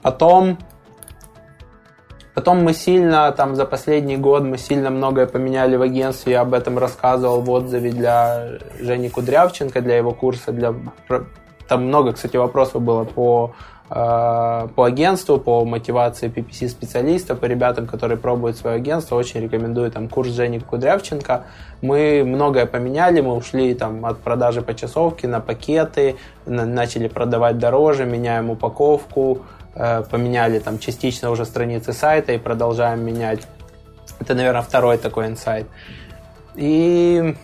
Потом 0.00 0.58
Потом 2.34 2.62
мы 2.62 2.74
сильно, 2.74 3.32
там, 3.32 3.56
за 3.56 3.64
последний 3.64 4.16
год 4.16 4.44
мы 4.44 4.56
сильно 4.56 4.90
многое 4.90 5.26
поменяли 5.26 5.76
в 5.76 5.82
агентстве. 5.82 6.34
Я 6.34 6.42
об 6.42 6.54
этом 6.54 6.78
рассказывал 6.78 7.40
в 7.40 7.50
отзыве 7.50 7.90
для 7.90 8.58
Жени 8.78 9.08
Кудрявченко, 9.08 9.80
для 9.80 9.96
его 9.96 10.12
курса. 10.12 10.52
Для... 10.52 10.74
Там 11.68 11.86
много, 11.86 12.12
кстати, 12.12 12.36
вопросов 12.36 12.82
было 12.82 13.02
по, 13.02 13.52
э, 13.90 14.68
по 14.74 14.84
агентству, 14.84 15.38
по 15.38 15.64
мотивации 15.64 16.28
PPC-специалистов, 16.28 17.40
по 17.40 17.46
ребятам, 17.46 17.88
которые 17.88 18.16
пробуют 18.16 18.56
свое 18.56 18.76
агентство. 18.76 19.16
Очень 19.16 19.40
рекомендую 19.40 19.90
там 19.90 20.08
курс 20.08 20.30
Жени 20.30 20.60
Кудрявченко. 20.60 21.44
Мы 21.82 22.22
многое 22.24 22.66
поменяли, 22.66 23.20
мы 23.20 23.34
ушли 23.34 23.74
там 23.74 24.06
от 24.06 24.18
продажи 24.18 24.62
по 24.62 24.72
часовке 24.74 25.26
на 25.26 25.40
пакеты, 25.40 26.14
начали 26.46 27.08
продавать 27.08 27.58
дороже, 27.58 28.04
меняем 28.04 28.50
упаковку, 28.50 29.40
поменяли 29.74 30.58
там 30.58 30.78
частично 30.78 31.30
уже 31.30 31.44
страницы 31.44 31.92
сайта 31.92 32.32
и 32.32 32.38
продолжаем 32.38 33.04
менять. 33.04 33.46
Это, 34.18 34.34
наверное, 34.34 34.62
второй 34.62 34.98
такой 34.98 35.26
инсайт. 35.26 35.66
И, 36.56 37.34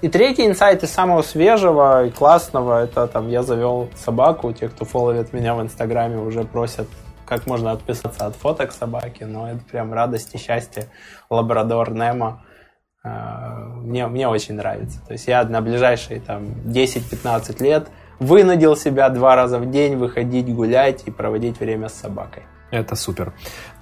и 0.00 0.08
третий 0.08 0.46
инсайт 0.46 0.82
из 0.82 0.90
самого 0.90 1.22
свежего 1.22 2.06
и 2.06 2.10
классного, 2.10 2.84
это 2.84 3.06
там 3.06 3.28
я 3.28 3.42
завел 3.42 3.88
собаку, 3.94 4.52
те, 4.52 4.68
кто 4.68 4.84
фолловит 4.84 5.32
меня 5.32 5.54
в 5.54 5.62
Инстаграме, 5.62 6.18
уже 6.18 6.44
просят, 6.44 6.88
как 7.26 7.46
можно 7.46 7.72
отписаться 7.72 8.26
от 8.26 8.34
фоток 8.34 8.72
собаки, 8.72 9.24
но 9.24 9.50
это 9.50 9.60
прям 9.70 9.92
радость 9.92 10.34
и 10.34 10.38
счастье. 10.38 10.88
Лабрадор 11.30 11.92
Немо. 11.92 12.42
Э, 13.04 13.08
мне, 13.76 14.06
мне 14.06 14.26
очень 14.26 14.54
нравится. 14.54 15.00
То 15.06 15.12
есть 15.12 15.28
я 15.28 15.44
на 15.44 15.60
ближайшие 15.60 16.20
там 16.20 16.46
10-15 16.64 17.62
лет– 17.62 17.88
вынудил 18.22 18.76
себя 18.76 19.08
два 19.08 19.36
раза 19.36 19.58
в 19.58 19.70
день 19.70 19.96
выходить 19.96 20.52
гулять 20.54 21.02
и 21.06 21.10
проводить 21.10 21.60
время 21.60 21.88
с 21.88 21.94
собакой. 21.94 22.44
Это 22.70 22.96
супер. 22.96 23.32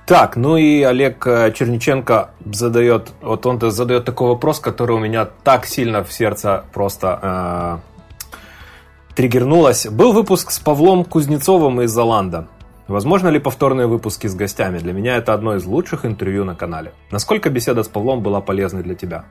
Так, 0.07 0.37
ну 0.37 0.57
и 0.57 0.83
Олег 0.83 1.25
э, 1.27 1.53
Черниченко 1.53 2.31
задает, 2.53 3.13
вот 3.23 3.47
он 3.47 3.61
задает 3.71 4.05
такой 4.05 4.31
вопрос, 4.31 4.59
который 4.59 4.97
у 4.97 4.99
меня 4.99 5.25
так 5.25 5.67
сильно 5.67 6.03
в 6.03 6.13
сердце 6.13 6.65
просто 6.73 7.21
э, 7.23 9.15
триггернулось. 9.15 9.87
Был 9.87 10.13
выпуск 10.13 10.51
с 10.51 10.59
Павлом 10.59 11.05
Кузнецовым 11.05 11.83
из 11.83 11.93
Золанда. 11.93 12.49
Возможно 12.89 13.29
ли 13.29 13.39
повторные 13.39 13.87
выпуски 13.87 14.27
с 14.27 14.35
гостями? 14.35 14.79
Для 14.79 14.93
меня 14.93 15.17
это 15.17 15.33
одно 15.33 15.55
из 15.55 15.65
лучших 15.65 16.05
интервью 16.05 16.45
на 16.45 16.57
канале. 16.57 16.93
Насколько 17.13 17.49
беседа 17.49 17.85
с 17.85 17.89
Павлом 17.89 18.21
была 18.21 18.41
полезной 18.41 18.83
для 18.83 18.97
тебя? 18.97 19.27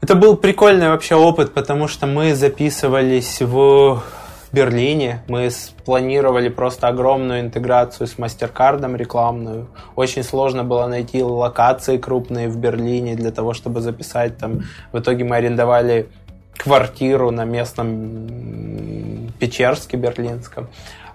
Это 0.00 0.14
был 0.14 0.36
прикольный 0.36 0.88
вообще 0.90 1.16
опыт, 1.16 1.52
потому 1.52 1.88
что 1.88 2.06
мы 2.06 2.34
записывались 2.34 3.40
в 3.40 4.02
Берлине. 4.52 5.22
Мы 5.28 5.50
планировали 5.84 6.48
просто 6.48 6.86
огромную 6.86 7.40
интеграцию 7.40 8.06
с 8.06 8.14
MasterCard 8.14 8.96
рекламную. 8.96 9.66
Очень 9.96 10.22
сложно 10.22 10.62
было 10.62 10.86
найти 10.86 11.22
локации 11.22 11.98
крупные 11.98 12.48
в 12.48 12.56
Берлине 12.56 13.16
для 13.16 13.32
того, 13.32 13.54
чтобы 13.54 13.80
записать 13.80 14.38
там. 14.38 14.62
В 14.92 15.00
итоге 15.00 15.24
мы 15.24 15.36
арендовали 15.36 16.08
квартиру 16.56 17.30
на 17.32 17.44
местном 17.44 18.28
Печерске 19.38 19.96
берлинском 19.96 20.68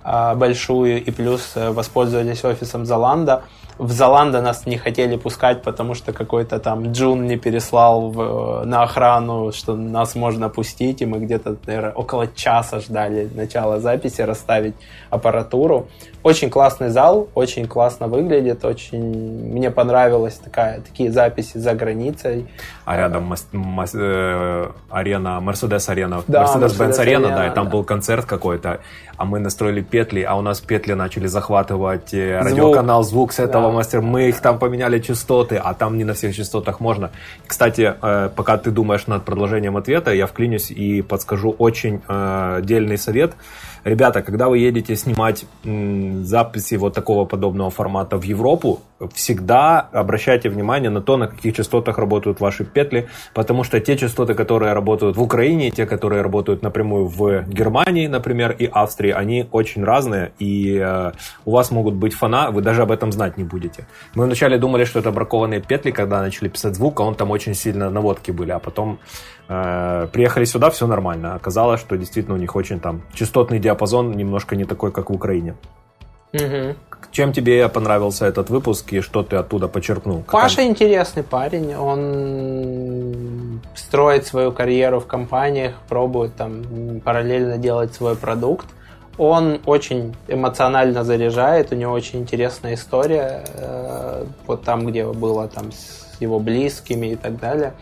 а, 0.04 0.36
большую 0.36 1.04
и 1.04 1.12
плюс 1.12 1.54
э, 1.56 1.72
воспользовались 1.72 2.44
офисом 2.46 2.86
Золанда 2.86 3.44
в 3.78 3.92
Золанда 3.92 4.42
нас 4.42 4.66
не 4.66 4.78
хотели 4.78 5.18
пускать, 5.18 5.62
потому 5.64 5.96
что 5.96 6.14
какой-то 6.14 6.60
там 6.60 6.92
Джун 6.92 7.26
не 7.26 7.38
переслал 7.38 8.12
в, 8.12 8.64
на 8.66 8.84
охрану, 8.84 9.52
что 9.52 9.76
нас 9.76 10.16
можно 10.16 10.50
пустить, 10.50 11.02
и 11.02 11.06
мы 11.06 11.20
где-то, 11.20 11.58
наверное, 11.66 11.92
около 11.94 12.28
часа 12.28 12.80
ждали 12.80 13.30
начала 13.34 13.80
записи, 13.80 14.22
расставить 14.22 14.76
аппаратуру. 15.10 15.88
Очень 16.22 16.50
классный 16.50 16.90
зал, 16.90 17.28
очень 17.36 17.68
классно 17.68 18.08
выглядит, 18.08 18.64
очень 18.64 19.04
мне 19.04 19.72
понравилась 19.72 20.36
такая, 20.36 20.80
такие 20.80 21.12
записи 21.12 21.58
за 21.58 21.74
границей. 21.74 22.48
А 22.86 22.96
рядом 22.96 23.24
мас, 23.24 23.48
мас, 23.52 23.92
э, 23.94 24.68
арена, 24.90 25.40
Mercedes 25.42 25.90
арена, 25.90 26.24
да, 26.28 26.46
Mercedes-Benz 26.46 27.00
арена, 27.00 27.30
да, 27.30 27.48
и 27.48 27.54
там 27.54 27.66
да. 27.66 27.72
был 27.72 27.84
концерт 27.84 28.26
какой-то, 28.26 28.80
а 29.18 29.26
мы 29.26 29.40
настроили 29.40 29.82
петли, 29.82 30.22
а 30.22 30.36
у 30.36 30.42
нас 30.42 30.60
петли 30.62 30.94
начали 30.94 31.28
захватывать 31.28 32.14
э, 32.14 32.42
звук. 32.42 32.52
радиоканал, 32.52 33.04
звук 33.04 33.34
с 33.34 33.40
этого 33.40 33.68
да. 33.68 33.76
мастера, 33.76 34.02
мы 34.02 34.30
их 34.30 34.40
там 34.40 34.60
поменяли 34.60 35.00
частоты, 35.00 35.56
а 35.56 35.74
там 35.74 35.98
не 35.98 36.04
на 36.04 36.14
всех 36.14 36.36
частотах 36.36 36.80
можно. 36.80 37.12
Кстати, 37.48 37.94
э, 38.02 38.30
пока 38.36 38.58
ты 38.58 38.72
думаешь 38.72 39.08
над 39.08 39.24
продолжением 39.24 39.78
ответа, 39.78 40.12
я 40.14 40.26
вклинюсь 40.26 40.72
и 40.72 41.02
подскажу 41.02 41.52
очень 41.52 42.02
э, 42.08 42.62
дельный 42.64 42.98
совет. 42.98 43.34
Ребята, 43.84 44.22
когда 44.22 44.48
вы 44.48 44.60
едете 44.60 44.96
снимать 44.96 45.46
записи 45.64 46.76
вот 46.76 46.94
такого 46.94 47.26
подобного 47.26 47.70
формата 47.70 48.18
в 48.18 48.24
Европу, 48.24 48.80
всегда 49.14 49.80
обращайте 49.80 50.50
внимание 50.50 50.90
на 50.90 51.02
то, 51.02 51.18
на 51.18 51.28
каких 51.28 51.56
частотах 51.56 51.98
работают 51.98 52.40
ваши 52.40 52.66
петли, 52.66 53.08
потому 53.34 53.64
что 53.64 53.80
те 53.80 53.98
частоты, 53.98 54.34
которые 54.34 54.74
работают 54.74 55.18
в 55.18 55.22
Украине, 55.22 55.72
те, 55.72 55.86
которые 55.86 56.22
работают 56.22 56.62
напрямую 56.62 57.08
в 57.08 57.44
Германии, 57.48 58.08
например, 58.08 58.52
и 58.52 58.66
Австрии, 58.66 59.12
они 59.12 59.48
очень 59.52 59.84
разные, 59.84 60.32
и 60.40 60.78
э, 60.78 61.12
у 61.46 61.52
вас 61.52 61.72
могут 61.72 61.96
быть 61.96 62.14
фона, 62.14 62.52
вы 62.52 62.62
даже 62.62 62.82
об 62.82 62.92
этом 62.92 63.12
знать 63.12 63.38
не 63.38 63.44
будете. 63.44 63.88
Мы 64.16 64.26
вначале 64.26 64.58
думали, 64.58 64.86
что 64.86 65.00
это 65.00 65.12
бракованные 65.12 65.62
петли, 65.62 65.92
когда 65.92 66.22
начали 66.22 66.50
писать 66.50 66.76
звук, 66.76 67.00
а 67.00 67.04
он 67.04 67.16
там 67.16 67.32
очень 67.32 67.54
сильно 67.54 67.90
наводки 67.90 68.32
были, 68.32 68.52
а 68.52 68.60
потом 68.60 69.00
э, 69.50 70.08
приехали 70.12 70.46
сюда, 70.46 70.70
все 70.70 70.88
нормально. 70.88 71.36
Оказалось, 71.36 71.82
что 71.82 71.98
действительно 71.98 72.36
у 72.36 72.40
них 72.40 72.56
очень 72.56 72.80
там 72.80 73.02
частотный 73.14 73.60
диапазон 73.60 74.12
немножко 74.12 74.56
не 74.56 74.66
такой, 74.66 74.92
как 74.92 75.10
в 75.10 75.14
Украине. 75.14 75.56
Угу. 76.34 76.76
Чем 77.12 77.32
тебе 77.32 77.70
понравился 77.70 78.26
этот 78.26 78.50
выпуск 78.50 78.92
и 78.94 79.02
что 79.02 79.22
ты 79.22 79.36
оттуда 79.36 79.68
почерпнул? 79.68 80.24
Паша 80.24 80.56
Какая... 80.56 80.68
интересный 80.68 81.22
парень, 81.24 81.76
он 81.76 83.62
строит 83.76 84.26
свою 84.26 84.52
карьеру 84.52 85.00
в 85.00 85.06
компаниях, 85.06 85.76
пробует 85.88 86.36
там 86.36 87.02
параллельно 87.02 87.58
делать 87.58 87.94
свой 87.94 88.16
продукт. 88.16 88.66
Он 89.20 89.60
очень 89.68 90.16
эмоционально 90.28 91.04
заряжает, 91.04 91.72
у 91.72 91.76
него 91.76 91.94
очень 91.94 92.22
интересная 92.22 92.74
история, 92.74 93.44
э, 93.54 94.26
вот 94.48 94.64
там, 94.64 94.88
где 94.88 95.06
было 95.06 95.48
там 95.48 95.72
с 95.72 96.20
его 96.20 96.40
близкими 96.40 97.08
и 97.08 97.16
так 97.16 97.40
далее. 97.40 97.74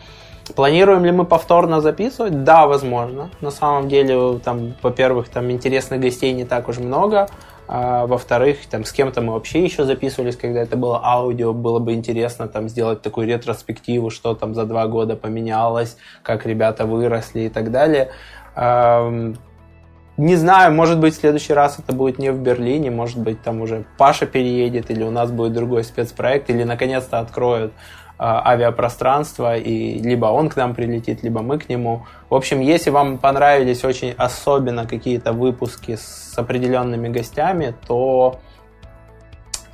Планируем 0.54 1.04
ли 1.06 1.12
мы 1.12 1.24
повторно 1.24 1.80
записывать? 1.80 2.44
Да, 2.44 2.66
возможно. 2.66 3.30
На 3.40 3.50
самом 3.50 3.88
деле, 3.88 4.38
там, 4.44 4.74
во-первых, 4.82 5.28
там 5.28 5.50
интересных 5.50 6.00
гостей 6.00 6.32
не 6.32 6.44
так 6.44 6.68
уж 6.68 6.78
много. 6.78 7.28
А, 7.68 8.06
во-вторых, 8.06 8.58
там 8.70 8.84
с 8.84 8.92
кем-то 8.92 9.20
мы 9.20 9.32
вообще 9.32 9.62
еще 9.64 9.84
записывались, 9.84 10.36
когда 10.36 10.60
это 10.60 10.76
было 10.76 11.00
аудио, 11.02 11.52
было 11.52 11.78
бы 11.78 11.94
интересно 11.94 12.48
там 12.48 12.68
сделать 12.68 13.02
такую 13.02 13.26
ретроспективу, 13.26 14.10
что 14.10 14.34
там 14.34 14.54
за 14.54 14.64
два 14.64 14.86
года 14.88 15.16
поменялось, 15.16 15.96
как 16.22 16.44
ребята 16.44 16.84
выросли 16.86 17.42
и 17.42 17.48
так 17.48 17.70
далее. 17.70 18.10
Не 20.18 20.36
знаю, 20.36 20.74
может 20.74 21.00
быть, 21.00 21.14
в 21.14 21.20
следующий 21.20 21.54
раз 21.54 21.78
это 21.78 21.94
будет 21.94 22.18
не 22.18 22.30
в 22.30 22.38
Берлине, 22.38 22.90
может 22.90 23.18
быть, 23.18 23.40
там 23.42 23.62
уже 23.62 23.86
Паша 23.96 24.26
переедет, 24.26 24.90
или 24.90 25.02
у 25.02 25.10
нас 25.10 25.30
будет 25.30 25.54
другой 25.54 25.84
спецпроект, 25.84 26.50
или 26.50 26.64
наконец-то 26.64 27.18
откроют 27.18 27.72
а, 28.24 28.40
авиапространство, 28.52 29.56
и 29.56 29.98
либо 29.98 30.26
он 30.26 30.48
к 30.48 30.54
нам 30.54 30.76
прилетит, 30.76 31.24
либо 31.24 31.42
мы 31.42 31.58
к 31.58 31.68
нему. 31.68 32.06
В 32.30 32.36
общем, 32.36 32.60
если 32.60 32.90
вам 32.90 33.18
понравились 33.18 33.82
очень 33.82 34.12
особенно 34.16 34.86
какие-то 34.86 35.32
выпуски 35.32 35.96
с 35.96 36.32
определенными 36.36 37.08
гостями, 37.08 37.74
то 37.88 38.38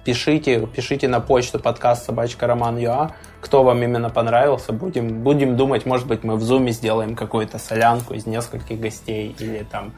пишите, 0.02 0.66
пишите 0.66 1.08
на 1.08 1.20
почту 1.20 1.58
подкаст 1.58 2.06
собачка 2.06 2.46
роман 2.46 2.78
юа, 2.78 3.10
кто 3.42 3.62
вам 3.62 3.82
именно 3.82 4.08
понравился. 4.08 4.72
Будем, 4.72 5.22
будем 5.22 5.58
думать, 5.58 5.84
может 5.84 6.06
быть, 6.06 6.24
мы 6.24 6.36
в 6.36 6.42
зуме 6.42 6.72
сделаем 6.72 7.16
какую-то 7.16 7.58
солянку 7.58 8.14
из 8.14 8.24
нескольких 8.24 8.80
гостей 8.80 9.36
или 9.38 9.62
там 9.70 9.92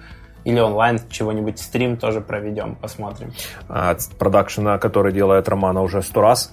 или 0.45 0.59
онлайн 0.59 0.99
чего-нибудь 1.11 1.59
стрим 1.59 1.97
тоже 1.97 2.21
проведем, 2.21 2.75
посмотрим. 2.75 3.33
От 3.69 4.09
продакшена, 4.19 4.79
который 4.79 5.13
делает 5.13 5.49
Романа 5.49 5.83
уже 5.83 6.03
сто 6.03 6.21
раз, 6.21 6.53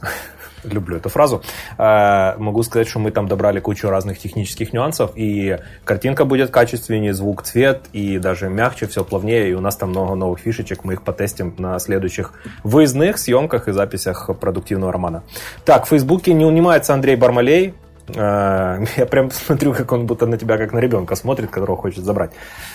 люблю 0.64 0.98
эту 0.98 1.10
фразу, 1.10 1.42
э, 1.78 2.38
могу 2.38 2.64
сказать, 2.64 2.88
что 2.88 3.00
мы 3.00 3.12
там 3.12 3.28
добрали 3.28 3.60
кучу 3.60 3.90
разных 3.90 4.20
технических 4.20 4.74
нюансов, 4.74 5.12
и 5.16 5.58
картинка 5.84 6.26
будет 6.26 6.52
качественнее, 6.52 7.14
звук, 7.14 7.44
цвет, 7.44 7.86
и 7.94 8.18
даже 8.20 8.50
мягче, 8.50 8.88
все 8.88 9.04
плавнее, 9.04 9.50
и 9.50 9.54
у 9.54 9.62
нас 9.62 9.76
там 9.76 9.90
много 9.90 10.16
новых 10.16 10.40
фишечек, 10.40 10.84
мы 10.84 10.94
их 10.94 11.04
потестим 11.04 11.54
на 11.58 11.80
следующих 11.80 12.34
выездных 12.64 13.18
съемках 13.18 13.68
и 13.68 13.72
записях 13.72 14.30
продуктивного 14.40 14.92
романа. 14.92 15.24
Так, 15.66 15.86
в 15.86 15.90
Фейсбуке 15.90 16.34
не 16.34 16.46
унимается 16.46 16.94
Андрей 16.94 17.16
Бармалей, 17.16 17.74
э, 18.08 18.86
я 18.98 19.06
прям 19.06 19.32
смотрю, 19.32 19.74
как 19.74 19.92
он 19.92 20.06
будто 20.06 20.26
на 20.26 20.38
тебя, 20.38 20.58
как 20.58 20.74
на 20.74 20.80
ребенка 20.80 21.16
смотрит, 21.16 21.50
которого 21.50 21.78
хочет 21.78 22.04
забрать. 22.04 22.32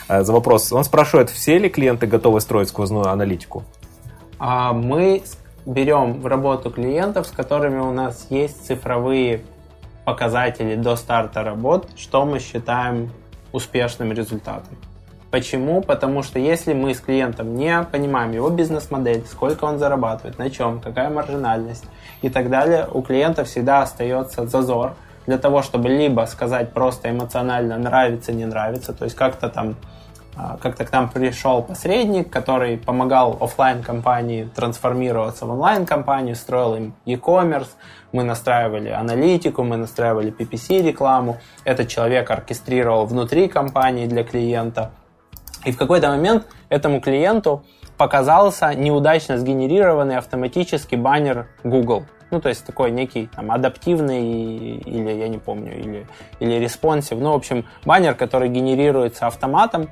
Э, 0.08 0.22
за 0.22 0.32
вопрос. 0.32 0.72
Он 0.72 0.84
спрашивает, 0.84 1.30
все 1.30 1.58
ли 1.58 1.68
клиенты 1.68 2.06
готовы 2.06 2.40
строить 2.40 2.68
сквозную 2.68 3.08
аналитику? 3.08 3.64
А 4.38 4.72
мы 4.72 5.22
берем 5.66 6.20
в 6.20 6.26
работу 6.26 6.70
клиентов, 6.70 7.26
с 7.26 7.30
которыми 7.30 7.78
у 7.78 7.92
нас 7.92 8.26
есть 8.30 8.66
цифровые 8.66 9.42
показатели 10.04 10.74
до 10.74 10.96
старта 10.96 11.42
работ, 11.42 11.88
что 11.96 12.24
мы 12.24 12.40
считаем 12.40 13.10
успешным 13.52 14.12
результатом. 14.12 14.76
Почему? 15.30 15.80
Потому 15.80 16.22
что 16.22 16.38
если 16.38 16.74
мы 16.74 16.94
с 16.94 17.00
клиентом 17.00 17.54
не 17.54 17.82
понимаем 17.84 18.32
его 18.32 18.50
бизнес-модель, 18.50 19.24
сколько 19.26 19.64
он 19.64 19.78
зарабатывает, 19.78 20.38
на 20.38 20.50
чем, 20.50 20.80
какая 20.80 21.08
маржинальность 21.08 21.84
и 22.20 22.28
так 22.28 22.50
далее, 22.50 22.86
у 22.92 23.00
клиента 23.00 23.44
всегда 23.44 23.82
остается 23.82 24.46
зазор 24.46 24.94
для 25.26 25.38
того, 25.38 25.62
чтобы 25.62 25.88
либо 25.88 26.26
сказать 26.26 26.72
просто 26.72 27.10
эмоционально 27.10 27.78
нравится, 27.78 28.32
не 28.32 28.44
нравится, 28.44 28.92
то 28.92 29.04
есть 29.04 29.16
как-то 29.16 29.48
там 29.48 29.76
как-то 30.34 30.84
к 30.84 30.92
нам 30.92 31.10
пришел 31.10 31.62
посредник, 31.62 32.30
который 32.30 32.78
помогал 32.78 33.36
офлайн 33.40 33.82
компании 33.82 34.48
трансформироваться 34.54 35.46
в 35.46 35.50
онлайн 35.50 35.84
компанию, 35.84 36.36
строил 36.36 36.74
им 36.74 36.94
e-commerce, 37.04 37.68
мы 38.12 38.24
настраивали 38.24 38.88
аналитику, 38.88 39.62
мы 39.62 39.76
настраивали 39.76 40.32
PPC 40.32 40.82
рекламу, 40.82 41.38
этот 41.64 41.88
человек 41.88 42.30
оркестрировал 42.30 43.06
внутри 43.06 43.48
компании 43.48 44.06
для 44.06 44.24
клиента. 44.24 44.92
И 45.64 45.72
в 45.72 45.76
какой-то 45.76 46.08
момент 46.08 46.46
этому 46.70 47.00
клиенту 47.00 47.64
показался 47.96 48.74
неудачно 48.74 49.38
сгенерированный 49.38 50.16
автоматический 50.16 50.96
баннер 50.96 51.48
Google. 51.62 52.04
Ну, 52.30 52.40
то 52.40 52.48
есть 52.48 52.64
такой 52.64 52.90
некий 52.90 53.26
там, 53.26 53.52
адаптивный 53.52 54.76
или, 54.78 55.10
я 55.10 55.28
не 55.28 55.36
помню, 55.36 55.78
или, 55.78 56.06
или 56.40 56.54
responsive. 56.54 57.18
Ну, 57.18 57.32
в 57.32 57.34
общем, 57.34 57.66
баннер, 57.84 58.14
который 58.14 58.48
генерируется 58.48 59.26
автоматом, 59.26 59.90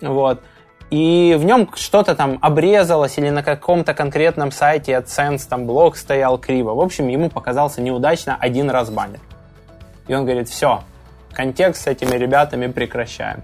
вот. 0.00 0.42
И 0.90 1.36
в 1.38 1.44
нем 1.44 1.68
что-то 1.74 2.16
там 2.16 2.38
обрезалось 2.42 3.16
или 3.16 3.30
на 3.30 3.44
каком-то 3.44 3.94
конкретном 3.94 4.50
сайте 4.50 4.92
AdSense 4.92 5.46
там 5.48 5.66
блок 5.66 5.96
стоял 5.96 6.36
криво. 6.36 6.74
В 6.74 6.80
общем, 6.80 7.06
ему 7.06 7.30
показался 7.30 7.80
неудачно 7.80 8.36
один 8.38 8.70
раз 8.70 8.90
баннер. 8.90 9.20
И 10.08 10.14
он 10.14 10.24
говорит, 10.24 10.48
все, 10.48 10.82
контекст 11.32 11.84
с 11.84 11.86
этими 11.86 12.16
ребятами 12.16 12.66
прекращаем. 12.66 13.42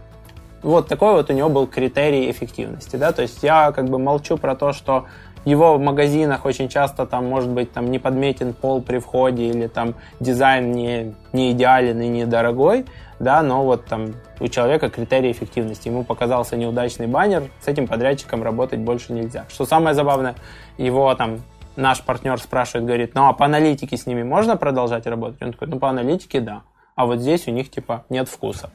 Вот 0.63 0.89
такой 0.89 1.13
вот 1.13 1.31
у 1.31 1.33
него 1.33 1.49
был 1.49 1.69
критерий 1.69 2.29
эффективности, 2.29 2.97
да, 2.97 3.13
то 3.13 3.23
есть 3.23 3.41
я 3.45 3.71
как 3.71 3.89
бы 3.89 4.01
молчу 4.01 4.37
про 4.37 4.57
то, 4.57 4.73
что 4.73 5.07
его 5.47 5.77
в 5.77 5.81
магазинах 5.81 6.45
очень 6.45 6.69
часто 6.69 7.07
там 7.07 7.27
может 7.27 7.49
быть 7.49 7.73
там 7.73 7.91
не 7.91 7.99
подметен 7.99 8.53
пол 8.53 8.83
при 8.83 8.99
входе 8.99 9.47
или 9.49 9.69
там 9.69 9.95
дизайн 10.19 10.73
не, 10.73 11.15
не 11.33 11.53
идеален 11.53 12.01
и 12.01 12.09
недорогой, 12.09 12.85
да, 13.21 13.43
но 13.43 13.65
вот 13.65 13.87
там 13.87 14.15
у 14.41 14.49
человека 14.49 14.91
критерий 14.91 15.31
эффективности. 15.31 15.89
Ему 15.89 16.03
показался 16.03 16.57
неудачный 16.57 17.07
баннер, 17.07 17.45
с 17.61 17.69
этим 17.69 17.87
подрядчиком 17.87 18.43
работать 18.43 18.81
больше 18.81 19.13
нельзя. 19.13 19.47
Что 19.49 19.65
самое 19.65 19.95
забавное, 19.95 20.35
его 20.79 21.15
там 21.15 21.43
наш 21.77 22.03
партнер 22.03 22.41
спрашивает, 22.41 22.85
говорит, 22.85 23.15
ну 23.15 23.29
а 23.29 23.33
по 23.33 23.45
аналитике 23.45 23.97
с 23.97 24.05
ними 24.05 24.25
можно 24.25 24.57
продолжать 24.57 25.07
работать? 25.07 25.41
Он 25.41 25.53
такой, 25.53 25.69
ну 25.69 25.79
по 25.79 25.89
аналитике 25.89 26.41
да, 26.41 26.63
а 26.97 27.07
вот 27.07 27.21
здесь 27.21 27.47
у 27.47 27.53
них 27.53 27.71
типа 27.71 28.05
нет 28.11 28.29
вкуса. 28.29 28.71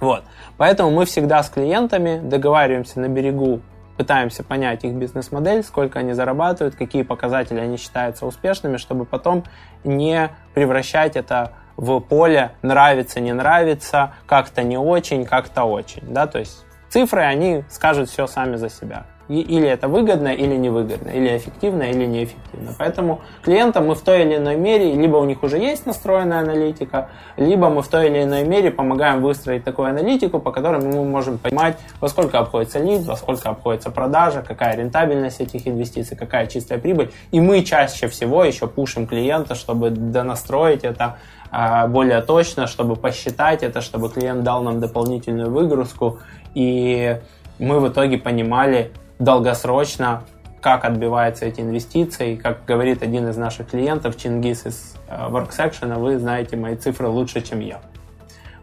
Вот. 0.00 0.24
Поэтому 0.58 0.90
мы 0.90 1.06
всегда 1.06 1.42
с 1.42 1.48
клиентами 1.48 2.20
договариваемся 2.22 3.00
на 3.00 3.08
берегу 3.08 3.62
пытаемся 3.96 4.42
понять 4.42 4.84
их 4.84 4.94
бизнес-модель, 4.94 5.62
сколько 5.62 6.00
они 6.00 6.12
зарабатывают, 6.12 6.74
какие 6.74 7.02
показатели 7.02 7.60
они 7.60 7.76
считаются 7.76 8.26
успешными, 8.26 8.76
чтобы 8.76 9.04
потом 9.04 9.44
не 9.84 10.30
превращать 10.54 11.16
это 11.16 11.52
в 11.76 12.00
поле 12.00 12.52
нравится, 12.62 13.20
не 13.20 13.32
нравится, 13.32 14.14
как-то 14.26 14.62
не 14.62 14.78
очень, 14.78 15.24
как-то 15.24 15.64
очень. 15.64 16.02
Да? 16.12 16.26
То 16.26 16.38
есть 16.38 16.64
цифры, 16.88 17.22
они 17.22 17.64
скажут 17.68 18.08
все 18.08 18.26
сами 18.26 18.56
за 18.56 18.68
себя. 18.68 19.06
Или 19.28 19.66
это 19.66 19.88
выгодно, 19.88 20.28
или 20.28 20.54
невыгодно, 20.54 21.08
или 21.08 21.36
эффективно, 21.36 21.84
или 21.84 22.04
неэффективно. 22.04 22.74
Поэтому 22.78 23.22
клиентам 23.42 23.86
мы 23.86 23.94
в 23.94 24.02
той 24.02 24.22
или 24.22 24.36
иной 24.36 24.56
мере, 24.56 24.92
либо 24.92 25.16
у 25.16 25.24
них 25.24 25.42
уже 25.42 25.56
есть 25.56 25.86
настроенная 25.86 26.40
аналитика, 26.40 27.08
либо 27.38 27.70
мы 27.70 27.82
в 27.82 27.88
той 27.88 28.08
или 28.08 28.22
иной 28.22 28.44
мере 28.44 28.70
помогаем 28.70 29.22
выстроить 29.22 29.64
такую 29.64 29.88
аналитику, 29.88 30.40
по 30.40 30.52
которой 30.52 30.80
мы 30.82 31.04
можем 31.04 31.38
понимать, 31.38 31.78
во 32.00 32.08
сколько 32.08 32.38
обходится 32.38 32.78
лид, 32.78 33.06
во 33.06 33.16
сколько 33.16 33.48
обходится 33.48 33.90
продажа, 33.90 34.42
какая 34.46 34.76
рентабельность 34.76 35.40
этих 35.40 35.66
инвестиций, 35.66 36.16
какая 36.18 36.46
чистая 36.46 36.78
прибыль. 36.78 37.10
И 37.30 37.40
мы 37.40 37.62
чаще 37.62 38.08
всего 38.08 38.44
еще 38.44 38.66
пушим 38.66 39.06
клиента, 39.06 39.54
чтобы 39.54 39.88
донастроить 39.88 40.84
это 40.84 41.16
а, 41.50 41.86
более 41.86 42.20
точно, 42.20 42.66
чтобы 42.66 42.96
посчитать 42.96 43.62
это, 43.62 43.80
чтобы 43.80 44.10
клиент 44.10 44.42
дал 44.42 44.62
нам 44.62 44.80
дополнительную 44.80 45.50
выгрузку. 45.50 46.18
И 46.54 47.16
мы 47.58 47.80
в 47.80 47.88
итоге 47.88 48.18
понимали, 48.18 48.90
долгосрочно, 49.24 50.24
как 50.60 50.84
отбиваются 50.84 51.44
эти 51.46 51.60
инвестиции. 51.60 52.36
Как 52.36 52.64
говорит 52.64 53.02
один 53.02 53.28
из 53.28 53.36
наших 53.36 53.68
клиентов, 53.68 54.16
Чингис 54.16 54.66
из 54.66 54.94
э, 55.08 55.28
WorkSection, 55.28 55.98
вы 55.98 56.18
знаете 56.18 56.56
мои 56.56 56.76
цифры 56.76 57.08
лучше, 57.08 57.40
чем 57.42 57.60
я. 57.60 57.80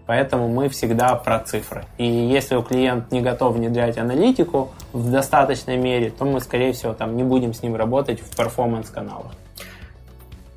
Поэтому 0.07 0.47
мы 0.47 0.67
всегда 0.69 1.15
про 1.15 1.39
цифры. 1.39 1.85
И 1.97 2.05
если 2.05 2.55
у 2.55 2.63
клиент 2.63 3.11
не 3.11 3.21
готов 3.21 3.55
внедрять 3.55 3.97
аналитику 3.97 4.71
в 4.93 5.11
достаточной 5.11 5.77
мере, 5.77 6.09
то 6.09 6.25
мы, 6.25 6.41
скорее 6.41 6.73
всего, 6.73 6.93
там 6.93 7.15
не 7.15 7.23
будем 7.23 7.53
с 7.53 7.61
ним 7.61 7.75
работать 7.75 8.19
в 8.19 8.35
перформанс-каналах. 8.35 9.31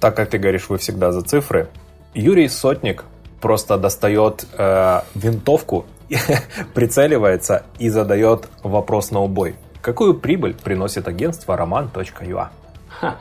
так 0.00 0.16
как 0.16 0.30
ты 0.30 0.38
говоришь, 0.38 0.68
вы 0.68 0.78
всегда 0.78 1.12
за 1.12 1.22
цифры, 1.22 1.68
Юрий 2.14 2.48
Сотник 2.48 3.04
просто 3.40 3.76
достает 3.76 4.46
э, 4.56 5.00
винтовку, 5.14 5.84
прицеливается 6.74 7.64
и 7.78 7.90
задает 7.90 8.48
вопрос 8.62 9.10
на 9.10 9.20
убой. 9.20 9.56
Какую 9.84 10.14
прибыль 10.14 10.54
приносит 10.54 11.06
агентство 11.08 11.54
roman.ua? 11.58 12.48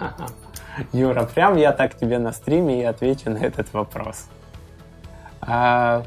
Юра, 0.94 1.26
прям 1.26 1.58
я 1.58 1.74
так 1.74 1.94
тебе 1.94 2.20
на 2.20 2.32
стриме 2.32 2.80
и 2.80 2.86
отвечу 2.86 3.32
на 3.32 3.40
этот 3.40 3.74
вопрос. 3.74 4.28
А, 5.42 6.04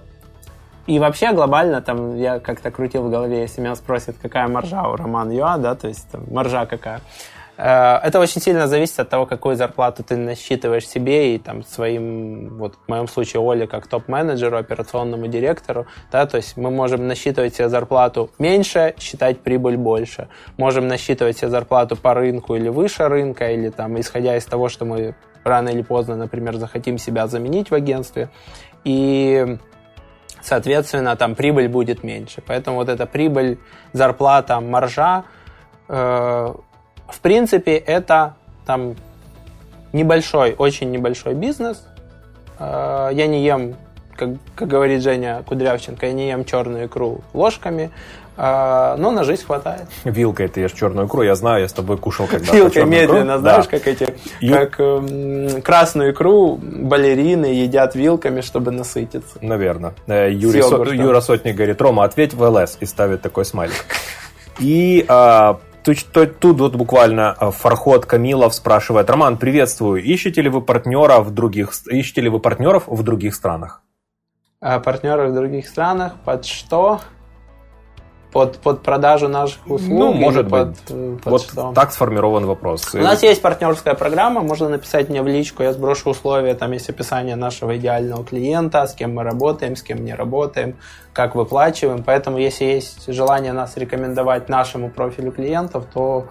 и 0.86 0.98
вообще 0.98 1.34
глобально, 1.34 1.82
там, 1.82 2.16
я 2.16 2.40
как-то 2.40 2.70
крутил 2.70 3.02
в 3.02 3.10
голове, 3.10 3.42
если 3.42 3.60
меня 3.60 3.74
спросят, 3.76 4.16
какая 4.22 4.48
маржа 4.48 4.88
у 4.88 4.96
Роман 4.96 5.30
Юа, 5.30 5.58
да, 5.58 5.74
то 5.74 5.88
есть 5.88 6.08
там, 6.10 6.24
маржа 6.30 6.64
какая. 6.64 7.02
Э, 7.56 7.98
это 8.02 8.20
очень 8.20 8.40
сильно 8.40 8.66
зависит 8.66 9.00
от 9.00 9.08
того, 9.08 9.26
какую 9.26 9.56
зарплату 9.56 10.02
ты 10.02 10.16
насчитываешь 10.16 10.86
себе 10.86 11.34
и 11.34 11.38
там 11.38 11.64
своим, 11.64 12.56
вот 12.58 12.74
в 12.74 12.88
моем 12.88 13.08
случае 13.08 13.40
Оле 13.40 13.66
как 13.66 13.86
топ-менеджеру, 13.86 14.58
операционному 14.58 15.26
директору, 15.26 15.86
да, 16.12 16.26
то 16.26 16.36
есть 16.36 16.56
мы 16.56 16.70
можем 16.70 17.06
насчитывать 17.06 17.54
себе 17.54 17.68
зарплату 17.68 18.30
меньше, 18.38 18.94
считать 18.98 19.40
прибыль 19.40 19.76
больше. 19.76 20.28
Можем 20.56 20.88
насчитывать 20.88 21.38
себе 21.38 21.48
зарплату 21.48 21.96
по 21.96 22.14
рынку 22.14 22.54
или 22.54 22.68
выше 22.68 23.08
рынка, 23.08 23.50
или 23.50 23.70
там 23.70 23.98
исходя 23.98 24.36
из 24.36 24.44
того, 24.44 24.68
что 24.68 24.84
мы 24.84 25.14
рано 25.44 25.68
или 25.68 25.82
поздно, 25.82 26.16
например, 26.16 26.56
захотим 26.56 26.98
себя 26.98 27.26
заменить 27.26 27.70
в 27.70 27.74
агентстве. 27.74 28.28
И 28.84 29.58
соответственно, 30.40 31.16
там 31.16 31.34
прибыль 31.34 31.68
будет 31.68 32.02
меньше. 32.02 32.42
Поэтому 32.46 32.76
вот 32.76 32.88
эта 32.88 33.06
прибыль, 33.06 33.58
зарплата, 33.92 34.60
маржа, 34.60 35.24
э, 35.88 36.54
в 37.08 37.20
принципе, 37.20 37.76
это 37.76 38.34
там 38.66 38.96
небольшой, 39.92 40.54
очень 40.56 40.90
небольшой 40.90 41.34
бизнес. 41.34 41.82
Э, 42.58 43.10
я 43.12 43.26
не 43.26 43.44
ем, 43.44 43.76
как, 44.16 44.30
как 44.54 44.68
говорит 44.68 45.02
Женя 45.02 45.42
Кудрявченко, 45.46 46.06
я 46.06 46.12
не 46.12 46.28
ем 46.28 46.44
черную 46.44 46.86
икру 46.86 47.20
ложками, 47.32 47.90
э, 48.36 48.94
но 48.98 49.10
на 49.10 49.24
жизнь 49.24 49.44
хватает. 49.44 49.86
Вилкой 50.04 50.48
ты 50.48 50.60
ешь 50.60 50.72
черную 50.72 51.06
икру, 51.06 51.22
я 51.22 51.34
знаю, 51.34 51.62
я 51.62 51.68
с 51.68 51.72
тобой 51.72 51.96
кушал 51.96 52.26
когда-то 52.26 52.56
Вилкой 52.56 52.84
медленно, 52.84 53.32
икру. 53.32 53.40
знаешь, 53.40 53.66
да. 53.66 53.70
как 53.78 53.86
эти, 53.86 54.14
Ю... 54.40 54.54
как 54.54 54.80
э, 54.80 55.60
красную 55.62 56.12
икру 56.12 56.56
балерины 56.56 57.46
едят 57.46 57.94
вилками, 57.94 58.40
чтобы 58.40 58.70
насытиться. 58.72 59.38
Наверное. 59.40 59.94
Э, 60.06 60.30
Юрий 60.30 60.62
Со... 60.62 60.76
Юра 60.76 61.20
Сотник 61.20 61.54
говорит, 61.54 61.80
Рома, 61.80 62.04
ответь 62.04 62.34
в 62.34 62.42
ЛС 62.42 62.78
и 62.80 62.86
ставит 62.86 63.22
такой 63.22 63.44
смайлик. 63.44 63.84
И 64.58 65.04
а, 65.08 65.60
Тут, 65.86 66.60
вот 66.60 66.74
буквально 66.74 67.36
э, 67.40 67.50
Фархот 67.52 68.06
Камилов 68.06 68.54
спрашивает, 68.54 69.08
Роман, 69.08 69.36
приветствую, 69.36 70.02
ищете 70.02 70.42
ли 70.42 70.48
вы 70.48 70.60
партнера 70.60 71.20
в 71.20 71.30
других, 71.30 71.70
ищете 71.88 72.22
ли 72.22 72.28
вы 72.28 72.40
партнеров 72.40 72.88
в 72.88 73.02
других 73.04 73.36
странах? 73.36 73.82
А 74.60 74.80
партнеров 74.80 75.30
в 75.30 75.34
других 75.34 75.68
странах 75.68 76.16
под 76.24 76.44
что? 76.44 77.00
Под, 78.32 78.58
под 78.58 78.82
продажу 78.82 79.28
наших 79.28 79.66
услуг? 79.66 79.98
Ну, 79.98 80.12
может 80.12 80.48
под, 80.48 80.68
быть. 80.68 81.22
Под 81.22 81.32
вот 81.32 81.42
что? 81.42 81.72
так 81.74 81.92
сформирован 81.92 82.46
вопрос. 82.46 82.94
У 82.94 82.98
нас 82.98 83.22
есть 83.22 83.42
партнерская 83.42 83.94
программа, 83.94 84.42
можно 84.42 84.68
написать 84.68 85.08
мне 85.08 85.22
в 85.22 85.26
личку, 85.26 85.62
я 85.62 85.72
сброшу 85.72 86.10
условия, 86.10 86.54
там 86.54 86.72
есть 86.72 86.88
описание 86.90 87.36
нашего 87.36 87.76
идеального 87.76 88.24
клиента, 88.24 88.86
с 88.86 88.94
кем 88.94 89.14
мы 89.14 89.22
работаем, 89.22 89.76
с 89.76 89.82
кем 89.82 90.04
не 90.04 90.14
работаем, 90.14 90.76
как 91.12 91.34
выплачиваем. 91.34 92.02
Поэтому, 92.02 92.38
если 92.38 92.64
есть 92.64 93.12
желание 93.12 93.52
нас 93.52 93.76
рекомендовать 93.76 94.48
нашему 94.48 94.90
профилю 94.90 95.32
клиентов, 95.32 95.86
то 95.92 96.26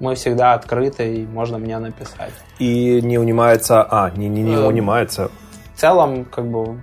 мы 0.00 0.14
всегда 0.14 0.54
открыты, 0.54 1.14
и 1.14 1.26
можно 1.26 1.58
мне 1.58 1.78
написать. 1.78 2.32
И 2.58 3.00
не 3.02 3.18
унимается, 3.18 3.86
а, 3.88 4.10
не, 4.10 4.28
не, 4.28 4.42
не 4.42 4.54
э, 4.54 4.66
унимается. 4.66 5.30
В 5.74 5.80
целом, 5.80 6.24
как 6.24 6.46
бы, 6.46 6.82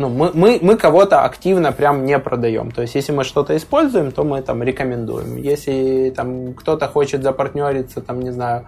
ну, 0.00 0.08
мы, 0.08 0.30
мы, 0.32 0.58
мы 0.62 0.78
кого-то 0.78 1.24
активно 1.24 1.72
прям 1.72 2.06
не 2.06 2.18
продаем. 2.18 2.70
То 2.70 2.80
есть, 2.80 2.94
если 2.94 3.12
мы 3.12 3.22
что-то 3.22 3.54
используем, 3.54 4.12
то 4.12 4.24
мы 4.24 4.40
там 4.40 4.62
рекомендуем. 4.62 5.36
Если 5.36 6.10
там 6.16 6.54
кто-то 6.54 6.88
хочет 6.88 7.22
запартнериться, 7.22 8.00
там, 8.00 8.20
не 8.20 8.30
знаю, 8.30 8.64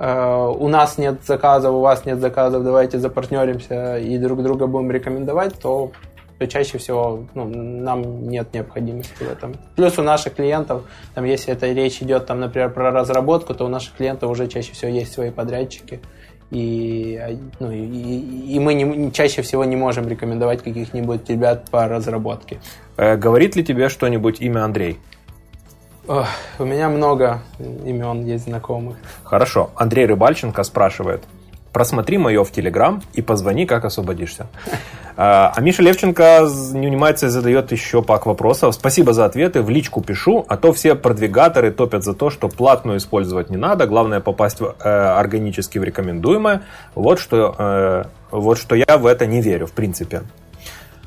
э, 0.00 0.52
у 0.58 0.66
нас 0.66 0.98
нет 0.98 1.22
заказов, 1.24 1.74
у 1.74 1.80
вас 1.80 2.04
нет 2.04 2.18
заказов, 2.18 2.64
давайте 2.64 2.98
запартнеримся 2.98 3.98
и 3.98 4.18
друг 4.18 4.42
друга 4.42 4.66
будем 4.66 4.90
рекомендовать, 4.90 5.54
то, 5.60 5.92
то 6.40 6.48
чаще 6.48 6.78
всего 6.78 7.26
ну, 7.34 7.44
нам 7.44 8.28
нет 8.28 8.52
необходимости 8.52 9.22
в 9.22 9.30
этом. 9.30 9.54
Плюс 9.76 9.96
у 10.00 10.02
наших 10.02 10.34
клиентов, 10.34 10.82
там, 11.14 11.24
если 11.24 11.52
это 11.52 11.70
речь 11.72 12.02
идет, 12.02 12.26
там, 12.26 12.40
например, 12.40 12.70
про 12.70 12.90
разработку, 12.90 13.54
то 13.54 13.66
у 13.66 13.68
наших 13.68 13.94
клиентов 13.94 14.32
уже 14.32 14.48
чаще 14.48 14.72
всего 14.72 14.90
есть 14.90 15.12
свои 15.12 15.30
подрядчики 15.30 16.00
и, 16.52 17.38
ну, 17.60 17.70
и, 17.70 18.56
и 18.56 18.60
мы 18.60 18.74
не, 18.74 19.10
чаще 19.10 19.40
всего 19.40 19.64
не 19.64 19.74
можем 19.74 20.06
рекомендовать 20.06 20.62
каких-нибудь 20.62 21.28
ребят 21.30 21.70
по 21.70 21.88
разработке. 21.88 22.60
Э, 22.98 23.16
говорит 23.16 23.56
ли 23.56 23.64
тебе 23.64 23.88
что-нибудь 23.88 24.42
имя 24.42 24.64
Андрей? 24.64 24.98
Ох, 26.06 26.26
у 26.58 26.64
меня 26.64 26.90
много 26.90 27.40
имен 27.58 28.26
есть 28.26 28.44
знакомых. 28.44 28.98
Хорошо. 29.24 29.70
Андрей 29.76 30.04
Рыбальченко 30.04 30.62
спрашивает. 30.62 31.24
Просмотри 31.72 32.18
мое 32.18 32.44
в 32.44 32.50
Телеграм 32.50 33.02
и 33.14 33.22
позвони, 33.22 33.66
как 33.66 33.84
освободишься. 33.84 34.46
А, 35.14 35.52
а 35.54 35.60
Миша 35.60 35.82
Левченко 35.82 36.48
не 36.72 36.86
унимается 36.86 37.26
и 37.26 37.28
задает 37.28 37.70
еще 37.70 38.02
пак 38.02 38.24
вопросов. 38.24 38.74
Спасибо 38.74 39.12
за 39.12 39.26
ответы, 39.26 39.60
в 39.60 39.68
личку 39.68 40.00
пишу, 40.00 40.46
а 40.48 40.56
то 40.56 40.72
все 40.72 40.94
продвигаторы 40.94 41.70
топят 41.70 42.02
за 42.02 42.14
то, 42.14 42.30
что 42.30 42.48
платную 42.48 42.96
использовать 42.96 43.50
не 43.50 43.58
надо, 43.58 43.86
главное 43.86 44.20
попасть 44.20 44.60
в, 44.60 44.74
э, 44.82 44.88
органически 44.88 45.78
в 45.78 45.84
рекомендуемое. 45.84 46.62
Вот 46.94 47.18
что, 47.18 47.54
э, 47.58 48.04
вот 48.30 48.58
что 48.58 48.74
я 48.74 48.96
в 48.96 49.04
это 49.04 49.26
не 49.26 49.42
верю, 49.42 49.66
в 49.66 49.72
принципе. 49.72 50.22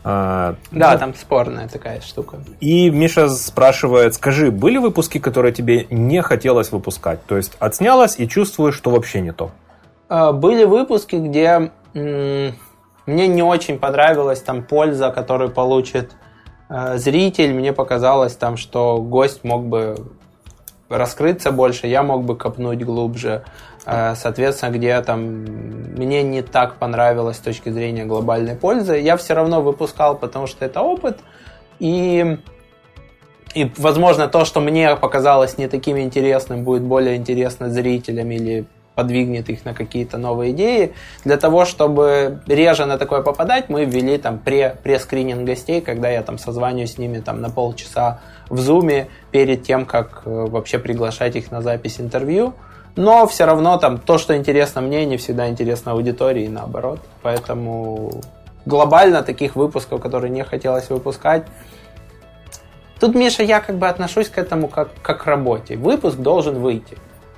А, 0.08 0.56
да, 0.70 0.94
ну, 0.94 1.00
там 1.00 1.16
спорная 1.16 1.68
такая 1.68 2.00
штука. 2.02 2.38
И 2.60 2.92
Миша 2.92 3.28
спрашивает, 3.28 4.14
скажи, 4.14 4.52
были 4.52 4.78
выпуски, 4.78 5.18
которые 5.18 5.52
тебе 5.52 5.88
не 5.90 6.22
хотелось 6.22 6.72
выпускать? 6.72 7.26
То 7.26 7.38
есть 7.38 7.54
отснялась 7.58 8.20
и 8.20 8.28
чувствуешь, 8.28 8.76
что 8.76 8.92
вообще 8.92 9.22
не 9.22 9.34
то? 9.34 9.50
А, 10.10 10.32
были 10.32 10.64
выпуски, 10.64 11.16
где 11.16 11.72
мне 11.94 13.28
не 13.28 13.44
очень 13.44 13.80
понравилась 13.80 14.42
там 14.42 14.64
польза, 14.64 15.12
которую 15.12 15.52
получит 15.52 16.12
э, 16.70 16.98
зритель. 16.98 17.54
Мне 17.54 17.72
показалось 17.72 18.36
там, 18.36 18.58
что 18.58 18.98
гость 18.98 19.44
мог 19.44 19.66
бы 19.66 19.96
раскрыться 20.90 21.52
больше, 21.52 21.88
я 21.88 22.04
мог 22.04 22.26
бы 22.26 22.36
копнуть 22.36 22.84
глубже. 22.84 23.44
Э, 23.86 24.16
соответственно, 24.16 24.72
где 24.72 25.00
там 25.02 25.22
мне 25.22 26.24
не 26.24 26.42
так 26.42 26.76
понравилось 26.76 27.38
с 27.38 27.42
точки 27.42 27.70
зрения 27.70 28.06
глобальной 28.06 28.56
пользы, 28.56 28.98
я 28.98 29.16
все 29.18 29.36
равно 29.36 29.62
выпускал, 29.62 30.18
потому 30.18 30.48
что 30.48 30.66
это 30.66 30.82
опыт. 30.82 31.20
И 31.80 32.40
и, 33.54 33.72
возможно, 33.78 34.28
то, 34.28 34.44
что 34.44 34.60
мне 34.60 34.98
показалось 34.98 35.58
не 35.58 35.70
таким 35.70 35.98
интересным, 35.98 36.66
будет 36.66 36.84
более 36.84 37.16
интересно 37.16 37.70
зрителям 37.70 38.30
или 38.32 38.66
подвигнет 38.96 39.50
их 39.50 39.66
на 39.66 39.74
какие-то 39.74 40.18
новые 40.18 40.52
идеи. 40.52 40.94
Для 41.24 41.38
того, 41.38 41.66
чтобы 41.66 42.40
реже 42.48 42.86
на 42.86 42.98
такое 42.98 43.22
попадать, 43.22 43.70
мы 43.70 43.86
ввели 43.86 44.18
там 44.18 44.40
пре, 44.40 44.78
пресс-скрининг 44.84 45.44
гостей, 45.44 45.82
когда 45.82 46.10
я 46.10 46.24
там 46.24 46.38
созваниваюсь 46.38 46.94
с 46.94 46.98
ними 46.98 47.20
там 47.20 47.42
на 47.42 47.50
полчаса 47.50 48.22
в 48.50 48.60
зуме 48.60 49.10
перед 49.32 49.64
тем, 49.64 49.86
как 49.86 50.24
э, 50.26 50.30
вообще 50.30 50.80
приглашать 50.80 51.36
их 51.36 51.52
на 51.52 51.62
запись 51.62 52.00
интервью. 52.00 52.54
Но 52.96 53.28
все 53.28 53.46
равно 53.46 53.78
там 53.78 53.98
то, 53.98 54.18
что 54.18 54.38
интересно 54.38 54.82
мне, 54.82 55.06
не 55.06 55.18
всегда 55.18 55.50
интересно 55.50 55.92
аудитории 55.92 56.46
и 56.46 56.50
наоборот. 56.50 57.02
Поэтому 57.22 58.24
глобально 58.66 59.22
таких 59.22 59.58
выпусков, 59.58 60.02
которые 60.02 60.32
не 60.32 60.44
хотелось 60.44 60.90
выпускать, 60.90 61.46
Тут, 62.98 63.14
Миша, 63.14 63.44
я 63.44 63.60
как 63.60 63.78
бы 63.78 63.90
отношусь 63.90 64.30
к 64.30 64.38
этому 64.38 64.70
как, 64.70 64.88
как 65.02 65.24
к 65.24 65.26
работе. 65.26 65.76
Выпуск 65.76 66.18
должен 66.18 66.60
выйти. 66.60 66.98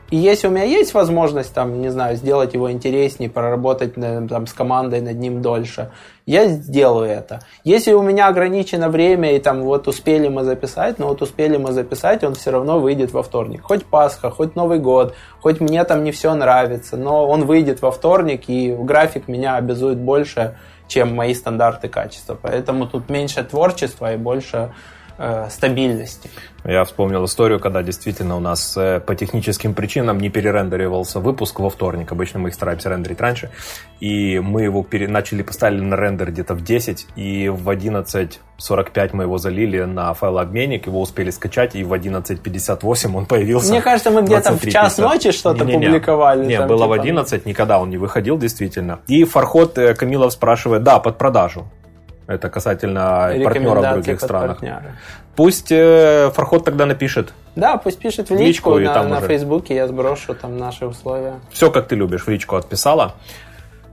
И 0.09 0.15
если 0.15 0.47
у 0.47 0.51
меня 0.51 0.63
есть 0.63 0.93
возможность, 0.93 1.53
там, 1.53 1.81
не 1.81 1.89
знаю, 1.89 2.15
сделать 2.15 2.53
его 2.53 2.71
интереснее, 2.71 3.29
проработать 3.29 3.95
там, 3.95 4.47
с 4.47 4.53
командой 4.53 5.01
над 5.01 5.17
ним 5.17 5.41
дольше, 5.41 5.91
я 6.25 6.47
сделаю 6.47 7.09
это. 7.09 7.41
Если 7.65 7.91
у 7.91 8.01
меня 8.01 8.27
ограничено 8.27 8.89
время, 8.89 9.35
и 9.35 9.39
там 9.39 9.63
вот 9.63 9.87
успели 9.87 10.29
мы 10.29 10.43
записать, 10.43 10.97
но 10.97 11.07
вот 11.07 11.21
успели 11.21 11.57
мы 11.57 11.73
записать, 11.73 12.23
он 12.23 12.35
все 12.35 12.51
равно 12.51 12.79
выйдет 12.79 13.11
во 13.11 13.21
вторник. 13.21 13.61
Хоть 13.63 13.85
Пасха, 13.85 14.29
хоть 14.31 14.55
Новый 14.55 14.79
год, 14.79 15.13
хоть 15.41 15.59
мне 15.59 15.83
там 15.83 16.03
не 16.03 16.11
все 16.11 16.33
нравится, 16.33 16.95
но 16.95 17.27
он 17.27 17.45
выйдет 17.45 17.81
во 17.81 17.91
вторник, 17.91 18.43
и 18.47 18.73
график 18.73 19.27
меня 19.27 19.55
обязует 19.55 19.97
больше, 19.97 20.57
чем 20.87 21.13
мои 21.15 21.33
стандарты 21.33 21.89
качества. 21.89 22.37
Поэтому 22.41 22.87
тут 22.87 23.09
меньше 23.09 23.43
творчества 23.43 24.13
и 24.13 24.17
больше 24.17 24.73
э, 25.17 25.47
стабильности. 25.49 26.29
Я 26.63 26.83
вспомнил 26.83 27.23
историю, 27.23 27.59
когда 27.59 27.81
действительно 27.81 28.35
у 28.35 28.39
нас 28.39 28.75
э, 28.75 28.99
по 28.99 29.15
техническим 29.15 29.73
причинам 29.73 30.19
не 30.19 30.29
перерендеривался 30.29 31.19
выпуск 31.19 31.59
во 31.59 31.69
вторник. 31.69 32.11
Обычно 32.11 32.39
мы 32.39 32.49
их 32.49 32.55
стараемся 32.55 32.89
рендерить 32.89 33.21
раньше. 33.21 33.49
И 34.01 34.39
мы 34.39 34.63
его 34.63 34.83
пере... 34.83 35.07
начали, 35.07 35.43
поставили 35.43 35.81
на 35.81 35.95
рендер 35.95 36.31
где-то 36.31 36.55
в 36.55 36.63
10, 36.63 37.07
и 37.15 37.47
в 37.47 37.69
11.45 37.69 39.09
мы 39.13 39.23
его 39.23 39.37
залили 39.37 39.83
на 39.83 40.13
файлообменник, 40.13 40.87
его 40.87 41.01
успели 41.01 41.29
скачать, 41.29 41.75
и 41.75 41.83
в 41.83 41.93
11.58 41.93 43.15
он 43.15 43.25
появился. 43.25 43.71
Мне 43.71 43.81
кажется, 43.81 44.11
мы 44.11 44.23
где-то 44.23 44.57
в 44.57 44.69
час 44.69 44.97
ночи 44.97 45.31
что-то 45.31 45.63
не, 45.63 45.71
не, 45.71 45.77
не. 45.77 45.85
публиковали. 45.85 46.45
Нет, 46.45 46.59
там, 46.59 46.67
было 46.67 46.85
типа... 46.85 46.89
в 46.89 46.99
11, 46.99 47.45
никогда 47.45 47.79
он 47.79 47.89
не 47.89 47.97
выходил, 47.97 48.37
действительно. 48.37 48.99
И 49.07 49.23
Фархот 49.23 49.77
э, 49.77 49.93
Камилов 49.93 50.33
спрашивает, 50.33 50.83
да, 50.83 50.99
под 50.99 51.17
продажу. 51.17 51.65
Это 52.27 52.49
касательно 52.49 53.33
партнеров 53.43 53.85
в 53.85 53.93
других 53.93 54.19
странах. 54.19 54.59
Партнеры. 54.59 54.95
Пусть 55.35 55.71
э, 55.71 56.31
Фархот 56.33 56.65
тогда 56.65 56.85
напишет. 56.85 57.33
Да, 57.55 57.77
пусть 57.77 57.99
пишет 57.99 58.29
в 58.29 58.35
личку, 58.35 58.71
в 58.71 58.79
личку 58.79 58.93
на, 58.93 58.93
там 58.93 59.09
на 59.09 59.21
Фейсбуке, 59.21 59.75
я 59.75 59.87
сброшу 59.87 60.33
там 60.33 60.57
наши 60.57 60.85
условия. 60.85 61.39
Все, 61.51 61.71
как 61.71 61.87
ты 61.87 61.95
любишь, 61.95 62.25
в 62.25 62.29
личку 62.29 62.55
отписала. 62.55 63.15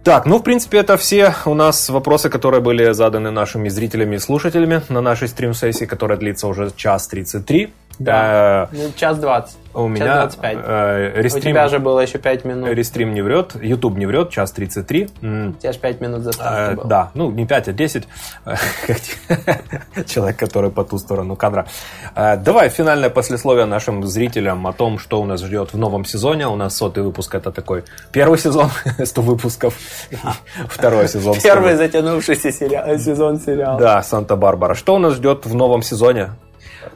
Так, 0.02 0.26
ну, 0.26 0.38
в 0.38 0.42
принципе, 0.42 0.78
это 0.78 0.98
все 0.98 1.34
у 1.46 1.54
нас 1.54 1.88
вопросы, 1.88 2.28
которые 2.28 2.60
были 2.60 2.92
заданы 2.92 3.30
нашими 3.30 3.70
зрителями 3.70 4.16
и 4.16 4.18
слушателями 4.18 4.82
на 4.90 5.00
нашей 5.00 5.28
стрим-сессии, 5.28 5.86
которая 5.86 6.18
длится 6.18 6.46
уже 6.46 6.70
час 6.76 7.08
33. 7.08 7.72
Да, 7.98 8.68
э, 8.72 8.90
час 8.96 9.18
20. 9.18 9.56
У 9.74 9.88
меня 9.88 10.14
25. 10.14 10.58
Э, 10.62 11.12
рестрим, 11.16 11.42
У 11.42 11.54
тебя 11.54 11.68
же 11.68 11.78
было 11.80 12.00
еще 12.00 12.18
5 12.18 12.44
минут. 12.44 12.68
Рестрим 12.68 13.12
не 13.12 13.22
врет, 13.22 13.56
YouTube 13.60 13.96
не 13.96 14.06
врет, 14.06 14.30
час 14.30 14.52
33. 14.52 15.04
У 15.04 15.52
тебя 15.52 15.72
же 15.72 15.78
5 15.78 16.00
минут 16.00 16.22
заставки 16.22 16.72
э, 16.72 16.74
было. 16.76 16.86
Да, 16.86 17.10
ну 17.14 17.30
не 17.30 17.44
5, 17.44 17.68
а 17.68 17.72
10. 17.72 18.08
Человек, 20.06 20.38
который 20.38 20.70
по 20.70 20.84
ту 20.84 20.98
сторону 20.98 21.34
кадра. 21.34 21.66
Э, 22.14 22.36
давай 22.36 22.68
финальное 22.68 23.10
послесловие 23.10 23.66
нашим 23.66 24.06
зрителям 24.06 24.66
о 24.66 24.72
том, 24.72 24.98
что 24.98 25.20
у 25.20 25.24
нас 25.24 25.42
ждет 25.42 25.72
в 25.72 25.78
новом 25.78 26.04
сезоне. 26.04 26.46
У 26.46 26.56
нас 26.56 26.76
сотый 26.76 27.02
выпуск 27.02 27.34
это 27.34 27.50
такой 27.50 27.82
первый 28.12 28.38
сезон, 28.38 28.70
100 29.04 29.22
выпусков. 29.22 29.74
Второй 30.68 31.08
сезон. 31.08 31.36
Первый 31.42 31.74
затянувшийся 31.74 32.52
сезон 32.52 33.40
сериала. 33.40 33.80
Да, 33.80 34.02
Санта-Барбара. 34.02 34.74
Что 34.74 34.94
у 34.94 34.98
нас 34.98 35.14
ждет 35.14 35.46
в 35.46 35.54
новом 35.54 35.82
сезоне? 35.82 36.30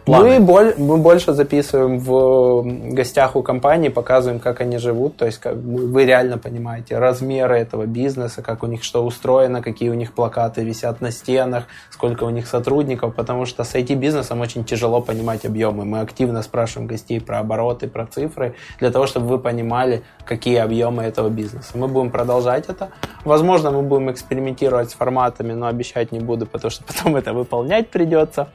Планы? 0.05 0.41
Мы, 0.41 0.75
мы 0.77 0.97
больше 0.97 1.33
записываем 1.33 1.99
в 1.99 2.95
гостях 2.95 3.37
у 3.37 3.43
компании, 3.43 3.89
показываем, 3.89 4.41
как 4.41 4.61
они 4.61 4.79
живут, 4.79 5.17
то 5.17 5.27
есть 5.27 5.39
как 5.39 5.55
вы 5.57 6.05
реально 6.05 6.39
понимаете 6.39 6.99
размеры 6.99 7.59
этого 7.59 7.87
бизнеса, 7.87 8.43
как 8.43 8.63
у 8.63 8.67
них 8.67 8.85
что 8.85 9.05
устроено, 9.05 9.63
какие 9.63 9.91
у 9.91 9.95
них 9.95 10.13
плакаты 10.13 10.63
висят 10.63 11.01
на 11.01 11.11
стенах, 11.11 11.65
сколько 11.91 12.25
у 12.25 12.31
них 12.31 12.47
сотрудников, 12.47 13.15
потому 13.15 13.47
что 13.47 13.65
с 13.65 13.75
IT-бизнесом 13.75 14.41
очень 14.41 14.65
тяжело 14.65 15.01
понимать 15.01 15.45
объемы. 15.45 15.85
Мы 15.85 16.01
активно 16.01 16.43
спрашиваем 16.43 16.89
гостей 16.89 17.21
про 17.21 17.39
обороты, 17.41 17.89
про 17.89 18.07
цифры, 18.07 18.55
для 18.79 18.91
того, 18.91 19.07
чтобы 19.07 19.27
вы 19.27 19.39
понимали, 19.39 20.03
какие 20.25 20.57
объемы 20.57 21.03
этого 21.03 21.29
бизнеса. 21.29 21.73
Мы 21.75 21.89
будем 21.89 22.11
продолжать 22.11 22.69
это. 22.69 22.91
Возможно, 23.25 23.71
мы 23.71 23.83
будем 23.83 24.11
экспериментировать 24.11 24.91
с 24.91 24.95
форматами, 24.95 25.53
но 25.53 25.67
обещать 25.67 26.13
не 26.13 26.21
буду, 26.21 26.47
потому 26.47 26.71
что 26.71 26.85
потом 26.87 27.17
это 27.17 27.33
выполнять 27.33 27.89
придется. 27.89 28.49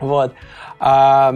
Вот. 0.00 0.32
А, 0.78 1.34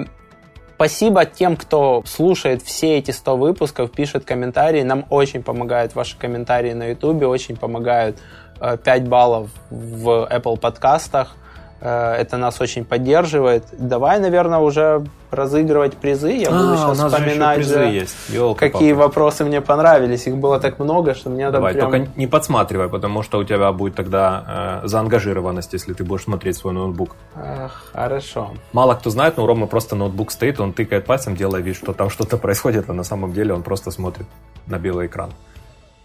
спасибо 0.74 1.24
тем, 1.27 1.57
кто 1.57 2.03
слушает 2.07 2.62
все 2.62 2.99
эти 2.99 3.11
100 3.11 3.36
выпусков, 3.36 3.93
пишет 3.93 4.24
комментарии. 4.24 4.82
Нам 4.82 5.05
очень 5.11 5.43
помогают 5.43 5.95
ваши 5.95 6.19
комментарии 6.19 6.73
на 6.73 6.89
YouTube, 6.89 7.23
очень 7.24 7.57
помогают 7.57 8.19
5 8.59 8.86
э, 8.86 9.01
баллов 9.01 9.51
в 9.70 10.28
Apple 10.31 10.59
подкастах. 10.59 11.36
Э, 11.81 12.15
это 12.15 12.37
нас 12.37 12.61
очень 12.61 12.85
поддерживает. 12.85 13.65
Давай, 13.73 14.19
наверное, 14.19 14.59
уже 14.59 15.05
разыгрывать 15.31 15.97
призы. 15.97 16.33
Я 16.33 16.51
буду 16.51 16.75
а, 16.75 16.77
сейчас 16.77 17.13
вспоминать, 17.13 17.57
призы 17.57 17.81
есть. 17.81 18.17
какие 18.57 18.93
вопросы 18.93 19.45
мне 19.45 19.61
понравились. 19.61 20.27
Их 20.27 20.37
было 20.37 20.61
так 20.61 20.79
много, 20.79 21.15
что 21.15 21.31
мне 21.31 21.51
Давай, 21.51 21.75
прям... 21.75 21.91
только 21.91 22.11
не 22.17 22.27
подсматривай, 22.27 22.89
потому 22.89 23.23
что 23.23 23.39
у 23.39 23.45
тебя 23.45 23.73
будет 23.73 23.97
тогда 23.97 24.81
э, 24.85 24.87
заангажированность, 24.87 25.73
если 25.73 25.93
ты 25.93 26.05
будешь 26.05 26.25
смотреть 26.25 26.57
свой 26.57 26.73
ноутбук. 26.73 27.17
Ах, 27.35 27.85
хорошо. 27.93 28.53
Мало 28.73 28.95
кто 28.95 29.11
знает, 29.11 29.37
но 29.37 29.45
у 29.45 29.47
Ромы 29.47 29.67
просто 29.67 29.97
ноутбук 29.97 30.31
стоит, 30.31 30.61
он 30.61 30.73
тыкает 30.73 31.05
пальцем, 31.05 31.37
делая 31.37 31.63
вид, 31.63 31.77
что 31.77 31.93
там 31.93 32.11
что-то 32.11 32.37
происходит, 32.39 32.89
а 32.89 32.93
на 32.93 33.05
самом 33.05 33.33
деле 33.33 33.53
он 33.53 33.63
просто 33.63 33.91
смотрит 33.91 34.27
на 34.67 34.79
белый 34.79 35.07
экран. 35.07 35.31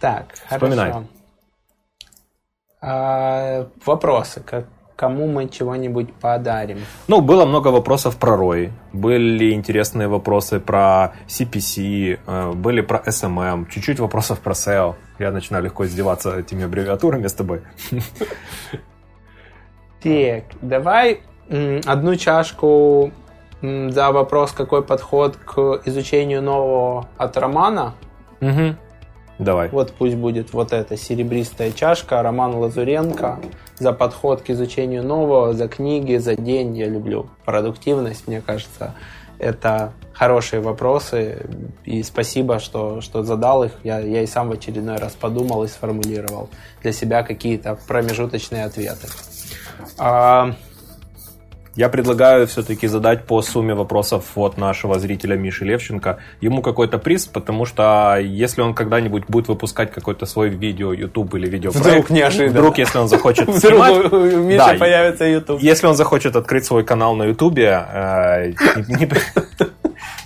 Так, 0.00 0.34
Вспоминай. 0.50 0.92
хорошо. 0.92 1.06
А, 2.82 3.66
вопросы. 3.84 4.42
Как, 4.44 4.64
кому 5.00 5.26
мы 5.26 5.48
чего-нибудь 5.48 6.12
подарим? 6.12 6.78
Ну, 7.08 7.22
было 7.22 7.46
много 7.46 7.68
вопросов 7.68 8.16
про 8.16 8.36
ROI, 8.36 8.70
были 8.92 9.54
интересные 9.54 10.08
вопросы 10.08 10.60
про 10.60 11.14
CPC, 11.26 12.18
э, 12.26 12.52
были 12.52 12.82
про 12.82 12.98
SMM, 12.98 13.66
чуть-чуть 13.70 13.98
вопросов 13.98 14.40
про 14.40 14.52
SEO. 14.52 14.94
Я 15.18 15.30
начинаю 15.30 15.64
легко 15.64 15.86
издеваться 15.86 16.38
этими 16.38 16.64
аббревиатурами 16.64 17.26
с 17.26 17.32
тобой. 17.32 17.62
Так, 20.02 20.44
давай 20.62 21.20
одну 21.86 22.16
чашку 22.16 23.12
за 23.60 24.12
вопрос, 24.12 24.52
какой 24.52 24.82
подход 24.82 25.36
к 25.36 25.82
изучению 25.84 26.42
нового 26.42 27.06
от 27.18 27.36
Романа. 27.36 27.92
Угу. 28.40 28.76
Давай. 29.40 29.70
Вот 29.70 29.92
пусть 29.92 30.16
будет 30.16 30.52
вот 30.52 30.72
эта 30.72 30.98
серебристая 30.98 31.72
чашка, 31.72 32.22
Роман 32.22 32.54
Лазуренко, 32.56 33.40
за 33.78 33.92
подход 33.92 34.42
к 34.42 34.50
изучению 34.50 35.02
нового, 35.02 35.54
за 35.54 35.66
книги, 35.66 36.16
за 36.18 36.36
день. 36.36 36.76
Я 36.76 36.86
люблю 36.86 37.26
продуктивность, 37.46 38.28
мне 38.28 38.42
кажется, 38.42 38.94
это 39.38 39.94
хорошие 40.12 40.60
вопросы. 40.60 41.46
И 41.86 42.02
спасибо, 42.02 42.58
что, 42.58 43.00
что 43.00 43.22
задал 43.22 43.64
их. 43.64 43.72
Я, 43.82 44.00
я 44.00 44.22
и 44.22 44.26
сам 44.26 44.50
в 44.50 44.52
очередной 44.52 44.98
раз 44.98 45.12
подумал 45.12 45.64
и 45.64 45.68
сформулировал 45.68 46.50
для 46.82 46.92
себя 46.92 47.22
какие-то 47.22 47.78
промежуточные 47.88 48.66
ответы. 48.66 49.08
А, 49.96 50.54
я 51.76 51.88
предлагаю 51.88 52.46
все-таки 52.46 52.86
задать 52.86 53.24
по 53.24 53.42
сумме 53.42 53.74
вопросов 53.74 54.24
от 54.36 54.58
нашего 54.58 54.98
зрителя 54.98 55.36
Миши 55.36 55.64
Левченко. 55.64 56.18
Ему 56.40 56.62
какой-то 56.62 56.98
приз, 56.98 57.26
потому 57.26 57.64
что 57.64 58.18
если 58.20 58.62
он 58.62 58.74
когда-нибудь 58.74 59.24
будет 59.28 59.48
выпускать 59.48 59.92
какой-то 59.92 60.26
свой 60.26 60.48
видео, 60.48 60.92
YouTube 60.92 61.34
или 61.36 61.48
видео 61.48 61.70
вдруг 61.70 62.10
неожиданно, 62.10 62.50
вдруг 62.50 62.78
если 62.78 62.98
он 62.98 63.08
захочет 63.08 63.54
снимать, 63.56 63.96
вдруг 63.96 64.12
у 64.12 64.26
Миши 64.26 64.58
да, 64.58 64.74
появится 64.74 65.24
YouTube, 65.24 65.62
если 65.62 65.86
он 65.86 65.94
захочет 65.94 66.36
открыть 66.36 66.64
свой 66.64 66.84
канал 66.84 67.14
на 67.14 67.24
YouTube, 67.24 67.58
э, 67.58 68.52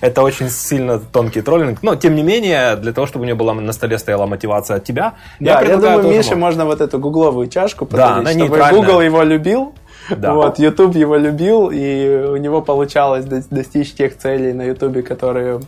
это 0.00 0.22
очень 0.22 0.50
сильно 0.50 0.98
тонкий 0.98 1.40
троллинг. 1.40 1.82
Но, 1.82 1.96
тем 1.96 2.14
не 2.14 2.22
менее, 2.22 2.76
для 2.76 2.92
того, 2.92 3.06
чтобы 3.06 3.24
у 3.24 3.28
него 3.28 3.38
была 3.38 3.54
на 3.54 3.72
столе 3.72 3.98
стояла 3.98 4.26
мотивация 4.26 4.76
от 4.76 4.84
тебя, 4.84 5.14
да, 5.40 5.60
я, 5.60 5.68
я 5.68 5.76
думаю, 5.76 6.08
Мише 6.08 6.36
можно 6.36 6.64
вот 6.64 6.80
эту 6.80 6.98
гугловую 6.98 7.48
чашку 7.48 7.86
подарить, 7.86 8.24
да, 8.24 8.32
чтобы 8.32 8.58
Google 8.70 9.00
его 9.00 9.22
любил, 9.22 9.74
да. 10.10 10.34
Вот, 10.34 10.58
YouTube 10.58 10.94
его 10.94 11.16
любил, 11.16 11.70
и 11.70 12.26
у 12.30 12.36
него 12.36 12.62
получалось 12.62 13.24
достичь 13.24 13.94
тех 13.94 14.16
целей 14.16 14.52
на 14.52 14.62
YouTube, 14.62 15.06
которые 15.06 15.60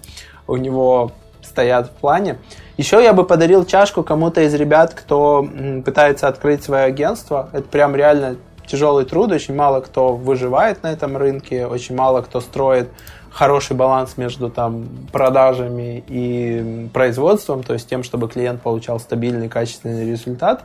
у 0.46 0.56
него 0.56 1.12
стоят 1.42 1.88
в 1.88 1.90
плане. 1.92 2.38
Еще 2.76 3.02
я 3.02 3.12
бы 3.12 3.24
подарил 3.24 3.64
чашку 3.64 4.02
кому-то 4.02 4.42
из 4.42 4.54
ребят, 4.54 4.94
кто 4.94 5.46
пытается 5.84 6.28
открыть 6.28 6.62
свое 6.62 6.84
агентство. 6.84 7.48
Это 7.52 7.68
прям 7.68 7.96
реально 7.96 8.36
тяжелый 8.66 9.04
труд, 9.04 9.32
очень 9.32 9.54
мало 9.54 9.80
кто 9.80 10.14
выживает 10.14 10.82
на 10.82 10.92
этом 10.92 11.16
рынке, 11.16 11.66
очень 11.66 11.94
мало 11.94 12.20
кто 12.22 12.40
строит 12.40 12.88
хороший 13.30 13.76
баланс 13.76 14.16
между 14.16 14.50
там, 14.50 14.88
продажами 15.12 16.02
и 16.08 16.88
производством, 16.92 17.62
то 17.62 17.74
есть 17.74 17.88
тем, 17.88 18.02
чтобы 18.02 18.28
клиент 18.28 18.62
получал 18.62 18.98
стабильный, 18.98 19.48
качественный 19.48 20.10
результат. 20.10 20.64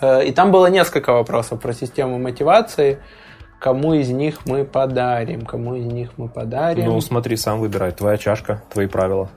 Э, 0.00 0.24
и 0.24 0.32
там 0.32 0.50
было 0.50 0.66
несколько 0.66 1.12
вопросов 1.12 1.60
про 1.60 1.72
систему 1.72 2.18
мотивации. 2.18 2.98
Кому 3.58 3.94
из 3.94 4.08
них 4.10 4.46
мы 4.46 4.64
подарим? 4.64 5.44
Кому 5.44 5.74
из 5.74 5.86
них 5.86 6.10
мы 6.16 6.28
подарим? 6.28 6.86
Ну, 6.86 7.00
смотри, 7.00 7.36
сам 7.36 7.60
выбирай. 7.60 7.90
Твоя 7.92 8.16
чашка, 8.16 8.62
твои 8.72 8.86
правила. 8.86 9.28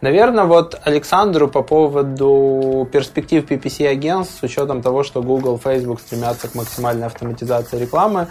Наверное, 0.00 0.44
вот 0.44 0.78
Александру 0.84 1.48
по 1.48 1.62
поводу 1.62 2.88
перспектив 2.92 3.44
PPC-агентств 3.44 4.38
с 4.38 4.42
учетом 4.42 4.82
того, 4.82 5.02
что 5.02 5.22
Google, 5.22 5.58
Facebook 5.58 6.00
стремятся 6.00 6.48
к 6.48 6.54
максимальной 6.54 7.06
автоматизации 7.06 7.78
рекламы. 7.78 8.28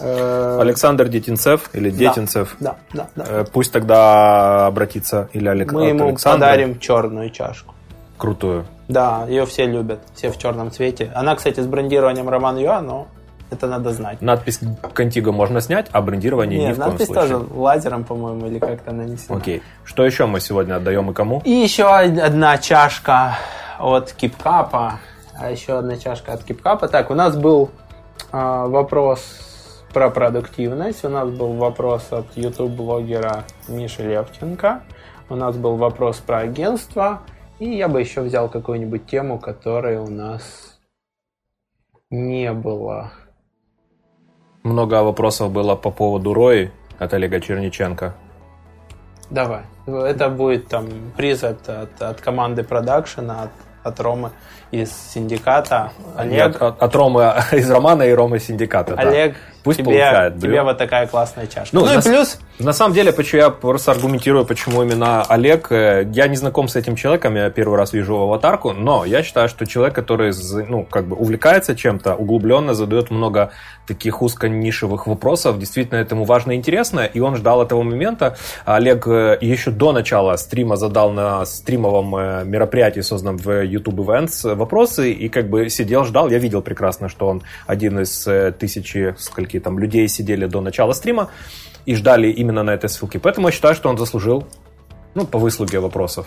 Э, 0.00 0.58
Александр 0.60 1.08
Детинцев 1.08 1.70
или 1.72 1.90
Детинцев. 1.90 2.56
Да, 2.60 2.76
да, 2.92 3.08
да. 3.16 3.24
Э, 3.28 3.44
пусть 3.52 3.72
тогда 3.72 4.66
обратится 4.66 5.28
или 5.32 5.48
Алек... 5.48 5.72
Мы 5.72 5.86
ему 5.88 6.08
Александра. 6.08 6.46
подарим 6.46 6.78
черную 6.78 7.30
чашку. 7.30 7.74
Крутую. 8.16 8.66
Да, 8.88 9.26
ее 9.28 9.44
все 9.44 9.66
любят, 9.66 10.00
все 10.14 10.30
в 10.30 10.38
черном 10.38 10.70
цвете. 10.70 11.12
Она, 11.14 11.36
кстати, 11.36 11.60
с 11.60 11.66
брендированием 11.66 12.28
Роман 12.28 12.56
Юа, 12.56 12.80
но 12.80 13.06
это 13.50 13.66
надо 13.66 13.92
знать. 13.92 14.20
Надпись 14.20 14.60
Contigo 14.94 15.32
можно 15.32 15.60
снять, 15.60 15.88
а 15.92 16.02
брендирование 16.02 16.58
Нет, 16.58 16.68
ни 16.70 16.72
в 16.72 16.76
коем 16.76 16.90
надпись 16.90 17.08
тоже 17.08 17.36
лазером, 17.36 18.04
по-моему, 18.04 18.46
или 18.46 18.58
как-то 18.58 18.92
нанесена. 18.92 19.38
Окей. 19.38 19.62
Что 19.84 20.04
еще 20.04 20.26
мы 20.26 20.40
сегодня 20.40 20.76
отдаем 20.76 21.10
и 21.10 21.14
кому? 21.14 21.40
И 21.44 21.50
еще 21.50 21.86
одна 21.86 22.58
чашка 22.58 23.38
от 23.78 24.12
Кипкапа. 24.12 25.00
А 25.38 25.50
еще 25.50 25.78
одна 25.78 25.96
чашка 25.96 26.32
от 26.32 26.44
Кипкапа. 26.44 26.88
Так, 26.88 27.10
у 27.10 27.14
нас 27.14 27.36
был 27.36 27.70
э, 28.32 28.64
вопрос 28.66 29.20
про 29.92 30.10
продуктивность. 30.10 31.04
У 31.04 31.08
нас 31.08 31.28
был 31.30 31.54
вопрос 31.54 32.08
от 32.10 32.26
YouTube-блогера 32.36 33.44
Миши 33.68 34.02
Левченко. 34.02 34.82
У 35.30 35.36
нас 35.36 35.56
был 35.56 35.76
вопрос 35.76 36.16
про 36.18 36.38
агентство. 36.38 37.20
И 37.58 37.76
я 37.76 37.88
бы 37.88 38.00
еще 38.00 38.20
взял 38.20 38.48
какую-нибудь 38.48 39.06
тему, 39.06 39.38
которой 39.38 39.96
у 39.96 40.08
нас 40.08 40.78
не 42.10 42.52
было. 42.52 43.10
Много 44.62 45.02
вопросов 45.02 45.52
было 45.52 45.74
по 45.74 45.90
поводу 45.90 46.34
Рои 46.34 46.70
от 46.98 47.14
Олега 47.14 47.40
Черниченко. 47.40 48.14
Давай. 49.30 49.62
Это 49.86 50.28
будет 50.28 50.68
там 50.68 50.86
приз 51.16 51.42
от, 51.44 51.68
от, 51.68 52.00
от 52.00 52.20
команды 52.20 52.62
продакшена, 52.62 53.42
от, 53.42 53.50
от 53.82 54.00
Ромы 54.00 54.30
из 54.70 54.90
синдиката. 54.92 55.92
Олег. 56.16 56.32
Нет, 56.32 56.56
от, 56.62 56.82
от 56.82 56.96
Ромы 56.96 57.34
из 57.52 57.70
Романа 57.70 58.02
и 58.02 58.12
Ромы 58.12 58.38
синдиката. 58.38 58.94
Олег, 58.94 59.32
да. 59.32 59.38
Пусть 59.62 59.78
тебе, 59.78 59.86
получает. 59.86 60.40
Тебе 60.40 60.62
вот 60.62 60.78
такая 60.78 61.06
классная 61.06 61.46
чашка. 61.46 61.74
Ну, 61.74 61.84
ну 61.84 61.92
на, 61.92 61.98
и 61.98 62.02
плюс... 62.02 62.38
На 62.58 62.72
самом 62.72 62.94
деле, 62.94 63.12
почему 63.12 63.42
я 63.42 63.50
просто 63.50 63.92
аргументирую, 63.92 64.44
почему 64.44 64.82
именно 64.82 65.22
Олег. 65.22 65.70
Э, 65.70 66.08
я 66.12 66.26
не 66.26 66.36
знаком 66.36 66.68
с 66.68 66.76
этим 66.76 66.96
человеком, 66.96 67.36
я 67.36 67.50
первый 67.50 67.76
раз 67.76 67.92
вижу 67.92 68.16
аватарку, 68.16 68.72
но 68.72 69.04
я 69.04 69.22
считаю, 69.22 69.48
что 69.48 69.66
человек, 69.66 69.94
который 69.94 70.32
ну, 70.66 70.84
как 70.84 71.06
бы 71.06 71.16
увлекается 71.16 71.76
чем-то, 71.76 72.14
углубленно 72.14 72.74
задает 72.74 73.10
много 73.10 73.50
таких 73.86 74.22
узко-нишевых 74.22 75.06
вопросов, 75.06 75.58
действительно 75.58 75.98
этому 75.98 76.24
важно 76.24 76.52
и 76.52 76.56
интересно, 76.56 77.00
и 77.00 77.20
он 77.20 77.36
ждал 77.36 77.62
этого 77.62 77.82
момента. 77.82 78.36
Олег 78.64 79.06
э, 79.06 79.38
еще 79.40 79.70
до 79.70 79.92
начала 79.92 80.36
стрима 80.36 80.76
задал 80.76 81.10
на 81.10 81.44
стримовом 81.46 82.16
э, 82.16 82.44
мероприятии, 82.44 83.00
созданном 83.00 83.38
в 83.38 83.64
YouTube 83.64 84.00
Events, 84.00 84.54
вопросы, 84.58 85.10
и 85.10 85.28
как 85.28 85.48
бы 85.48 85.70
сидел, 85.70 86.04
ждал. 86.04 86.28
Я 86.28 86.38
видел 86.38 86.60
прекрасно, 86.60 87.08
что 87.08 87.26
он 87.28 87.42
один 87.66 87.98
из 88.00 88.28
тысячи, 88.58 89.14
скольки 89.18 89.48
скольки 89.48 89.60
там 89.60 89.78
людей 89.78 90.08
сидели 90.08 90.46
до 90.46 90.60
начала 90.60 90.92
стрима 90.92 91.30
и 91.86 91.94
ждали 91.94 92.28
именно 92.28 92.62
на 92.62 92.74
этой 92.74 92.88
ссылке. 92.88 93.18
Поэтому 93.18 93.48
я 93.48 93.52
считаю, 93.52 93.74
что 93.74 93.88
он 93.88 93.96
заслужил, 93.96 94.46
ну, 95.14 95.26
по 95.26 95.38
выслуге 95.38 95.80
вопросов. 95.80 96.26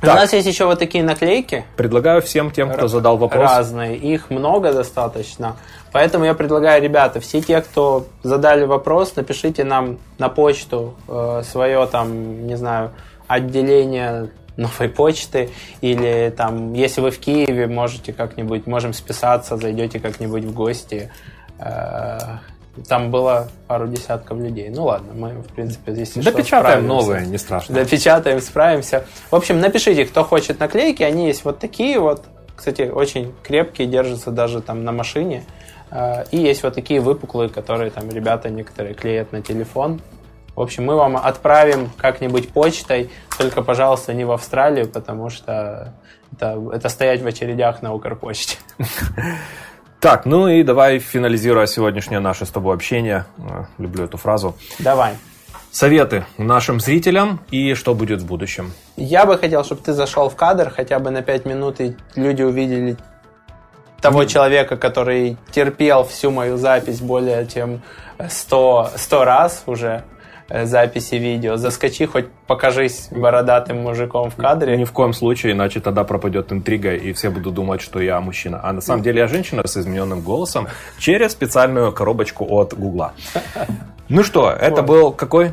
Так. 0.00 0.12
У 0.12 0.16
нас 0.16 0.32
есть 0.34 0.46
еще 0.46 0.66
вот 0.66 0.78
такие 0.78 1.02
наклейки. 1.02 1.64
Предлагаю 1.76 2.20
всем 2.20 2.50
тем, 2.50 2.70
кто 2.70 2.86
задал 2.86 3.16
вопрос. 3.16 3.50
Разные. 3.50 3.96
Их 3.96 4.30
много 4.30 4.72
достаточно. 4.72 5.56
Поэтому 5.90 6.26
я 6.26 6.34
предлагаю, 6.34 6.82
ребята, 6.82 7.18
все 7.20 7.40
те, 7.40 7.62
кто 7.62 8.06
задали 8.22 8.66
вопрос, 8.66 9.16
напишите 9.16 9.64
нам 9.64 9.98
на 10.18 10.28
почту 10.28 10.94
э, 11.08 11.42
свое 11.50 11.86
там, 11.86 12.46
не 12.46 12.56
знаю, 12.56 12.90
отделение 13.26 14.28
новой 14.56 14.88
почты, 14.88 15.50
или 15.80 16.32
там, 16.36 16.72
если 16.72 17.00
вы 17.00 17.10
в 17.10 17.18
Киеве, 17.18 17.66
можете 17.66 18.12
как-нибудь, 18.12 18.66
можем 18.66 18.92
списаться, 18.92 19.56
зайдете 19.56 20.00
как-нибудь 20.00 20.44
в 20.44 20.54
гости. 20.54 21.10
Э, 21.58 22.18
там 22.88 23.10
было 23.10 23.48
пару 23.68 23.88
десятков 23.88 24.38
людей. 24.38 24.68
Ну 24.68 24.84
ладно, 24.84 25.12
мы, 25.14 25.30
в 25.42 25.46
принципе, 25.54 25.92
здесь 25.92 26.12
Допечатаем 26.12 26.86
новые, 26.86 27.26
не 27.26 27.38
страшно. 27.38 27.74
Допечатаем, 27.74 28.40
справимся. 28.40 29.04
В 29.30 29.34
общем, 29.34 29.60
напишите, 29.60 30.04
кто 30.04 30.24
хочет 30.24 30.60
наклейки. 30.60 31.02
Они 31.02 31.26
есть 31.26 31.44
вот 31.44 31.58
такие 31.58 31.98
вот. 31.98 32.24
Кстати, 32.54 32.82
очень 32.82 33.34
крепкие, 33.42 33.86
держатся 33.86 34.30
даже 34.30 34.62
там 34.62 34.84
на 34.84 34.92
машине. 34.92 35.44
Э, 35.90 36.24
и 36.30 36.38
есть 36.38 36.62
вот 36.62 36.74
такие 36.74 37.00
выпуклые, 37.00 37.48
которые 37.48 37.90
там 37.90 38.10
ребята 38.10 38.50
некоторые 38.50 38.94
клеят 38.94 39.32
на 39.32 39.42
телефон. 39.42 40.00
В 40.56 40.62
общем, 40.62 40.86
мы 40.86 40.96
вам 40.96 41.18
отправим 41.18 41.90
как-нибудь 41.98 42.48
почтой, 42.48 43.10
только, 43.38 43.60
пожалуйста, 43.60 44.14
не 44.14 44.24
в 44.24 44.32
Австралию, 44.32 44.88
потому 44.88 45.28
что 45.28 45.92
это, 46.32 46.58
это 46.72 46.88
стоять 46.88 47.20
в 47.20 47.26
очередях 47.26 47.82
на 47.82 47.94
Укрпочте. 47.94 48.58
Так, 49.98 50.26
ну 50.26 50.46
и 50.46 50.62
давай 50.62 50.98
финализируя 50.98 51.66
сегодняшнее 51.66 52.20
наше 52.20 52.44
с 52.44 52.50
тобой 52.50 52.74
общение. 52.74 53.24
Э, 53.38 53.64
люблю 53.78 54.04
эту 54.04 54.18
фразу. 54.18 54.54
Давай. 54.78 55.14
Советы 55.72 56.26
нашим 56.36 56.80
зрителям 56.80 57.40
и 57.50 57.72
что 57.74 57.94
будет 57.94 58.20
в 58.20 58.26
будущем. 58.26 58.72
Я 58.96 59.24
бы 59.24 59.38
хотел, 59.38 59.64
чтобы 59.64 59.80
ты 59.80 59.94
зашел 59.94 60.28
в 60.28 60.36
кадр 60.36 60.70
хотя 60.70 60.98
бы 60.98 61.10
на 61.10 61.22
5 61.22 61.46
минут, 61.46 61.80
и 61.80 61.96
люди 62.14 62.42
увидели 62.42 62.98
того 64.00 64.22
mm. 64.22 64.26
человека, 64.26 64.76
который 64.76 65.38
терпел 65.50 66.04
всю 66.04 66.30
мою 66.30 66.58
запись 66.58 67.00
более 67.00 67.46
чем 67.46 67.82
100, 68.28 68.90
100 68.96 69.24
раз 69.24 69.62
уже. 69.66 70.04
Э, 70.48 70.64
записи 70.64 71.16
видео. 71.16 71.56
Заскочи, 71.56 72.06
хоть 72.06 72.26
покажись 72.46 73.08
бородатым 73.10 73.82
мужиком 73.82 74.30
в 74.30 74.36
кадре. 74.36 74.76
Ни 74.76 74.84
в 74.84 74.92
коем 74.92 75.12
случае, 75.12 75.52
иначе 75.52 75.80
тогда 75.80 76.04
пропадет 76.04 76.52
интрига, 76.52 76.94
и 76.94 77.12
все 77.12 77.30
будут 77.30 77.54
думать, 77.54 77.80
что 77.80 78.00
я 78.00 78.20
мужчина. 78.20 78.60
А 78.62 78.72
на 78.72 78.80
самом 78.80 79.02
деле 79.02 79.20
я 79.20 79.26
женщина 79.26 79.66
с 79.66 79.76
измененным 79.76 80.20
голосом 80.20 80.68
через 80.98 81.32
специальную 81.32 81.92
коробочку 81.92 82.46
от 82.48 82.74
Гугла. 82.74 83.12
Ну 84.08 84.22
что, 84.22 84.52
это 84.52 84.82
был 84.82 85.10
какой? 85.10 85.50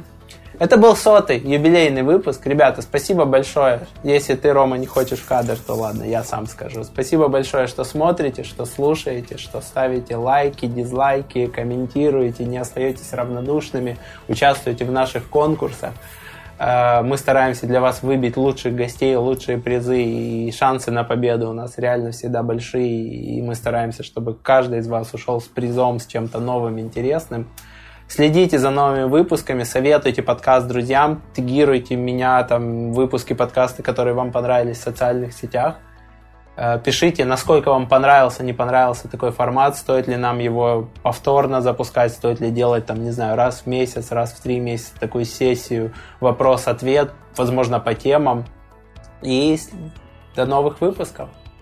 Это 0.59 0.77
был 0.77 0.95
сотый 0.95 1.39
юбилейный 1.39 2.03
выпуск. 2.03 2.45
Ребята, 2.45 2.81
спасибо 2.83 3.25
большое. 3.25 3.87
Если 4.03 4.35
ты, 4.35 4.53
Рома, 4.53 4.77
не 4.77 4.85
хочешь 4.85 5.19
в 5.19 5.27
кадр, 5.27 5.57
то 5.57 5.73
ладно, 5.73 6.03
я 6.03 6.23
сам 6.23 6.45
скажу. 6.45 6.83
Спасибо 6.83 7.27
большое, 7.27 7.65
что 7.67 7.83
смотрите, 7.83 8.43
что 8.43 8.65
слушаете, 8.65 9.37
что 9.37 9.61
ставите 9.61 10.15
лайки, 10.15 10.67
дизлайки, 10.67 11.47
комментируете, 11.47 12.45
не 12.45 12.59
остаетесь 12.59 13.13
равнодушными, 13.13 13.97
участвуете 14.27 14.85
в 14.85 14.91
наших 14.91 15.27
конкурсах. 15.27 15.93
Э, 16.59 17.01
мы 17.01 17.17
стараемся 17.17 17.65
для 17.65 17.81
вас 17.81 18.03
выбить 18.03 18.37
лучших 18.37 18.75
гостей, 18.75 19.15
лучшие 19.15 19.57
призы, 19.57 20.03
и 20.03 20.51
шансы 20.51 20.91
на 20.91 21.03
победу 21.03 21.49
у 21.49 21.53
нас 21.53 21.77
реально 21.77 22.11
всегда 22.11 22.43
большие, 22.43 23.05
и 23.05 23.41
мы 23.41 23.55
стараемся, 23.55 24.03
чтобы 24.03 24.35
каждый 24.35 24.79
из 24.79 24.87
вас 24.87 25.13
ушел 25.13 25.41
с 25.41 25.45
призом, 25.45 25.99
с 25.99 26.05
чем-то 26.05 26.39
новым, 26.39 26.79
интересным. 26.79 27.47
Следите 28.15 28.59
за 28.59 28.69
новыми 28.69 29.05
выпусками, 29.05 29.63
советуйте 29.63 30.21
подкаст 30.21 30.67
друзьям, 30.67 31.23
тегируйте 31.33 31.95
меня, 31.95 32.43
там, 32.43 32.91
выпуски 32.91 33.33
подкаста, 33.33 33.81
которые 33.81 34.13
вам 34.13 34.31
понравились 34.31 34.77
в 34.77 34.83
социальных 34.83 35.33
сетях. 35.33 35.77
Э, 36.55 36.77
пишите, 36.77 37.25
насколько 37.25 37.69
вам 37.69 37.87
понравился, 37.87 38.43
не 38.43 38.53
понравился 38.53 39.07
такой 39.07 39.31
формат, 39.31 39.77
стоит 39.77 40.07
ли 40.07 40.15
нам 40.15 40.37
его 40.37 40.89
повторно 41.01 41.61
запускать, 41.61 42.11
стоит 42.11 42.39
ли 42.39 42.51
делать, 42.51 42.85
там, 42.85 43.03
не 43.03 43.09
знаю, 43.09 43.35
раз 43.35 43.61
в 43.61 43.65
месяц, 43.65 44.11
раз 44.11 44.31
в 44.33 44.43
три 44.43 44.59
месяца 44.59 44.93
такую 44.99 45.25
сессию, 45.25 45.91
вопрос-ответ, 46.19 47.13
возможно, 47.35 47.79
по 47.79 47.95
темам. 47.95 48.45
И 49.23 49.57
до 50.35 50.45
новых 50.45 50.81
выпусков. 50.81 51.29